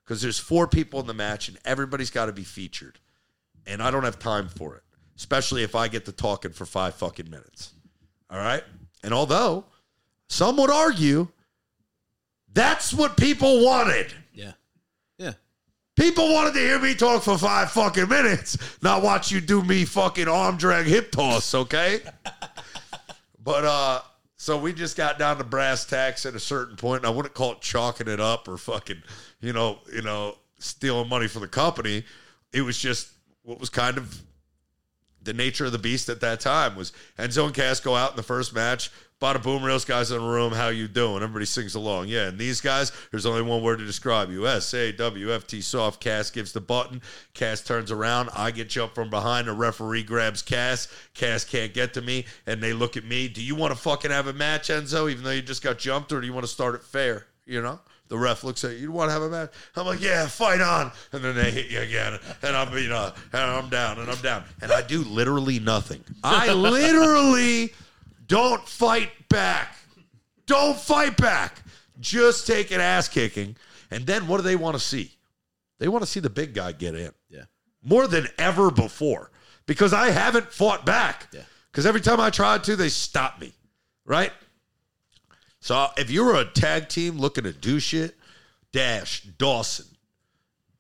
because 0.06 0.22
there's 0.22 0.38
four 0.38 0.68
people 0.68 1.00
in 1.00 1.06
the 1.06 1.14
match 1.14 1.48
and 1.48 1.58
everybody's 1.64 2.10
got 2.10 2.26
to 2.26 2.32
be 2.32 2.44
featured. 2.44 2.98
And 3.66 3.82
I 3.82 3.90
don't 3.90 4.04
have 4.04 4.18
time 4.18 4.48
for 4.48 4.76
it, 4.76 4.82
especially 5.16 5.64
if 5.64 5.74
I 5.74 5.88
get 5.88 6.04
to 6.04 6.12
talking 6.12 6.52
for 6.52 6.64
five 6.64 6.94
fucking 6.94 7.28
minutes. 7.28 7.72
All 8.30 8.38
right. 8.38 8.62
And 9.02 9.12
although 9.12 9.64
some 10.28 10.56
would 10.58 10.70
argue 10.70 11.28
that's 12.52 12.94
what 12.94 13.16
people 13.16 13.64
wanted. 13.64 14.12
Yeah. 14.32 14.52
Yeah. 15.18 15.32
People 15.96 16.32
wanted 16.32 16.54
to 16.54 16.60
hear 16.60 16.78
me 16.78 16.94
talk 16.94 17.22
for 17.22 17.36
five 17.36 17.72
fucking 17.72 18.08
minutes, 18.08 18.56
not 18.82 19.02
watch 19.02 19.32
you 19.32 19.40
do 19.40 19.62
me 19.62 19.84
fucking 19.84 20.28
arm 20.28 20.56
drag 20.56 20.86
hip 20.86 21.10
toss, 21.10 21.54
okay? 21.54 22.00
but 23.42 23.64
uh 23.64 24.00
so 24.38 24.56
we 24.56 24.72
just 24.72 24.96
got 24.96 25.18
down 25.18 25.38
to 25.38 25.44
brass 25.44 25.84
tacks 25.84 26.26
at 26.26 26.34
a 26.34 26.40
certain 26.40 26.76
point, 26.76 26.98
and 26.98 27.06
I 27.06 27.10
wouldn't 27.10 27.34
call 27.34 27.52
it 27.52 27.60
chalking 27.60 28.06
it 28.06 28.20
up 28.20 28.46
or 28.46 28.58
fucking, 28.58 29.02
you 29.46 29.52
know, 29.52 29.78
you 29.92 30.02
know, 30.02 30.36
stealing 30.58 31.08
money 31.08 31.28
from 31.28 31.42
the 31.42 31.48
company. 31.48 32.04
It 32.52 32.62
was 32.62 32.78
just 32.78 33.10
what 33.42 33.60
was 33.60 33.70
kind 33.70 33.96
of 33.96 34.22
the 35.22 35.32
nature 35.32 35.64
of 35.64 35.72
the 35.72 35.78
beast 35.78 36.08
at 36.08 36.20
that 36.20 36.40
time 36.40 36.76
was 36.76 36.92
Enzo 37.18 37.46
and 37.46 37.54
Cass 37.54 37.80
go 37.80 37.94
out 37.94 38.10
in 38.10 38.16
the 38.16 38.22
first 38.22 38.54
match. 38.54 38.90
Bada 39.20 39.42
boom, 39.42 39.64
reels 39.64 39.86
guys 39.86 40.10
in 40.10 40.20
the 40.20 40.28
room. 40.28 40.52
How 40.52 40.68
you 40.68 40.88
doing? 40.88 41.22
Everybody 41.22 41.46
sings 41.46 41.74
along. 41.74 42.08
Yeah, 42.08 42.28
and 42.28 42.38
these 42.38 42.60
guys, 42.60 42.92
there's 43.10 43.24
only 43.24 43.40
one 43.40 43.62
word 43.62 43.78
to 43.78 43.86
describe 43.86 44.30
you. 44.30 44.46
S 44.46 44.74
A 44.74 44.92
W 44.92 45.32
F 45.32 45.46
T 45.46 45.62
soft. 45.62 46.00
Cass 46.00 46.30
gives 46.30 46.52
the 46.52 46.60
button. 46.60 47.00
Cass 47.32 47.62
turns 47.62 47.90
around. 47.90 48.28
I 48.36 48.50
get 48.50 48.68
jumped 48.68 48.94
from 48.94 49.08
behind. 49.08 49.48
The 49.48 49.52
referee 49.52 50.02
grabs 50.02 50.42
Cass. 50.42 50.88
Cass 51.14 51.44
can't 51.44 51.72
get 51.72 51.94
to 51.94 52.02
me, 52.02 52.26
and 52.46 52.62
they 52.62 52.74
look 52.74 52.98
at 52.98 53.04
me. 53.04 53.28
Do 53.28 53.42
you 53.42 53.54
want 53.54 53.72
to 53.72 53.78
fucking 53.80 54.10
have 54.10 54.26
a 54.26 54.34
match, 54.34 54.68
Enzo? 54.68 55.10
Even 55.10 55.24
though 55.24 55.30
you 55.30 55.42
just 55.42 55.62
got 55.62 55.78
jumped, 55.78 56.12
or 56.12 56.20
do 56.20 56.26
you 56.26 56.34
want 56.34 56.44
to 56.44 56.52
start 56.52 56.74
it 56.74 56.82
fair? 56.82 57.26
You 57.46 57.62
know. 57.62 57.80
The 58.08 58.16
ref 58.16 58.44
looks 58.44 58.62
at 58.64 58.72
you. 58.72 58.76
You 58.78 58.92
want 58.92 59.08
to 59.08 59.12
have 59.12 59.22
a 59.22 59.28
match? 59.28 59.50
I'm 59.74 59.84
like, 59.86 60.00
yeah, 60.00 60.26
fight 60.28 60.60
on. 60.60 60.92
And 61.12 61.24
then 61.24 61.34
they 61.34 61.50
hit 61.50 61.66
you 61.70 61.80
again, 61.80 62.18
and 62.42 62.56
I'm 62.56 62.72
you 62.78 62.88
know, 62.88 63.12
and 63.32 63.42
I'm 63.42 63.68
down, 63.68 63.98
and 63.98 64.08
I'm 64.10 64.20
down, 64.22 64.44
and 64.62 64.70
I 64.70 64.82
do 64.82 65.02
literally 65.02 65.58
nothing. 65.58 66.04
I 66.22 66.52
literally 66.52 67.72
don't 68.28 68.66
fight 68.68 69.10
back. 69.28 69.74
Don't 70.46 70.76
fight 70.78 71.16
back. 71.16 71.58
Just 71.98 72.46
take 72.46 72.70
an 72.70 72.80
ass 72.80 73.08
kicking, 73.08 73.56
and 73.90 74.06
then 74.06 74.28
what 74.28 74.36
do 74.36 74.42
they 74.44 74.56
want 74.56 74.74
to 74.76 74.80
see? 74.80 75.12
They 75.78 75.88
want 75.88 76.02
to 76.04 76.10
see 76.10 76.20
the 76.20 76.30
big 76.30 76.54
guy 76.54 76.72
get 76.72 76.94
in 76.94 77.10
Yeah. 77.28 77.42
more 77.82 78.06
than 78.06 78.28
ever 78.38 78.70
before 78.70 79.30
because 79.66 79.92
I 79.92 80.10
haven't 80.10 80.52
fought 80.52 80.86
back. 80.86 81.28
Yeah. 81.32 81.42
Because 81.72 81.84
every 81.86 82.00
time 82.00 82.20
I 82.20 82.30
tried 82.30 82.64
to, 82.64 82.76
they 82.76 82.88
stopped 82.88 83.40
me. 83.40 83.52
Right? 84.06 84.32
So 85.66 85.88
if 85.96 86.12
you're 86.12 86.36
a 86.36 86.44
tag 86.44 86.88
team 86.88 87.18
looking 87.18 87.42
to 87.42 87.52
do 87.52 87.80
shit, 87.80 88.14
Dash, 88.70 89.22
Dawson, 89.22 89.86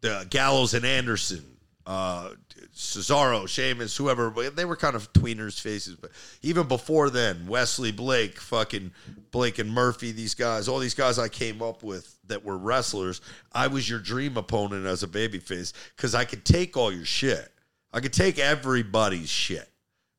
the 0.00 0.24
Gallows 0.30 0.74
and 0.74 0.86
Anderson, 0.86 1.42
uh, 1.84 2.30
Cesaro, 2.72 3.48
Sheamus, 3.48 3.96
whoever, 3.96 4.30
they 4.30 4.64
were 4.64 4.76
kind 4.76 4.94
of 4.94 5.12
tweeners 5.12 5.60
faces. 5.60 5.96
But 5.96 6.12
even 6.42 6.68
before 6.68 7.10
then, 7.10 7.48
Wesley 7.48 7.90
Blake, 7.90 8.38
fucking 8.38 8.92
Blake 9.32 9.58
and 9.58 9.72
Murphy, 9.72 10.12
these 10.12 10.36
guys, 10.36 10.68
all 10.68 10.78
these 10.78 10.94
guys 10.94 11.18
I 11.18 11.26
came 11.26 11.62
up 11.62 11.82
with 11.82 12.16
that 12.28 12.44
were 12.44 12.56
wrestlers, 12.56 13.20
I 13.50 13.66
was 13.66 13.90
your 13.90 13.98
dream 13.98 14.36
opponent 14.36 14.86
as 14.86 15.02
a 15.02 15.08
babyface 15.08 15.72
because 15.96 16.14
I 16.14 16.24
could 16.24 16.44
take 16.44 16.76
all 16.76 16.92
your 16.92 17.04
shit. 17.04 17.52
I 17.92 17.98
could 17.98 18.12
take 18.12 18.38
everybody's 18.38 19.30
shit 19.30 19.68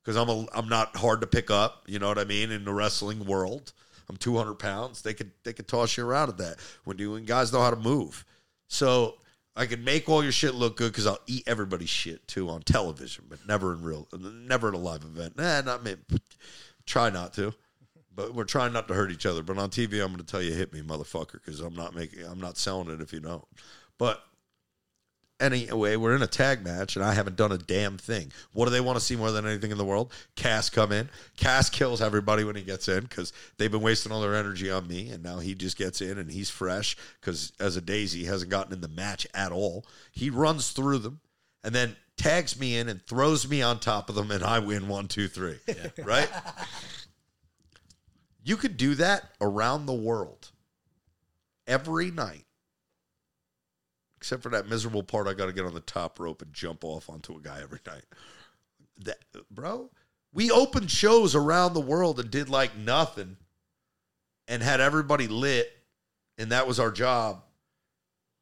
because 0.03 0.17
I'm 0.17 0.49
I'm 0.53 0.67
not 0.67 0.97
hard 0.97 1.21
to 1.21 1.27
pick 1.27 1.49
up. 1.49 1.84
You 1.88 1.99
know 1.99 2.10
what 2.10 2.19
I 2.19 2.25
mean 2.25 2.51
in 2.51 2.65
the 2.65 2.73
wrestling 2.73 3.25
world. 3.25 3.71
I'm 4.10 4.17
200 4.17 4.56
pounds. 4.56 5.02
They 5.02 5.13
could 5.13 5.32
they 5.43 5.54
could 5.54 5.67
toss 5.67 5.98
you 5.98 6.06
around 6.06 6.30
at 6.30 6.38
that 6.38 6.58
when 6.86 6.98
you 6.98 7.12
when 7.12 7.26
guys 7.26 7.52
know 7.52 7.62
how 7.62 7.72
to 7.72 7.76
move. 7.76 8.26
So 8.67 9.15
I 9.56 9.65
can 9.65 9.84
make 9.84 10.08
all 10.08 10.22
your 10.22 10.32
shit 10.32 10.54
look 10.54 10.78
good 10.78 10.91
because 10.91 11.08
I'll 11.08 11.20
eat 11.26 11.43
everybody's 11.48 11.89
shit 11.89 12.28
too 12.28 12.48
on 12.50 12.62
television, 12.62 13.26
but 13.28 13.39
never 13.48 13.74
in 13.74 13.82
real, 13.82 14.08
never 14.13 14.70
in 14.70 14.76
a 14.76 14.78
live 14.78 15.04
event. 15.04 15.36
Nah, 15.36 15.62
not 15.62 15.84
me. 15.84 15.96
Try 16.86 17.10
not 17.10 17.34
to, 17.34 17.54
but 18.15 18.36
we're 18.36 18.43
trying 18.43 18.72
not 18.72 18.88
to 18.88 18.93
hurt 18.93 19.12
each 19.12 19.26
other. 19.26 19.41
But 19.41 19.58
on 19.58 19.72
TV, 19.72 20.02
I'm 20.02 20.13
going 20.13 20.17
to 20.17 20.24
tell 20.24 20.43
you, 20.43 20.54
hit 20.54 20.74
me, 20.74 20.82
motherfucker, 20.82 21.34
because 21.34 21.60
I'm 21.60 21.76
not 21.76 21.96
making, 21.96 22.24
I'm 22.24 22.39
not 22.39 22.58
selling 22.58 22.89
it 22.89 23.02
if 23.02 23.12
you 23.12 23.20
don't. 23.20 23.46
But 23.98 24.22
anyway, 25.39 25.95
we're 25.95 26.15
in 26.15 26.21
a 26.21 26.28
tag 26.28 26.63
match, 26.63 26.95
and 26.95 27.04
I 27.06 27.13
haven't 27.13 27.36
done 27.36 27.52
a 27.52 27.58
damn 27.58 27.97
thing. 27.97 28.32
What 28.54 28.65
do 28.65 28.71
they 28.71 28.82
want 28.82 28.97
to 28.97 29.04
see 29.04 29.15
more 29.15 29.32
than 29.32 29.45
anything 29.45 29.71
in 29.71 29.78
the 29.78 29.86
world? 29.86 30.12
Cass 30.36 30.69
come 30.69 30.91
in. 30.91 31.10
Cass 31.38 31.69
kills 31.71 32.02
everybody 32.02 32.43
when 32.43 32.56
he 32.56 32.63
gets 32.63 32.88
in 32.88 33.02
because 33.02 33.34
they've 33.58 33.71
been 33.71 33.82
wasting 33.82 34.12
all 34.12 34.21
their 34.21 34.36
energy 34.36 34.71
on 34.71 34.88
me, 34.88 35.10
and 35.10 35.23
now 35.23 35.39
he 35.39 35.56
just 35.56 35.78
gets 35.78 36.02
in 36.02 36.17
and 36.17 36.32
he's 36.32 36.50
fresh 36.50 36.97
because 37.19 37.54
as 37.60 37.76
a 37.76 37.82
daisy, 37.82 38.19
he 38.19 38.26
hasn't 38.26 38.52
gotten 38.52 38.73
in 38.73 38.82
the 38.82 38.88
match 38.88 39.28
at 39.34 39.52
all. 39.52 39.86
He 40.12 40.30
runs 40.30 40.71
through 40.71 41.00
them 41.00 41.19
and 41.63 41.73
then 41.73 41.95
tags 42.17 42.60
me 42.60 42.78
in 42.78 42.89
and 42.89 43.02
throws 43.02 43.47
me 43.47 43.62
on 43.62 43.80
top 43.80 44.10
of 44.10 44.15
them, 44.15 44.32
and 44.32 44.43
I 44.43 44.60
win 44.60 44.88
one, 44.88 45.08
two, 45.08 45.28
three. 45.28 45.58
Right? 46.04 46.30
You 48.43 48.56
could 48.56 48.78
do 48.78 48.95
that 48.95 49.23
around 49.41 49.86
the 49.86 49.93
world 49.93 50.52
every 51.67 52.12
night 52.12 52.45
except 54.17 54.43
for 54.43 54.49
that 54.49 54.67
miserable 54.67 55.03
part 55.03 55.27
I 55.27 55.34
got 55.34 55.45
to 55.45 55.53
get 55.53 55.65
on 55.65 55.73
the 55.73 55.80
top 55.80 56.19
rope 56.19 56.41
and 56.41 56.53
jump 56.53 56.84
off 56.84 57.10
onto 57.10 57.36
a 57.36 57.39
guy 57.39 57.60
every 57.62 57.80
night. 57.86 58.03
That, 59.06 59.17
bro, 59.51 59.89
we 60.34 60.51
opened 60.51 60.89
shows 60.89 61.36
around 61.36 61.73
the 61.73 61.82
world 61.82 62.19
and 62.19 62.30
did 62.30 62.49
like 62.49 62.75
nothing 62.75 63.38
and 64.47 64.63
had 64.63 64.82
everybody 64.82 65.27
lit, 65.27 65.71
and 66.38 66.51
that 66.51 66.67
was 66.67 66.80
our 66.80 66.91
job. 66.91 67.43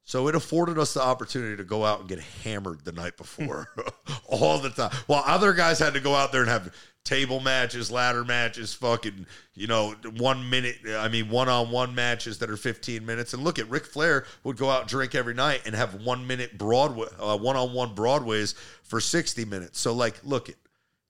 So 0.04 0.28
it 0.28 0.36
afforded 0.36 0.78
us 0.78 0.94
the 0.94 1.02
opportunity 1.02 1.58
to 1.58 1.64
go 1.64 1.84
out 1.84 2.00
and 2.00 2.08
get 2.08 2.20
hammered 2.20 2.86
the 2.86 2.92
night 2.92 3.18
before 3.18 3.68
hmm. 3.76 4.14
all 4.28 4.60
the 4.60 4.70
time. 4.70 4.92
While 5.08 5.24
other 5.26 5.54
guys 5.54 5.80
had 5.80 5.96
to 5.96 6.00
go 6.00 6.14
out 6.14 6.32
there 6.32 6.42
and 6.42 6.50
have 6.50 6.74
table 7.06 7.40
matches, 7.40 7.90
ladder 7.90 8.26
matches, 8.26 8.74
fucking, 8.74 9.26
you 9.54 9.68
know, 9.68 9.96
one 10.18 10.50
minute, 10.50 10.78
I 10.90 11.08
mean, 11.08 11.30
one 11.30 11.48
on 11.48 11.72
one 11.72 11.96
matches 11.96 12.40
that 12.40 12.50
are 12.50 12.58
15 12.58 13.06
minutes. 13.06 13.34
And 13.34 13.44
look 13.44 13.60
at 13.60 13.70
Ric 13.70 13.86
Flair 13.86 14.26
would 14.44 14.58
go 14.58 14.70
out 14.70 14.88
drink 14.88 15.16
every 15.16 15.34
night 15.34 15.62
and 15.66 15.74
have 15.74 16.04
one 16.04 16.28
minute 16.28 16.58
Broadway, 16.58 17.08
one 17.18 17.56
on 17.56 17.74
one 17.74 17.94
Broadways 17.96 18.56
for 18.84 19.00
60 19.00 19.46
minutes. 19.46 19.80
So, 19.80 19.94
like, 19.94 20.20
look 20.24 20.50
it 20.50 20.58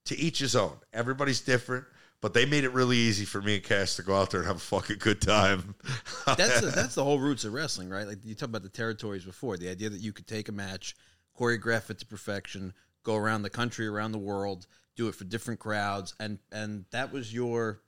to 0.05 0.17
each 0.17 0.39
his 0.39 0.55
own. 0.55 0.77
Everybody's 0.93 1.41
different. 1.41 1.86
But 2.21 2.34
they 2.34 2.45
made 2.45 2.63
it 2.63 2.71
really 2.71 2.97
easy 2.97 3.23
for 3.23 3.39
me 3.39 3.55
and 3.55 3.63
Cass 3.63 3.97
to 3.97 4.01
go 4.01 4.15
out 4.15 4.31
there 4.31 4.39
and 4.39 4.47
have 4.47 4.55
a 4.55 4.60
fucking 4.60 4.97
good 4.97 5.21
time. 5.21 5.75
That's 6.25 6.62
that's 6.73 6.95
the 6.95 7.03
whole 7.03 7.19
roots 7.19 7.43
of 7.43 7.53
wrestling, 7.53 7.89
right? 7.89 8.08
Like 8.08 8.17
you 8.23 8.34
talked 8.34 8.49
about 8.49 8.63
the 8.63 8.69
territories 8.69 9.23
before. 9.23 9.58
The 9.58 9.69
idea 9.69 9.89
that 9.89 9.99
you 9.99 10.12
could 10.12 10.25
take 10.25 10.49
a 10.49 10.51
match, 10.51 10.95
choreograph 11.38 11.91
it 11.91 11.99
to 11.99 12.05
perfection, 12.05 12.73
go 13.03 13.15
around 13.15 13.43
the 13.43 13.51
country, 13.51 13.86
around 13.86 14.12
the 14.12 14.17
world, 14.17 14.65
do 14.95 15.08
it 15.08 15.15
for 15.15 15.23
different 15.23 15.60
crowds, 15.60 16.15
and 16.19 16.39
and 16.51 16.86
that 16.91 17.12
was 17.12 17.34
your 17.34 17.81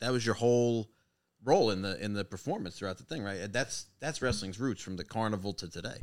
that 0.00 0.12
was 0.12 0.24
your 0.24 0.34
whole 0.34 0.90
role 1.44 1.70
in 1.70 1.82
the 1.82 2.02
in 2.02 2.14
the 2.14 2.24
performance 2.24 2.78
throughout 2.78 2.98
the 2.98 3.04
thing, 3.04 3.22
right? 3.22 3.40
And 3.40 3.52
that's 3.52 3.86
that's 4.00 4.22
wrestling's 4.22 4.60
roots 4.60 4.82
from 4.82 4.96
the 4.96 5.04
carnival 5.04 5.52
to 5.54 5.68
today. 5.68 5.98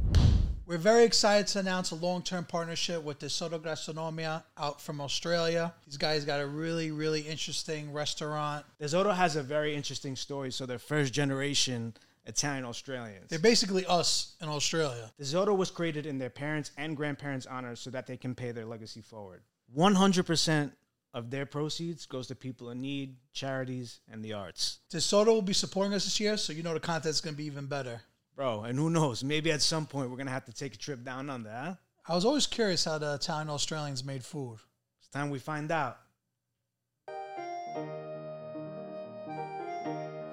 We're 0.69 0.78
very 0.78 1.04
excited 1.04 1.48
to 1.48 1.60
announce 1.60 1.89
a 1.89 1.95
long 1.95 2.22
term 2.22 2.45
partnership 2.45 3.04
with 3.04 3.17
DeSoto 3.17 3.60
Gastronomia 3.60 4.43
out 4.56 4.80
from 4.80 5.02
Australia. 5.02 5.74
These 5.88 5.98
guys 5.98 6.26
got 6.26 6.41
a 6.41 6.45
really, 6.45 6.91
really 6.91 7.22
interesting 7.22 7.91
restaurant. 7.91 8.65
DeSoto 8.80 9.15
has 9.15 9.36
a 9.36 9.41
very 9.41 9.74
interesting 9.74 10.15
story. 10.15 10.52
So 10.52 10.67
they're 10.67 10.78
first 10.78 11.12
generation 11.12 11.95
Italian 12.28 12.65
Australians. 12.65 13.30
They're 13.30 13.39
basically 13.39 13.84
us 13.88 14.36
in 14.41 14.48
Australia. 14.48 15.12
DeSoto 15.19 15.58
was 15.58 15.72
created 15.72 16.06
in 16.06 16.19
their 16.19 16.30
parents' 16.30 16.69
and 16.78 16.95
grandparents' 16.95 17.48
honor 17.48 17.76
so 17.76 17.90
that 17.90 18.06
they 18.06 18.17
can 18.17 18.36
pay 18.36 18.52
their 18.52 18.65
legacy 18.65 19.02
forward. 19.02 19.42
100% 19.76 20.72
of 21.13 21.30
their 21.32 21.46
proceeds 21.46 22.06
goes 22.06 22.28
to 22.28 22.36
people 22.36 22.70
in 22.70 22.82
need, 22.82 23.15
charities, 23.34 24.00
and 24.12 24.24
the 24.24 24.34
arts. 24.34 24.80
DeSoto 24.92 25.28
will 25.28 25.42
be 25.42 25.54
supporting 25.54 25.94
us 25.94 26.04
this 26.04 26.20
year, 26.20 26.38
so 26.38 26.54
you 26.54 26.63
know 26.63 26.74
the 26.74 26.80
content's 26.80 27.22
going 27.22 27.34
to 27.34 27.38
be 27.38 27.46
even 27.46 27.65
better. 27.65 28.02
Bro, 28.36 28.63
and 28.63 28.78
who 28.78 28.90
knows? 28.90 29.24
Maybe 29.24 29.52
at 29.52 29.62
some 29.62 29.86
point 29.86 30.10
we're 30.10 30.15
going 30.15 30.28
to 30.28 30.34
have 30.34 30.46
to 30.46 30.54
take 30.54 30.74
a 30.74 30.78
trip 30.78 31.04
down 31.04 31.30
under, 31.30 31.50
huh? 31.50 31.76
I 32.08 32.15
was 32.15 32.26
always 32.26 32.48
curious 32.48 32.86
how 32.86 32.98
the 32.98 33.15
Italian 33.15 33.50
Australians 33.50 34.04
made 34.04 34.24
food. 34.24 34.60
It's 35.00 35.10
time 35.10 35.30
we 35.30 35.40
find 35.40 35.72
out. 35.72 35.98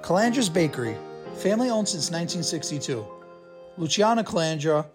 Calandra's 0.02 0.48
Bakery, 0.48 0.96
family 1.34 1.68
owned 1.68 1.88
since 1.88 2.10
1962. 2.10 3.04
Luciano 3.76 4.22
Calandra, 4.22 4.86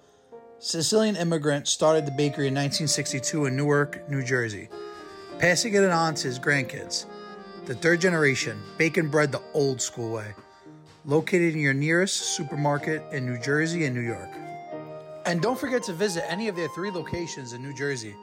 Sicilian 0.64 1.16
immigrant, 1.16 1.68
started 1.68 2.06
the 2.06 2.12
bakery 2.12 2.48
in 2.48 2.54
1962 2.54 3.48
in 3.48 3.56
Newark, 3.56 4.08
New 4.08 4.22
Jersey. 4.24 4.70
passing 5.40 5.74
it 5.74 5.84
on 5.84 6.14
to 6.14 6.28
his 6.28 6.38
grandkids. 6.38 7.08
The 7.66 7.74
third 7.74 8.00
generation, 8.00 8.62
bacon 8.78 9.10
bread 9.10 9.32
the 9.32 9.42
old 9.56 9.82
school 9.82 10.12
way. 10.14 10.36
Located 11.04 11.56
in 11.56 11.62
your 11.62 11.74
nearest 11.74 12.36
supermarket 12.36 13.02
in 13.12 13.26
New 13.26 13.40
Jersey 13.40 13.86
and 13.86 13.96
New 13.96 14.02
York. 14.02 14.30
And 15.26 15.42
don't 15.42 15.58
forget 15.58 15.82
to 15.84 15.94
visit 15.94 16.30
any 16.30 16.48
of 16.48 16.56
their 16.56 16.68
three 16.76 16.92
locations 16.92 17.54
in 17.54 17.64
New 17.64 17.74
Jersey. 17.74 18.16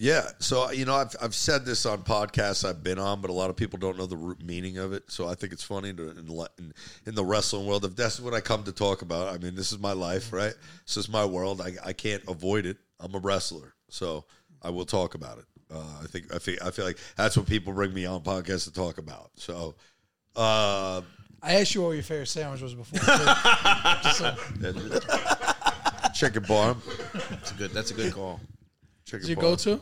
Yeah, 0.00 0.28
so 0.38 0.70
you 0.70 0.84
know, 0.84 0.94
I've 0.94 1.16
I've 1.20 1.34
said 1.34 1.64
this 1.64 1.84
on 1.84 2.04
podcasts 2.04 2.66
I've 2.66 2.84
been 2.84 3.00
on, 3.00 3.20
but 3.20 3.30
a 3.30 3.32
lot 3.32 3.50
of 3.50 3.56
people 3.56 3.80
don't 3.80 3.98
know 3.98 4.06
the 4.06 4.16
root 4.16 4.40
meaning 4.44 4.78
of 4.78 4.92
it. 4.92 5.10
So 5.10 5.26
I 5.26 5.34
think 5.34 5.52
it's 5.52 5.64
funny 5.64 5.92
to, 5.92 6.10
in, 6.10 6.18
in, 6.58 6.72
in 7.04 7.14
the 7.16 7.24
wrestling 7.24 7.66
world. 7.66 7.84
If 7.84 7.96
that's 7.96 8.20
what 8.20 8.32
I 8.32 8.40
come 8.40 8.62
to 8.64 8.72
talk 8.72 9.02
about, 9.02 9.34
I 9.34 9.38
mean, 9.38 9.56
this 9.56 9.72
is 9.72 9.80
my 9.80 9.92
life, 9.92 10.32
right? 10.32 10.54
This 10.86 10.96
is 10.96 11.08
my 11.08 11.24
world. 11.24 11.60
I, 11.60 11.72
I 11.84 11.92
can't 11.92 12.22
avoid 12.28 12.64
it. 12.64 12.76
I'm 13.00 13.12
a 13.12 13.18
wrestler, 13.18 13.74
so 13.88 14.24
I 14.62 14.70
will 14.70 14.86
talk 14.86 15.16
about 15.16 15.38
it. 15.38 15.44
Uh, 15.68 15.82
I 16.02 16.06
think 16.06 16.32
I 16.32 16.38
feel 16.38 16.58
I 16.64 16.70
feel 16.70 16.84
like 16.84 16.98
that's 17.16 17.36
what 17.36 17.46
people 17.46 17.72
bring 17.72 17.92
me 17.92 18.06
on 18.06 18.22
podcasts 18.22 18.64
to 18.64 18.72
talk 18.72 18.98
about. 18.98 19.32
So, 19.34 19.74
uh, 20.36 21.02
I 21.42 21.54
asked 21.54 21.74
you 21.74 21.82
what 21.82 21.90
your 21.90 22.04
favorite 22.04 22.26
sandwich 22.26 22.62
was 22.62 22.74
before. 22.74 23.00
Just 24.02 24.18
so- 24.18 24.36
chicken 26.14 26.42
parm, 26.44 26.76
That's 27.30 27.50
a 27.50 27.54
good. 27.54 27.70
That's 27.72 27.90
a 27.90 27.94
good 27.94 28.12
call. 28.14 28.40
Chicken 29.08 29.22
Is 29.24 29.28
your 29.30 29.36
go 29.40 29.56
to? 29.56 29.80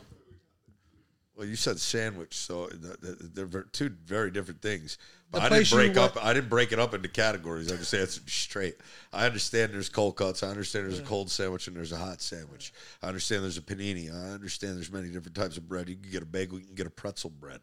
Well, 1.35 1.45
you 1.45 1.55
said 1.55 1.79
sandwich, 1.79 2.35
so 2.35 2.65
th- 2.67 2.81
th- 2.99 3.15
they're 3.33 3.63
two 3.71 3.89
very 4.05 4.31
different 4.31 4.59
things. 4.61 4.97
But 5.29 5.43
I 5.43 5.49
didn't 5.49 5.69
break 5.69 5.95
up. 5.97 6.17
I 6.23 6.33
didn't 6.33 6.49
break 6.49 6.71
it 6.71 6.79
up 6.79 6.95
into 6.95 7.09
categories. 7.09 7.71
I 7.71 7.75
just 7.75 7.93
answered 7.93 8.27
straight. 8.27 8.75
I 9.13 9.27
understand 9.27 9.71
there's 9.73 9.89
cold 9.89 10.15
cuts. 10.15 10.41
I 10.41 10.47
understand 10.47 10.85
there's 10.85 10.97
a 10.99 11.03
cold 11.03 11.29
sandwich 11.29 11.67
and 11.67 11.75
there's 11.75 11.91
a 11.91 11.97
hot 11.97 12.21
sandwich. 12.21 12.73
I 13.03 13.07
understand 13.09 13.43
there's 13.43 13.57
a 13.57 13.61
panini. 13.61 14.09
I 14.11 14.31
understand 14.31 14.77
there's 14.77 14.91
many 14.91 15.09
different 15.09 15.35
types 15.35 15.57
of 15.57 15.67
bread. 15.69 15.89
You 15.89 15.95
can 15.97 16.09
get 16.09 16.23
a 16.23 16.25
bagel. 16.25 16.57
You 16.59 16.65
can 16.65 16.75
get 16.75 16.87
a 16.87 16.91
pretzel 16.91 17.29
bread. 17.29 17.59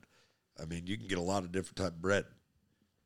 I 0.62 0.66
mean, 0.66 0.86
you 0.86 0.96
can 0.96 1.08
get 1.08 1.18
a 1.18 1.22
lot 1.22 1.42
of 1.42 1.50
different 1.50 1.76
type 1.76 1.88
of 1.88 2.02
bread. 2.02 2.26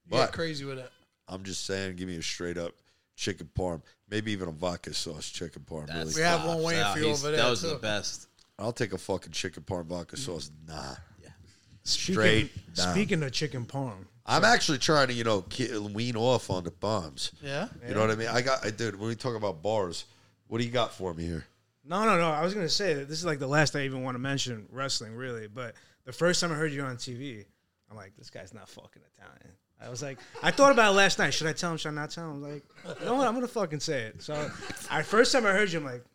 You 0.06 0.10
get 0.18 0.26
But 0.26 0.32
crazy 0.32 0.66
with 0.66 0.78
it. 0.80 0.90
I'm 1.28 1.44
just 1.44 1.64
saying, 1.64 1.96
give 1.96 2.08
me 2.08 2.16
a 2.16 2.22
straight 2.22 2.58
up 2.58 2.72
chicken 3.16 3.48
parm, 3.56 3.80
maybe 4.10 4.32
even 4.32 4.48
a 4.48 4.52
vodka 4.52 4.92
sauce 4.92 5.30
chicken 5.30 5.62
parm. 5.62 5.86
That's 5.86 6.14
We 6.14 6.20
have 6.22 6.44
one 6.44 6.56
tops. 6.56 6.66
waiting 6.66 6.80
Yeah, 6.80 6.92
for 6.92 6.98
you 6.98 7.06
over 7.08 7.28
there, 7.30 7.36
That 7.36 7.50
was 7.50 7.62
too. 7.62 7.68
the 7.68 7.76
best. 7.76 8.26
I'll 8.58 8.72
take 8.72 8.92
a 8.92 8.98
fucking 8.98 9.32
chicken 9.32 9.62
parm 9.62 9.86
vodka 9.86 10.16
sauce. 10.16 10.50
Nah, 10.66 10.94
Speaking, 11.84 12.12
Straight 12.14 12.74
down. 12.74 12.92
speaking 12.92 13.22
of 13.22 13.32
chicken 13.32 13.64
parm, 13.64 14.04
I'm 14.26 14.44
actually 14.44 14.76
trying 14.76 15.08
to 15.08 15.14
you 15.14 15.24
know 15.24 15.40
ki- 15.42 15.78
wean 15.78 16.16
off 16.16 16.50
on 16.50 16.64
the 16.64 16.70
bombs. 16.70 17.32
Yeah. 17.42 17.68
You 17.86 17.94
know 17.94 18.00
what 18.00 18.10
I 18.10 18.14
mean? 18.14 18.28
I 18.28 18.42
got, 18.42 18.62
I 18.66 18.68
did. 18.70 18.98
When 18.98 19.08
we 19.08 19.14
talk 19.14 19.34
about 19.36 19.62
bars, 19.62 20.04
what 20.48 20.58
do 20.58 20.64
you 20.64 20.70
got 20.70 20.92
for 20.92 21.14
me 21.14 21.24
here? 21.24 21.46
No, 21.86 22.04
no, 22.04 22.18
no. 22.18 22.28
I 22.28 22.42
was 22.42 22.52
gonna 22.52 22.68
say 22.68 22.92
that 22.92 23.08
this 23.08 23.18
is 23.18 23.24
like 23.24 23.38
the 23.38 23.46
last 23.46 23.74
I 23.74 23.84
even 23.86 24.02
want 24.02 24.16
to 24.16 24.18
mention 24.18 24.66
wrestling, 24.70 25.14
really. 25.14 25.48
But 25.48 25.76
the 26.04 26.12
first 26.12 26.42
time 26.42 26.52
I 26.52 26.56
heard 26.56 26.72
you 26.72 26.82
on 26.82 26.96
TV, 26.96 27.46
I'm 27.90 27.96
like, 27.96 28.14
this 28.18 28.28
guy's 28.28 28.52
not 28.52 28.68
fucking 28.68 29.00
Italian. 29.16 29.56
I 29.80 29.88
was 29.88 30.02
like, 30.02 30.18
I 30.42 30.50
thought 30.50 30.72
about 30.72 30.92
it 30.92 30.96
last 30.96 31.18
night. 31.18 31.30
Should 31.32 31.46
I 31.46 31.54
tell 31.54 31.70
him? 31.70 31.78
Should 31.78 31.88
I 31.88 31.92
not 31.94 32.10
tell 32.10 32.24
him? 32.30 32.44
I'm 32.44 32.52
like, 32.52 32.64
you 33.00 33.06
know 33.06 33.14
what? 33.14 33.26
I'm 33.28 33.32
gonna 33.34 33.48
fucking 33.48 33.80
say 33.80 34.02
it. 34.02 34.20
So, 34.20 34.34
I 34.90 35.00
first 35.02 35.32
time 35.32 35.46
I 35.46 35.52
heard 35.52 35.72
you, 35.72 35.78
I'm 35.78 35.86
like, 35.86 36.02
this 36.02 36.10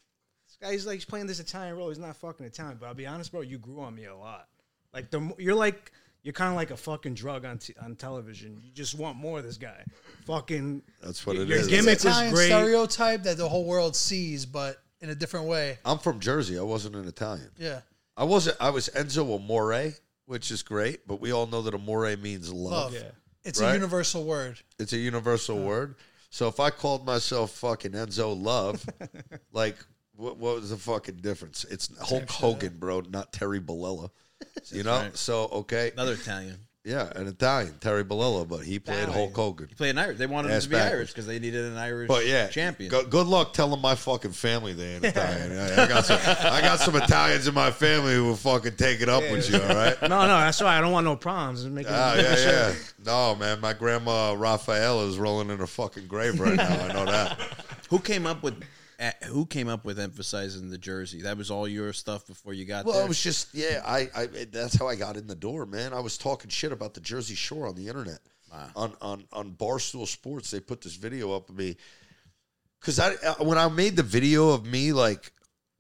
guy's 0.63 0.85
like 0.85 0.95
he's 0.95 1.05
playing 1.05 1.27
this 1.27 1.39
Italian 1.39 1.75
role. 1.77 1.89
He's 1.89 1.99
not 1.99 2.15
fucking 2.17 2.45
Italian. 2.45 2.77
But 2.79 2.87
I'll 2.87 2.93
be 2.93 3.05
honest, 3.07 3.31
bro, 3.31 3.41
you 3.41 3.57
grew 3.57 3.81
on 3.81 3.93
me 3.95 4.05
a 4.05 4.15
lot. 4.15 4.47
Like 4.93 5.11
the 5.11 5.33
you're 5.37 5.55
like 5.55 5.91
you're 6.23 6.33
kind 6.33 6.49
of 6.49 6.55
like 6.55 6.71
a 6.71 6.77
fucking 6.77 7.13
drug 7.15 7.45
on 7.45 7.57
t- 7.57 7.73
on 7.81 7.95
television. 7.95 8.59
You 8.63 8.71
just 8.71 8.95
want 8.97 9.17
more 9.17 9.39
of 9.39 9.43
this 9.45 9.57
guy. 9.57 9.83
Fucking. 10.25 10.81
That's 11.03 11.25
what 11.25 11.35
it 11.35 11.47
your 11.47 11.57
is. 11.59 11.67
gimmick 11.67 11.95
was 11.95 12.05
Italian 12.05 12.33
great. 12.33 12.45
stereotype 12.47 13.23
that 13.23 13.37
the 13.37 13.47
whole 13.49 13.65
world 13.65 13.95
sees, 13.95 14.45
but 14.45 14.81
in 15.01 15.09
a 15.09 15.15
different 15.15 15.47
way. 15.47 15.77
I'm 15.83 15.99
from 15.99 16.19
Jersey. 16.19 16.57
I 16.57 16.61
wasn't 16.61 16.95
an 16.95 17.07
Italian. 17.07 17.49
Yeah. 17.57 17.81
I 18.15 18.23
wasn't. 18.23 18.57
I 18.61 18.69
was 18.69 18.89
Enzo 18.89 19.35
Amore, 19.35 19.93
which 20.27 20.49
is 20.51 20.61
great, 20.63 21.05
but 21.07 21.19
we 21.19 21.31
all 21.33 21.45
know 21.47 21.61
that 21.63 21.73
Amore 21.73 22.15
means 22.15 22.53
love. 22.53 22.71
Love. 22.71 22.93
Yeah. 22.93 23.09
It's 23.43 23.59
Right? 23.59 23.71
a 23.71 23.73
universal 23.73 24.23
word. 24.23 24.59
It's 24.79 24.93
a 24.93 24.97
universal 24.97 25.61
word. 25.61 25.95
So 26.29 26.47
if 26.47 26.59
I 26.61 26.69
called 26.69 27.05
myself 27.05 27.51
fucking 27.51 27.91
Enzo 27.91 28.39
Love, 28.41 28.85
like 29.51 29.75
what, 30.15 30.37
what 30.37 30.55
was 30.55 30.69
the 30.69 30.77
fucking 30.77 31.17
difference? 31.17 31.65
It's 31.69 31.89
Hulk 31.99 32.29
Hogan, 32.29 32.77
bro, 32.77 33.01
not 33.09 33.31
Terry 33.33 33.59
Bollea. 33.59 34.09
You 34.71 34.83
know, 34.83 34.97
right. 34.99 35.17
so 35.17 35.45
okay, 35.53 35.91
Another 35.93 36.13
Italian. 36.13 36.57
yeah, 36.83 37.09
an 37.15 37.27
Italian, 37.27 37.75
Terry 37.79 38.03
Bollea, 38.03 38.45
but 38.47 38.59
he 38.59 38.77
played 38.77 39.07
Hulk 39.07 39.33
Hogan. 39.33 39.67
He 39.69 39.75
played 39.75 39.91
an 39.91 39.99
Irish. 39.99 40.17
They 40.17 40.27
wanted 40.27 40.51
him 40.51 40.59
to 40.59 40.67
be 40.67 40.73
backwards. 40.75 40.93
Irish 40.95 41.09
because 41.11 41.27
they 41.27 41.39
needed 41.39 41.63
an 41.63 41.77
Irish 41.77 42.09
But 42.09 42.25
yeah, 42.27 42.47
champion. 42.49 42.91
Go, 42.91 43.05
good 43.05 43.25
luck 43.25 43.53
telling 43.53 43.79
my 43.81 43.95
fucking 43.95 44.33
family 44.33 44.73
they 44.73 44.95
ain't 44.95 45.05
Italian. 45.05 45.57
I, 45.57 45.83
I 45.83 45.87
got 45.87 46.05
some, 46.05 46.19
I 46.25 46.59
got 46.61 46.79
some 46.79 46.95
Italians 46.97 47.47
in 47.47 47.53
my 47.53 47.71
family 47.71 48.15
who 48.15 48.25
will 48.25 48.35
fucking 48.35 48.75
take 48.75 48.99
it 49.01 49.07
up 49.07 49.23
with 49.31 49.49
you. 49.49 49.61
All 49.61 49.75
right. 49.75 49.99
No, 50.01 50.09
no, 50.09 50.27
that's 50.27 50.61
why 50.61 50.77
I 50.77 50.81
don't 50.81 50.91
want 50.91 51.05
no 51.05 51.15
problems. 51.15 51.65
Make 51.65 51.87
it- 51.87 51.93
Ah, 51.93 52.15
yeah, 52.15 52.35
yeah. 52.37 52.73
No, 53.05 53.35
man, 53.35 53.61
my 53.61 53.71
grandma 53.71 54.35
Raphaela 54.35 55.07
is 55.07 55.17
rolling 55.17 55.49
in 55.51 55.57
her 55.57 55.67
fucking 55.67 56.07
grave 56.07 56.37
right 56.41 56.57
now. 56.57 56.67
I 56.85 56.91
know 56.91 57.05
that. 57.05 57.39
Who 57.89 57.99
came 57.99 58.25
up 58.27 58.43
with? 58.43 58.61
Uh, 59.03 59.11
who 59.25 59.45
came 59.45 59.67
up 59.67 59.83
with 59.83 59.99
emphasizing 59.99 60.69
the 60.69 60.77
jersey? 60.77 61.23
That 61.23 61.37
was 61.37 61.51
all 61.51 61.67
your 61.67 61.91
stuff 61.91 62.25
before 62.25 62.53
you 62.53 62.63
got 62.63 62.85
Well, 62.85 62.95
there. 62.95 63.05
it 63.05 63.07
was 63.09 63.21
just 63.21 63.53
yeah. 63.53 63.81
I, 63.85 64.09
I 64.15 64.25
that's 64.51 64.75
how 64.75 64.87
I 64.87 64.95
got 64.95 65.17
in 65.17 65.27
the 65.27 65.35
door, 65.35 65.65
man. 65.65 65.93
I 65.93 65.99
was 65.99 66.17
talking 66.17 66.49
shit 66.49 66.71
about 66.71 66.93
the 66.93 67.01
Jersey 67.01 67.35
Shore 67.35 67.67
on 67.67 67.75
the 67.75 67.87
internet, 67.87 68.19
on 68.75 68.93
on 69.01 69.25
on 69.33 69.51
Barstool 69.51 70.07
Sports. 70.07 70.51
They 70.51 70.59
put 70.59 70.81
this 70.81 70.95
video 70.95 71.35
up 71.35 71.49
of 71.49 71.57
me 71.57 71.75
because 72.79 72.99
I 72.99 73.11
when 73.43 73.57
I 73.57 73.67
made 73.67 73.95
the 73.97 74.03
video 74.03 74.51
of 74.51 74.65
me, 74.65 74.93
like, 74.93 75.33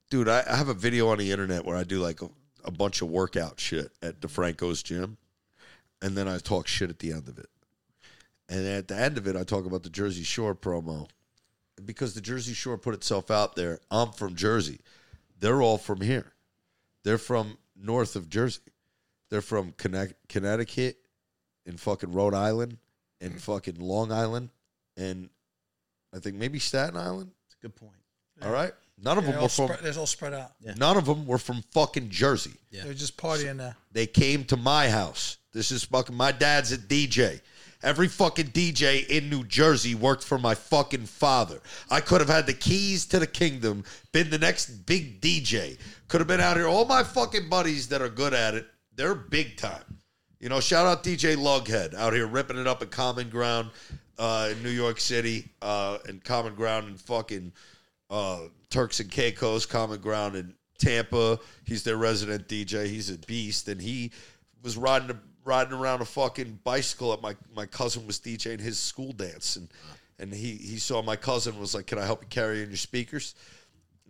dude, 0.09 0.27
I, 0.27 0.43
I 0.49 0.55
have 0.57 0.67
a 0.69 0.73
video 0.73 1.09
on 1.09 1.19
the 1.19 1.31
internet 1.31 1.63
where 1.65 1.77
I 1.77 1.83
do 1.83 1.99
like 1.99 2.21
a, 2.21 2.29
a 2.65 2.71
bunch 2.71 3.01
of 3.01 3.09
workout 3.09 3.59
shit 3.59 3.91
at 4.01 4.19
DeFranco's 4.19 4.83
gym, 4.83 5.17
and 6.01 6.17
then 6.17 6.27
I 6.27 6.39
talk 6.39 6.67
shit 6.67 6.89
at 6.89 6.99
the 6.99 7.11
end 7.13 7.29
of 7.29 7.37
it. 7.37 7.47
And 8.49 8.67
at 8.67 8.89
the 8.89 8.97
end 8.97 9.17
of 9.17 9.27
it, 9.27 9.37
I 9.37 9.43
talk 9.43 9.65
about 9.65 9.83
the 9.83 9.89
Jersey 9.89 10.23
Shore 10.23 10.53
promo 10.53 11.07
because 11.85 12.13
the 12.13 12.21
Jersey 12.21 12.53
Shore 12.53 12.77
put 12.77 12.93
itself 12.93 13.31
out 13.31 13.55
there. 13.55 13.79
I'm 13.91 14.11
from 14.11 14.35
Jersey. 14.35 14.79
They're 15.39 15.61
all 15.61 15.77
from 15.77 16.01
here. 16.01 16.31
They're 17.03 17.17
from 17.17 17.57
north 17.75 18.15
of 18.15 18.29
Jersey. 18.29 18.61
They're 19.29 19.41
from 19.41 19.73
Connect- 19.77 20.27
Connecticut 20.29 20.97
and 21.65 21.79
fucking 21.79 22.13
Rhode 22.13 22.33
Island 22.33 22.77
and 23.19 23.41
fucking 23.41 23.79
Long 23.79 24.11
Island 24.11 24.49
and 24.97 25.29
I 26.15 26.19
think 26.19 26.35
maybe 26.35 26.59
Staten 26.59 26.95
Island. 26.95 27.31
That's 27.45 27.55
a 27.59 27.61
good 27.61 27.75
point. 27.75 27.95
All 28.43 28.51
right. 28.51 28.73
None 29.01 29.17
of 29.17 29.23
They're 29.23 29.33
them 29.33 29.41
were 29.41 29.49
from 29.49 29.67
spread, 29.67 29.79
they're 29.81 29.99
all 29.99 30.05
spread 30.05 30.33
out. 30.33 30.51
none 30.77 30.97
of 30.97 31.05
them 31.05 31.25
were 31.25 31.39
from 31.39 31.63
fucking 31.71 32.09
Jersey. 32.09 32.53
Yeah. 32.69 32.83
They're 32.83 32.93
just 32.93 33.17
partying 33.17 33.57
there. 33.57 33.75
They 33.91 34.05
came 34.05 34.43
to 34.45 34.57
my 34.57 34.89
house. 34.89 35.37
This 35.51 35.71
is 35.71 35.83
fucking 35.83 36.15
my 36.15 36.31
dad's 36.31 36.71
a 36.71 36.77
DJ. 36.77 37.41
Every 37.83 38.07
fucking 38.07 38.47
DJ 38.47 39.05
in 39.07 39.29
New 39.29 39.43
Jersey 39.43 39.93
worked 39.93 40.23
for 40.23 40.39
my 40.39 40.55
fucking 40.55 41.05
father. 41.05 41.59
I 41.91 41.99
could 41.99 42.21
have 42.21 42.29
had 42.29 42.45
the 42.45 42.53
keys 42.53 43.05
to 43.07 43.19
the 43.19 43.27
kingdom, 43.27 43.83
been 44.13 44.29
the 44.29 44.37
next 44.37 44.85
big 44.85 45.19
DJ. 45.19 45.77
Could 46.07 46.21
have 46.21 46.27
been 46.27 46.39
out 46.39 46.55
here. 46.55 46.67
All 46.67 46.85
my 46.85 47.03
fucking 47.03 47.49
buddies 47.49 47.89
that 47.89 48.01
are 48.01 48.09
good 48.09 48.33
at 48.33 48.53
it, 48.53 48.67
they're 48.95 49.13
big 49.13 49.57
time. 49.57 49.83
You 50.39 50.49
know, 50.49 50.61
shout 50.61 50.85
out 50.85 51.03
DJ 51.03 51.35
Lughead 51.35 51.93
out 51.93 52.13
here 52.13 52.25
ripping 52.25 52.57
it 52.57 52.67
up 52.67 52.81
at 52.81 52.91
Common 52.91 53.29
Ground 53.29 53.69
uh, 54.17 54.49
in 54.51 54.63
New 54.63 54.69
York 54.69 54.99
City 54.99 55.49
uh, 55.61 55.97
and 56.07 56.23
Common 56.23 56.55
Ground 56.55 56.87
in 56.87 56.95
fucking 56.95 57.51
uh, 58.09 58.39
Turks 58.69 58.99
and 59.01 59.11
Caicos, 59.11 59.65
Common 59.65 59.99
Ground 59.99 60.35
in 60.35 60.53
Tampa. 60.79 61.39
He's 61.65 61.83
their 61.83 61.97
resident 61.97 62.47
DJ. 62.47 62.87
He's 62.87 63.09
a 63.09 63.17
beast, 63.19 63.67
and 63.67 63.81
he 63.81 64.11
was 64.61 64.77
riding 64.77 65.17
riding 65.45 65.73
around 65.73 66.01
a 66.01 66.05
fucking 66.05 66.59
bicycle 66.63 67.13
at 67.13 67.21
my 67.21 67.35
my 67.55 67.65
cousin 67.65 68.07
was 68.07 68.19
DJing 68.19 68.59
his 68.59 68.79
school 68.79 69.11
dance, 69.11 69.55
and 69.55 69.69
and 70.19 70.33
he 70.33 70.53
he 70.55 70.77
saw 70.77 71.01
my 71.01 71.15
cousin 71.15 71.59
was 71.59 71.73
like, 71.75 71.87
"Can 71.87 71.99
I 71.99 72.05
help 72.05 72.21
you 72.21 72.27
carry 72.29 72.61
in 72.61 72.69
your 72.69 72.77
speakers?" 72.77 73.35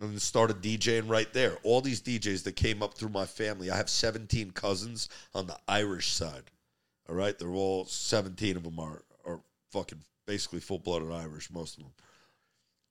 And 0.00 0.20
started 0.20 0.60
DJing 0.60 1.08
right 1.08 1.32
there. 1.32 1.56
All 1.62 1.80
these 1.80 2.00
DJs 2.00 2.42
that 2.44 2.56
came 2.56 2.82
up 2.82 2.94
through 2.94 3.10
my 3.10 3.26
family. 3.26 3.70
I 3.70 3.76
have 3.76 3.88
17 3.88 4.50
cousins 4.50 5.08
on 5.34 5.46
the 5.46 5.56
Irish 5.68 6.10
side. 6.10 6.50
All 7.08 7.14
right, 7.14 7.38
they're 7.38 7.48
all 7.48 7.84
17 7.84 8.56
of 8.56 8.64
them 8.64 8.78
are 8.80 9.02
are 9.24 9.40
fucking 9.70 10.00
basically 10.26 10.60
full 10.60 10.78
blooded 10.78 11.12
Irish, 11.12 11.50
most 11.50 11.78
of 11.78 11.84
them. 11.84 11.92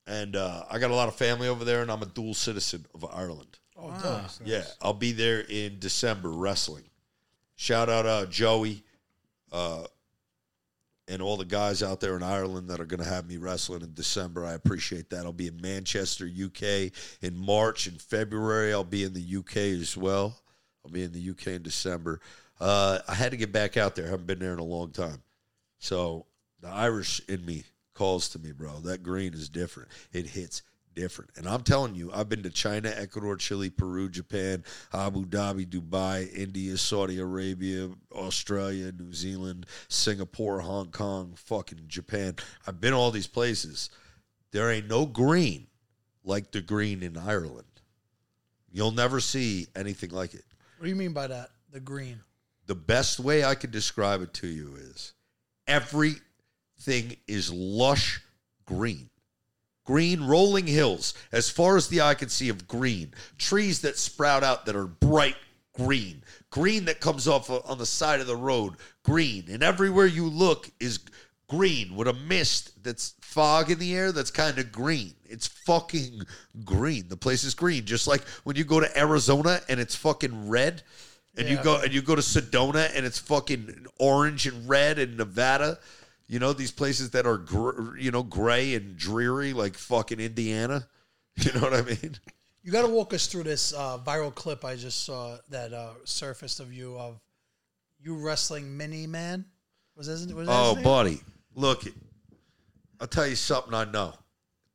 And 0.05 0.35
uh, 0.35 0.63
I 0.69 0.79
got 0.79 0.91
a 0.91 0.95
lot 0.95 1.07
of 1.07 1.15
family 1.15 1.47
over 1.47 1.63
there, 1.63 1.81
and 1.81 1.91
I'm 1.91 2.01
a 2.01 2.07
dual 2.07 2.33
citizen 2.33 2.85
of 2.93 3.05
Ireland. 3.05 3.59
Oh, 3.77 3.89
duh. 4.01 4.21
Yeah, 4.45 4.63
I'll 4.81 4.93
be 4.93 5.13
there 5.13 5.41
in 5.41 5.79
December 5.79 6.29
wrestling. 6.29 6.83
Shout 7.55 7.89
out 7.89 8.05
uh, 8.05 8.25
Joey 8.25 8.83
uh, 9.51 9.83
and 11.07 11.21
all 11.21 11.37
the 11.37 11.45
guys 11.45 11.83
out 11.83 11.99
there 11.99 12.15
in 12.15 12.23
Ireland 12.23 12.69
that 12.69 12.79
are 12.79 12.85
going 12.85 13.01
to 13.01 13.09
have 13.09 13.27
me 13.27 13.37
wrestling 13.37 13.81
in 13.81 13.93
December. 13.93 14.45
I 14.45 14.53
appreciate 14.53 15.09
that. 15.09 15.25
I'll 15.25 15.33
be 15.33 15.47
in 15.47 15.61
Manchester, 15.61 16.25
UK 16.25 16.91
in 17.21 17.37
March 17.37 17.87
and 17.87 18.01
February. 18.01 18.73
I'll 18.73 18.83
be 18.83 19.03
in 19.03 19.13
the 19.13 19.37
UK 19.37 19.57
as 19.81 19.95
well. 19.95 20.35
I'll 20.83 20.91
be 20.91 21.03
in 21.03 21.11
the 21.11 21.29
UK 21.29 21.47
in 21.47 21.63
December. 21.63 22.19
Uh, 22.59 22.99
I 23.07 23.13
had 23.13 23.31
to 23.31 23.37
get 23.37 23.51
back 23.51 23.77
out 23.77 23.95
there. 23.95 24.07
I 24.07 24.09
haven't 24.09 24.27
been 24.27 24.39
there 24.39 24.53
in 24.53 24.59
a 24.59 24.63
long 24.63 24.91
time. 24.91 25.21
So 25.79 26.25
the 26.61 26.69
Irish 26.69 27.21
in 27.27 27.45
me 27.45 27.63
calls 27.93 28.29
to 28.29 28.39
me, 28.39 28.51
bro. 28.51 28.79
That 28.79 29.03
green 29.03 29.33
is 29.33 29.49
different. 29.49 29.89
It 30.11 30.27
hits 30.27 30.63
different. 30.95 31.31
And 31.35 31.47
I'm 31.47 31.61
telling 31.61 31.95
you, 31.95 32.11
I've 32.13 32.29
been 32.29 32.43
to 32.43 32.49
China, 32.49 32.93
Ecuador, 32.95 33.35
Chile, 33.35 33.69
Peru, 33.69 34.09
Japan, 34.09 34.63
Abu 34.93 35.25
Dhabi, 35.25 35.67
Dubai, 35.67 36.33
India, 36.33 36.77
Saudi 36.77 37.19
Arabia, 37.19 37.89
Australia, 38.11 38.91
New 38.91 39.13
Zealand, 39.13 39.65
Singapore, 39.87 40.59
Hong 40.59 40.91
Kong, 40.91 41.33
fucking 41.35 41.85
Japan. 41.87 42.35
I've 42.67 42.81
been 42.81 42.93
all 42.93 43.11
these 43.11 43.27
places. 43.27 43.89
There 44.51 44.71
ain't 44.71 44.87
no 44.87 45.05
green 45.05 45.67
like 46.23 46.51
the 46.51 46.61
green 46.61 47.03
in 47.03 47.17
Ireland. 47.17 47.67
You'll 48.71 48.91
never 48.91 49.19
see 49.19 49.67
anything 49.75 50.09
like 50.11 50.33
it. 50.33 50.45
What 50.77 50.85
do 50.85 50.89
you 50.89 50.95
mean 50.95 51.13
by 51.13 51.27
that? 51.27 51.49
The 51.71 51.79
green. 51.79 52.19
The 52.65 52.75
best 52.75 53.19
way 53.19 53.43
I 53.43 53.55
could 53.55 53.71
describe 53.71 54.21
it 54.21 54.33
to 54.35 54.47
you 54.47 54.75
is 54.75 55.13
everything 55.67 57.17
is 57.27 57.51
lush 57.51 58.21
green. 58.65 59.09
Green 59.85 60.23
rolling 60.23 60.67
hills, 60.67 61.13
as 61.31 61.49
far 61.49 61.75
as 61.75 61.87
the 61.87 62.01
eye 62.01 62.13
can 62.13 62.29
see, 62.29 62.49
of 62.49 62.67
green. 62.67 63.13
Trees 63.37 63.81
that 63.81 63.97
sprout 63.97 64.43
out 64.43 64.65
that 64.65 64.75
are 64.75 64.87
bright 64.87 65.35
green. 65.73 66.23
Green 66.51 66.85
that 66.85 67.01
comes 67.01 67.27
off 67.27 67.49
on 67.49 67.77
the 67.77 67.85
side 67.85 68.21
of 68.21 68.27
the 68.27 68.35
road, 68.35 68.75
green. 69.03 69.45
And 69.49 69.61
everywhere 69.61 70.05
you 70.05 70.29
look 70.29 70.69
is 70.79 70.99
green 71.49 71.95
with 71.95 72.07
a 72.07 72.13
mist 72.13 72.83
that's 72.83 73.15
fog 73.21 73.69
in 73.69 73.79
the 73.79 73.95
air 73.95 74.11
that's 74.11 74.31
kind 74.31 74.57
of 74.57 74.71
green. 74.71 75.13
It's 75.25 75.47
fucking 75.47 76.21
green. 76.63 77.09
The 77.09 77.17
place 77.17 77.43
is 77.43 77.53
green. 77.53 77.85
Just 77.85 78.07
like 78.07 78.23
when 78.43 78.55
you 78.55 78.63
go 78.63 78.79
to 78.79 78.97
Arizona 78.99 79.59
and 79.67 79.79
it's 79.79 79.95
fucking 79.95 80.49
red. 80.49 80.83
And 81.35 81.49
you 81.49 81.57
go 81.63 81.81
and 81.81 81.91
you 81.91 82.03
go 82.03 82.15
to 82.15 82.21
Sedona 82.21 82.95
and 82.95 83.07
it's 83.07 83.17
fucking 83.17 83.87
orange 83.97 84.45
and 84.45 84.69
red 84.69 84.99
in 84.99 85.17
Nevada. 85.17 85.79
You 86.33 86.39
know 86.39 86.51
these 86.51 86.71
places 86.71 87.11
that 87.11 87.27
are 87.27 87.37
gr- 87.37 87.95
you 87.95 88.09
know 88.09 88.23
gray 88.23 88.73
and 88.73 88.97
dreary 88.97 89.53
like 89.53 89.75
fucking 89.75 90.19
Indiana. 90.19 90.87
You 91.35 91.51
know 91.53 91.61
what 91.61 91.73
I 91.73 91.81
mean? 91.81 92.15
You 92.61 92.71
got 92.71 92.83
to 92.83 92.87
walk 92.87 93.11
us 93.11 93.25
through 93.25 93.43
this 93.43 93.73
uh, 93.73 93.97
viral 93.97 94.33
clip 94.33 94.63
I 94.63 94.75
just 94.75 95.03
saw 95.03 95.37
that 95.49 95.73
uh, 95.73 95.93
surfaced 96.05 96.59
of 96.59 96.71
you 96.71 96.95
of 96.97 97.19
you 97.99 98.15
wrestling 98.15 98.77
Mini 98.77 99.07
Man. 99.07 99.45
Was 99.95 100.05
that, 100.05 100.35
was 100.35 100.47
that 100.47 100.53
Oh, 100.55 100.75
buddy, 100.83 101.21
look, 101.55 101.83
I'll 102.99 103.07
tell 103.07 103.25
you 103.25 103.35
something 103.35 103.73
I 103.73 103.85
know. 103.85 104.13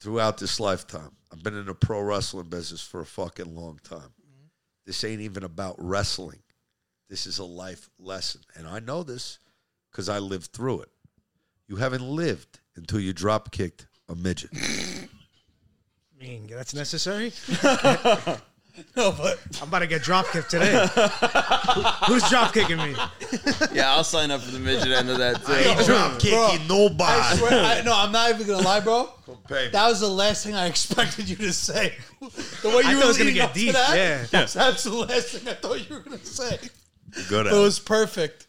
Throughout 0.00 0.38
this 0.38 0.58
lifetime, 0.58 1.10
I've 1.32 1.42
been 1.44 1.56
in 1.56 1.66
the 1.66 1.74
pro 1.74 2.00
wrestling 2.00 2.48
business 2.48 2.80
for 2.80 3.00
a 3.00 3.06
fucking 3.06 3.54
long 3.54 3.78
time. 3.84 4.12
This 4.84 5.04
ain't 5.04 5.20
even 5.20 5.44
about 5.44 5.76
wrestling. 5.78 6.42
This 7.08 7.26
is 7.26 7.38
a 7.38 7.44
life 7.44 7.88
lesson, 7.98 8.40
and 8.56 8.66
I 8.66 8.80
know 8.80 9.04
this 9.04 9.38
because 9.90 10.08
I 10.08 10.18
lived 10.18 10.52
through 10.52 10.82
it. 10.82 10.90
You 11.68 11.76
haven't 11.76 12.02
lived 12.02 12.60
until 12.76 12.98
you 13.00 13.12
drop 13.12 13.50
kicked 13.52 13.86
a 14.08 14.14
midget. 14.14 14.50
I 14.54 15.08
mean, 16.20 16.46
that's 16.48 16.74
necessary. 16.74 17.32
No, 18.96 19.10
but 19.10 19.40
I'm 19.60 19.66
about 19.66 19.80
to 19.80 19.88
get 19.88 20.02
drop 20.02 20.26
kicked 20.28 20.50
today. 20.52 20.70
Who's 22.06 22.28
drop 22.28 22.54
kicking 22.54 22.76
me? 22.76 22.94
Yeah, 23.72 23.90
I'll 23.92 24.04
sign 24.04 24.30
up 24.30 24.40
for 24.40 24.52
the 24.52 24.60
midget 24.60 24.92
end 24.92 25.10
of 25.10 25.18
that 25.18 25.44
too. 25.44 25.52
I 25.52 25.58
ain't 25.62 25.84
drop 25.84 26.20
kicking 26.20 26.38
I 26.38 26.64
nobody. 26.68 27.38
swear, 27.38 27.50
I, 27.64 27.82
no, 27.82 27.92
I'm 27.92 28.12
not 28.12 28.30
even 28.30 28.46
gonna 28.46 28.62
lie, 28.64 28.78
bro. 28.78 29.10
Pay. 29.48 29.70
That 29.70 29.88
was 29.88 29.98
the 29.98 30.06
last 30.06 30.44
thing 30.46 30.54
I 30.54 30.66
expected 30.66 31.28
you 31.28 31.34
to 31.34 31.52
say. 31.52 31.96
The 32.20 32.68
way 32.68 32.74
you 32.74 32.80
I 32.84 32.94
were 32.94 33.02
it 33.02 33.06
was 33.08 33.18
gonna 33.18 33.30
leading 33.30 33.34
get 33.34 33.44
up 33.48 33.52
to 33.54 33.58
deep, 33.58 33.72
that, 33.72 33.96
yeah. 33.96 34.26
that's, 34.30 34.52
that's 34.54 34.84
the 34.84 34.94
last 34.94 35.26
thing 35.30 35.48
I 35.48 35.54
thought 35.54 35.88
you 35.90 35.96
were 35.96 36.02
gonna 36.02 36.18
say. 36.18 36.60
Good 37.28 37.48
at 37.48 37.52
It 37.52 37.56
it. 37.56 37.60
was 37.60 37.80
perfect. 37.80 38.46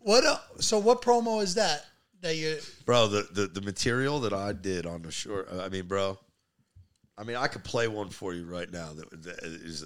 What? 0.00 0.24
Uh, 0.24 0.38
so, 0.58 0.80
what 0.80 1.00
promo 1.00 1.40
is 1.44 1.54
that? 1.54 1.84
That 2.20 2.36
you? 2.36 2.58
bro 2.84 3.06
the, 3.06 3.28
the 3.32 3.46
the 3.46 3.60
material 3.60 4.20
that 4.20 4.32
i 4.32 4.52
did 4.52 4.86
on 4.86 5.02
the 5.02 5.10
short 5.10 5.48
uh, 5.52 5.62
i 5.62 5.68
mean 5.68 5.86
bro 5.86 6.18
i 7.16 7.22
mean 7.24 7.36
i 7.36 7.46
could 7.46 7.62
play 7.64 7.86
one 7.88 8.08
for 8.08 8.34
you 8.34 8.44
right 8.44 8.70
now 8.70 8.92
that, 8.92 9.22
that 9.22 9.38
is 9.44 9.84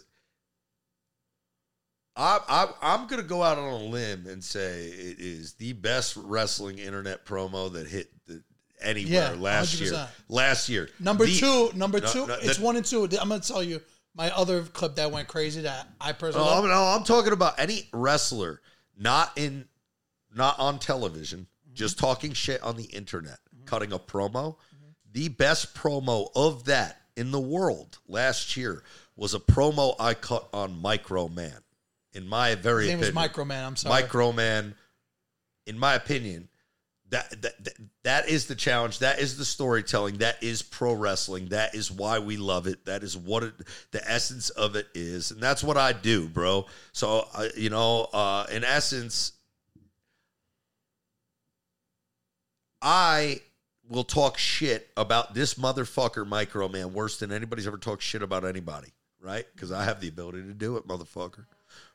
I, 2.17 2.41
I, 2.49 2.67
i'm 2.83 3.07
gonna 3.07 3.23
go 3.23 3.43
out 3.43 3.59
on 3.59 3.69
a 3.69 3.85
limb 3.85 4.27
and 4.27 4.43
say 4.43 4.87
it 4.87 5.19
is 5.19 5.55
the 5.55 5.73
best 5.75 6.17
wrestling 6.17 6.79
internet 6.79 7.25
promo 7.25 7.73
that 7.73 7.87
hit 7.87 8.09
the, 8.27 8.43
anywhere 8.81 9.35
Yeah, 9.35 9.41
last 9.41 9.81
year 9.81 9.93
100%. 9.93 10.09
last 10.29 10.69
year 10.69 10.89
Number 11.01 11.27
The- 11.27 11.37
two, 11.39 11.71
number 11.75 12.01
No, 12.01 12.13
two. 12.13 12.27
no, 12.27 12.35
it's 12.35 12.57
that- 12.57 12.65
one 12.65 12.77
and 12.77 12.85
two. 12.85 13.05
I'm 13.05 13.29
gonna 13.29 13.41
tell 13.41 13.63
you 13.63 13.81
my 14.15 14.31
other 14.31 14.63
clip 14.65 14.97
that 14.97 15.11
went 15.11 15.29
crazy 15.29 15.63
that 15.63 15.89
I 16.01 16.11
oh, 16.11 16.13
personally. 16.15 16.47
No, 16.47 16.59
I'm, 16.59 16.69
no, 16.69 16.83
I'm 16.85 17.05
talking 17.05 17.33
about 17.33 17.59
any 17.59 17.89
wrestler, 17.95 18.61
not 18.99 19.33
in, 19.37 19.67
not 20.35 20.59
on 20.59 20.79
television, 20.79 21.47
just 21.73 21.99
talking 21.99 22.33
shit 22.33 22.63
on 22.63 22.77
the 22.77 22.85
internet, 22.85 23.39
cutting 23.67 23.93
a 23.93 23.99
promo. 23.99 24.57
The 25.13 25.29
best 25.29 25.75
promo 25.75 26.29
of 26.35 26.65
that 26.65 27.03
in 27.17 27.31
the 27.31 27.41
world 27.41 27.99
last 28.09 28.57
year 28.57 28.83
was 29.17 29.35
a 29.35 29.41
promo 29.41 29.95
I 29.99 30.15
cut 30.15 30.49
on 30.53 30.81
Micro 30.81 31.29
Man. 31.29 31.59
In 32.15 32.27
my 32.27 32.55
very 32.55 32.85
His 32.85 32.91
name 32.91 32.99
opinion, 32.99 33.15
Micro 33.15 33.45
Man. 33.45 33.65
I'm 33.65 33.77
sorry. 33.77 34.03
Micro 34.03 34.33
Man. 34.33 34.75
In 35.67 35.79
my 35.79 35.95
opinion, 35.95 36.49
that, 37.11 37.31
that 37.43 37.65
that 37.65 37.75
that 38.05 38.29
is 38.29 38.47
the 38.47 38.55
challenge. 38.55 38.99
That 38.99 39.21
is 39.21 39.37
the 39.37 39.45
storytelling. 39.45 40.19
That 40.19 40.43
is 40.43 40.63
pro 40.63 40.95
wrestling. 40.95 41.49
That 41.49 41.75
is 41.75 41.91
why 41.91 42.19
we 42.19 42.37
love 42.37 42.67
it. 42.67 42.87
That 42.87 43.03
is 43.03 43.17
what 43.17 43.45
it, 43.45 43.55
the 43.93 44.11
essence 44.11 44.51
of 44.51 44.77
it 44.77 44.89
is, 44.95 45.31
and 45.31 45.41
that's 45.41 45.63
what 45.63 45.77
I 45.77 45.93
do, 45.93 46.27
bro. 46.27 46.67
So 46.93 47.29
uh, 47.35 47.49
you 47.57 47.71
know, 47.71 48.09
uh, 48.13 48.47
in 48.51 48.65
essence, 48.65 49.33
I 52.83 53.41
will 53.89 54.05
talk 54.05 54.37
shit 54.37 54.91
about 54.97 55.35
this 55.35 55.55
motherfucker, 55.55 56.27
Micro 56.27 56.69
Man, 56.69 56.93
worse 56.93 57.19
than 57.19 57.33
anybody's 57.33 57.67
ever 57.67 57.79
talked 57.79 58.03
shit 58.03 58.23
about 58.23 58.45
anybody, 58.45 58.89
right? 59.21 59.47
Because 59.55 59.73
I 59.73 59.85
have 59.85 60.01
the 60.01 60.09
ability 60.09 60.43
to 60.43 60.55
do 60.55 60.77
it, 60.77 60.87
motherfucker 60.87 61.45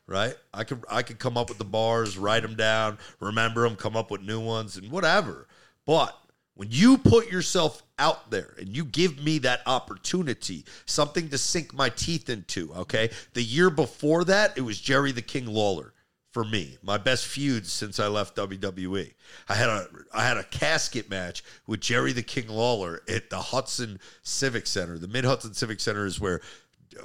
right? 0.08 0.34
I 0.52 0.64
could 0.64 0.82
I 0.90 1.02
could 1.02 1.20
come 1.20 1.36
up 1.36 1.50
with 1.50 1.58
the 1.58 1.64
bars, 1.64 2.18
write 2.18 2.42
them 2.42 2.56
down, 2.56 2.98
remember 3.20 3.62
them, 3.62 3.76
come 3.76 3.96
up 3.96 4.10
with 4.10 4.22
new 4.22 4.40
ones, 4.40 4.76
and 4.76 4.90
whatever. 4.90 5.46
But 5.86 6.18
when 6.54 6.68
you 6.72 6.98
put 6.98 7.30
yourself 7.30 7.82
out 8.00 8.32
there 8.32 8.54
and 8.58 8.74
you 8.76 8.84
give 8.84 9.22
me 9.22 9.38
that 9.38 9.60
opportunity, 9.66 10.64
something 10.86 11.28
to 11.28 11.38
sink 11.38 11.72
my 11.72 11.88
teeth 11.88 12.28
into, 12.28 12.72
okay? 12.74 13.10
The 13.34 13.42
year 13.42 13.70
before 13.70 14.24
that, 14.24 14.58
it 14.58 14.62
was 14.62 14.80
Jerry 14.80 15.12
the 15.12 15.22
King 15.22 15.46
Lawler 15.46 15.92
for 16.32 16.44
me. 16.44 16.78
My 16.82 16.98
best 16.98 17.26
feuds 17.26 17.72
since 17.72 17.98
I 17.98 18.08
left 18.08 18.36
WWE. 18.36 19.14
I 19.48 19.54
had 19.54 19.68
a 19.68 19.88
I 20.12 20.26
had 20.26 20.36
a 20.36 20.44
casket 20.44 21.08
match 21.08 21.42
with 21.66 21.80
Jerry 21.80 22.12
the 22.12 22.22
King 22.22 22.48
Lawler 22.48 23.02
at 23.08 23.30
the 23.30 23.40
Hudson 23.40 23.98
Civic 24.22 24.66
Center. 24.66 24.98
The 24.98 25.08
Mid 25.08 25.24
Hudson 25.24 25.54
Civic 25.54 25.80
Center 25.80 26.06
is 26.06 26.20
where 26.20 26.40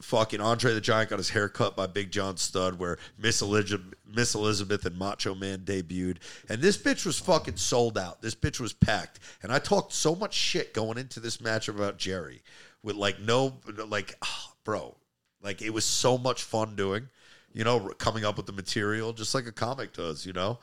fucking 0.01 0.41
Andre 0.41 0.73
the 0.73 0.81
Giant 0.81 1.09
got 1.09 1.19
his 1.19 1.29
hair 1.29 1.49
cut 1.49 1.75
by 1.75 1.87
Big 1.87 2.11
John 2.11 2.37
Studd, 2.37 2.79
where 2.79 2.97
Miss 3.17 3.41
Elizabeth, 3.41 3.93
Miss 4.05 4.35
Elizabeth 4.35 4.85
and 4.85 4.97
Macho 4.97 5.35
Man 5.35 5.59
debuted, 5.59 6.17
and 6.49 6.61
this 6.61 6.77
bitch 6.77 7.05
was 7.05 7.19
fucking 7.19 7.57
sold 7.57 7.97
out. 7.97 8.21
This 8.21 8.35
bitch 8.35 8.59
was 8.59 8.73
packed, 8.73 9.19
and 9.41 9.51
I 9.51 9.59
talked 9.59 9.93
so 9.93 10.15
much 10.15 10.33
shit 10.33 10.73
going 10.73 10.97
into 10.97 11.19
this 11.19 11.41
match 11.41 11.67
about 11.67 11.97
Jerry, 11.97 12.41
with 12.81 12.95
like 12.95 13.19
no, 13.19 13.59
like, 13.87 14.15
ah, 14.21 14.53
bro, 14.63 14.95
like 15.41 15.61
it 15.61 15.71
was 15.71 15.85
so 15.85 16.17
much 16.17 16.43
fun 16.43 16.75
doing, 16.75 17.09
you 17.53 17.63
know, 17.63 17.89
coming 17.97 18.25
up 18.25 18.37
with 18.37 18.45
the 18.45 18.53
material 18.53 19.13
just 19.13 19.33
like 19.33 19.47
a 19.47 19.51
comic 19.51 19.93
does, 19.93 20.25
you 20.25 20.33
know, 20.33 20.59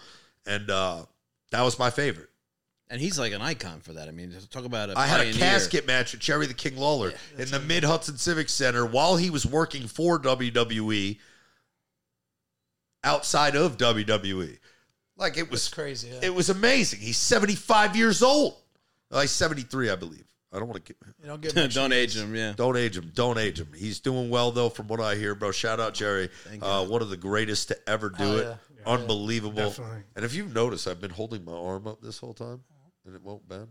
and 0.47 0.71
uh 0.71 1.05
that 1.51 1.63
was 1.63 1.79
my 1.79 1.91
favorite. 1.91 2.29
And 2.89 3.01
he's 3.01 3.19
like 3.19 3.33
an 3.33 3.41
icon 3.41 3.81
for 3.81 3.93
that. 3.93 4.09
I 4.09 4.11
mean, 4.11 4.35
talk 4.51 4.65
about 4.65 4.91
a 4.91 4.99
I 4.99 5.07
had 5.07 5.21
a 5.21 5.33
casket 5.33 5.87
match 5.87 6.13
with 6.13 6.21
Jerry 6.21 6.47
the 6.47 6.55
King 6.55 6.77
Lawler 6.77 7.13
in 7.39 7.49
the 7.51 7.61
Mid 7.61 7.85
Hudson 7.85 8.17
Civic 8.17 8.49
Center 8.49 8.85
while 8.85 9.17
he 9.17 9.31
was 9.31 9.47
working 9.47 9.87
for 9.87 10.19
WWE 10.19 11.19
outside 13.05 13.55
of 13.55 13.77
WWE. 13.77 14.59
Like 15.17 15.37
it 15.37 15.51
was 15.51 15.67
It's 15.67 15.75
crazy. 15.75 16.09
Yeah. 16.09 16.21
It 16.23 16.35
was 16.35 16.51
amazing. 16.51 17.01
He's 17.01 17.19
75 17.19 17.95
years 17.95 18.23
old. 18.23 18.57
Well, 19.11 19.21
he's 19.21 19.31
73, 19.31 19.91
I 19.91 19.97
believe. 19.97 20.25
I 20.53 20.59
don't 20.59 20.69
want 20.69 20.85
to 20.85 20.93
get 20.93 20.97
don't 21.27 21.41
get 21.41 21.55
much 21.55 21.75
Don't 21.75 21.93
age 21.93 22.17
him, 22.17 22.35
yeah. 22.35 22.53
don't 22.57 22.77
age 22.77 22.97
him. 22.97 23.11
Don't 23.15 23.39
age 23.39 23.61
him. 23.61 23.69
He's 23.77 24.01
doing 24.01 24.31
well 24.31 24.51
though, 24.51 24.69
from 24.69 24.89
what 24.89 25.01
I 25.01 25.15
hear, 25.15 25.35
bro. 25.35 25.53
Shout 25.53 25.79
out 25.81 25.95
Jerry. 25.95 26.29
Uh, 26.61 26.85
one 26.87 27.03
of 27.03 27.11
the 27.11 27.17
greatest 27.17 27.69
to 27.69 27.79
ever 27.89 28.09
do 28.11 28.25
Oh, 28.25 28.37
it. 28.39 28.45
yeah. 28.45 28.57
Unbelievable. 28.87 29.69
Definitely. 29.69 30.03
And 30.17 30.25
if 30.25 30.35
you've 30.35 30.55
noticed, 30.55 30.89
I've 30.89 31.01
been 31.01 31.11
holding 31.11 31.45
my 31.45 31.53
arm 31.53 31.87
up 31.87 32.01
this 32.01 32.19
whole 32.19 32.33
time, 32.35 32.63
and 33.05 33.15
it 33.15 33.23
won't 33.23 33.47
bend. 33.49 33.69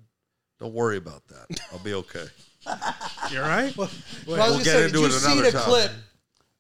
Don't 0.60 0.74
worry 0.74 0.98
about 0.98 1.24
that. 1.30 1.60
I'll 1.72 1.80
be 1.80 1.94
okay. 1.96 2.26
You're 3.32 3.42
right. 3.44 3.76
Well, 3.76 3.90
We'll 4.28 4.42
I 4.42 4.50
was 4.50 4.58
gonna 4.58 4.64
get 4.64 4.72
say, 4.74 4.84
into 4.86 4.94
did 4.94 5.00
you 5.02 5.06
it 5.08 5.12
see 5.12 5.26
another 5.32 5.42
the 5.44 5.52
time. 5.52 5.64
clip? 5.64 5.92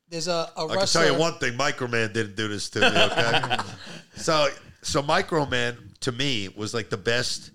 There's 0.09 0.27
a, 0.27 0.49
a 0.57 0.67
I 0.67 0.75
can 0.77 0.87
tell 0.87 1.05
you 1.05 1.17
one 1.19 1.37
thing: 1.37 1.53
Microman 1.57 2.11
didn't 2.13 2.35
do 2.35 2.47
this 2.47 2.69
to 2.71 2.79
me. 2.81 2.87
Okay, 2.87 3.57
so 4.15 4.47
so 4.81 5.03
Microman 5.03 5.77
to 5.99 6.11
me 6.11 6.49
was 6.55 6.73
like 6.73 6.89
the 6.89 6.97
best 6.97 7.51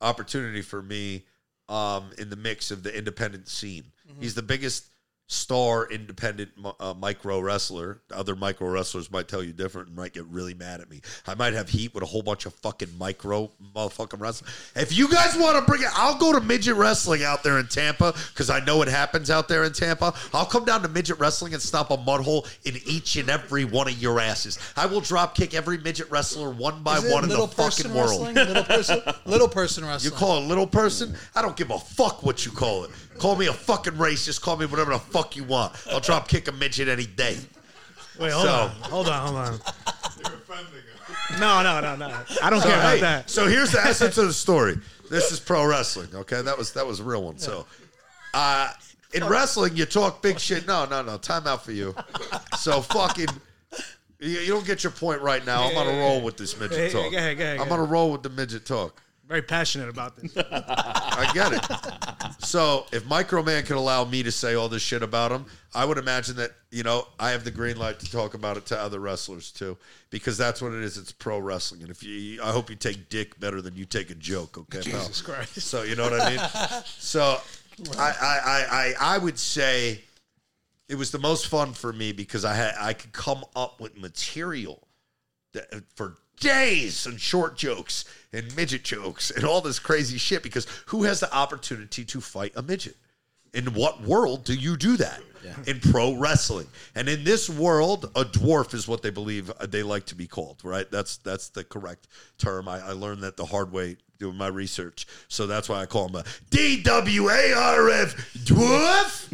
opportunity 0.00 0.62
for 0.62 0.82
me 0.82 1.24
um, 1.68 2.10
in 2.18 2.30
the 2.30 2.36
mix 2.36 2.70
of 2.70 2.82
the 2.82 2.96
independent 2.96 3.48
scene. 3.48 3.84
Mm-hmm. 4.08 4.22
He's 4.22 4.34
the 4.34 4.42
biggest 4.42 4.86
star 5.28 5.86
independent 5.90 6.50
uh, 6.80 6.94
micro 6.98 7.38
wrestler. 7.38 8.00
Other 8.10 8.34
micro 8.34 8.68
wrestlers 8.70 9.10
might 9.10 9.28
tell 9.28 9.42
you 9.42 9.52
different 9.52 9.88
and 9.88 9.96
might 9.96 10.14
get 10.14 10.24
really 10.26 10.54
mad 10.54 10.80
at 10.80 10.90
me. 10.90 11.02
I 11.26 11.34
might 11.34 11.52
have 11.52 11.68
heat 11.68 11.94
with 11.94 12.02
a 12.02 12.06
whole 12.06 12.22
bunch 12.22 12.46
of 12.46 12.54
fucking 12.54 12.96
micro 12.98 13.50
motherfucking 13.76 14.20
wrestlers. 14.20 14.50
If 14.74 14.96
you 14.96 15.06
guys 15.08 15.36
want 15.36 15.58
to 15.58 15.70
bring 15.70 15.82
it, 15.82 15.88
I'll 15.92 16.18
go 16.18 16.32
to 16.32 16.40
midget 16.40 16.76
wrestling 16.76 17.22
out 17.24 17.42
there 17.44 17.58
in 17.58 17.66
Tampa 17.66 18.14
because 18.32 18.48
I 18.48 18.64
know 18.64 18.80
it 18.80 18.88
happens 18.88 19.30
out 19.30 19.48
there 19.48 19.64
in 19.64 19.72
Tampa. 19.74 20.14
I'll 20.32 20.46
come 20.46 20.64
down 20.64 20.80
to 20.82 20.88
midget 20.88 21.18
wrestling 21.18 21.52
and 21.52 21.62
stop 21.62 21.90
a 21.90 21.98
mud 21.98 22.22
hole 22.22 22.46
in 22.64 22.76
each 22.86 23.16
and 23.16 23.28
every 23.28 23.66
one 23.66 23.86
of 23.86 24.00
your 24.00 24.20
asses. 24.20 24.58
I 24.76 24.86
will 24.86 25.02
drop 25.02 25.34
kick 25.34 25.52
every 25.52 25.76
midget 25.76 26.10
wrestler 26.10 26.50
one 26.50 26.82
by 26.82 26.98
one 27.00 27.24
in 27.24 27.30
the 27.30 27.46
fucking 27.46 27.92
world. 27.92 28.34
Little 28.34 28.64
person, 28.64 29.00
little 29.26 29.48
person 29.48 29.84
wrestling. 29.86 30.10
You 30.10 30.18
call 30.18 30.38
it 30.38 30.46
little 30.46 30.66
person? 30.66 31.14
I 31.34 31.42
don't 31.42 31.56
give 31.56 31.70
a 31.70 31.78
fuck 31.78 32.22
what 32.22 32.46
you 32.46 32.52
call 32.52 32.84
it. 32.84 32.90
Call 33.18 33.36
me 33.36 33.46
a 33.46 33.52
fucking 33.52 33.94
racist. 33.94 34.40
Call 34.40 34.56
me 34.56 34.66
whatever 34.66 34.92
the 34.92 34.98
fuck 34.98 35.36
you 35.36 35.44
want. 35.44 35.74
I'll 35.90 36.00
drop 36.00 36.28
kick 36.28 36.48
a 36.48 36.52
midget 36.52 36.88
any 36.88 37.06
day. 37.06 37.36
Wait, 38.18 38.32
hold 38.32 38.44
So- 38.46 38.52
on, 38.52 38.70
hold 38.90 39.08
on, 39.08 39.26
hold 39.26 39.36
on. 39.38 39.60
No, 41.38 41.62
no, 41.62 41.80
no, 41.80 41.94
no. 41.96 42.20
I 42.42 42.50
don't 42.50 42.62
care 42.62 42.72
about 42.78 42.94
Hey, 42.94 43.00
that. 43.00 43.30
So 43.30 43.46
here's 43.46 43.70
the 43.72 43.80
essence 43.84 44.18
of 44.18 44.26
the 44.26 44.32
story. 44.32 44.78
This 45.10 45.30
is 45.32 45.40
pro 45.40 45.64
wrestling. 45.66 46.08
Okay, 46.14 46.42
that 46.42 46.56
was 46.56 46.72
that 46.72 46.86
was 46.86 47.00
a 47.00 47.04
real 47.04 47.22
one. 47.22 47.38
So, 47.38 47.66
uh, 48.34 48.70
in 49.12 49.24
wrestling, 49.26 49.76
you 49.76 49.84
talk 49.86 50.20
big 50.22 50.38
shit. 50.38 50.66
No, 50.66 50.84
no, 50.86 51.02
no. 51.02 51.16
Time 51.18 51.46
out 51.46 51.64
for 51.64 51.72
you. 51.72 51.94
So 52.58 52.80
fucking. 52.82 53.28
You, 54.20 54.28
you 54.40 54.46
don't 54.48 54.66
get 54.66 54.82
your 54.82 54.90
point 54.90 55.20
right 55.20 55.44
now. 55.46 55.62
I'm 55.68 55.76
on 55.76 55.86
a 55.86 55.98
roll 55.98 56.20
with 56.22 56.36
this 56.36 56.58
midget 56.58 56.76
Hey, 56.78 56.90
talk. 56.90 57.12
go 57.12 57.16
ahead, 57.18 57.38
go 57.38 57.44
ahead, 57.44 57.58
go 57.58 57.64
I'm 57.64 57.72
on 57.72 57.78
a 57.78 57.84
roll 57.84 58.10
with 58.10 58.22
the 58.22 58.30
midget 58.30 58.66
talk. 58.66 59.00
Very 59.28 59.42
passionate 59.42 59.90
about 59.90 60.16
this. 60.16 60.32
I 60.38 61.30
get 61.34 61.52
it. 61.52 62.42
So 62.42 62.86
if 62.92 63.04
Microman 63.04 63.66
could 63.66 63.76
allow 63.76 64.04
me 64.06 64.22
to 64.22 64.32
say 64.32 64.54
all 64.54 64.70
this 64.70 64.80
shit 64.80 65.02
about 65.02 65.30
him, 65.30 65.44
I 65.74 65.84
would 65.84 65.98
imagine 65.98 66.36
that 66.36 66.52
you 66.70 66.82
know 66.82 67.06
I 67.20 67.32
have 67.32 67.44
the 67.44 67.50
green 67.50 67.76
light 67.76 68.00
to 68.00 68.10
talk 68.10 68.32
about 68.32 68.56
it 68.56 68.64
to 68.66 68.78
other 68.78 69.00
wrestlers 69.00 69.52
too, 69.52 69.76
because 70.08 70.38
that's 70.38 70.62
what 70.62 70.72
it 70.72 70.82
is. 70.82 70.96
It's 70.96 71.12
pro 71.12 71.38
wrestling, 71.38 71.82
and 71.82 71.90
if 71.90 72.02
you, 72.02 72.42
I 72.42 72.52
hope 72.52 72.70
you 72.70 72.76
take 72.76 73.10
dick 73.10 73.38
better 73.38 73.60
than 73.60 73.76
you 73.76 73.84
take 73.84 74.10
a 74.10 74.14
joke. 74.14 74.56
Okay, 74.56 74.80
pal? 74.90 75.00
Jesus 75.00 75.20
Christ. 75.20 75.60
So 75.60 75.82
you 75.82 75.94
know 75.94 76.08
what 76.08 76.18
I 76.18 76.30
mean. 76.30 76.40
So 76.86 77.38
I, 77.98 78.14
I, 78.20 78.38
I, 78.44 78.66
I, 78.70 78.94
I 79.14 79.18
would 79.18 79.38
say 79.38 80.00
it 80.88 80.94
was 80.94 81.10
the 81.10 81.18
most 81.18 81.48
fun 81.48 81.74
for 81.74 81.92
me 81.92 82.12
because 82.12 82.46
I 82.46 82.54
had 82.54 82.74
I 82.80 82.94
could 82.94 83.12
come 83.12 83.44
up 83.54 83.78
with 83.78 83.94
material 83.98 84.88
that, 85.52 85.84
for 85.94 86.16
days 86.38 87.06
and 87.06 87.20
short 87.20 87.56
jokes 87.56 88.04
and 88.32 88.54
midget 88.56 88.84
jokes 88.84 89.30
and 89.30 89.44
all 89.44 89.60
this 89.60 89.78
crazy 89.78 90.18
shit 90.18 90.42
because 90.42 90.66
who 90.86 91.04
has 91.04 91.20
the 91.20 91.32
opportunity 91.34 92.04
to 92.04 92.20
fight 92.20 92.52
a 92.56 92.62
midget? 92.62 92.96
In 93.54 93.72
what 93.74 94.02
world 94.02 94.44
do 94.44 94.54
you 94.54 94.76
do 94.76 94.96
that? 94.98 95.20
In 95.66 95.80
pro 95.80 96.14
wrestling. 96.14 96.66
And 96.94 97.08
in 97.08 97.24
this 97.24 97.48
world, 97.48 98.10
a 98.14 98.24
dwarf 98.24 98.74
is 98.74 98.86
what 98.86 99.02
they 99.02 99.10
believe 99.10 99.50
they 99.68 99.82
like 99.82 100.04
to 100.06 100.14
be 100.14 100.26
called, 100.26 100.60
right? 100.62 100.90
That's 100.90 101.16
that's 101.18 101.48
the 101.48 101.64
correct 101.64 102.08
term. 102.36 102.68
I, 102.68 102.88
I 102.88 102.92
learned 102.92 103.22
that 103.22 103.36
the 103.36 103.46
hard 103.46 103.72
way 103.72 103.96
doing 104.18 104.36
my 104.36 104.48
research. 104.48 105.06
So 105.28 105.46
that's 105.46 105.68
why 105.68 105.80
I 105.80 105.86
call 105.86 106.08
him 106.08 106.16
a 106.16 106.24
DWARF 106.50 108.14
dwarf. 108.44 109.28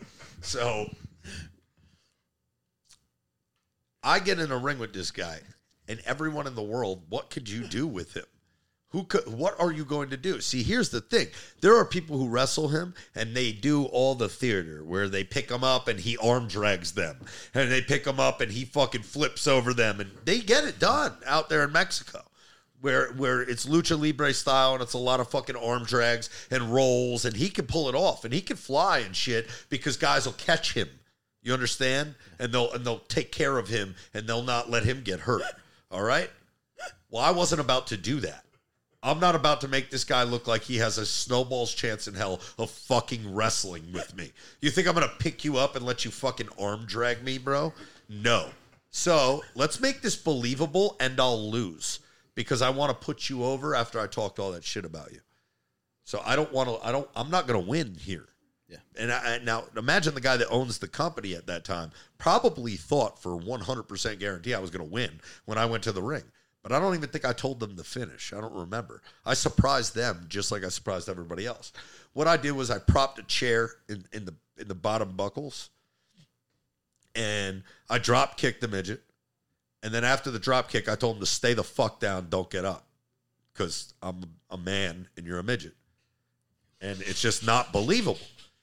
so 0.40 0.88
I 4.02 4.18
get 4.18 4.40
in 4.40 4.50
a 4.50 4.58
ring 4.58 4.78
with 4.78 4.92
this 4.92 5.10
guy, 5.10 5.40
and 5.86 6.00
everyone 6.04 6.46
in 6.46 6.54
the 6.54 6.62
world, 6.62 7.02
what 7.08 7.30
could 7.30 7.48
you 7.48 7.66
do 7.68 7.86
with 7.86 8.14
him? 8.14 8.24
Who 8.92 9.04
could? 9.04 9.26
What 9.26 9.58
are 9.58 9.72
you 9.72 9.86
going 9.86 10.10
to 10.10 10.18
do? 10.18 10.40
See, 10.40 10.62
here's 10.62 10.90
the 10.90 11.00
thing: 11.00 11.28
there 11.60 11.76
are 11.76 11.84
people 11.84 12.18
who 12.18 12.28
wrestle 12.28 12.68
him, 12.68 12.94
and 13.14 13.34
they 13.34 13.50
do 13.52 13.84
all 13.84 14.14
the 14.14 14.28
theater 14.28 14.84
where 14.84 15.08
they 15.08 15.24
pick 15.24 15.50
him 15.50 15.64
up 15.64 15.88
and 15.88 15.98
he 15.98 16.18
arm 16.18 16.46
drags 16.46 16.92
them, 16.92 17.16
and 17.54 17.70
they 17.72 17.80
pick 17.80 18.06
him 18.06 18.20
up 18.20 18.42
and 18.42 18.52
he 18.52 18.66
fucking 18.66 19.02
flips 19.02 19.46
over 19.46 19.72
them, 19.72 20.00
and 20.00 20.10
they 20.24 20.40
get 20.40 20.64
it 20.64 20.78
done 20.78 21.16
out 21.26 21.48
there 21.48 21.64
in 21.64 21.72
Mexico. 21.72 22.22
Where, 22.82 23.12
where 23.12 23.40
it's 23.40 23.64
lucha 23.64 23.96
libre 23.96 24.34
style 24.34 24.74
and 24.74 24.82
it's 24.82 24.94
a 24.94 24.98
lot 24.98 25.20
of 25.20 25.30
fucking 25.30 25.54
arm 25.54 25.84
drags 25.84 26.28
and 26.50 26.74
rolls 26.74 27.24
and 27.24 27.36
he 27.36 27.48
can 27.48 27.66
pull 27.66 27.88
it 27.88 27.94
off 27.94 28.24
and 28.24 28.34
he 28.34 28.40
can 28.40 28.56
fly 28.56 28.98
and 28.98 29.14
shit 29.14 29.48
because 29.68 29.96
guys 29.96 30.26
will 30.26 30.32
catch 30.32 30.74
him 30.74 30.88
you 31.42 31.52
understand? 31.52 32.14
And 32.38 32.52
they'll 32.52 32.72
and 32.72 32.84
they'll 32.84 33.00
take 33.00 33.32
care 33.32 33.58
of 33.58 33.68
him 33.68 33.94
and 34.14 34.26
they'll 34.26 34.42
not 34.42 34.70
let 34.70 34.84
him 34.84 35.02
get 35.02 35.20
hurt. 35.20 35.42
All 35.90 36.02
right? 36.02 36.30
Well, 37.10 37.22
I 37.22 37.30
wasn't 37.30 37.60
about 37.60 37.88
to 37.88 37.96
do 37.96 38.20
that. 38.20 38.44
I'm 39.04 39.18
not 39.18 39.34
about 39.34 39.60
to 39.62 39.68
make 39.68 39.90
this 39.90 40.04
guy 40.04 40.22
look 40.22 40.46
like 40.46 40.62
he 40.62 40.76
has 40.76 40.96
a 40.96 41.04
snowball's 41.04 41.74
chance 41.74 42.06
in 42.06 42.14
hell 42.14 42.40
of 42.56 42.70
fucking 42.70 43.34
wrestling 43.34 43.92
with 43.92 44.16
me. 44.16 44.32
You 44.60 44.70
think 44.70 44.86
I'm 44.86 44.94
going 44.94 45.08
to 45.08 45.14
pick 45.16 45.44
you 45.44 45.56
up 45.56 45.74
and 45.74 45.84
let 45.84 46.04
you 46.04 46.12
fucking 46.12 46.48
arm 46.58 46.84
drag 46.86 47.24
me, 47.24 47.38
bro? 47.38 47.72
No. 48.08 48.48
So, 48.90 49.42
let's 49.56 49.80
make 49.80 50.02
this 50.02 50.14
believable 50.14 50.96
and 51.00 51.18
I'll 51.18 51.50
lose 51.50 51.98
because 52.34 52.62
I 52.62 52.70
want 52.70 52.90
to 52.90 53.04
put 53.04 53.28
you 53.28 53.42
over 53.42 53.74
after 53.74 53.98
I 53.98 54.06
talked 54.06 54.38
all 54.38 54.52
that 54.52 54.64
shit 54.64 54.84
about 54.84 55.12
you. 55.12 55.20
So, 56.04 56.22
I 56.24 56.36
don't 56.36 56.52
want 56.52 56.68
to 56.68 56.86
I 56.86 56.92
don't 56.92 57.08
I'm 57.16 57.30
not 57.30 57.48
going 57.48 57.60
to 57.60 57.68
win 57.68 57.96
here. 57.98 58.28
Yeah. 58.72 58.78
And 58.98 59.12
I, 59.12 59.38
now 59.44 59.64
imagine 59.76 60.14
the 60.14 60.20
guy 60.20 60.38
that 60.38 60.48
owns 60.48 60.78
the 60.78 60.88
company 60.88 61.34
at 61.34 61.46
that 61.46 61.64
time 61.64 61.90
probably 62.16 62.76
thought 62.76 63.20
for 63.20 63.38
100% 63.38 64.18
guarantee 64.18 64.54
I 64.54 64.60
was 64.60 64.70
going 64.70 64.86
to 64.86 64.90
win 64.90 65.20
when 65.44 65.58
I 65.58 65.66
went 65.66 65.84
to 65.84 65.92
the 65.92 66.02
ring. 66.02 66.24
But 66.62 66.72
I 66.72 66.78
don't 66.78 66.94
even 66.94 67.10
think 67.10 67.24
I 67.26 67.32
told 67.32 67.60
them 67.60 67.76
the 67.76 67.84
finish. 67.84 68.32
I 68.32 68.40
don't 68.40 68.54
remember. 68.54 69.02
I 69.26 69.34
surprised 69.34 69.94
them 69.94 70.26
just 70.28 70.50
like 70.50 70.64
I 70.64 70.68
surprised 70.68 71.08
everybody 71.08 71.44
else. 71.44 71.72
What 72.14 72.28
I 72.28 72.36
did 72.36 72.52
was 72.52 72.70
I 72.70 72.78
propped 72.78 73.18
a 73.18 73.24
chair 73.24 73.70
in, 73.88 74.06
in 74.12 74.24
the 74.24 74.34
in 74.58 74.68
the 74.68 74.74
bottom 74.74 75.16
buckles 75.16 75.70
and 77.14 77.62
I 77.90 77.98
drop 77.98 78.36
kicked 78.36 78.60
the 78.60 78.68
midget. 78.68 79.02
And 79.82 79.92
then 79.92 80.04
after 80.04 80.30
the 80.30 80.38
drop 80.38 80.70
kick, 80.70 80.88
I 80.88 80.94
told 80.94 81.16
him 81.16 81.20
to 81.20 81.26
stay 81.26 81.54
the 81.54 81.64
fuck 81.64 82.00
down, 82.00 82.28
don't 82.30 82.48
get 82.48 82.64
up. 82.64 82.86
Because 83.52 83.92
I'm 84.02 84.24
a 84.50 84.56
man 84.56 85.08
and 85.16 85.26
you're 85.26 85.38
a 85.38 85.42
midget. 85.42 85.74
And 86.80 87.00
it's 87.02 87.20
just 87.20 87.44
not 87.44 87.72
believable. 87.72 88.18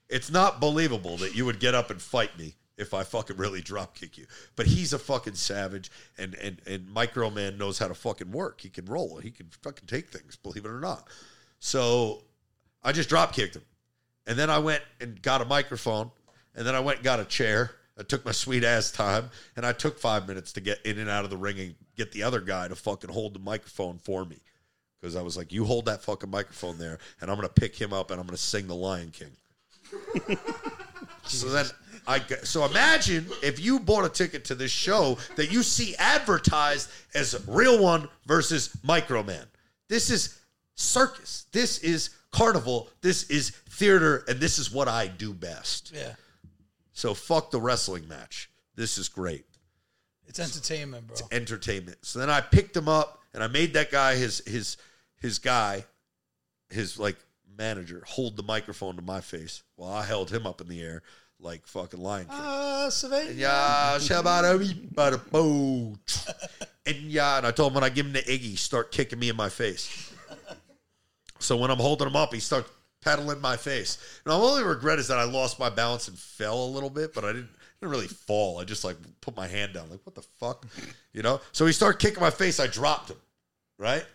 It's 0.09 0.31
not 0.31 0.59
believable 0.59 1.17
that 1.17 1.35
you 1.35 1.45
would 1.45 1.59
get 1.59 1.75
up 1.75 1.91
and 1.91 2.01
fight 2.01 2.37
me 2.37 2.55
if 2.77 2.93
I 2.93 3.03
fucking 3.03 3.37
really 3.37 3.61
drop 3.61 3.93
kick 3.93 4.17
you. 4.17 4.25
But 4.55 4.65
he's 4.65 4.93
a 4.93 4.99
fucking 4.99 5.35
savage, 5.35 5.91
and 6.17 6.33
and 6.35 6.61
and 6.65 6.89
Micro 6.89 7.29
Man 7.29 7.57
knows 7.57 7.77
how 7.77 7.87
to 7.87 7.93
fucking 7.93 8.31
work. 8.31 8.61
He 8.61 8.69
can 8.69 8.85
roll. 8.85 9.17
He 9.17 9.29
can 9.29 9.47
fucking 9.61 9.87
take 9.87 10.09
things. 10.09 10.35
Believe 10.35 10.65
it 10.65 10.69
or 10.69 10.79
not. 10.79 11.07
So 11.59 12.23
I 12.81 12.91
just 12.91 13.09
drop 13.09 13.33
kicked 13.33 13.55
him, 13.55 13.65
and 14.25 14.37
then 14.37 14.49
I 14.49 14.59
went 14.59 14.81
and 14.99 15.21
got 15.21 15.41
a 15.41 15.45
microphone, 15.45 16.09
and 16.55 16.65
then 16.65 16.73
I 16.73 16.79
went 16.79 16.99
and 16.99 17.03
got 17.03 17.19
a 17.19 17.25
chair. 17.25 17.71
I 17.97 18.03
took 18.03 18.25
my 18.25 18.31
sweet 18.31 18.63
ass 18.63 18.91
time, 18.91 19.29
and 19.57 19.65
I 19.65 19.73
took 19.73 19.99
five 19.99 20.25
minutes 20.25 20.53
to 20.53 20.61
get 20.61 20.83
in 20.85 20.99
and 20.99 21.09
out 21.09 21.25
of 21.25 21.29
the 21.29 21.37
ring 21.37 21.59
and 21.59 21.75
get 21.97 22.13
the 22.13 22.23
other 22.23 22.39
guy 22.39 22.69
to 22.69 22.75
fucking 22.75 23.09
hold 23.09 23.35
the 23.35 23.39
microphone 23.39 23.97
for 23.97 24.23
me. 24.23 24.37
Because 24.99 25.17
I 25.17 25.21
was 25.21 25.35
like, 25.35 25.51
you 25.51 25.65
hold 25.65 25.85
that 25.85 26.01
fucking 26.01 26.29
microphone 26.29 26.77
there, 26.77 26.97
and 27.19 27.29
I'm 27.29 27.35
going 27.35 27.47
to 27.47 27.53
pick 27.53 27.75
him 27.75 27.91
up 27.91 28.09
and 28.09 28.19
I'm 28.19 28.25
going 28.25 28.37
to 28.37 28.41
sing 28.41 28.67
The 28.67 28.75
Lion 28.75 29.11
King. 29.11 29.31
so 31.25 31.49
then 31.49 31.65
I 32.07 32.19
get, 32.19 32.47
so 32.47 32.65
imagine 32.65 33.27
if 33.43 33.59
you 33.59 33.79
bought 33.79 34.05
a 34.05 34.09
ticket 34.09 34.45
to 34.45 34.55
this 34.55 34.71
show 34.71 35.17
that 35.35 35.51
you 35.51 35.63
see 35.63 35.95
advertised 35.97 36.89
as 37.13 37.41
Real 37.47 37.81
One 37.81 38.07
versus 38.25 38.69
Microman. 38.85 39.45
This 39.87 40.09
is 40.09 40.39
circus. 40.75 41.45
This 41.51 41.79
is 41.79 42.09
carnival. 42.31 42.89
This 43.01 43.29
is 43.29 43.51
theater, 43.69 44.23
and 44.27 44.39
this 44.39 44.57
is 44.59 44.71
what 44.71 44.87
I 44.87 45.07
do 45.07 45.33
best. 45.33 45.91
Yeah. 45.95 46.13
So 46.93 47.13
fuck 47.13 47.51
the 47.51 47.61
wrestling 47.61 48.07
match. 48.07 48.49
This 48.75 48.97
is 48.97 49.09
great 49.09 49.45
It's 50.27 50.39
entertainment, 50.39 51.07
bro. 51.07 51.17
entertainment. 51.31 51.97
So 52.01 52.19
then 52.19 52.29
I 52.29 52.41
picked 52.41 52.75
him 52.75 52.87
up 52.87 53.19
and 53.33 53.43
I 53.43 53.47
made 53.47 53.73
that 53.73 53.91
guy 53.91 54.15
his 54.15 54.41
his 54.47 54.77
his 55.21 55.37
guy, 55.39 55.85
his 56.69 56.97
like 56.97 57.17
manager, 57.59 58.03
hold 58.07 58.37
the 58.37 58.43
microphone 58.43 58.95
to 58.95 59.03
my 59.03 59.21
face 59.21 59.61
while 59.75 59.93
I 59.93 60.03
held 60.03 60.31
him 60.31 60.47
up 60.47 60.61
in 60.61 60.67
the 60.67 60.81
air 60.81 61.03
like 61.39 61.67
fucking 61.67 61.99
Lion 61.99 62.25
King. 62.25 62.35
Uh, 62.37 62.89
Savannah. 62.89 63.31
Yeah, 63.31 63.97
shabba 63.99 64.57
bada 64.93 65.31
boo. 65.31 65.97
And 66.85 66.97
yeah, 67.11 67.37
and 67.37 67.45
I 67.45 67.51
told 67.51 67.71
him 67.71 67.75
when 67.75 67.83
I 67.83 67.89
give 67.89 68.07
him 68.07 68.13
the 68.13 68.21
Iggy, 68.23 68.57
start 68.57 68.91
kicking 68.91 69.19
me 69.19 69.29
in 69.29 69.35
my 69.35 69.49
face. 69.49 70.11
So 71.39 71.55
when 71.55 71.69
I'm 71.69 71.77
holding 71.77 72.07
him 72.07 72.15
up, 72.15 72.33
he 72.33 72.39
starts 72.39 72.69
pedaling 73.01 73.39
my 73.39 73.57
face. 73.57 74.21
And 74.25 74.33
my 74.33 74.39
only 74.39 74.63
regret 74.63 74.99
is 74.99 75.07
that 75.07 75.19
I 75.19 75.23
lost 75.23 75.59
my 75.59 75.69
balance 75.69 76.07
and 76.07 76.17
fell 76.17 76.63
a 76.63 76.65
little 76.65 76.89
bit, 76.89 77.13
but 77.13 77.23
I 77.23 77.33
didn't 77.33 77.49
didn't 77.79 77.91
really 77.91 78.07
fall. 78.07 78.59
I 78.59 78.65
just 78.65 78.83
like 78.83 78.97
put 79.21 79.37
my 79.37 79.47
hand 79.47 79.73
down, 79.73 79.89
like 79.89 80.01
what 80.03 80.15
the 80.15 80.21
fuck, 80.21 80.65
you 81.13 81.21
know. 81.21 81.39
So 81.53 81.65
he 81.65 81.71
started 81.71 81.99
kicking 81.99 82.19
my 82.19 82.29
face. 82.29 82.59
I 82.59 82.67
dropped 82.67 83.09
him, 83.09 83.17
right, 83.77 84.05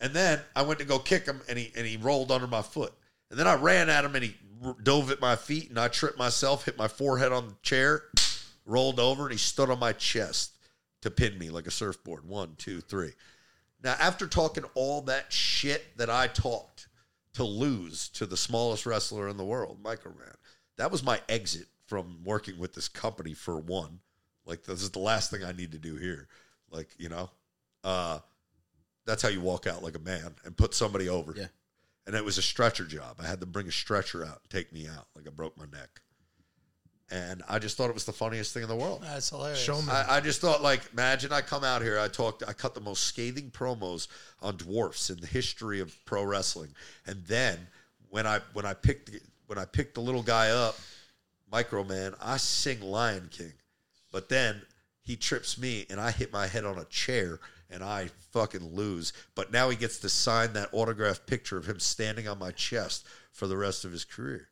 and 0.00 0.12
then 0.12 0.40
I 0.54 0.62
went 0.62 0.78
to 0.80 0.84
go 0.84 0.98
kick 0.98 1.26
him, 1.26 1.40
and 1.48 1.58
he 1.58 1.72
and 1.76 1.86
he 1.86 1.96
rolled 1.96 2.30
under 2.30 2.46
my 2.46 2.62
foot. 2.62 2.92
And 3.30 3.38
then 3.38 3.46
I 3.46 3.54
ran 3.54 3.88
at 3.88 4.04
him, 4.04 4.14
and 4.14 4.24
he 4.24 4.36
dove 4.82 5.10
at 5.10 5.20
my 5.20 5.36
feet, 5.36 5.70
and 5.70 5.78
I 5.78 5.88
tripped 5.88 6.18
myself, 6.18 6.64
hit 6.64 6.78
my 6.78 6.88
forehead 6.88 7.32
on 7.32 7.48
the 7.48 7.54
chair, 7.62 8.04
rolled 8.66 9.00
over, 9.00 9.24
and 9.24 9.32
he 9.32 9.38
stood 9.38 9.70
on 9.70 9.78
my 9.78 9.92
chest 9.92 10.52
to 11.02 11.10
pin 11.10 11.38
me 11.38 11.50
like 11.50 11.66
a 11.66 11.70
surfboard. 11.70 12.26
One, 12.26 12.54
two, 12.56 12.80
three. 12.80 13.12
Now, 13.82 13.96
after 14.00 14.26
talking 14.26 14.64
all 14.74 15.02
that 15.02 15.32
shit 15.32 15.96
that 15.98 16.08
I 16.08 16.28
talked 16.28 16.88
to 17.34 17.44
lose 17.44 18.08
to 18.10 18.24
the 18.24 18.36
smallest 18.36 18.86
wrestler 18.86 19.28
in 19.28 19.36
the 19.36 19.44
world, 19.44 19.82
Microman, 19.82 20.34
that 20.78 20.90
was 20.90 21.02
my 21.02 21.20
exit 21.28 21.66
from 21.86 22.20
working 22.24 22.58
with 22.58 22.72
this 22.72 22.88
company 22.88 23.34
for 23.34 23.58
one. 23.58 24.00
Like 24.46 24.64
this 24.64 24.82
is 24.82 24.90
the 24.90 24.98
last 24.98 25.30
thing 25.30 25.44
I 25.44 25.52
need 25.52 25.72
to 25.72 25.78
do 25.78 25.96
here. 25.96 26.28
Like 26.70 26.88
you 26.98 27.08
know, 27.08 27.30
uh, 27.82 28.20
that's 29.06 29.22
how 29.22 29.28
you 29.28 29.40
walk 29.40 29.66
out 29.66 29.82
like 29.82 29.96
a 29.96 30.00
man 30.00 30.34
and 30.44 30.56
put 30.56 30.74
somebody 30.74 31.08
over. 31.08 31.34
Yeah. 31.36 31.46
And 32.06 32.14
it 32.14 32.24
was 32.24 32.38
a 32.38 32.42
stretcher 32.42 32.84
job. 32.84 33.16
I 33.18 33.26
had 33.26 33.40
to 33.40 33.46
bring 33.46 33.66
a 33.66 33.72
stretcher 33.72 34.24
out 34.24 34.40
and 34.42 34.50
take 34.50 34.72
me 34.72 34.86
out. 34.86 35.06
Like 35.16 35.26
I 35.26 35.30
broke 35.30 35.56
my 35.56 35.64
neck. 35.64 36.00
And 37.10 37.42
I 37.48 37.58
just 37.58 37.76
thought 37.76 37.90
it 37.90 37.94
was 37.94 38.06
the 38.06 38.12
funniest 38.12 38.54
thing 38.54 38.62
in 38.62 38.68
the 38.68 38.76
world. 38.76 39.02
That's 39.02 39.28
hilarious. 39.28 39.62
Showman. 39.62 39.90
I, 39.90 40.16
I 40.16 40.20
just 40.20 40.40
thought, 40.40 40.62
like, 40.62 40.80
imagine 40.92 41.32
I 41.32 41.42
come 41.42 41.62
out 41.62 41.82
here, 41.82 41.98
I 41.98 42.08
talked, 42.08 42.42
I 42.48 42.54
cut 42.54 42.74
the 42.74 42.80
most 42.80 43.04
scathing 43.04 43.50
promos 43.50 44.08
on 44.40 44.56
dwarfs 44.56 45.10
in 45.10 45.20
the 45.20 45.26
history 45.26 45.80
of 45.80 45.94
pro 46.06 46.24
wrestling, 46.24 46.70
and 47.06 47.22
then 47.26 47.58
when 48.08 48.26
I 48.26 48.40
when 48.54 48.64
I 48.64 48.74
picked 48.74 49.10
when 49.46 49.58
I 49.58 49.66
picked 49.66 49.94
the 49.94 50.00
little 50.00 50.22
guy 50.22 50.50
up, 50.50 50.78
Micro 51.52 51.84
Man, 51.84 52.14
I 52.22 52.38
sing 52.38 52.80
Lion 52.80 53.28
King, 53.30 53.52
but 54.10 54.28
then 54.28 54.62
he 55.02 55.16
trips 55.16 55.58
me 55.58 55.84
and 55.90 56.00
I 56.00 56.10
hit 56.10 56.32
my 56.32 56.46
head 56.46 56.64
on 56.64 56.78
a 56.78 56.84
chair 56.86 57.38
and 57.70 57.82
I 57.82 58.08
fucking 58.32 58.74
lose. 58.74 59.12
But 59.34 59.52
now 59.52 59.70
he 59.70 59.76
gets 59.76 59.98
to 60.00 60.08
sign 60.08 60.52
that 60.54 60.70
autographed 60.72 61.26
picture 61.26 61.56
of 61.56 61.66
him 61.66 61.80
standing 61.80 62.28
on 62.28 62.38
my 62.38 62.50
chest 62.50 63.06
for 63.32 63.46
the 63.46 63.56
rest 63.56 63.84
of 63.84 63.92
his 63.92 64.04
career. 64.04 64.48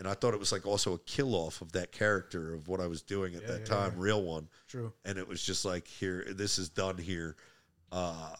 And 0.00 0.08
I 0.08 0.14
thought 0.14 0.32
it 0.32 0.40
was 0.40 0.50
like 0.50 0.66
also 0.66 0.94
a 0.94 0.98
kill 1.00 1.34
off 1.34 1.60
of 1.60 1.72
that 1.72 1.92
character 1.92 2.54
of 2.54 2.68
what 2.68 2.80
I 2.80 2.86
was 2.86 3.02
doing 3.02 3.34
at 3.34 3.46
that 3.46 3.60
yeah, 3.60 3.66
time, 3.66 3.92
real 3.96 4.22
one 4.22 4.48
True. 4.66 4.92
and 5.04 5.18
it 5.18 5.28
was 5.28 5.42
just 5.42 5.64
like 5.64 5.86
here 5.86 6.24
this 6.30 6.58
is 6.58 6.70
done 6.70 6.96
here 6.96 7.36
uh 7.92 8.34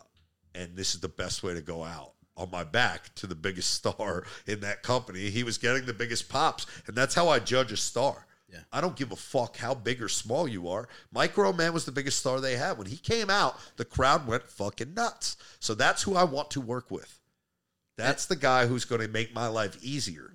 and 0.55 0.75
this 0.75 0.95
is 0.95 1.01
the 1.01 1.09
best 1.09 1.43
way 1.43 1.53
to 1.53 1.61
go 1.61 1.85
out 1.85 2.13
on 2.35 2.51
my 2.51 2.65
back 2.65 3.15
to 3.17 3.27
the 3.27 3.35
biggest 3.35 3.75
star 3.75 4.25
in 4.47 4.61
that 4.61 4.83
company 4.83 5.29
he 5.29 5.43
was 5.43 5.59
getting 5.59 5.85
the 5.85 5.93
biggest 5.93 6.31
pops 6.31 6.67
and 6.87 6.97
that's 6.97 7.15
how 7.15 7.29
i 7.29 7.39
judge 7.39 7.73
a 7.73 7.77
star 7.77 8.27
Yeah. 8.53 8.61
i 8.73 8.81
don't 8.81 8.97
give 8.97 9.13
a 9.13 9.17
fuck 9.17 9.57
how 9.57 9.75
big 9.75 10.03
or 10.03 10.09
small 10.09 10.49
you 10.49 10.69
are 10.69 10.89
micro 11.13 11.53
man 11.53 11.73
was 11.73 11.85
the 11.85 11.93
biggest 11.93 12.19
star 12.19 12.41
they 12.41 12.57
had 12.57 12.79
when 12.79 12.87
he 12.89 12.97
came 12.97 13.31
out 13.31 13.57
the 13.77 13.85
crowd 13.85 14.27
went 14.27 14.49
fucking 14.49 14.95
nuts 14.95 15.37
so 15.61 15.75
that's 15.75 16.03
who 16.03 16.17
i 16.17 16.25
want 16.25 16.51
to 16.51 16.61
work 16.61 16.91
with 16.91 17.21
that's 17.97 18.27
the 18.27 18.37
guy 18.37 18.67
who's 18.67 18.85
going 18.85 19.01
to 19.03 19.09
make 19.09 19.35
my 19.35 19.47
life 19.47 19.77
easier 19.83 20.33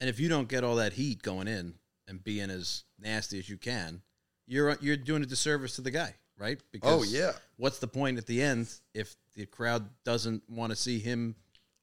And 0.00 0.08
if 0.08 0.18
you 0.18 0.28
don't 0.30 0.48
get 0.48 0.64
all 0.64 0.76
that 0.76 0.94
heat 0.94 1.22
going 1.22 1.46
in 1.46 1.74
and 2.08 2.24
being 2.24 2.48
as 2.50 2.84
nasty 2.98 3.38
as 3.38 3.48
you 3.50 3.58
can, 3.58 4.00
you're 4.46 4.76
you're 4.80 4.96
doing 4.96 5.22
a 5.22 5.26
disservice 5.26 5.76
to 5.76 5.82
the 5.82 5.90
guy, 5.90 6.14
right? 6.38 6.58
Oh, 6.82 7.02
yeah. 7.10 7.32
What's 7.58 7.78
the 7.80 7.86
point 7.86 8.16
at 8.16 8.24
the 8.26 8.40
end 8.40 8.72
if 8.94 9.14
the 9.36 9.44
crowd 9.44 9.90
doesn't 10.04 10.42
want 10.48 10.70
to 10.70 10.76
see 10.76 10.98
him 11.00 11.34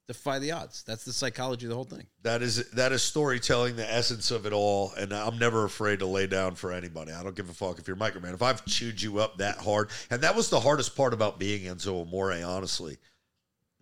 defy 0.07 0.39
the 0.39 0.51
odds? 0.51 0.83
That's 0.83 1.03
the 1.03 1.13
psychology 1.13 1.65
of 1.65 1.69
the 1.69 1.75
whole 1.75 1.83
thing. 1.83 2.07
That 2.23 2.41
is 2.41 2.69
that 2.71 2.91
is 2.91 3.03
storytelling, 3.03 3.75
the 3.75 3.91
essence 3.91 4.31
of 4.31 4.45
it 4.45 4.53
all, 4.53 4.93
and 4.97 5.13
I'm 5.13 5.37
never 5.37 5.65
afraid 5.65 5.99
to 5.99 6.05
lay 6.05 6.27
down 6.27 6.55
for 6.55 6.71
anybody. 6.71 7.11
I 7.11 7.23
don't 7.23 7.35
give 7.35 7.49
a 7.49 7.53
fuck 7.53 7.79
if 7.79 7.87
you're 7.87 7.97
Microman. 7.97 8.33
If 8.33 8.41
I've 8.41 8.65
chewed 8.65 9.01
you 9.01 9.19
up 9.19 9.37
that 9.37 9.57
hard, 9.57 9.89
and 10.09 10.21
that 10.21 10.35
was 10.35 10.49
the 10.49 10.59
hardest 10.59 10.95
part 10.95 11.13
about 11.13 11.39
being 11.39 11.63
Enzo 11.63 12.01
Amore, 12.01 12.33
honestly. 12.43 12.97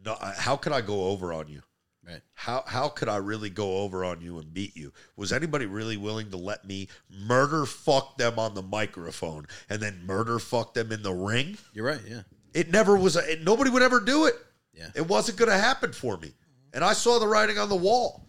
No, 0.04 0.16
how 0.20 0.56
could 0.56 0.74
I 0.74 0.82
go 0.82 1.06
over 1.06 1.34
on 1.34 1.48
you? 1.48 1.62
Right. 2.06 2.22
How 2.36 2.64
how 2.68 2.90
could 2.90 3.10
I 3.10 3.18
really 3.18 3.50
go 3.50 3.80
over 3.80 4.06
on 4.06 4.22
you 4.22 4.38
and 4.38 4.54
beat 4.54 4.76
you? 4.76 4.94
Was 5.16 5.34
anybody 5.34 5.66
really 5.66 5.98
willing 5.98 6.30
to 6.30 6.38
let 6.38 6.64
me 6.64 6.88
murder 7.10 7.66
fuck 7.66 8.18
them 8.18 8.38
on 8.38 8.54
the 8.54 8.62
microphone 8.62 9.48
and 9.70 9.82
then 9.82 10.06
murder 10.06 10.38
fuck 10.38 10.76
them 10.76 10.92
in 10.92 11.02
the 11.02 11.14
ring? 11.14 11.58
You're 11.74 11.88
right. 11.88 12.02
Yeah. 12.08 12.22
It 12.54 12.70
never 12.70 12.96
was. 12.96 13.16
A, 13.16 13.32
it, 13.32 13.44
nobody 13.44 13.72
would 13.72 13.82
ever 13.82 14.00
do 14.00 14.26
it. 14.26 14.36
Yeah. 14.76 14.90
It 14.96 15.08
wasn't 15.08 15.38
going 15.38 15.52
to 15.52 15.58
happen 15.58 15.94
for 15.94 16.18
me, 16.18 16.34
and 16.74 16.84
I 16.84 16.94
saw 16.94 17.20
the 17.20 17.28
writing 17.28 17.58
on 17.58 17.70
the 17.70 17.76
wall. 17.76 18.22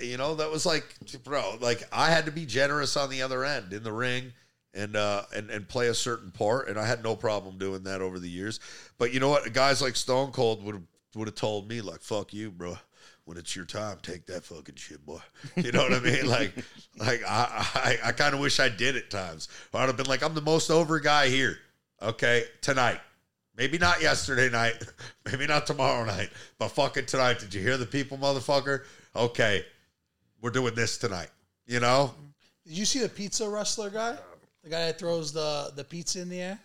You 0.00 0.16
know, 0.16 0.36
that 0.36 0.50
was 0.50 0.64
like, 0.64 0.94
bro, 1.24 1.56
like 1.60 1.82
I 1.92 2.10
had 2.10 2.26
to 2.26 2.32
be 2.32 2.46
generous 2.46 2.96
on 2.96 3.10
the 3.10 3.22
other 3.22 3.44
end 3.44 3.72
in 3.72 3.82
the 3.82 3.92
ring 3.92 4.32
and 4.74 4.96
uh 4.96 5.22
and 5.34 5.50
and 5.50 5.68
play 5.68 5.88
a 5.88 5.94
certain 5.94 6.30
part, 6.30 6.68
and 6.68 6.78
I 6.78 6.86
had 6.86 7.02
no 7.02 7.16
problem 7.16 7.58
doing 7.58 7.84
that 7.84 8.00
over 8.00 8.18
the 8.18 8.28
years. 8.28 8.60
But 8.98 9.12
you 9.12 9.20
know 9.20 9.28
what? 9.28 9.52
Guys 9.52 9.80
like 9.80 9.96
Stone 9.96 10.32
Cold 10.32 10.62
would 10.64 10.86
would 11.14 11.28
have 11.28 11.34
told 11.34 11.68
me 11.68 11.80
like, 11.80 12.02
"Fuck 12.02 12.32
you, 12.32 12.50
bro." 12.50 12.76
When 13.26 13.38
it's 13.38 13.56
your 13.56 13.64
time, 13.64 13.96
take 14.02 14.26
that 14.26 14.44
fucking 14.44 14.74
shit, 14.74 15.04
boy. 15.06 15.20
You 15.56 15.72
know 15.72 15.82
what 15.82 15.94
I 15.94 16.00
mean? 16.00 16.26
Like, 16.26 16.52
like 16.98 17.22
I, 17.26 17.66
I, 17.74 18.08
I 18.08 18.12
kind 18.12 18.34
of 18.34 18.40
wish 18.40 18.60
I 18.60 18.68
did 18.68 18.96
at 18.96 19.08
times. 19.08 19.48
I'd 19.72 19.86
have 19.86 19.96
been 19.96 20.04
like, 20.04 20.22
I'm 20.22 20.34
the 20.34 20.42
most 20.42 20.70
over 20.70 21.00
guy 21.00 21.28
here. 21.28 21.56
Okay, 22.02 22.44
tonight. 22.60 23.00
Maybe 23.56 23.78
not 23.78 24.02
yesterday 24.02 24.50
night, 24.50 24.74
maybe 25.30 25.46
not 25.46 25.66
tomorrow 25.66 26.04
night, 26.04 26.30
but 26.58 26.68
fucking 26.68 27.06
tonight. 27.06 27.38
Did 27.38 27.54
you 27.54 27.60
hear 27.60 27.76
the 27.76 27.86
people, 27.86 28.18
motherfucker? 28.18 28.82
Okay, 29.14 29.64
we're 30.40 30.50
doing 30.50 30.74
this 30.74 30.98
tonight. 30.98 31.30
You 31.66 31.80
know? 31.80 32.14
Did 32.66 32.76
you 32.76 32.84
see 32.84 33.00
the 33.00 33.08
pizza 33.08 33.48
wrestler 33.48 33.90
guy? 33.90 34.16
The 34.64 34.70
guy 34.70 34.86
that 34.86 34.98
throws 34.98 35.32
the, 35.32 35.72
the 35.76 35.84
pizza 35.84 36.20
in 36.20 36.28
the 36.28 36.40
air? 36.40 36.58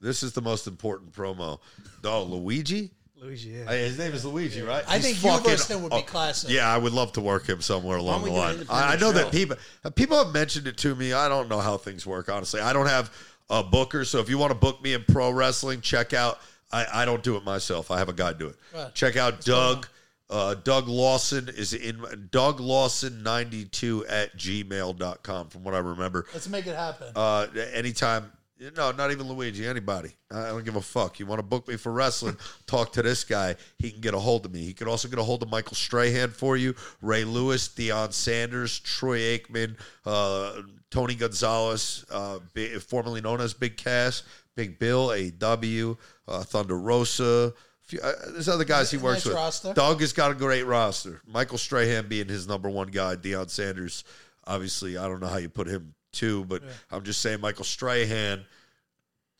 This 0.00 0.22
is 0.22 0.32
the 0.32 0.42
most 0.42 0.66
important 0.66 1.12
promo. 1.12 1.60
Oh, 2.02 2.24
Luigi? 2.24 2.90
Luigi, 3.16 3.50
yeah. 3.50 3.64
Hey, 3.66 3.84
His 3.84 3.98
name 3.98 4.12
is 4.12 4.24
Luigi, 4.24 4.60
right? 4.62 4.84
I 4.88 4.96
He's 4.96 5.04
think 5.04 5.24
you 5.24 5.30
fucking- 5.30 5.50
versus 5.50 5.68
him 5.68 5.82
would 5.82 5.90
be 5.90 5.96
oh, 5.96 6.02
classic. 6.02 6.50
Yeah, 6.50 6.68
I 6.68 6.76
would 6.76 6.92
love 6.92 7.12
to 7.12 7.20
work 7.20 7.48
him 7.48 7.60
somewhere 7.60 7.96
along 7.96 8.24
the 8.24 8.32
line. 8.32 8.66
I, 8.68 8.94
I 8.94 8.96
know 8.96 9.12
show? 9.12 9.12
that 9.12 9.32
people 9.32 9.56
people 9.94 10.22
have 10.22 10.34
mentioned 10.34 10.66
it 10.66 10.76
to 10.78 10.94
me. 10.94 11.12
I 11.12 11.28
don't 11.28 11.48
know 11.48 11.60
how 11.60 11.76
things 11.76 12.06
work, 12.06 12.28
honestly. 12.28 12.60
I 12.60 12.72
don't 12.72 12.88
have 12.88 13.10
a 13.50 13.62
booker, 13.62 14.04
so 14.04 14.20
if 14.20 14.28
you 14.28 14.38
want 14.38 14.50
to 14.50 14.58
book 14.58 14.82
me 14.82 14.94
in 14.94 15.04
pro 15.04 15.30
wrestling, 15.30 15.80
check 15.80 16.12
out. 16.12 16.38
I, 16.72 17.02
I 17.02 17.04
don't 17.04 17.22
do 17.22 17.36
it 17.36 17.44
myself. 17.44 17.90
I 17.90 17.98
have 17.98 18.08
a 18.08 18.12
guy 18.12 18.32
do 18.32 18.48
it. 18.48 18.56
Right. 18.74 18.94
Check 18.94 19.16
out 19.16 19.44
Doug. 19.44 19.86
Uh, 20.30 20.54
Doug 20.54 20.88
Lawson 20.88 21.48
is 21.48 21.74
in 21.74 22.28
Doug 22.32 22.58
Lawson 22.58 23.22
92 23.22 24.06
at 24.06 24.36
gmail.com 24.36 25.48
from 25.48 25.64
what 25.64 25.74
I 25.74 25.78
remember. 25.78 26.26
Let's 26.32 26.48
make 26.48 26.66
it 26.66 26.74
happen. 26.74 27.08
Uh, 27.14 27.46
anytime. 27.72 28.32
No, 28.76 28.92
not 28.92 29.10
even 29.10 29.28
Luigi. 29.28 29.66
Anybody. 29.66 30.10
I 30.30 30.48
don't 30.48 30.64
give 30.64 30.76
a 30.76 30.80
fuck. 30.80 31.18
You 31.18 31.26
want 31.26 31.40
to 31.40 31.42
book 31.44 31.66
me 31.66 31.76
for 31.76 31.92
wrestling? 31.92 32.36
talk 32.66 32.92
to 32.92 33.02
this 33.02 33.24
guy. 33.24 33.56
He 33.78 33.90
can 33.90 34.00
get 34.00 34.14
a 34.14 34.18
hold 34.18 34.46
of 34.46 34.52
me. 34.52 34.60
He 34.60 34.72
could 34.72 34.86
also 34.86 35.08
get 35.08 35.18
a 35.18 35.22
hold 35.24 35.42
of 35.42 35.50
Michael 35.50 35.74
Strahan 35.74 36.30
for 36.30 36.56
you. 36.56 36.74
Ray 37.02 37.24
Lewis, 37.24 37.68
Deion 37.68 38.12
Sanders, 38.12 38.78
Troy 38.78 39.18
Aikman, 39.18 39.76
uh, 40.06 40.62
Tony 40.90 41.16
Gonzalez, 41.16 42.04
uh, 42.10 42.38
formerly 42.86 43.20
known 43.20 43.40
as 43.40 43.54
Big 43.54 43.76
Cass, 43.76 44.22
Big 44.54 44.78
Bill, 44.78 45.10
AW, 45.10 45.96
uh, 46.28 46.42
Thunder 46.44 46.78
Rosa. 46.78 47.52
Few, 47.82 48.00
uh, 48.00 48.12
there's 48.28 48.48
other 48.48 48.64
guys 48.64 48.90
he 48.90 48.96
works 48.96 49.18
Nice 49.18 49.26
with. 49.26 49.34
roster. 49.34 49.74
Doug 49.74 50.00
has 50.00 50.12
got 50.12 50.30
a 50.30 50.34
great 50.34 50.62
roster. 50.62 51.20
Michael 51.26 51.58
Strahan 51.58 52.06
being 52.08 52.28
his 52.28 52.46
number 52.46 52.70
one 52.70 52.88
guy. 52.88 53.16
Deion 53.16 53.50
Sanders, 53.50 54.04
obviously, 54.46 54.96
I 54.96 55.08
don't 55.08 55.20
know 55.20 55.26
how 55.26 55.38
you 55.38 55.48
put 55.48 55.66
him 55.66 55.94
two, 56.14 56.44
but 56.44 56.62
I'm 56.90 57.02
just 57.02 57.20
saying 57.20 57.40
Michael 57.40 57.64
Strahan 57.64 58.44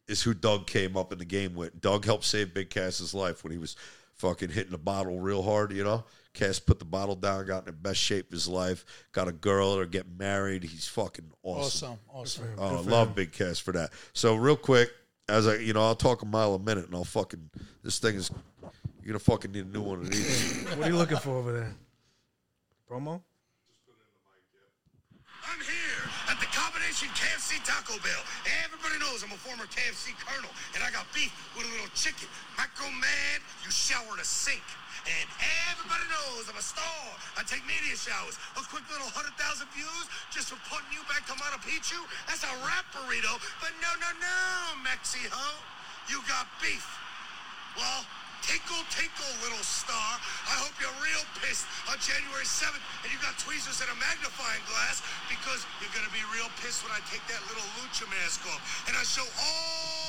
is 0.06 0.22
who 0.22 0.34
Doug 0.34 0.66
came 0.66 0.96
up 0.96 1.12
in 1.12 1.18
the 1.18 1.24
game 1.24 1.54
with. 1.54 1.80
Doug 1.80 2.04
helped 2.04 2.24
save 2.24 2.52
Big 2.52 2.70
Cass's 2.70 3.14
life 3.14 3.42
when 3.42 3.52
he 3.52 3.58
was 3.58 3.76
fucking 4.14 4.50
hitting 4.50 4.72
the 4.72 4.78
bottle 4.78 5.18
real 5.18 5.42
hard, 5.42 5.72
you 5.72 5.84
know? 5.84 6.04
Cass 6.34 6.58
put 6.58 6.80
the 6.80 6.84
bottle 6.84 7.14
down, 7.14 7.46
got 7.46 7.60
in 7.60 7.66
the 7.66 7.72
best 7.72 8.00
shape 8.00 8.26
of 8.26 8.32
his 8.32 8.48
life, 8.48 8.84
got 9.12 9.28
a 9.28 9.32
girl 9.32 9.68
or 9.68 9.86
get 9.86 10.06
married. 10.18 10.64
He's 10.64 10.88
fucking 10.88 11.30
awesome. 11.44 11.98
awesome. 12.12 12.44
Awesome. 12.58 12.58
Oh, 12.58 12.78
I 12.78 12.80
love 12.80 13.14
Big 13.14 13.32
Cass 13.32 13.60
for 13.60 13.72
that. 13.72 13.92
So 14.12 14.34
real 14.34 14.56
quick, 14.56 14.90
as 15.28 15.46
I 15.46 15.56
you 15.56 15.72
know, 15.72 15.82
I'll 15.82 15.94
talk 15.94 16.22
a 16.22 16.26
mile 16.26 16.54
a 16.54 16.58
minute 16.58 16.86
and 16.86 16.94
I'll 16.94 17.04
fucking 17.04 17.50
this 17.82 17.98
thing 17.98 18.16
is 18.16 18.30
you're 19.02 19.12
gonna 19.12 19.18
fucking 19.20 19.52
need 19.52 19.66
a 19.66 19.68
new 19.68 19.82
one 19.82 20.00
of 20.00 20.10
these. 20.10 20.64
What 20.64 20.86
are 20.86 20.90
you 20.90 20.96
looking 20.96 21.18
for 21.18 21.36
over 21.36 21.52
there? 21.52 21.72
Promo? 22.90 23.20
I'm 25.46 25.60
here 25.60 26.10
at 26.30 26.40
the 26.40 26.46
combination 26.46 27.08
Taco 27.62 27.94
Bell. 28.02 28.22
Everybody 28.66 28.98
knows 28.98 29.22
I'm 29.22 29.30
a 29.30 29.38
former 29.38 29.70
KFC 29.70 30.10
colonel, 30.18 30.50
and 30.74 30.82
I 30.82 30.90
got 30.90 31.06
beef 31.14 31.30
with 31.54 31.68
a 31.68 31.70
little 31.70 31.92
chicken. 31.94 32.26
Micro 32.58 32.90
man, 32.90 33.36
you 33.62 33.70
shower 33.70 34.10
in 34.14 34.20
a 34.20 34.26
sink. 34.26 34.64
And 35.04 35.28
everybody 35.68 36.06
knows 36.08 36.48
I'm 36.48 36.56
a 36.56 36.64
star. 36.64 37.04
I 37.36 37.44
take 37.44 37.60
media 37.68 37.92
showers. 37.92 38.40
A 38.56 38.64
quick 38.64 38.88
little 38.88 39.10
100,000 39.12 39.36
views 39.76 40.06
just 40.32 40.48
for 40.48 40.56
putting 40.72 40.88
you 40.96 41.04
back 41.12 41.28
to 41.28 41.36
Mana 41.36 41.60
Picchu? 41.60 42.00
That's 42.24 42.40
a 42.40 42.52
rap 42.64 42.88
burrito. 42.88 43.36
But 43.60 43.76
no, 43.84 43.92
no, 44.00 44.10
no, 44.16 44.40
Mexi 44.80 45.28
Ho. 45.28 45.46
You 46.08 46.24
got 46.24 46.48
beef. 46.56 46.88
Well, 47.76 48.00
tinkle, 48.44 48.84
tinkle, 48.92 49.32
little 49.40 49.64
star. 49.64 50.20
I 50.48 50.56
hope 50.60 50.76
you're 50.76 50.98
real 51.00 51.24
pissed 51.40 51.64
on 51.88 51.96
January 51.96 52.44
7th 52.44 52.80
and 53.04 53.08
you 53.08 53.18
got 53.24 53.32
tweezers 53.40 53.80
and 53.80 53.88
a 53.88 53.96
magnifying 53.96 54.64
glass 54.68 55.00
because 55.32 55.64
you're 55.80 55.92
going 55.96 56.06
to 56.06 56.14
be 56.14 56.24
real 56.28 56.48
pissed 56.60 56.84
when 56.84 56.92
I 56.92 57.00
take 57.08 57.24
that 57.32 57.40
little 57.48 57.64
lucha 57.80 58.04
mask 58.12 58.44
off 58.52 58.60
and 58.88 58.92
I 58.96 59.02
show 59.02 59.24
all 59.24 60.03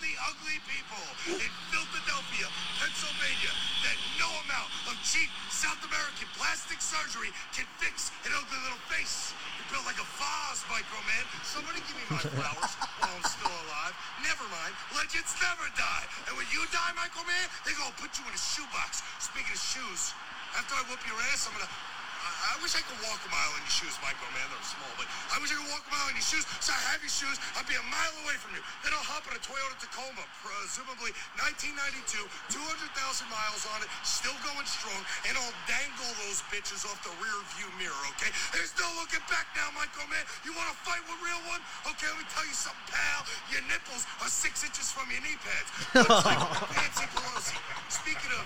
the 0.00 0.14
ugly 0.28 0.58
people 0.68 1.04
in 1.40 1.52
Philadelphia, 1.72 2.46
Pennsylvania 2.80 3.52
that 3.80 3.96
no 4.20 4.28
amount 4.44 4.68
of 4.92 4.94
cheap 5.00 5.30
South 5.48 5.80
American 5.88 6.28
plastic 6.36 6.80
surgery 6.84 7.32
can 7.56 7.64
fix 7.80 8.12
an 8.28 8.32
ugly 8.36 8.60
little 8.66 8.82
face. 8.92 9.32
You're 9.56 9.70
built 9.72 9.86
like 9.88 9.96
a 9.96 10.08
vase, 10.20 10.62
Micro 10.68 11.00
Man. 11.08 11.24
Somebody 11.48 11.80
give 11.88 11.96
me 11.96 12.06
my 12.12 12.22
flowers 12.36 12.72
while 13.00 13.14
I'm 13.14 13.24
still 13.24 13.56
alive. 13.68 13.94
Never 14.20 14.44
mind. 14.52 14.72
Legends 14.92 15.32
never 15.40 15.66
die. 15.80 16.06
And 16.28 16.36
when 16.36 16.48
you 16.52 16.60
die, 16.74 16.92
Michael 16.92 17.24
Man, 17.24 17.46
they're 17.64 17.78
gonna 17.80 17.96
put 17.96 18.12
you 18.20 18.24
in 18.28 18.34
a 18.36 18.42
shoebox. 18.42 19.00
Speaking 19.22 19.54
of 19.54 19.62
shoes, 19.62 20.12
after 20.60 20.76
I 20.76 20.84
whoop 20.92 21.00
your 21.08 21.16
ass, 21.32 21.48
I'm 21.48 21.56
gonna. 21.56 21.95
I, 22.42 22.56
I 22.56 22.62
wish 22.64 22.76
I 22.76 22.82
could 22.84 23.00
walk 23.04 23.20
a 23.24 23.30
mile 23.32 23.52
in 23.56 23.62
your 23.64 23.76
shoes, 23.76 23.96
Michael, 24.04 24.28
man. 24.36 24.44
They're 24.48 24.68
small, 24.68 24.92
but 25.00 25.08
I 25.32 25.36
wish 25.40 25.52
I 25.52 25.56
could 25.56 25.70
walk 25.72 25.84
a 25.86 25.92
mile 25.92 26.08
in 26.12 26.16
your 26.18 26.28
shoes. 26.28 26.44
So 26.60 26.72
I 26.72 26.80
have 26.92 27.00
your 27.00 27.12
shoes. 27.12 27.36
I'd 27.56 27.68
be 27.68 27.76
a 27.78 27.86
mile 27.88 28.14
away 28.24 28.36
from 28.40 28.52
you. 28.56 28.62
Then 28.84 28.92
I'll 28.96 29.04
hop 29.04 29.24
in 29.28 29.34
a 29.36 29.42
Toyota 29.42 29.76
Tacoma, 29.80 30.24
presumably 30.44 31.12
1992, 31.40 32.26
200,000 32.52 33.28
miles 33.32 33.62
on 33.72 33.84
it, 33.84 33.88
still 34.04 34.36
going 34.44 34.66
strong, 34.68 35.00
and 35.28 35.34
I'll 35.38 35.56
dangle 35.68 36.10
those 36.26 36.42
bitches 36.50 36.84
off 36.88 36.98
the 37.06 37.12
rear 37.22 37.38
view 37.56 37.68
mirror, 37.80 38.04
okay? 38.16 38.32
There's 38.52 38.74
no 38.80 38.88
looking 38.98 39.22
back 39.30 39.46
now, 39.54 39.68
Michael, 39.76 40.06
man. 40.10 40.24
You 40.42 40.52
want 40.56 40.68
to 40.72 40.76
fight 40.82 41.02
with 41.06 41.18
real 41.22 41.42
one? 41.50 41.62
Okay, 41.92 42.08
let 42.10 42.18
me 42.20 42.26
tell 42.32 42.46
you 42.46 42.56
something, 42.56 42.86
pal. 42.90 43.20
Your 43.52 43.62
nipples 43.70 44.04
are 44.22 44.30
six 44.30 44.64
inches 44.66 44.90
from 44.92 45.08
your 45.12 45.22
knee 45.22 45.38
pads. 45.40 45.68
Looks 46.04 46.24
like 46.26 46.40
Nancy 46.78 47.06
Pelosi. 47.14 47.56
Speaking 47.88 48.32
of 48.36 48.44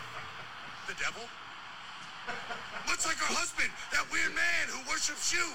the 0.87 0.97
devil, 1.01 1.25
Looks 2.89 3.07
like 3.07 3.19
her 3.23 3.33
husband, 3.35 3.71
that 3.95 4.05
weird 4.11 4.35
man 4.35 4.65
who 4.71 4.81
worships 4.91 5.31
you. 5.31 5.47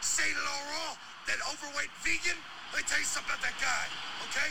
Saint 0.00 0.34
Laurent, 0.34 0.94
that 1.26 1.42
overweight 1.50 1.90
vegan. 2.06 2.38
Let 2.70 2.82
me 2.82 2.86
tell 2.86 3.00
you 3.00 3.08
something 3.08 3.32
about 3.32 3.42
that 3.42 3.56
guy, 3.58 3.84
okay? 4.30 4.50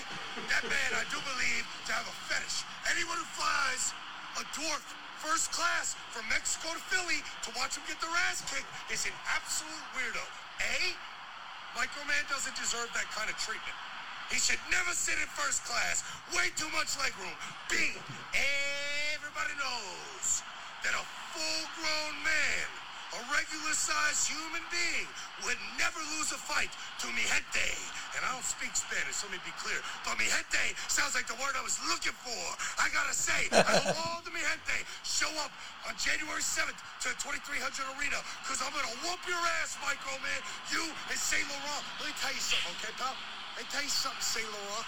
That 0.52 0.66
man, 0.68 0.90
I 0.98 1.06
do 1.14 1.22
believe, 1.24 1.64
to 1.88 1.92
have 1.96 2.08
a 2.10 2.16
fetish. 2.28 2.66
Anyone 2.92 3.18
who 3.22 3.28
flies 3.38 3.94
a 4.42 4.44
dwarf 4.58 4.84
first 5.24 5.50
class 5.50 5.98
from 6.14 6.28
Mexico 6.30 6.74
to 6.74 6.82
Philly 6.94 7.22
to 7.46 7.50
watch 7.58 7.78
him 7.78 7.84
get 7.90 7.98
their 8.02 8.14
ass 8.30 8.46
kicked 8.50 8.68
is 8.94 9.06
an 9.06 9.16
absolute 9.34 9.86
weirdo. 9.98 10.22
A, 10.62 10.94
Microman 11.78 12.22
doesn't 12.30 12.58
deserve 12.58 12.90
that 12.94 13.10
kind 13.14 13.30
of 13.30 13.38
treatment. 13.38 13.78
He 14.30 14.38
should 14.38 14.60
never 14.70 14.92
sit 14.92 15.16
in 15.18 15.28
first 15.34 15.64
class. 15.64 16.04
Way 16.36 16.52
too 16.60 16.70
much 16.76 17.00
legroom. 17.00 17.38
B, 17.72 17.96
everybody 19.16 19.54
knows 19.56 20.44
that 20.86 20.94
a 20.94 21.04
full-grown 21.34 22.14
man, 22.22 22.66
a 23.16 23.20
regular-sized 23.34 24.28
human 24.28 24.62
being, 24.70 25.08
would 25.48 25.58
never 25.80 26.02
lose 26.18 26.34
a 26.36 26.40
fight 26.40 26.70
to 27.00 27.08
mi 27.16 27.24
gente. 27.24 27.70
And 28.18 28.26
I 28.26 28.34
don't 28.34 28.46
speak 28.46 28.74
Spanish, 28.74 29.22
so 29.22 29.30
let 29.30 29.38
me 29.38 29.42
be 29.46 29.54
clear. 29.62 29.78
But 30.04 30.18
mi 30.18 30.26
gente 30.28 30.76
sounds 30.90 31.14
like 31.14 31.30
the 31.30 31.38
word 31.38 31.54
I 31.56 31.64
was 31.64 31.78
looking 31.88 32.14
for. 32.26 32.44
I 32.82 32.90
gotta 32.90 33.14
say, 33.14 33.48
I 33.54 33.62
hope 33.86 33.96
all 33.96 34.22
the 34.26 34.34
mi 34.34 34.42
gente 34.42 34.78
show 35.06 35.30
up 35.42 35.54
on 35.88 35.94
January 35.98 36.42
7th 36.44 36.78
to 37.06 37.08
the 37.14 37.18
2300 37.22 37.64
Arena, 37.96 38.20
because 38.44 38.60
I'm 38.60 38.74
gonna 38.76 38.98
whoop 39.06 39.22
your 39.30 39.40
ass, 39.62 39.78
Michael, 39.82 40.20
man. 40.20 40.42
You 40.74 40.84
and 40.86 41.18
Saint 41.18 41.46
Laurent. 41.48 41.84
Let 42.02 42.12
me 42.12 42.16
tell 42.20 42.34
you 42.34 42.44
something, 42.44 42.76
okay, 42.82 42.94
pal? 42.98 43.16
Let 43.56 43.66
me 43.66 43.70
tell 43.72 43.86
you 43.86 43.94
something, 43.94 44.26
Saint 44.26 44.50
Laurent. 44.52 44.86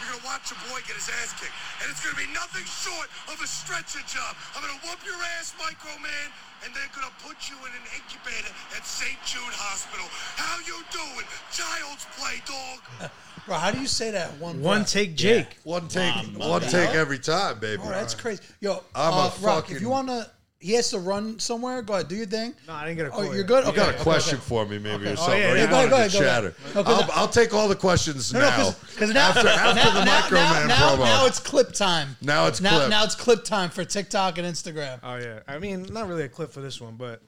You're 0.00 0.12
gonna 0.16 0.28
watch 0.28 0.52
your 0.52 0.60
boy 0.68 0.80
get 0.84 0.96
his 0.96 1.08
ass 1.22 1.32
kicked, 1.40 1.54
and 1.80 1.88
it's 1.88 2.04
gonna 2.04 2.18
be 2.18 2.28
nothing 2.36 2.64
short 2.68 3.08
of 3.32 3.40
a 3.40 3.48
stretcher 3.48 4.04
job. 4.04 4.36
I'm 4.52 4.60
gonna 4.60 4.80
whoop 4.84 5.00
your 5.04 5.16
ass, 5.38 5.56
Micro 5.56 5.92
Man, 6.00 6.28
and 6.64 6.74
they're 6.74 6.92
gonna 6.92 7.12
put 7.24 7.48
you 7.48 7.56
in 7.64 7.72
an 7.72 7.86
incubator 7.96 8.52
at 8.76 8.84
St. 8.84 9.16
Jude 9.24 9.56
Hospital. 9.56 10.06
How 10.36 10.60
you 10.64 10.76
doing? 10.92 11.26
Child's 11.52 12.04
play, 12.16 12.42
dog. 12.44 13.10
Bro, 13.46 13.56
how 13.56 13.70
do 13.70 13.80
you 13.80 13.86
say 13.86 14.10
that 14.10 14.36
one? 14.38 14.60
One 14.60 14.80
breath? 14.80 14.90
take 14.90 15.14
Jake. 15.14 15.58
One 15.62 15.86
take, 15.86 16.14
my 16.36 16.48
one 16.48 16.62
bad. 16.62 16.70
take 16.70 16.90
every 16.94 17.18
time, 17.18 17.60
baby. 17.60 17.80
Oh, 17.84 17.90
that's 17.90 18.14
crazy. 18.14 18.42
Yo, 18.60 18.82
I'm 18.94 19.12
a 19.12 19.16
uh, 19.16 19.30
Rock, 19.40 19.70
if 19.70 19.80
you 19.80 19.88
wanna, 19.88 20.26
he 20.58 20.72
has 20.72 20.90
to 20.90 20.98
run 20.98 21.38
somewhere. 21.38 21.82
Go 21.82 21.94
ahead, 21.94 22.08
do 22.08 22.16
your 22.16 22.26
thing. 22.26 22.54
No, 22.66 22.72
I 22.74 22.86
didn't 22.86 22.96
get 22.96 23.06
a 23.06 23.08
Oh, 23.10 23.12
call 23.12 23.24
you're 23.26 23.36
yet. 23.38 23.46
good. 23.46 23.66
You 23.66 23.72
got 23.72 23.94
a 23.94 23.98
question 23.98 24.36
okay. 24.38 24.44
for 24.46 24.64
me, 24.66 24.78
maybe, 24.78 25.06
or 25.06 25.10
oh, 25.10 25.14
something? 25.16 25.34
Oh, 25.34 25.36
yeah, 25.36 25.52
or 25.52 25.56
yeah, 25.56 25.62
you 25.62 25.68
go 25.68 25.74
ahead, 25.76 25.90
go 25.90 25.96
to 25.96 26.02
ahead, 26.02 26.12
go 26.12 26.18
chatter? 26.18 26.54
ahead. 26.64 26.86
I'll, 26.86 27.02
I- 27.02 27.08
I'll 27.14 27.28
take 27.28 27.52
all 27.54 27.68
the 27.68 27.74
questions 27.76 28.32
No, 28.32 28.40
no, 28.40 28.48
now. 28.48 28.74
because 28.94 29.12
now 29.12 29.28
after, 29.28 29.48
after 29.48 29.74
now, 29.74 29.94
the 29.94 30.04
now, 30.04 30.20
Micro 30.20 30.38
now, 30.38 30.52
Man 30.52 30.68
now, 30.68 30.76
promo. 30.96 30.98
now 31.04 31.26
it's 31.26 31.38
clip 31.40 31.72
time. 31.72 32.16
Now 32.22 32.46
it's 32.46 32.60
now, 32.60 32.78
clip. 32.78 32.90
now 32.90 33.04
it's 33.04 33.14
clip 33.14 33.44
time 33.44 33.70
for 33.70 33.84
TikTok 33.84 34.38
and 34.38 34.46
Instagram. 34.46 35.00
Oh 35.02 35.16
yeah. 35.16 35.40
I 35.46 35.58
mean, 35.58 35.86
not 35.92 36.08
really 36.08 36.24
a 36.24 36.28
clip 36.28 36.50
for 36.52 36.60
this 36.60 36.80
one, 36.80 36.96
but 36.96 37.22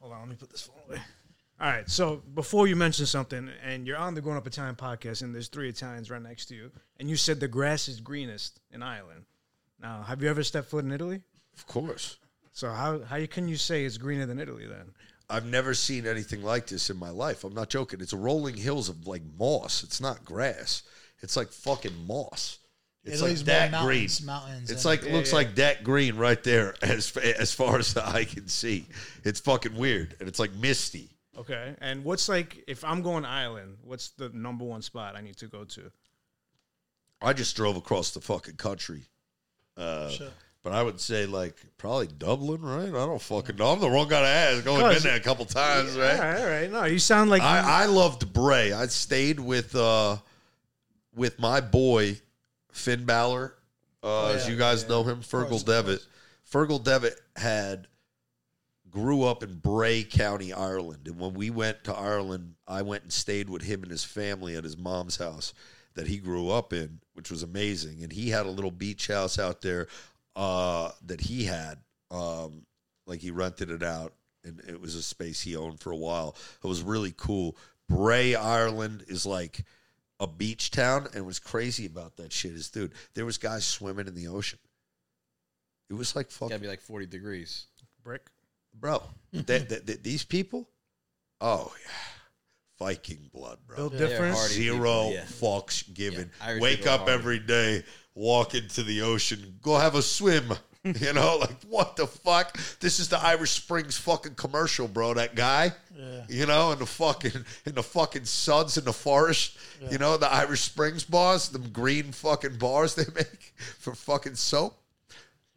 hold 0.00 0.12
on, 0.12 0.20
let 0.20 0.28
me 0.28 0.36
put 0.36 0.50
this 0.50 0.62
phone 0.62 0.76
away. 0.88 1.02
All 1.60 1.66
right. 1.68 1.90
So 1.90 2.22
before 2.34 2.68
you 2.68 2.76
mention 2.76 3.04
something, 3.06 3.50
and 3.64 3.84
you're 3.86 3.96
on 3.96 4.14
the 4.14 4.20
Growing 4.20 4.38
Up 4.38 4.46
Italian 4.46 4.76
podcast, 4.76 5.22
and 5.22 5.34
there's 5.34 5.48
three 5.48 5.68
Italians 5.68 6.08
right 6.08 6.22
next 6.22 6.46
to 6.46 6.54
you, 6.54 6.70
and 7.00 7.10
you 7.10 7.16
said 7.16 7.40
the 7.40 7.48
grass 7.48 7.88
is 7.88 8.00
greenest 8.00 8.60
in 8.70 8.80
Ireland. 8.82 9.24
Now, 9.80 10.02
have 10.02 10.22
you 10.22 10.28
ever 10.30 10.44
stepped 10.44 10.68
foot 10.68 10.84
in 10.84 10.92
Italy? 10.92 11.22
of 11.56 11.66
course. 11.66 12.18
So 12.58 12.68
how 12.72 12.98
how 13.02 13.24
can 13.26 13.46
you 13.46 13.56
say 13.56 13.84
it's 13.84 13.98
greener 13.98 14.26
than 14.26 14.40
Italy 14.40 14.66
then? 14.66 14.90
I've 15.30 15.46
never 15.46 15.74
seen 15.74 16.08
anything 16.08 16.42
like 16.42 16.66
this 16.66 16.90
in 16.90 16.96
my 16.96 17.10
life. 17.10 17.44
I'm 17.44 17.54
not 17.54 17.68
joking. 17.70 18.00
It's 18.00 18.12
rolling 18.12 18.56
hills 18.56 18.88
of 18.88 19.06
like 19.06 19.22
moss. 19.38 19.84
It's 19.84 20.00
not 20.00 20.24
grass. 20.24 20.82
It's 21.20 21.36
like 21.36 21.52
fucking 21.52 22.08
moss. 22.08 22.58
It's 23.04 23.18
Italy's 23.18 23.42
like 23.42 23.46
that 23.46 23.70
mountains, 23.70 24.18
green. 24.18 24.26
mountains 24.26 24.70
It's 24.72 24.84
and- 24.84 24.90
like 24.90 25.08
looks 25.08 25.32
like 25.32 25.54
that 25.54 25.84
green 25.84 26.16
right 26.16 26.42
there 26.42 26.74
as 26.82 27.16
as 27.16 27.54
far 27.54 27.78
as 27.78 27.94
the 27.94 28.04
eye 28.04 28.24
can 28.24 28.48
see. 28.48 28.86
It's 29.22 29.38
fucking 29.38 29.76
weird 29.76 30.16
and 30.18 30.28
it's 30.28 30.40
like 30.40 30.52
misty. 30.54 31.10
Okay. 31.38 31.76
And 31.80 32.02
what's 32.02 32.28
like 32.28 32.64
if 32.66 32.84
I'm 32.84 33.02
going 33.02 33.22
to 33.22 33.28
Ireland, 33.28 33.76
what's 33.84 34.08
the 34.08 34.30
number 34.30 34.64
one 34.64 34.82
spot 34.82 35.14
I 35.14 35.20
need 35.20 35.36
to 35.36 35.46
go 35.46 35.62
to? 35.62 35.92
I 37.22 37.34
just 37.34 37.54
drove 37.54 37.76
across 37.76 38.10
the 38.10 38.20
fucking 38.20 38.56
country. 38.56 39.04
Uh, 39.76 40.10
But 40.64 40.72
I 40.72 40.82
would 40.82 41.00
say 41.00 41.24
like 41.26 41.54
probably 41.78 42.08
Dublin, 42.08 42.62
right? 42.62 42.88
I 42.88 42.90
don't 42.90 43.22
fucking 43.22 43.56
know. 43.56 43.68
I'm 43.68 43.80
the 43.80 43.88
wrong 43.88 44.08
guy 44.08 44.20
to 44.20 44.26
ask. 44.26 44.58
I've 44.58 44.68
only 44.68 44.94
been 44.94 45.02
there 45.02 45.16
a 45.16 45.20
couple 45.20 45.44
times, 45.44 45.96
All 45.96 46.02
right? 46.02 46.18
right, 46.18 46.40
all 46.40 46.46
right. 46.46 46.70
No, 46.70 46.84
you 46.84 46.98
sound 46.98 47.30
like 47.30 47.42
I, 47.42 47.84
I 47.84 47.86
loved 47.86 48.32
Bray. 48.32 48.72
I 48.72 48.86
stayed 48.86 49.40
with 49.40 49.74
uh 49.74 50.16
with 51.14 51.38
my 51.38 51.60
boy 51.60 52.20
Finn 52.72 53.04
Balor. 53.04 53.54
Uh, 54.02 54.28
as 54.28 54.46
yeah, 54.46 54.52
you 54.52 54.58
guys 54.58 54.88
know 54.88 55.02
him, 55.02 55.20
Fergal 55.20 55.64
Devitt. 55.64 56.04
Fergal 56.50 56.82
Devitt 56.82 57.20
had 57.36 57.88
grew 58.90 59.24
up 59.24 59.42
in 59.42 59.56
Bray 59.56 60.02
County, 60.02 60.52
Ireland, 60.52 61.06
and 61.06 61.18
when 61.18 61.34
we 61.34 61.50
went 61.50 61.84
to 61.84 61.94
Ireland, 61.94 62.54
I 62.66 62.82
went 62.82 63.02
and 63.02 63.12
stayed 63.12 63.50
with 63.50 63.62
him 63.62 63.82
and 63.82 63.90
his 63.90 64.04
family 64.04 64.56
at 64.56 64.64
his 64.64 64.78
mom's 64.78 65.16
house 65.16 65.52
that 65.94 66.06
he 66.06 66.18
grew 66.18 66.48
up 66.50 66.72
in, 66.72 67.00
which 67.14 67.30
was 67.30 67.42
amazing. 67.42 68.02
And 68.02 68.12
he 68.12 68.30
had 68.30 68.46
a 68.46 68.50
little 68.50 68.70
beach 68.70 69.08
house 69.08 69.38
out 69.38 69.62
there 69.62 69.88
uh, 70.38 70.92
that 71.04 71.20
he 71.20 71.44
had, 71.44 71.78
um, 72.12 72.64
like 73.06 73.20
he 73.20 73.30
rented 73.30 73.70
it 73.70 73.82
out, 73.82 74.14
and 74.44 74.60
it 74.68 74.80
was 74.80 74.94
a 74.94 75.02
space 75.02 75.40
he 75.42 75.56
owned 75.56 75.80
for 75.80 75.90
a 75.90 75.96
while. 75.96 76.36
It 76.64 76.66
was 76.68 76.80
really 76.82 77.12
cool. 77.16 77.56
Bray, 77.88 78.34
Ireland, 78.34 79.04
is 79.08 79.26
like 79.26 79.64
a 80.20 80.26
beach 80.26 80.70
town, 80.70 81.08
and 81.14 81.26
what's 81.26 81.38
crazy 81.40 81.86
about 81.86 82.16
that 82.18 82.32
shit 82.32 82.52
is, 82.52 82.70
dude, 82.70 82.92
there 83.14 83.24
was 83.24 83.36
guys 83.38 83.64
swimming 83.64 84.06
in 84.06 84.14
the 84.14 84.28
ocean. 84.28 84.58
It 85.90 85.94
was 85.94 86.14
like 86.14 86.30
fucking 86.30 86.50
Gotta 86.50 86.60
be 86.62 86.68
like 86.68 86.80
40 86.82 87.06
degrees. 87.06 87.66
brick. 88.04 88.26
bro. 88.78 89.02
they, 89.32 89.58
they- 89.58 89.78
they- 89.80 89.94
these 89.96 90.22
people, 90.24 90.68
oh 91.40 91.72
yeah, 91.84 91.92
Viking 92.78 93.28
blood, 93.32 93.58
bro. 93.66 93.76
Built 93.88 93.92
they're 93.94 94.34
Zero 94.34 94.76
people, 94.78 95.12
yeah. 95.14 95.24
fucks 95.24 95.92
given. 95.94 96.30
Yeah, 96.46 96.60
Wake 96.60 96.86
up 96.86 97.00
hardy. 97.00 97.12
every 97.12 97.38
day, 97.40 97.82
walk 98.18 98.54
into 98.54 98.82
the 98.82 99.00
ocean, 99.02 99.58
go 99.62 99.76
have 99.76 99.94
a 99.94 100.02
swim. 100.02 100.52
you 100.84 101.12
know, 101.12 101.36
like 101.38 101.56
what 101.68 101.96
the 101.96 102.06
fuck? 102.06 102.56
This 102.80 103.00
is 103.00 103.08
the 103.08 103.18
Irish 103.18 103.50
Springs 103.50 103.96
fucking 103.98 104.34
commercial, 104.36 104.86
bro. 104.86 105.12
That 105.14 105.34
guy, 105.34 105.72
you 106.28 106.46
know, 106.46 106.72
in 106.72 106.78
the 106.78 106.86
fucking 106.86 107.44
in 107.66 107.74
the 107.74 107.82
fucking 107.82 108.24
suds 108.24 108.78
in 108.78 108.84
the 108.84 108.92
forest. 108.92 109.58
You 109.90 109.98
know, 109.98 110.16
the 110.16 110.32
Irish 110.32 110.62
Springs 110.62 111.04
bars, 111.04 111.48
them 111.48 111.68
green 111.70 112.12
fucking 112.12 112.58
bars 112.58 112.94
they 112.94 113.04
make 113.14 113.54
for 113.78 113.94
fucking 113.94 114.36
soap. 114.36 114.80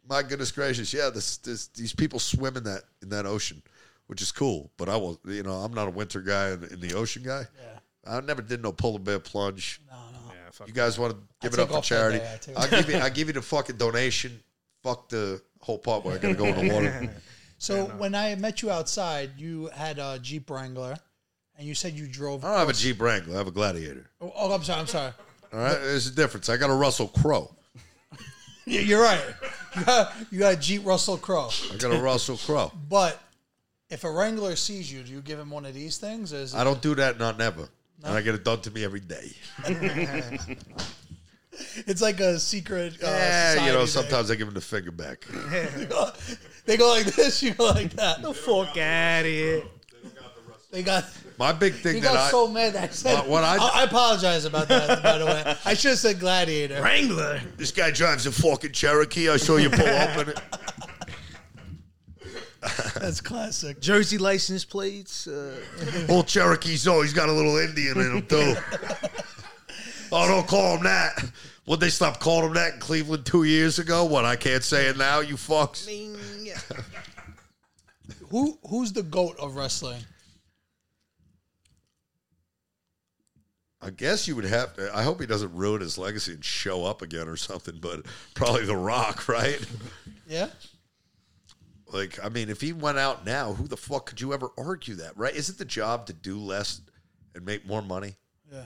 My 0.08 0.22
goodness 0.22 0.50
gracious, 0.50 0.92
yeah, 0.92 1.08
this, 1.10 1.36
this 1.38 1.68
these 1.68 1.94
people 1.94 2.18
swim 2.18 2.56
in 2.56 2.64
that 2.64 2.82
in 3.00 3.08
that 3.10 3.24
ocean, 3.24 3.62
which 4.08 4.20
is 4.20 4.32
cool. 4.32 4.70
But 4.76 4.88
I 4.88 4.96
will, 4.96 5.20
you 5.24 5.44
know, 5.44 5.52
I'm 5.52 5.72
not 5.72 5.86
a 5.86 5.92
winter 5.92 6.20
guy 6.20 6.48
and, 6.48 6.64
and 6.64 6.80
the 6.80 6.94
ocean 6.94 7.22
guy. 7.22 7.44
I 8.04 8.20
never 8.20 8.42
did 8.42 8.60
no 8.60 8.72
polar 8.72 8.98
bear 8.98 9.20
plunge. 9.20 9.80
Yeah, 9.86 10.11
fuck. 10.52 10.68
You 10.68 10.74
guys 10.74 10.98
want 10.98 11.14
to 11.14 11.18
give 11.40 11.54
it 11.54 11.58
up 11.58 11.70
for 11.70 11.80
charity? 11.80 12.20
I 12.20 12.36
take 12.36 12.58
I'll 12.58 12.68
give 12.68 12.88
you. 12.88 12.96
I'll 12.96 13.10
give 13.10 13.26
you 13.28 13.34
the 13.34 13.42
fucking 13.42 13.76
donation. 13.76 14.38
Fuck 14.82 15.08
the 15.08 15.40
whole 15.60 15.78
part 15.78 16.04
where 16.04 16.14
I 16.14 16.18
gotta 16.18 16.34
go 16.34 16.46
in 16.46 16.68
the 16.68 16.74
water. 16.74 17.10
So 17.58 17.84
when 17.96 18.16
I 18.16 18.34
met 18.34 18.60
you 18.60 18.72
outside, 18.72 19.30
you 19.36 19.68
had 19.72 20.00
a 20.00 20.18
Jeep 20.20 20.50
Wrangler, 20.50 20.96
and 21.56 21.64
you 21.64 21.76
said 21.76 21.92
you 21.92 22.08
drove. 22.08 22.44
I 22.44 22.48
don't 22.48 22.58
have 22.58 22.68
a 22.68 22.72
Jeep 22.72 23.00
Wrangler. 23.00 23.36
I 23.36 23.38
have 23.38 23.46
a 23.46 23.52
Gladiator. 23.52 24.10
Oh, 24.20 24.32
oh, 24.34 24.52
I'm 24.52 24.64
sorry. 24.64 24.80
I'm 24.80 24.86
sorry. 24.88 25.12
All 25.52 25.60
right, 25.60 25.78
there's 25.80 26.08
a 26.08 26.10
difference. 26.10 26.48
I 26.48 26.56
got 26.56 26.70
a 26.70 26.74
Russell 26.74 27.06
Crowe. 27.08 27.54
Yeah, 28.66 28.80
You're 28.80 29.02
right. 29.02 29.20
You 29.76 29.84
got, 29.84 30.14
you 30.30 30.38
got 30.40 30.54
a 30.54 30.56
Jeep 30.56 30.84
Russell 30.84 31.16
Crowe. 31.18 31.50
I 31.72 31.76
got 31.76 31.92
a 31.92 32.00
Russell 32.00 32.36
Crowe. 32.36 32.72
But 32.88 33.20
if 33.90 34.02
a 34.04 34.10
Wrangler 34.10 34.56
sees 34.56 34.92
you, 34.92 35.02
do 35.02 35.12
you 35.12 35.20
give 35.20 35.38
him 35.38 35.50
one 35.50 35.64
of 35.66 35.74
these 35.74 35.98
things? 35.98 36.32
Or 36.32 36.38
is 36.38 36.54
it, 36.54 36.58
I 36.58 36.64
don't 36.64 36.80
do 36.80 36.94
that, 36.96 37.18
not 37.18 37.38
never. 37.38 37.68
And 38.04 38.14
I 38.16 38.20
get 38.22 38.34
it 38.34 38.44
done 38.44 38.60
to 38.62 38.70
me 38.70 38.84
every 38.84 39.00
day. 39.00 39.32
it's 41.86 42.02
like 42.02 42.20
a 42.20 42.38
secret. 42.38 42.94
Uh, 43.02 43.06
yeah, 43.06 43.52
you 43.52 43.58
society 43.58 43.72
know, 43.72 43.78
thing. 43.80 43.86
sometimes 43.86 44.30
I 44.30 44.34
give 44.34 44.48
him 44.48 44.54
the 44.54 44.60
finger 44.60 44.90
back. 44.90 45.24
they 46.66 46.76
go 46.76 46.88
like 46.88 47.06
this. 47.06 47.42
You 47.42 47.54
go 47.54 47.66
like 47.66 47.92
that. 47.94 48.22
the 48.22 48.32
fuck 48.34 48.76
out 48.76 49.20
of 49.20 49.26
here. 49.26 49.62
They 50.70 50.82
got. 50.82 51.04
My 51.38 51.52
big 51.52 51.74
He 51.74 51.78
thing 51.80 51.94
that 52.02 52.12
got 52.12 52.16
I 52.16 52.30
so 52.30 52.46
mad 52.48 52.74
that 52.74 52.90
I 52.90 52.92
said. 52.92 53.14
What- 53.14 53.28
what 53.28 53.44
I- 53.44 53.56
I, 53.56 53.80
I 53.80 53.84
apologize 53.84 54.44
about 54.44 54.68
that. 54.68 55.02
By 55.02 55.18
the 55.18 55.26
way, 55.26 55.56
I 55.64 55.74
should 55.74 55.90
have 55.90 55.98
said 55.98 56.18
Gladiator. 56.20 56.80
Wrangler. 56.82 57.40
this 57.56 57.70
guy 57.72 57.90
drives 57.90 58.26
a 58.26 58.32
fucking 58.32 58.72
Cherokee. 58.72 59.28
I 59.28 59.36
saw 59.36 59.56
you 59.56 59.70
pull 59.70 59.86
up 59.86 60.16
in 60.18 60.28
it. 60.30 60.40
That's 63.00 63.20
classic. 63.20 63.80
Jersey 63.80 64.18
license 64.18 64.64
plates. 64.64 65.26
Uh, 65.26 65.60
Old 66.08 66.28
Cherokee's 66.28 66.86
always 66.86 67.12
got 67.12 67.28
a 67.28 67.32
little 67.32 67.56
Indian 67.56 67.98
in 67.98 68.16
him 68.18 68.26
too. 68.26 68.54
oh, 70.12 70.28
don't 70.28 70.46
call 70.46 70.76
him 70.76 70.84
that. 70.84 71.24
Would 71.66 71.80
they 71.80 71.88
stop 71.88 72.20
calling 72.20 72.48
him 72.48 72.54
that 72.54 72.74
in 72.74 72.80
Cleveland 72.80 73.26
two 73.26 73.42
years 73.42 73.80
ago? 73.80 74.04
What 74.04 74.24
I 74.24 74.36
can't 74.36 74.62
say 74.62 74.86
it 74.86 74.96
now, 74.96 75.20
you 75.20 75.34
fucks. 75.34 75.86
Who 78.30 78.58
who's 78.68 78.92
the 78.92 79.02
goat 79.02 79.36
of 79.40 79.56
wrestling? 79.56 80.04
I 83.80 83.90
guess 83.90 84.28
you 84.28 84.36
would 84.36 84.44
have 84.44 84.74
to. 84.74 84.96
I 84.96 85.02
hope 85.02 85.20
he 85.20 85.26
doesn't 85.26 85.52
ruin 85.52 85.80
his 85.80 85.98
legacy 85.98 86.34
and 86.34 86.44
show 86.44 86.84
up 86.84 87.02
again 87.02 87.26
or 87.26 87.36
something. 87.36 87.78
But 87.80 88.06
probably 88.34 88.64
The 88.64 88.76
Rock, 88.76 89.28
right? 89.28 89.58
Yeah. 90.28 90.48
Like, 91.92 92.18
I 92.24 92.30
mean, 92.30 92.48
if 92.48 92.60
he 92.60 92.72
went 92.72 92.98
out 92.98 93.26
now, 93.26 93.52
who 93.52 93.68
the 93.68 93.76
fuck 93.76 94.06
could 94.06 94.20
you 94.20 94.32
ever 94.32 94.50
argue 94.56 94.94
that, 94.96 95.16
right? 95.16 95.34
Is 95.34 95.50
it 95.50 95.58
the 95.58 95.64
job 95.64 96.06
to 96.06 96.14
do 96.14 96.38
less 96.38 96.80
and 97.34 97.44
make 97.44 97.66
more 97.66 97.82
money? 97.82 98.16
Yeah. 98.50 98.64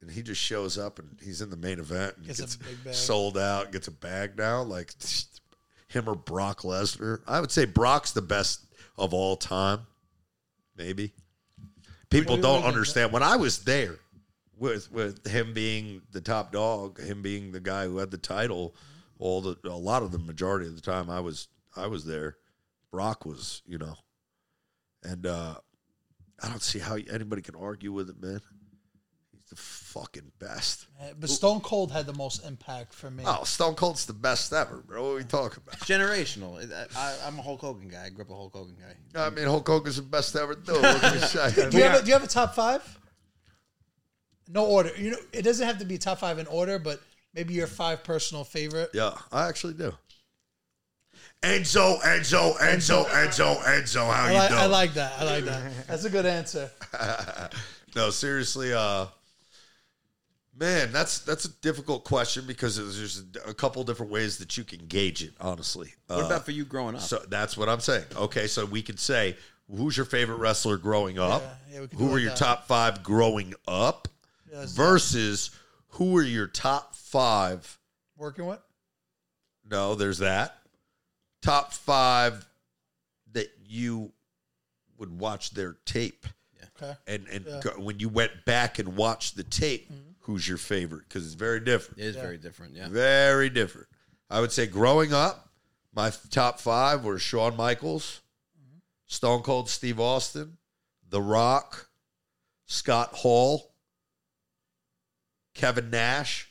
And 0.00 0.10
he 0.10 0.22
just 0.22 0.40
shows 0.40 0.78
up 0.78 0.98
and 0.98 1.18
he's 1.22 1.42
in 1.42 1.50
the 1.50 1.56
main 1.56 1.80
event 1.80 2.16
and 2.16 2.26
Gets 2.26 2.56
gets, 2.56 2.98
sold 2.98 3.36
out, 3.36 3.72
gets 3.72 3.88
a 3.88 3.92
bag 3.92 4.38
now. 4.38 4.62
Like 4.62 4.94
him 5.88 6.08
or 6.08 6.14
Brock 6.14 6.60
Lesnar. 6.60 7.20
I 7.26 7.40
would 7.40 7.50
say 7.50 7.64
Brock's 7.64 8.12
the 8.12 8.22
best 8.22 8.64
of 8.96 9.12
all 9.12 9.36
time. 9.36 9.80
Maybe. 10.76 11.12
People 12.08 12.36
do 12.36 12.42
don't 12.42 12.64
understand. 12.64 13.12
When 13.12 13.22
I 13.22 13.36
was 13.36 13.64
there 13.64 13.98
with 14.56 14.90
with 14.92 15.26
him 15.26 15.52
being 15.52 16.02
the 16.12 16.20
top 16.20 16.52
dog, 16.52 17.00
him 17.00 17.20
being 17.20 17.52
the 17.52 17.60
guy 17.60 17.84
who 17.86 17.98
had 17.98 18.10
the 18.10 18.18
title, 18.18 18.74
all 19.18 19.40
the 19.40 19.56
a 19.64 19.70
lot 19.70 20.02
of 20.02 20.12
the 20.12 20.18
majority 20.18 20.66
of 20.66 20.76
the 20.76 20.82
time 20.82 21.10
I 21.10 21.20
was 21.20 21.48
I 21.76 21.86
was 21.88 22.04
there. 22.04 22.36
Brock 22.90 23.24
was, 23.26 23.62
you 23.66 23.78
know. 23.78 23.94
And 25.02 25.26
uh 25.26 25.54
I 26.42 26.48
don't 26.48 26.62
see 26.62 26.78
how 26.78 26.96
anybody 26.96 27.42
can 27.42 27.54
argue 27.54 27.92
with 27.92 28.08
it, 28.08 28.20
man. 28.22 28.40
He's 29.30 29.42
the 29.50 29.56
fucking 29.56 30.32
best. 30.38 30.86
Uh, 30.98 31.08
But 31.18 31.28
Stone 31.28 31.60
Cold 31.60 31.92
had 31.92 32.06
the 32.06 32.14
most 32.14 32.46
impact 32.46 32.94
for 32.94 33.10
me. 33.10 33.24
Oh, 33.26 33.44
Stone 33.44 33.74
Cold's 33.74 34.06
the 34.06 34.14
best 34.14 34.50
ever, 34.52 34.78
bro. 34.86 35.02
What 35.02 35.10
are 35.10 35.16
we 35.16 35.24
talking 35.24 35.62
about? 35.66 35.78
Generational. 35.80 36.58
I, 36.72 36.86
I, 36.98 37.16
I'm 37.26 37.38
a 37.38 37.42
Hulk 37.42 37.60
Hogan 37.60 37.88
guy. 37.88 38.06
I 38.06 38.08
grew 38.08 38.24
up 38.24 38.30
a 38.30 38.34
Hulk 38.34 38.54
Hogan 38.54 38.76
guy. 38.80 39.26
I 39.26 39.28
mean, 39.30 39.44
Hulk 39.46 39.66
Hogan's 39.68 39.96
the 39.96 40.02
best 40.02 40.34
ever. 40.34 40.54
too. 40.54 40.72
What 40.72 41.00
can 41.02 41.14
you 41.14 41.20
say? 41.20 41.52
Do 41.70 41.76
you, 41.76 41.84
have 41.84 42.00
a, 42.00 42.02
do 42.02 42.06
you 42.08 42.14
have 42.14 42.24
a 42.24 42.26
top 42.26 42.54
five? 42.54 42.98
No 44.48 44.64
order. 44.66 44.90
You 44.96 45.10
know, 45.12 45.18
it 45.32 45.42
doesn't 45.42 45.66
have 45.66 45.78
to 45.78 45.84
be 45.84 45.98
top 45.98 46.18
five 46.20 46.38
in 46.38 46.46
order, 46.46 46.78
but 46.78 47.00
maybe 47.34 47.52
your 47.54 47.66
five 47.66 48.02
personal 48.02 48.44
favorite. 48.44 48.90
yeah, 48.94 49.12
I 49.30 49.46
actually 49.48 49.74
do. 49.74 49.92
Enzo, 51.42 51.98
Enzo, 52.00 52.54
Enzo, 52.58 53.06
Enzo, 53.06 53.56
Enzo. 53.62 54.12
How 54.12 54.24
I 54.26 54.30
you 54.32 54.38
like, 54.38 54.48
doing? 54.50 54.60
I 54.60 54.66
like 54.66 54.94
that. 54.94 55.12
I 55.18 55.24
like 55.24 55.44
that. 55.44 55.86
That's 55.86 56.04
a 56.04 56.10
good 56.10 56.26
answer. 56.26 56.70
no, 57.96 58.10
seriously, 58.10 58.72
uh 58.74 59.06
man, 60.58 60.92
that's 60.92 61.20
that's 61.20 61.46
a 61.46 61.52
difficult 61.62 62.04
question 62.04 62.44
because 62.46 62.76
there's 62.76 63.22
a 63.46 63.54
couple 63.54 63.82
different 63.84 64.12
ways 64.12 64.36
that 64.38 64.58
you 64.58 64.64
can 64.64 64.86
gauge 64.86 65.22
it, 65.22 65.32
honestly. 65.40 65.94
What 66.08 66.22
Uh, 66.24 66.26
about 66.26 66.44
for 66.44 66.50
you 66.50 66.66
growing 66.66 66.94
up? 66.96 67.00
So 67.00 67.22
that's 67.28 67.56
what 67.56 67.70
I'm 67.70 67.80
saying. 67.80 68.04
Okay, 68.16 68.46
so 68.46 68.66
we 68.66 68.82
could 68.82 69.00
say 69.00 69.36
who's 69.74 69.96
your 69.96 70.06
favorite 70.06 70.36
wrestler 70.36 70.76
growing 70.76 71.18
up? 71.18 71.40
Yeah, 71.42 71.74
yeah, 71.74 71.80
we 71.80 71.88
can 71.88 71.98
who 71.98 72.06
were 72.06 72.12
with 72.14 72.22
your 72.22 72.30
that. 72.32 72.36
top 72.38 72.66
five 72.66 73.02
growing 73.02 73.54
up? 73.66 74.08
let's- 74.52 74.72
versus 74.72 75.52
who 75.94 76.12
were 76.12 76.22
your 76.22 76.48
top 76.48 76.94
five? 76.94 77.78
Working 78.18 78.44
with? 78.44 78.60
No, 79.70 79.94
there's 79.94 80.18
that. 80.18 80.58
Top 81.42 81.72
five 81.72 82.46
that 83.32 83.48
you 83.64 84.12
would 84.98 85.18
watch 85.18 85.50
their 85.50 85.76
tape. 85.84 86.26
Okay. 86.76 86.94
And 87.06 87.26
and 87.28 87.44
Yeah. 87.46 87.60
go, 87.62 87.70
when 87.80 87.98
you 88.00 88.08
went 88.08 88.44
back 88.44 88.78
and 88.78 88.96
watched 88.96 89.36
the 89.36 89.44
tape, 89.44 89.90
mm-hmm. 89.90 90.10
who's 90.20 90.48
your 90.48 90.58
favorite? 90.58 91.08
Because 91.08 91.24
it's 91.26 91.34
very 91.34 91.60
different. 91.60 92.00
it 92.00 92.04
is 92.06 92.16
very 92.16 92.38
different. 92.38 92.74
Yeah. 92.74 92.88
Very 92.88 93.50
different. 93.50 93.88
I 94.28 94.40
would 94.40 94.52
say 94.52 94.66
growing 94.66 95.12
up, 95.12 95.48
my 95.92 96.08
f- 96.08 96.28
top 96.30 96.60
five 96.60 97.04
were 97.04 97.18
Shawn 97.18 97.56
Michaels, 97.56 98.20
mm-hmm. 98.58 98.78
Stone 99.06 99.42
Cold 99.42 99.68
Steve 99.68 99.98
Austin, 100.00 100.58
The 101.08 101.20
Rock, 101.20 101.88
Scott 102.66 103.12
Hall, 103.14 103.74
Kevin 105.54 105.90
Nash, 105.90 106.44
and 106.44 106.49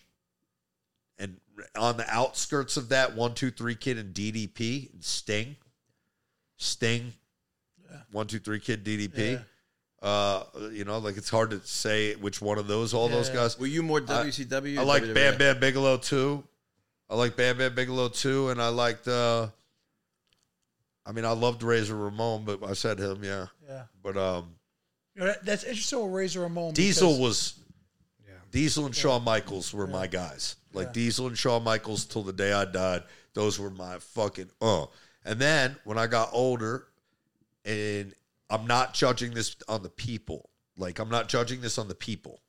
on 1.77 1.97
the 1.97 2.05
outskirts 2.09 2.77
of 2.77 2.89
that, 2.89 3.15
one, 3.15 3.33
two, 3.33 3.51
three 3.51 3.75
kid 3.75 3.97
and 3.97 4.13
DDP 4.13 4.93
and 4.93 5.03
Sting. 5.03 5.55
Sting, 6.57 7.13
one, 8.11 8.27
two, 8.27 8.39
three 8.39 8.59
kid 8.59 8.83
DDP. 8.83 9.33
Yeah. 9.33 9.39
Uh, 10.01 10.43
you 10.71 10.85
know, 10.85 10.97
like 10.99 11.17
it's 11.17 11.29
hard 11.29 11.49
to 11.51 11.59
say 11.65 12.15
which 12.15 12.41
one 12.41 12.57
of 12.57 12.67
those, 12.67 12.93
all 12.93 13.09
those 13.09 13.29
guys. 13.29 13.59
Were 13.59 13.67
you 13.67 13.83
more 13.83 13.99
WCW? 14.01 14.77
I 14.77 14.81
or 14.81 14.85
like 14.85 15.03
WWE? 15.03 15.13
Bam 15.13 15.37
Bam 15.37 15.59
Bigelow 15.59 15.97
too. 15.97 16.43
I 17.09 17.15
like 17.15 17.35
Bam 17.35 17.57
Bam 17.57 17.75
Bigelow 17.75 18.09
too, 18.09 18.49
and 18.49 18.61
I 18.61 18.69
liked. 18.69 19.07
uh 19.07 19.47
I 21.05 21.11
mean, 21.11 21.25
I 21.25 21.31
loved 21.31 21.63
Razor 21.63 21.95
Ramon, 21.95 22.43
but 22.45 22.63
I 22.63 22.73
said 22.73 22.99
him, 22.99 23.23
yeah. 23.23 23.47
Yeah. 23.67 23.83
But 24.03 24.15
um 24.15 24.55
You 25.15 25.21
know, 25.21 25.27
that- 25.27 25.43
that's 25.43 25.63
interesting 25.63 26.01
with 26.03 26.11
Razor 26.13 26.41
Ramon. 26.41 26.73
Diesel 26.73 27.09
because- 27.09 27.19
was 27.21 27.53
yeah. 28.27 28.33
Diesel 28.51 28.85
and 28.85 28.95
Shawn 28.95 29.23
Michaels 29.23 29.73
were 29.73 29.87
my 29.87 30.07
guys. 30.07 30.55
Like 30.73 30.87
Yeah. 30.87 30.93
Diesel 30.93 31.27
and 31.27 31.37
Shawn 31.37 31.63
Michaels 31.63 32.05
till 32.05 32.23
the 32.23 32.33
day 32.33 32.53
I 32.53 32.65
died. 32.65 33.03
Those 33.33 33.59
were 33.59 33.69
my 33.69 33.99
fucking 33.99 34.49
uh. 34.61 34.85
And 35.25 35.39
then 35.39 35.75
when 35.83 35.97
I 35.97 36.07
got 36.07 36.29
older, 36.31 36.87
and 37.65 38.13
I'm 38.49 38.67
not 38.67 38.93
judging 38.93 39.33
this 39.33 39.55
on 39.67 39.83
the 39.83 39.89
people. 39.89 40.49
Like 40.77 40.99
I'm 40.99 41.09
not 41.09 41.29
judging 41.29 41.61
this 41.61 41.77
on 41.77 41.87
the 41.87 41.95
people. 41.95 42.41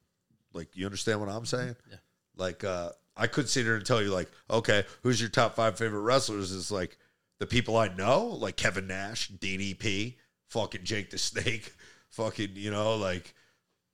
Like 0.52 0.76
you 0.76 0.86
understand 0.86 1.20
what 1.20 1.28
I'm 1.28 1.46
saying? 1.46 1.76
Yeah. 1.90 1.96
Like 2.36 2.64
uh 2.64 2.90
I 3.16 3.26
could 3.26 3.48
sit 3.48 3.64
here 3.64 3.76
and 3.76 3.84
tell 3.84 4.00
you 4.00 4.10
like, 4.10 4.30
okay, 4.48 4.84
who's 5.02 5.20
your 5.20 5.28
top 5.28 5.54
five 5.56 5.76
favorite 5.76 6.00
wrestlers? 6.00 6.52
Is 6.52 6.70
like 6.70 6.96
the 7.38 7.46
people 7.46 7.76
I 7.76 7.88
know, 7.88 8.24
like 8.26 8.56
Kevin 8.56 8.86
Nash, 8.86 9.30
DDP, 9.30 10.14
fucking 10.48 10.84
Jake 10.84 11.10
the 11.10 11.18
Snake, 11.18 11.72
fucking, 12.10 12.50
you 12.54 12.70
know, 12.70 12.94
like, 12.96 13.34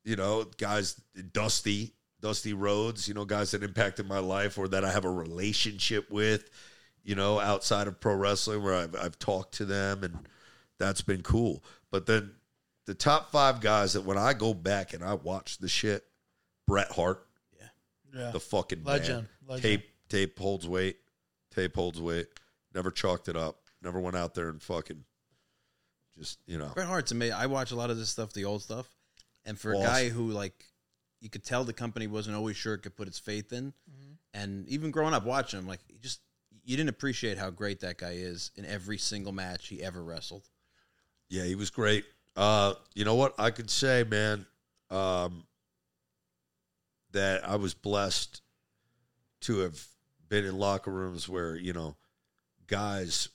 you 0.04 0.14
know, 0.16 0.44
guys 0.58 1.00
Dusty, 1.32 1.94
Dusty 2.20 2.52
Rhodes, 2.54 3.06
you 3.08 3.14
know, 3.14 3.24
guys 3.24 3.50
that 3.50 3.62
impacted 3.62 4.06
my 4.08 4.18
life 4.18 4.58
or 4.58 4.68
that 4.68 4.84
I 4.84 4.90
have 4.92 5.04
a 5.04 5.10
relationship 5.10 6.10
with, 6.10 6.48
you 7.04 7.14
know, 7.14 7.38
outside 7.38 7.86
of 7.88 8.00
pro 8.00 8.14
wrestling 8.14 8.62
where 8.62 8.74
I've 8.74 8.94
I've 8.96 9.18
talked 9.18 9.54
to 9.54 9.64
them 9.64 10.02
and 10.02 10.26
that's 10.78 11.02
been 11.02 11.22
cool. 11.22 11.62
But 11.90 12.06
then 12.06 12.32
the 12.86 12.94
top 12.94 13.30
five 13.32 13.60
guys 13.60 13.92
that 13.94 14.02
when 14.02 14.18
I 14.18 14.32
go 14.32 14.54
back 14.54 14.92
and 14.94 15.02
I 15.04 15.14
watch 15.14 15.58
the 15.58 15.68
shit, 15.68 16.04
Bret 16.66 16.90
Hart, 16.92 17.26
Yeah. 17.58 17.68
yeah. 18.14 18.30
the 18.30 18.40
fucking 18.40 18.82
Legend, 18.84 19.28
legend. 19.46 19.62
Tape 19.62 19.88
tape 20.08 20.38
holds 20.38 20.66
weight. 20.68 20.96
Tape 21.54 21.74
holds 21.74 22.00
weight. 22.00 22.28
Never 22.74 22.90
chalked 22.90 23.28
it 23.28 23.36
up. 23.36 23.60
Never 23.82 24.00
went 24.00 24.16
out 24.16 24.34
there 24.34 24.48
and 24.48 24.62
fucking 24.62 25.04
just 26.18 26.38
you 26.46 26.58
know. 26.58 26.70
Bret 26.74 26.86
Hart's 26.86 27.12
amazing. 27.12 27.34
I 27.36 27.46
watch 27.46 27.70
a 27.72 27.76
lot 27.76 27.90
of 27.90 27.98
this 27.98 28.08
stuff, 28.10 28.32
the 28.32 28.44
old 28.46 28.62
stuff, 28.62 28.88
and 29.44 29.58
for 29.58 29.72
Boss. 29.74 29.82
a 29.84 29.86
guy 29.86 30.08
who 30.08 30.30
like, 30.30 30.64
you 31.26 31.30
could 31.30 31.42
tell 31.42 31.64
the 31.64 31.72
company 31.72 32.06
wasn't 32.06 32.36
always 32.36 32.56
sure 32.56 32.74
it 32.74 32.82
could 32.82 32.94
put 32.94 33.08
its 33.08 33.18
faith 33.18 33.52
in, 33.52 33.72
and 34.32 34.68
even 34.68 34.92
growing 34.92 35.12
up 35.12 35.24
watching 35.24 35.58
him, 35.58 35.66
like 35.66 35.80
you 35.88 35.98
just 36.00 36.20
you 36.64 36.76
didn't 36.76 36.90
appreciate 36.90 37.36
how 37.36 37.50
great 37.50 37.80
that 37.80 37.98
guy 37.98 38.12
is 38.12 38.52
in 38.54 38.64
every 38.64 38.96
single 38.96 39.32
match 39.32 39.66
he 39.66 39.82
ever 39.82 40.04
wrestled. 40.04 40.48
Yeah, 41.28 41.42
he 41.42 41.56
was 41.56 41.70
great. 41.70 42.04
Uh, 42.36 42.74
you 42.94 43.04
know 43.04 43.16
what 43.16 43.34
I 43.40 43.50
could 43.50 43.70
say, 43.70 44.04
man, 44.04 44.46
um, 44.88 45.42
that 47.10 47.44
I 47.48 47.56
was 47.56 47.74
blessed 47.74 48.40
to 49.40 49.58
have 49.58 49.84
been 50.28 50.44
in 50.44 50.56
locker 50.56 50.92
rooms 50.92 51.28
where 51.28 51.56
you 51.56 51.72
know 51.72 51.96
guys 52.68 53.30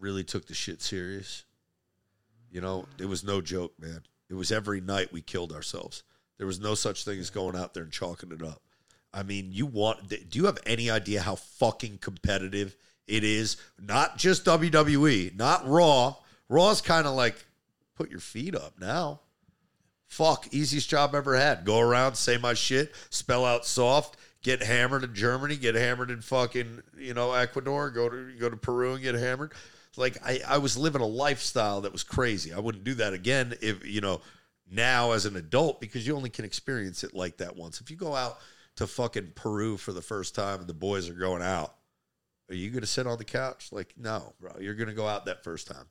really 0.00 0.24
took 0.24 0.46
the 0.46 0.54
shit 0.54 0.82
serious. 0.82 1.44
You 2.50 2.60
know, 2.60 2.86
it 2.98 3.06
was 3.06 3.22
no 3.22 3.40
joke, 3.40 3.74
man. 3.78 4.02
It 4.28 4.34
was 4.34 4.50
every 4.50 4.80
night 4.80 5.12
we 5.12 5.20
killed 5.20 5.52
ourselves. 5.52 6.02
There 6.38 6.46
was 6.46 6.60
no 6.60 6.74
such 6.74 7.04
thing 7.04 7.18
as 7.18 7.30
going 7.30 7.56
out 7.56 7.74
there 7.74 7.82
and 7.82 7.92
chalking 7.92 8.32
it 8.32 8.42
up. 8.42 8.62
I 9.12 9.22
mean, 9.22 9.50
you 9.52 9.66
want? 9.66 10.08
Do 10.08 10.18
you 10.32 10.44
have 10.44 10.58
any 10.66 10.90
idea 10.90 11.22
how 11.22 11.36
fucking 11.36 11.98
competitive 11.98 12.76
it 13.06 13.24
is? 13.24 13.56
Not 13.80 14.18
just 14.18 14.44
WWE, 14.44 15.36
not 15.36 15.66
Raw. 15.66 16.16
Raw's 16.48 16.82
kind 16.82 17.06
of 17.06 17.14
like 17.14 17.46
put 17.94 18.10
your 18.10 18.20
feet 18.20 18.54
up 18.54 18.78
now. 18.78 19.20
Fuck, 20.06 20.48
easiest 20.52 20.88
job 20.88 21.14
ever 21.14 21.34
had. 21.34 21.64
Go 21.64 21.80
around, 21.80 22.14
say 22.14 22.36
my 22.36 22.54
shit, 22.54 22.94
spell 23.10 23.44
out 23.44 23.66
soft, 23.66 24.16
get 24.42 24.62
hammered 24.62 25.02
in 25.02 25.14
Germany, 25.14 25.56
get 25.56 25.74
hammered 25.74 26.10
in 26.10 26.20
fucking 26.20 26.82
you 26.96 27.14
know 27.14 27.32
Ecuador, 27.32 27.90
go 27.90 28.08
to 28.08 28.32
go 28.38 28.48
to 28.48 28.56
Peru 28.56 28.92
and 28.92 29.02
get 29.02 29.14
hammered. 29.14 29.52
Like 29.96 30.18
I, 30.24 30.40
I 30.46 30.58
was 30.58 30.76
living 30.76 31.00
a 31.00 31.06
lifestyle 31.06 31.80
that 31.80 31.92
was 31.92 32.04
crazy. 32.04 32.52
I 32.52 32.60
wouldn't 32.60 32.84
do 32.84 32.94
that 32.94 33.14
again 33.14 33.54
if 33.62 33.84
you 33.86 34.00
know 34.00 34.20
now 34.70 35.12
as 35.12 35.26
an 35.26 35.36
adult 35.36 35.80
because 35.80 36.06
you 36.06 36.16
only 36.16 36.30
can 36.30 36.44
experience 36.44 37.04
it 37.04 37.14
like 37.14 37.36
that 37.38 37.56
once. 37.56 37.80
If 37.80 37.90
you 37.90 37.96
go 37.96 38.14
out 38.14 38.38
to 38.76 38.86
fucking 38.86 39.32
Peru 39.34 39.76
for 39.76 39.92
the 39.92 40.02
first 40.02 40.34
time 40.34 40.60
and 40.60 40.68
the 40.68 40.74
boys 40.74 41.08
are 41.08 41.14
going 41.14 41.42
out, 41.42 41.74
are 42.48 42.54
you 42.54 42.70
gonna 42.70 42.86
sit 42.86 43.06
on 43.06 43.18
the 43.18 43.24
couch? 43.24 43.68
Like 43.72 43.94
no, 43.96 44.34
bro. 44.40 44.52
You're 44.60 44.74
gonna 44.74 44.94
go 44.94 45.06
out 45.08 45.26
that 45.26 45.42
first 45.44 45.66
time. 45.66 45.86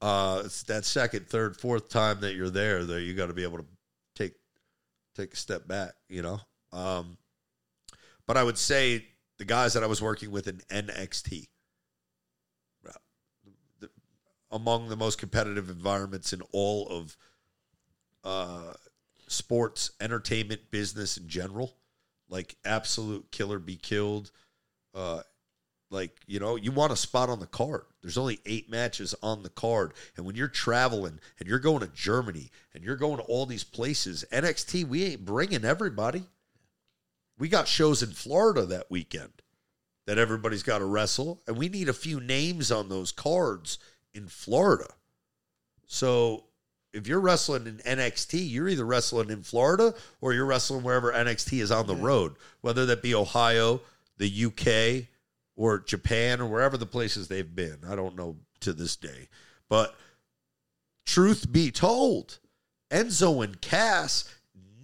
uh, 0.00 0.42
it's 0.44 0.64
that 0.64 0.84
second, 0.84 1.28
third, 1.28 1.56
fourth 1.56 1.88
time 1.88 2.20
that 2.20 2.34
you're 2.34 2.50
there, 2.50 2.84
that 2.84 3.02
you 3.02 3.14
got 3.14 3.26
to 3.26 3.32
be 3.32 3.44
able 3.44 3.58
to 3.58 3.66
take 4.16 4.32
take 5.14 5.32
a 5.34 5.36
step 5.36 5.68
back, 5.68 5.92
you 6.08 6.22
know. 6.22 6.40
Um, 6.72 7.16
but 8.26 8.36
I 8.36 8.42
would 8.42 8.58
say 8.58 9.04
the 9.38 9.44
guys 9.44 9.74
that 9.74 9.82
I 9.84 9.86
was 9.86 10.00
working 10.02 10.30
with 10.32 10.48
in 10.48 10.60
NXT, 10.70 11.48
uh, 12.88 12.92
the- 13.78 13.90
among 14.50 14.88
the 14.88 14.96
most 14.96 15.18
competitive 15.18 15.70
environments 15.70 16.32
in 16.32 16.42
all 16.52 16.88
of 16.88 17.16
uh, 18.24 18.72
sports, 19.28 19.92
entertainment, 20.00 20.70
business 20.70 21.16
in 21.16 21.28
general, 21.28 21.74
like 22.28 22.56
absolute 22.64 23.30
killer 23.30 23.58
be 23.58 23.76
killed. 23.76 24.30
Uh, 24.94 25.22
like 25.90 26.16
you 26.26 26.40
know 26.40 26.56
you 26.56 26.72
want 26.72 26.92
a 26.92 26.96
spot 26.96 27.28
on 27.28 27.38
the 27.38 27.46
card. 27.46 27.82
There's 28.00 28.18
only 28.18 28.40
eight 28.46 28.70
matches 28.70 29.14
on 29.22 29.42
the 29.42 29.50
card. 29.50 29.92
And 30.16 30.26
when 30.26 30.34
you're 30.34 30.48
traveling 30.48 31.20
and 31.38 31.48
you're 31.48 31.58
going 31.58 31.80
to 31.80 31.86
germany 31.88 32.50
and 32.74 32.82
you're 32.82 32.96
going 32.96 33.18
to 33.18 33.22
all 33.24 33.46
these 33.46 33.62
places 33.62 34.24
nxt 34.32 34.84
we 34.88 35.04
ain't 35.04 35.24
bringing 35.24 35.64
everybody. 35.64 36.24
We 37.38 37.48
got 37.48 37.68
shows 37.68 38.02
in 38.02 38.10
florida 38.10 38.64
that 38.66 38.90
weekend 38.90 39.42
that 40.06 40.18
everybody's 40.18 40.62
got 40.62 40.78
to 40.78 40.84
wrestle. 40.84 41.42
And 41.46 41.56
we 41.56 41.68
need 41.68 41.88
a 41.88 41.94
few 41.94 42.20
names 42.20 42.72
on 42.72 42.88
those 42.88 43.12
cards 43.12 43.78
in 44.14 44.26
florida. 44.28 44.88
So 45.86 46.44
if 46.92 47.06
you're 47.06 47.20
wrestling 47.20 47.66
in 47.66 47.76
nxt 47.78 48.50
you're 48.50 48.68
either 48.68 48.84
wrestling 48.84 49.30
in 49.30 49.42
florida 49.42 49.94
or 50.20 50.32
you're 50.32 50.46
wrestling 50.46 50.82
wherever 50.82 51.12
nxt 51.12 51.60
is 51.60 51.70
on 51.70 51.86
the 51.86 51.96
road 51.96 52.34
whether 52.60 52.86
that 52.86 53.02
be 53.02 53.14
ohio 53.14 53.80
the 54.18 54.44
uk 54.46 55.06
or 55.56 55.78
Japan 55.78 56.40
or 56.40 56.46
wherever 56.46 56.76
the 56.76 56.86
places 56.86 57.28
they've 57.28 57.54
been. 57.54 57.78
I 57.88 57.94
don't 57.94 58.16
know 58.16 58.36
to 58.60 58.72
this 58.72 58.96
day. 58.96 59.28
But 59.68 59.94
truth 61.04 61.50
be 61.50 61.70
told, 61.70 62.38
Enzo 62.90 63.44
and 63.44 63.60
Cass 63.60 64.28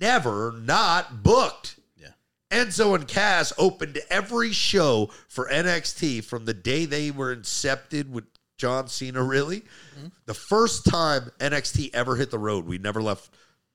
never 0.01 0.53
not 0.53 1.23
booked. 1.23 1.79
Yeah. 1.97 2.13
Enzo 2.51 2.95
and 2.95 3.07
Cass 3.07 3.53
opened 3.59 3.99
every 4.11 4.53
show 4.53 5.11
for 5.29 5.49
NXT 5.49 6.25
from 6.25 6.45
the 6.45 6.55
day 6.55 6.85
they 6.85 7.11
were 7.11 7.35
incepted 7.35 8.11
with 8.11 8.25
John 8.59 8.89
Cena, 8.89 9.23
really. 9.23 9.63
The 10.27 10.35
first 10.35 10.85
time 10.85 11.31
NXT 11.39 11.95
ever 11.95 12.17
hit 12.17 12.31
the 12.31 12.39
road, 12.39 12.67
we 12.67 12.79
never 12.79 13.01
left 13.01 13.31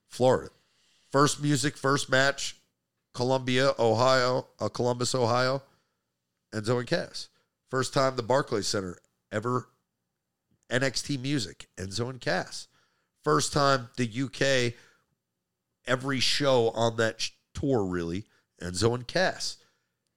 Florida. 0.08 0.50
First 1.10 1.42
music, 1.42 1.76
first 1.76 2.08
match, 2.10 2.56
Columbia, 3.14 3.72
Ohio, 3.78 4.46
uh, 4.60 4.68
Columbus, 4.68 5.14
Ohio. 5.14 5.62
Enzo 6.54 6.78
and 6.78 6.86
Cass. 6.86 7.28
First 7.68 7.92
time 7.92 8.16
the 8.16 8.22
Barclays 8.22 8.68
Center 8.68 8.98
ever 9.32 9.68
NXT 10.70 11.20
music, 11.20 11.66
Enzo 11.76 12.08
and 12.08 12.20
Cass. 12.20 12.68
First 13.24 13.52
time 13.52 13.88
the 13.96 14.08
UK 14.08 14.74
every 15.86 16.20
show 16.20 16.70
on 16.70 16.96
that 16.96 17.20
sh- 17.20 17.30
tour 17.52 17.84
really, 17.84 18.24
Enzo 18.62 18.94
and 18.94 19.06
Cass. 19.06 19.56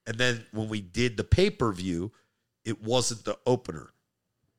And 0.06 0.16
then 0.16 0.46
when 0.52 0.68
we 0.68 0.80
did 0.80 1.16
the 1.16 1.24
pay-per-view, 1.24 2.12
it 2.64 2.82
wasn't 2.82 3.24
the 3.24 3.38
opener, 3.44 3.90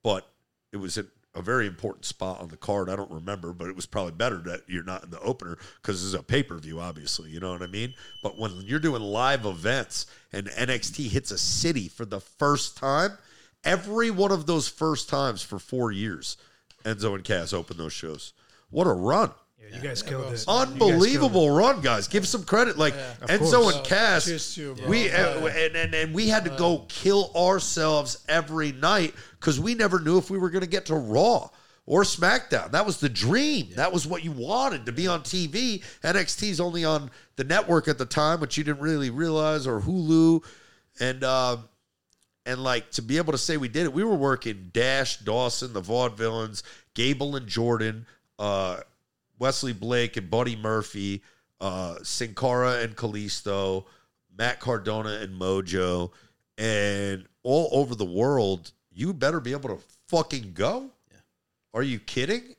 but 0.03 0.27
it 0.71 0.77
was 0.77 0.97
a, 0.97 1.05
a 1.35 1.41
very 1.41 1.67
important 1.67 2.05
spot 2.05 2.41
on 2.41 2.49
the 2.49 2.57
card. 2.57 2.89
I 2.89 2.95
don't 2.95 3.11
remember, 3.11 3.53
but 3.53 3.67
it 3.67 3.75
was 3.75 3.85
probably 3.85 4.13
better 4.13 4.37
that 4.37 4.61
you're 4.67 4.83
not 4.83 5.03
in 5.03 5.11
the 5.11 5.19
opener 5.21 5.57
because 5.81 6.03
it's 6.03 6.19
a 6.19 6.23
pay 6.23 6.43
per 6.43 6.57
view, 6.57 6.79
obviously. 6.79 7.29
You 7.29 7.39
know 7.39 7.51
what 7.51 7.61
I 7.61 7.67
mean? 7.67 7.93
But 8.23 8.37
when 8.37 8.61
you're 8.61 8.79
doing 8.79 9.01
live 9.01 9.45
events 9.45 10.05
and 10.31 10.47
NXT 10.47 11.09
hits 11.09 11.31
a 11.31 11.37
city 11.37 11.87
for 11.87 12.05
the 12.05 12.19
first 12.19 12.77
time, 12.77 13.17
every 13.63 14.11
one 14.11 14.31
of 14.31 14.45
those 14.45 14.67
first 14.67 15.09
times 15.09 15.41
for 15.41 15.59
four 15.59 15.91
years, 15.91 16.37
Enzo 16.83 17.15
and 17.15 17.23
Cass 17.23 17.53
opened 17.53 17.79
those 17.79 17.93
shows. 17.93 18.33
What 18.69 18.87
a 18.87 18.93
run! 18.93 19.31
Yeah, 19.61 19.75
you 19.75 19.81
guys 19.81 20.01
killed 20.01 20.21
it. 20.25 20.25
You 20.25 20.31
guys 20.31 20.47
Unbelievable 20.47 21.51
run, 21.51 21.81
guys. 21.81 22.07
Give 22.07 22.27
some 22.27 22.43
credit. 22.43 22.77
Like 22.77 22.93
Of 23.21 23.29
Enzo 23.29 23.61
course. 23.63 23.75
and 23.77 23.85
Cass, 23.85 24.25
Cheers 24.25 24.55
to 24.55 24.61
you, 24.61 24.75
bro. 24.75 24.87
we 24.87 25.07
Yeah. 25.09 25.35
uh, 25.41 25.47
and, 25.47 25.75
and 25.75 25.93
and 25.93 26.13
we 26.13 26.27
had 26.29 26.43
to 26.45 26.51
go 26.51 26.85
kill 26.89 27.31
ourselves 27.35 28.23
every 28.27 28.71
night 28.71 29.13
because 29.39 29.59
we 29.59 29.75
never 29.75 29.99
knew 29.99 30.17
if 30.17 30.29
we 30.29 30.37
were 30.37 30.49
going 30.49 30.63
to 30.63 30.69
get 30.69 30.85
to 30.87 30.95
Raw 30.95 31.49
or 31.85 32.03
SmackDown. 32.03 32.71
That 32.71 32.85
was 32.85 32.97
the 32.99 33.09
dream. 33.09 33.69
That 33.75 33.91
was 33.91 34.05
what 34.07 34.23
you 34.23 34.31
wanted 34.31 34.85
to 34.85 34.91
be 34.91 35.07
on 35.07 35.21
TV. 35.23 35.83
NXT's 36.03 36.59
only 36.59 36.85
on 36.85 37.09
the 37.35 37.43
network 37.43 37.87
at 37.87 37.97
the 37.97 38.05
time, 38.05 38.39
which 38.39 38.57
you 38.57 38.63
didn't 38.63 38.81
really 38.81 39.09
realize, 39.09 39.67
or 39.67 39.81
Hulu, 39.81 40.43
and. 40.99 41.23
um 41.23 41.65
and 42.45 42.63
like 42.63 42.89
to 42.89 43.03
be 43.03 43.17
able 43.17 43.31
to 43.33 43.37
say 43.37 43.57
we 43.57 43.67
did 43.67 43.83
it, 43.83 43.93
we 43.93 44.03
were 44.03 44.15
working 44.15 44.71
Dash, 44.73 45.17
Dawson, 45.17 45.71
the 45.71 45.81
Vaudevillains, 45.81 46.63
Gable 46.95 47.35
and 47.35 47.45
Jordan, 47.45 48.07
uh, 48.39 48.77
Wesley 49.39 49.73
Blake 49.73 50.17
and 50.17 50.29
Buddy 50.29 50.55
Murphy, 50.55 51.23
uh, 51.61 51.95
Sin 52.03 52.35
Cara 52.35 52.81
and 52.81 52.95
Kalisto, 52.95 53.85
Matt 54.37 54.59
Cardona 54.59 55.19
and 55.21 55.39
Mojo, 55.39 56.11
and 56.57 57.25
all 57.43 57.69
over 57.71 57.95
the 57.95 58.05
world. 58.05 58.71
You 58.91 59.13
better 59.13 59.39
be 59.39 59.53
able 59.53 59.69
to 59.69 59.83
fucking 60.07 60.51
go. 60.53 60.91
Yeah. 61.09 61.17
Are 61.73 61.83
you 61.83 61.99
kidding? 61.99 62.55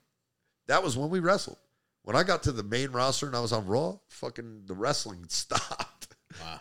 That 0.67 0.83
was 0.83 0.97
when 0.97 1.11
we 1.11 1.21
wrestled. 1.21 1.59
When 2.03 2.17
I 2.17 2.23
got 2.23 2.43
to 2.45 2.53
the 2.53 2.63
main 2.63 2.93
roster 2.93 3.27
and 3.27 3.37
I 3.37 3.41
was 3.41 3.53
on 3.53 3.67
Raw, 3.67 3.99
fucking 4.09 4.63
the 4.67 4.75
wrestling 4.75 5.25
stopped. 5.29 6.17
Wow. 6.41 6.61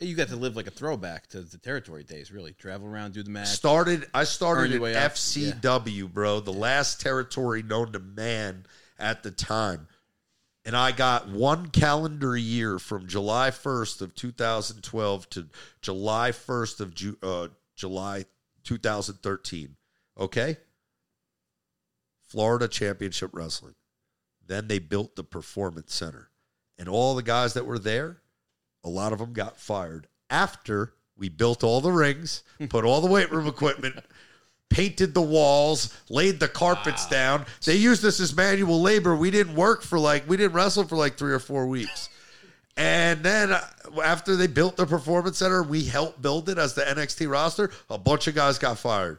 You 0.00 0.14
got 0.14 0.28
to 0.28 0.36
live 0.36 0.54
like 0.54 0.68
a 0.68 0.70
throwback 0.70 1.26
to 1.28 1.40
the 1.40 1.58
territory 1.58 2.04
days, 2.04 2.30
really. 2.30 2.52
Travel 2.52 2.86
around, 2.86 3.14
do 3.14 3.22
the 3.24 3.30
match. 3.30 3.48
Started. 3.48 4.06
I 4.14 4.24
started 4.24 4.72
in. 4.72 4.80
FCW, 4.80 6.12
bro, 6.12 6.38
the 6.38 6.52
last 6.52 7.00
territory 7.00 7.64
known 7.64 7.92
to 7.92 7.98
man 7.98 8.64
at 8.98 9.22
the 9.22 9.30
time, 9.30 9.88
and 10.64 10.76
I 10.76 10.92
got 10.92 11.28
one 11.28 11.68
calendar 11.68 12.36
year 12.36 12.78
from 12.78 13.06
July 13.06 13.50
first 13.50 14.02
of 14.02 14.14
2012 14.14 15.30
to 15.30 15.46
July 15.80 16.32
first 16.32 16.80
of 16.80 16.94
Ju- 16.94 17.18
uh, 17.22 17.48
July 17.74 18.24
2013. 18.64 19.76
Okay, 20.18 20.56
Florida 22.26 22.68
Championship 22.68 23.30
Wrestling. 23.32 23.74
Then 24.46 24.68
they 24.68 24.78
built 24.78 25.14
the 25.16 25.24
Performance 25.24 25.94
Center, 25.94 26.30
and 26.78 26.88
all 26.88 27.14
the 27.14 27.22
guys 27.22 27.54
that 27.54 27.66
were 27.66 27.78
there, 27.78 28.18
a 28.82 28.88
lot 28.88 29.12
of 29.12 29.18
them 29.18 29.32
got 29.32 29.58
fired 29.58 30.08
after 30.30 30.94
we 31.16 31.28
built 31.28 31.64
all 31.64 31.80
the 31.80 31.92
rings, 31.92 32.44
put 32.68 32.84
all 32.84 33.00
the 33.00 33.10
weight 33.10 33.30
room 33.30 33.46
equipment, 33.46 33.96
painted 34.70 35.14
the 35.14 35.22
walls, 35.22 35.94
laid 36.08 36.40
the 36.40 36.48
carpets 36.48 37.06
down. 37.06 37.46
They 37.64 37.76
used 37.76 38.04
us 38.04 38.20
as 38.20 38.34
manual 38.34 38.80
labor. 38.80 39.16
We 39.16 39.30
didn't 39.30 39.54
work 39.54 39.82
for 39.82 39.98
like 39.98 40.28
we 40.28 40.36
didn't 40.36 40.52
wrestle 40.52 40.84
for 40.84 40.96
like 40.96 41.16
three 41.16 41.32
or 41.32 41.38
four 41.38 41.66
weeks. 41.66 42.08
And 42.76 43.24
then 43.24 43.52
uh, 43.52 43.60
after 44.04 44.36
they 44.36 44.46
built 44.46 44.76
the 44.76 44.86
performance 44.86 45.38
center, 45.38 45.64
we 45.64 45.84
helped 45.84 46.22
build 46.22 46.48
it 46.48 46.58
as 46.58 46.74
the 46.74 46.82
NXT 46.82 47.28
roster. 47.28 47.70
A 47.90 47.98
bunch 47.98 48.28
of 48.28 48.36
guys 48.36 48.56
got 48.58 48.78
fired, 48.78 49.18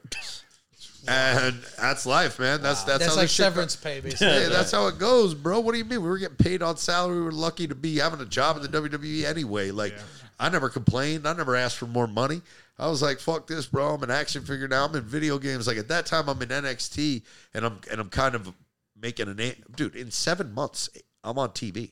and 1.05 1.57
that's 1.77 2.05
life, 2.05 2.39
man. 2.39 2.61
That's 2.61 2.83
that's, 2.83 2.99
That's 2.99 3.15
how 3.15 3.21
like 3.21 3.29
severance 3.29 3.75
pay, 3.75 3.99
basically. 3.99 4.27
Hey, 4.27 4.47
that's 4.49 4.71
how 4.71 4.87
it 4.87 4.97
goes, 4.97 5.33
bro. 5.33 5.59
What 5.59 5.73
do 5.73 5.77
you 5.77 5.83
mean? 5.83 6.01
We 6.01 6.07
were 6.07 6.17
getting 6.17 6.37
paid 6.37 6.61
on 6.63 6.77
salary. 6.77 7.17
We 7.17 7.23
were 7.23 7.31
lucky 7.33 7.67
to 7.67 7.75
be 7.75 7.97
having 7.97 8.21
a 8.21 8.25
job 8.25 8.55
in 8.55 8.61
the 8.63 8.69
WWE 8.69 9.25
anyway. 9.25 9.71
Like, 9.71 9.93
I 10.39 10.47
never 10.47 10.69
complained. 10.69 11.27
I 11.27 11.33
never 11.33 11.57
asked 11.57 11.77
for 11.77 11.87
more 11.87 12.07
money. 12.07 12.41
I 12.79 12.87
was 12.87 13.01
like, 13.01 13.19
"Fuck 13.19 13.47
this, 13.47 13.65
bro." 13.65 13.93
I'm 13.95 14.03
an 14.03 14.11
action 14.11 14.43
figure 14.43 14.67
now. 14.67 14.85
I'm 14.85 14.95
in 14.95 15.03
video 15.03 15.37
games. 15.37 15.67
Like 15.67 15.77
at 15.77 15.89
that 15.89 16.05
time, 16.05 16.29
I'm 16.29 16.41
in 16.41 16.49
NXT, 16.49 17.23
and 17.53 17.65
I'm 17.65 17.79
and 17.91 17.99
I'm 17.99 18.09
kind 18.09 18.35
of 18.35 18.53
making 18.99 19.27
a 19.27 19.33
name, 19.33 19.55
dude. 19.75 19.95
In 19.95 20.11
seven 20.11 20.53
months, 20.53 20.89
I'm 21.23 21.37
on 21.37 21.49
TV. 21.49 21.91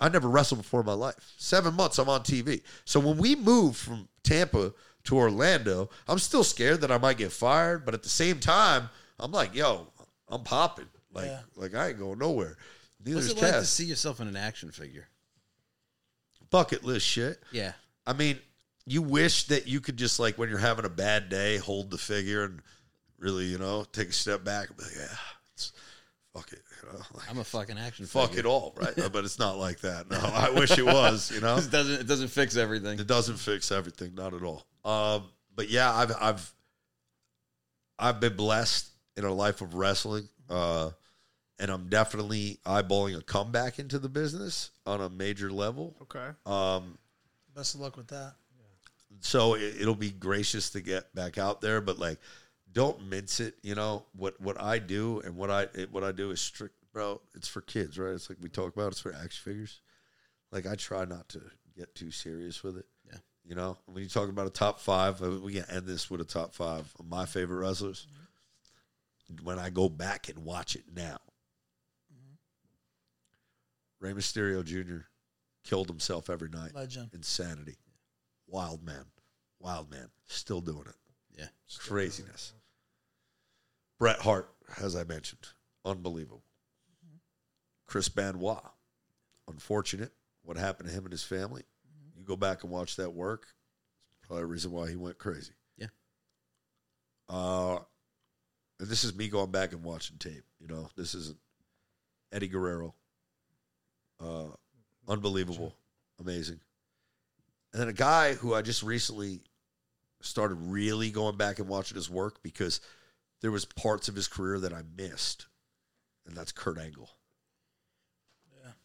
I 0.00 0.08
never 0.08 0.28
wrestled 0.28 0.60
before 0.62 0.80
in 0.80 0.86
my 0.86 0.92
life. 0.94 1.34
Seven 1.38 1.74
months, 1.74 1.98
I'm 1.98 2.08
on 2.08 2.22
TV. 2.22 2.62
So 2.84 2.98
when 2.98 3.16
we 3.16 3.36
moved 3.36 3.76
from 3.76 4.08
Tampa 4.24 4.74
to 5.04 5.16
Orlando, 5.16 5.88
I'm 6.08 6.18
still 6.18 6.42
scared 6.44 6.80
that 6.80 6.90
I 6.90 6.98
might 6.98 7.16
get 7.16 7.30
fired, 7.30 7.84
but 7.84 7.94
at 7.94 8.02
the 8.02 8.08
same 8.08 8.40
time, 8.40 8.90
I'm 9.20 9.30
like, 9.30 9.54
yo, 9.54 9.86
I'm 10.28 10.42
popping. 10.42 10.88
Like, 11.12 11.26
Yeah. 11.26 11.40
like 11.54 11.74
I 11.74 11.88
ain't 11.90 11.98
going 11.98 12.18
nowhere. 12.18 12.56
Neither 13.04 13.16
What's 13.18 13.28
it 13.30 13.40
like 13.40 13.52
to 13.52 13.64
see 13.64 13.84
yourself 13.84 14.20
in 14.20 14.26
an 14.26 14.36
action 14.36 14.70
figure? 14.72 15.08
Bucket 16.50 16.84
list 16.84 17.06
shit. 17.06 17.42
Yeah. 17.52 17.72
I 18.06 18.12
mean, 18.12 18.38
you 18.86 19.02
wish 19.02 19.44
that 19.44 19.66
you 19.66 19.80
could 19.80 19.96
just 19.96 20.20
like 20.20 20.36
when 20.36 20.48
you're 20.48 20.58
having 20.58 20.84
a 20.84 20.90
bad 20.90 21.28
day, 21.28 21.56
hold 21.56 21.90
the 21.90 21.98
figure 21.98 22.44
and 22.44 22.60
really, 23.18 23.46
you 23.46 23.58
know, 23.58 23.84
take 23.92 24.08
a 24.08 24.12
step 24.12 24.44
back 24.44 24.68
and 24.68 24.76
be 24.76 24.84
like, 24.84 24.92
yeah, 24.96 25.16
it's, 25.54 25.72
fuck 26.34 26.52
it. 26.52 26.60
You 26.82 26.92
know, 26.92 26.98
like, 27.14 27.30
I'm 27.30 27.38
a 27.38 27.44
fucking 27.44 27.78
action 27.78 28.04
fuck 28.06 28.30
figure. 28.30 28.40
it 28.40 28.46
all, 28.46 28.74
right? 28.76 28.94
but 29.12 29.24
it's 29.24 29.38
not 29.38 29.56
like 29.56 29.80
that. 29.80 30.10
No, 30.10 30.18
I 30.18 30.50
wish 30.50 30.76
it 30.76 30.84
was, 30.84 31.30
you 31.30 31.40
know? 31.40 31.56
It 31.56 31.70
doesn't 31.70 32.00
it 32.02 32.06
doesn't 32.06 32.28
fix 32.28 32.56
everything. 32.56 32.98
It 32.98 33.06
doesn't 33.06 33.38
fix 33.38 33.72
everything, 33.72 34.14
not 34.14 34.34
at 34.34 34.42
all. 34.42 34.66
Um, 34.84 35.24
but 35.56 35.70
yeah, 35.70 35.92
I've 35.92 36.12
I've 36.20 36.52
I've 37.98 38.20
been 38.20 38.36
blessed 38.36 38.90
in 39.16 39.24
a 39.24 39.32
life 39.32 39.62
of 39.62 39.74
wrestling, 39.74 40.28
uh, 40.50 40.90
and 41.58 41.70
I'm 41.70 41.88
definitely 41.88 42.58
eyeballing 42.66 43.16
a 43.16 43.22
comeback 43.22 43.78
into 43.78 43.98
the 43.98 44.08
business 44.08 44.70
on 44.84 45.00
a 45.00 45.08
major 45.08 45.50
level. 45.50 45.94
Okay. 46.02 46.28
Um, 46.44 46.98
Best 47.54 47.76
of 47.76 47.80
luck 47.80 47.96
with 47.96 48.08
that. 48.08 48.34
So 49.24 49.54
it, 49.54 49.80
it'll 49.80 49.94
be 49.94 50.10
gracious 50.10 50.68
to 50.70 50.82
get 50.82 51.14
back 51.14 51.38
out 51.38 51.62
there, 51.62 51.80
but 51.80 51.98
like 51.98 52.18
don't 52.70 53.08
mince 53.08 53.40
it. 53.40 53.54
You 53.62 53.74
know 53.74 54.04
what 54.14 54.38
what 54.38 54.60
I 54.60 54.78
do 54.78 55.20
and 55.24 55.34
what 55.34 55.50
I 55.50 55.62
it, 55.74 55.90
what 55.90 56.04
I 56.04 56.12
do 56.12 56.30
is 56.30 56.40
strict, 56.42 56.74
bro. 56.92 57.22
It's 57.34 57.48
for 57.48 57.62
kids, 57.62 57.98
right? 57.98 58.12
It's 58.12 58.28
like 58.28 58.38
we 58.42 58.50
talk 58.50 58.74
about. 58.74 58.92
It's 58.92 59.00
for 59.00 59.14
action 59.14 59.42
figures. 59.42 59.80
Like 60.52 60.66
I 60.66 60.74
try 60.74 61.06
not 61.06 61.28
to 61.30 61.40
get 61.74 61.94
too 61.94 62.10
serious 62.10 62.62
with 62.62 62.76
it. 62.76 62.86
Yeah. 63.06 63.18
You 63.46 63.54
know, 63.54 63.78
when 63.86 64.02
you 64.02 64.10
talk 64.10 64.28
about 64.28 64.46
a 64.46 64.50
top 64.50 64.78
five, 64.78 65.22
uh, 65.22 65.30
we 65.42 65.54
can 65.54 65.64
end 65.70 65.86
this 65.86 66.10
with 66.10 66.20
a 66.20 66.24
top 66.24 66.52
five 66.52 66.92
of 66.98 67.08
my 67.08 67.24
favorite 67.24 67.66
wrestlers. 67.66 68.06
When 69.42 69.58
I 69.58 69.70
go 69.70 69.88
back 69.88 70.28
and 70.28 70.44
watch 70.44 70.76
it 70.76 70.84
now, 70.94 71.16
Rey 74.00 74.12
Mysterio 74.12 74.62
Jr. 74.62 75.06
killed 75.64 75.88
himself 75.88 76.28
every 76.28 76.50
night. 76.50 76.74
Legend. 76.74 77.08
Insanity. 77.14 77.78
Wild 78.46 78.84
man. 78.84 79.06
Wild 79.64 79.90
man. 79.90 80.10
Still 80.26 80.60
doing 80.60 80.84
it. 80.86 80.94
Yeah. 81.38 81.46
Craziness. 81.78 82.52
Bret 83.98 84.18
Hart, 84.18 84.50
as 84.82 84.94
I 84.94 85.04
mentioned, 85.04 85.48
unbelievable. 85.86 86.42
Chris 87.86 88.10
Benoit, 88.10 88.62
unfortunate. 89.48 90.12
What 90.42 90.58
happened 90.58 90.90
to 90.90 90.94
him 90.94 91.04
and 91.04 91.12
his 91.12 91.24
family? 91.24 91.62
You 92.14 92.24
go 92.24 92.36
back 92.36 92.62
and 92.62 92.70
watch 92.70 92.96
that 92.96 93.14
work. 93.14 93.46
It's 94.18 94.28
probably 94.28 94.42
a 94.42 94.46
reason 94.46 94.70
why 94.70 94.90
he 94.90 94.96
went 94.96 95.16
crazy. 95.16 95.54
Yeah. 95.78 95.86
Uh, 97.30 97.78
and 98.78 98.88
this 98.88 99.02
is 99.02 99.16
me 99.16 99.28
going 99.28 99.50
back 99.50 99.72
and 99.72 99.82
watching 99.82 100.18
tape. 100.18 100.44
You 100.60 100.66
know, 100.66 100.90
this 100.94 101.14
isn't 101.14 101.38
Eddie 102.30 102.48
Guerrero. 102.48 102.94
Uh, 104.20 104.48
unbelievable, 105.08 105.74
amazing. 106.20 106.60
And 107.72 107.80
then 107.80 107.88
a 107.88 107.94
guy 107.94 108.34
who 108.34 108.52
I 108.52 108.60
just 108.60 108.82
recently 108.82 109.40
started 110.24 110.56
really 110.56 111.10
going 111.10 111.36
back 111.36 111.58
and 111.58 111.68
watching 111.68 111.96
his 111.96 112.08
work 112.10 112.42
because 112.42 112.80
there 113.42 113.50
was 113.50 113.64
parts 113.64 114.08
of 114.08 114.14
his 114.14 114.26
career 114.28 114.58
that 114.60 114.72
I 114.72 114.82
missed, 114.96 115.46
and 116.26 116.36
that's 116.36 116.52
Kurt 116.52 116.78
Angle. 116.78 117.10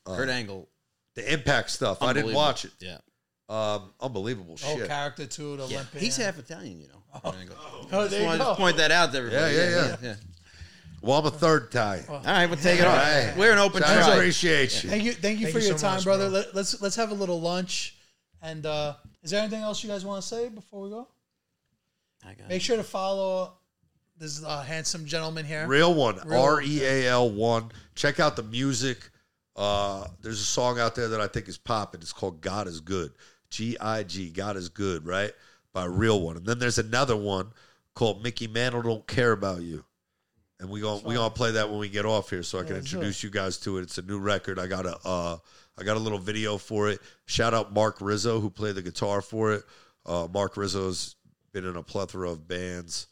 Uh, 0.06 0.16
Kurt 0.16 0.30
Angle. 0.30 0.70
The 1.16 1.34
Impact 1.34 1.70
stuff, 1.70 2.02
I 2.02 2.14
didn't 2.14 2.34
watch 2.34 2.66
it. 2.66 2.72
Yeah. 2.80 2.98
Um, 3.50 3.92
unbelievable 4.00 4.58
shit. 4.58 4.70
Oh, 4.70 4.78
shit. 4.78 4.88
character 4.88 5.26
too, 5.26 5.58
the 5.58 5.66
Yeah. 5.68 5.78
Olympian. 5.78 6.04
He's 6.04 6.18
half 6.18 6.38
Italian, 6.38 6.80
you 6.82 6.88
know. 6.88 7.22
Kurt 7.24 7.36
Angle. 7.36 7.56
Oh, 7.60 7.88
Just 7.90 8.12
there 8.12 8.20
you 8.22 8.26
wanted 8.28 8.38
to 8.40 8.44
go. 8.46 8.56
point 8.56 8.78
that 8.78 8.92
out 8.92 9.12
to 9.12 9.18
everybody. 9.18 9.56
Yeah, 9.56 9.70
yeah, 9.70 9.96
yeah. 10.02 10.16
Well, 11.02 11.18
I'm 11.20 11.26
a 11.26 11.32
third 11.32 11.72
tie. 11.72 12.04
Oh. 12.08 12.14
All 12.16 12.22
right, 12.24 12.46
we'll 12.46 12.58
take 12.60 12.80
it 12.80 12.86
off. 12.86 12.96
right. 12.98 13.34
We're 13.38 13.52
an 13.54 13.58
open 13.58 13.84
I 13.84 13.96
try. 14.04 14.14
appreciate 14.16 14.84
you. 14.84 14.90
Thank 14.90 15.04
you, 15.04 15.14
thank 15.14 15.40
you 15.40 15.46
Thank 15.48 15.54
for 15.56 15.60
you 15.62 15.70
your 15.70 15.78
so 15.78 15.88
time, 15.88 15.96
much, 15.96 16.04
brother. 16.04 16.26
bro. 16.30 16.40
Let, 16.40 16.56
let's 16.56 16.82
let's 16.82 16.96
have 16.98 17.12
a 17.12 17.16
little 17.16 17.40
lunch. 17.42 17.96
And 18.42 18.66
uh, 18.66 18.96
is 19.24 19.32
there 19.32 19.42
anything 19.42 19.62
else 19.62 19.84
you 19.84 19.90
guys 19.90 20.06
want 20.06 20.22
to 20.22 20.28
say 20.28 20.50
before 20.50 20.82
we 20.82 20.90
go? 20.90 21.08
I 22.30 22.34
got 22.36 22.50
Make 22.50 22.62
sure 22.62 22.78
to 22.78 22.84
follow 22.84 23.54
this 24.18 24.44
uh, 24.44 24.62
handsome 24.62 25.06
gentleman 25.06 25.46
here. 25.46 25.66
Real 25.68 25.94
one, 25.94 26.20
Real 26.26 26.42
R 26.42 26.62
E 26.62 26.84
A 26.84 27.08
L 27.08 27.30
one. 27.32 27.72
Check 27.96 28.20
out 28.20 28.36
the 28.36 28.44
music. 28.44 29.10
Uh, 29.56 30.06
there's 30.22 30.40
a 30.40 30.44
song 30.46 30.80
out 30.80 30.96
there 30.96 31.10
that 31.10 31.22
I 31.22 31.28
think 31.28 31.48
is 31.48 31.58
popping. 31.58 32.02
It's 32.02 32.14
called 32.14 32.42
"God 32.42 32.68
Is 32.68 32.82
Good." 32.82 33.12
G 33.50 33.78
I 33.80 34.04
G. 34.04 34.30
God 34.30 34.58
is 34.58 34.70
good, 34.70 35.06
right? 35.06 35.32
By 35.74 35.86
Real 35.86 36.22
One. 36.22 36.38
And 36.38 36.46
then 36.46 36.60
there's 36.60 36.78
another 36.78 37.16
one 37.18 37.52
called 37.96 38.24
"Mickey 38.24 38.48
Mantle 38.48 38.82
Don't 38.84 39.08
Care 39.08 39.32
About 39.32 39.62
You." 39.62 39.84
And 40.60 40.70
we 40.70 40.82
going 40.82 41.04
we 41.04 41.16
gonna 41.16 41.30
play 41.34 41.52
that 41.52 41.70
when 41.70 41.80
we 41.80 41.90
get 41.90 42.06
off 42.06 42.30
here, 42.30 42.44
so 42.44 42.60
I 42.60 42.64
can 42.64 42.76
Yeah, 42.76 42.82
sure. 42.84 43.00
introduce 43.00 43.24
you 43.24 43.30
guys 43.30 43.58
to 43.60 43.78
it. 43.78 43.84
It's 43.84 43.98
a 43.98 44.02
new 44.02 44.20
record. 44.20 44.60
I 44.60 44.68
got 44.68 44.86
a 44.86 44.98
uh, 45.06 45.38
I 45.78 45.84
got 45.84 45.96
a 45.96 46.00
little 46.00 46.20
video 46.20 46.58
for 46.58 46.90
it. 46.90 47.00
Shout 47.26 47.54
out 47.54 47.74
Mark 47.74 47.98
Rizzo 48.02 48.40
who 48.42 48.50
played 48.50 48.76
the 48.76 48.82
guitar 48.82 49.22
for 49.22 49.54
it. 49.54 49.64
Uh, 50.06 50.28
Mark 50.34 50.58
Rizzo's 50.58 51.16
been 51.52 51.66
in 51.66 51.76
a 51.76 51.84
plethora 51.84 52.30
of 52.32 52.48
bands. 52.48 53.08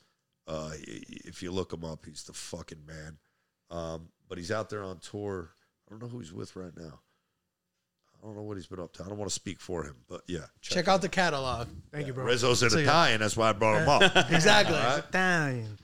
Uh, 0.48 0.70
y- 0.72 0.80
y- 0.88 1.04
if 1.26 1.44
you 1.44 1.52
look 1.52 1.74
him 1.74 1.84
up, 1.84 2.06
he's 2.06 2.24
the 2.24 2.34
fucking 2.34 2.86
man. 2.86 3.18
Um, 3.70 4.10
but 4.30 4.38
he's 4.38 4.52
out 4.52 4.70
there 4.70 4.84
on 4.84 5.00
tour. 5.00 5.52
I 5.88 5.92
don't 5.92 6.02
know 6.02 6.08
who 6.08 6.20
he's 6.20 6.34
with 6.34 6.56
right 6.56 6.76
now. 6.78 7.00
I 8.22 8.26
don't 8.26 8.36
know 8.36 8.42
what 8.44 8.58
he's 8.58 8.68
been 8.68 8.80
up 8.80 8.94
to. 8.94 9.04
I 9.04 9.08
don't 9.10 9.18
want 9.18 9.30
to 9.30 9.36
speak 9.36 9.60
for 9.60 9.84
him, 9.84 9.96
but 10.10 10.22
yeah, 10.28 10.46
Check 10.62 10.88
out 10.88 11.02
the 11.02 11.10
catalog. 11.10 11.68
Thank 11.92 12.08
you, 12.08 12.14
bro. 12.14 12.26
Rizzo's 12.26 12.64
an 12.64 12.70
See 12.72 12.78
ya. 12.78 12.82
Italian. 12.84 13.20
That's 13.22 13.38
why 13.38 13.50
I 13.50 13.54
brought 13.54 13.82
him 13.84 13.90
up. 13.90 14.02
Exactly. 14.32 14.76
All 14.76 14.84
right? 14.84 15.04
Italian. 15.08 15.78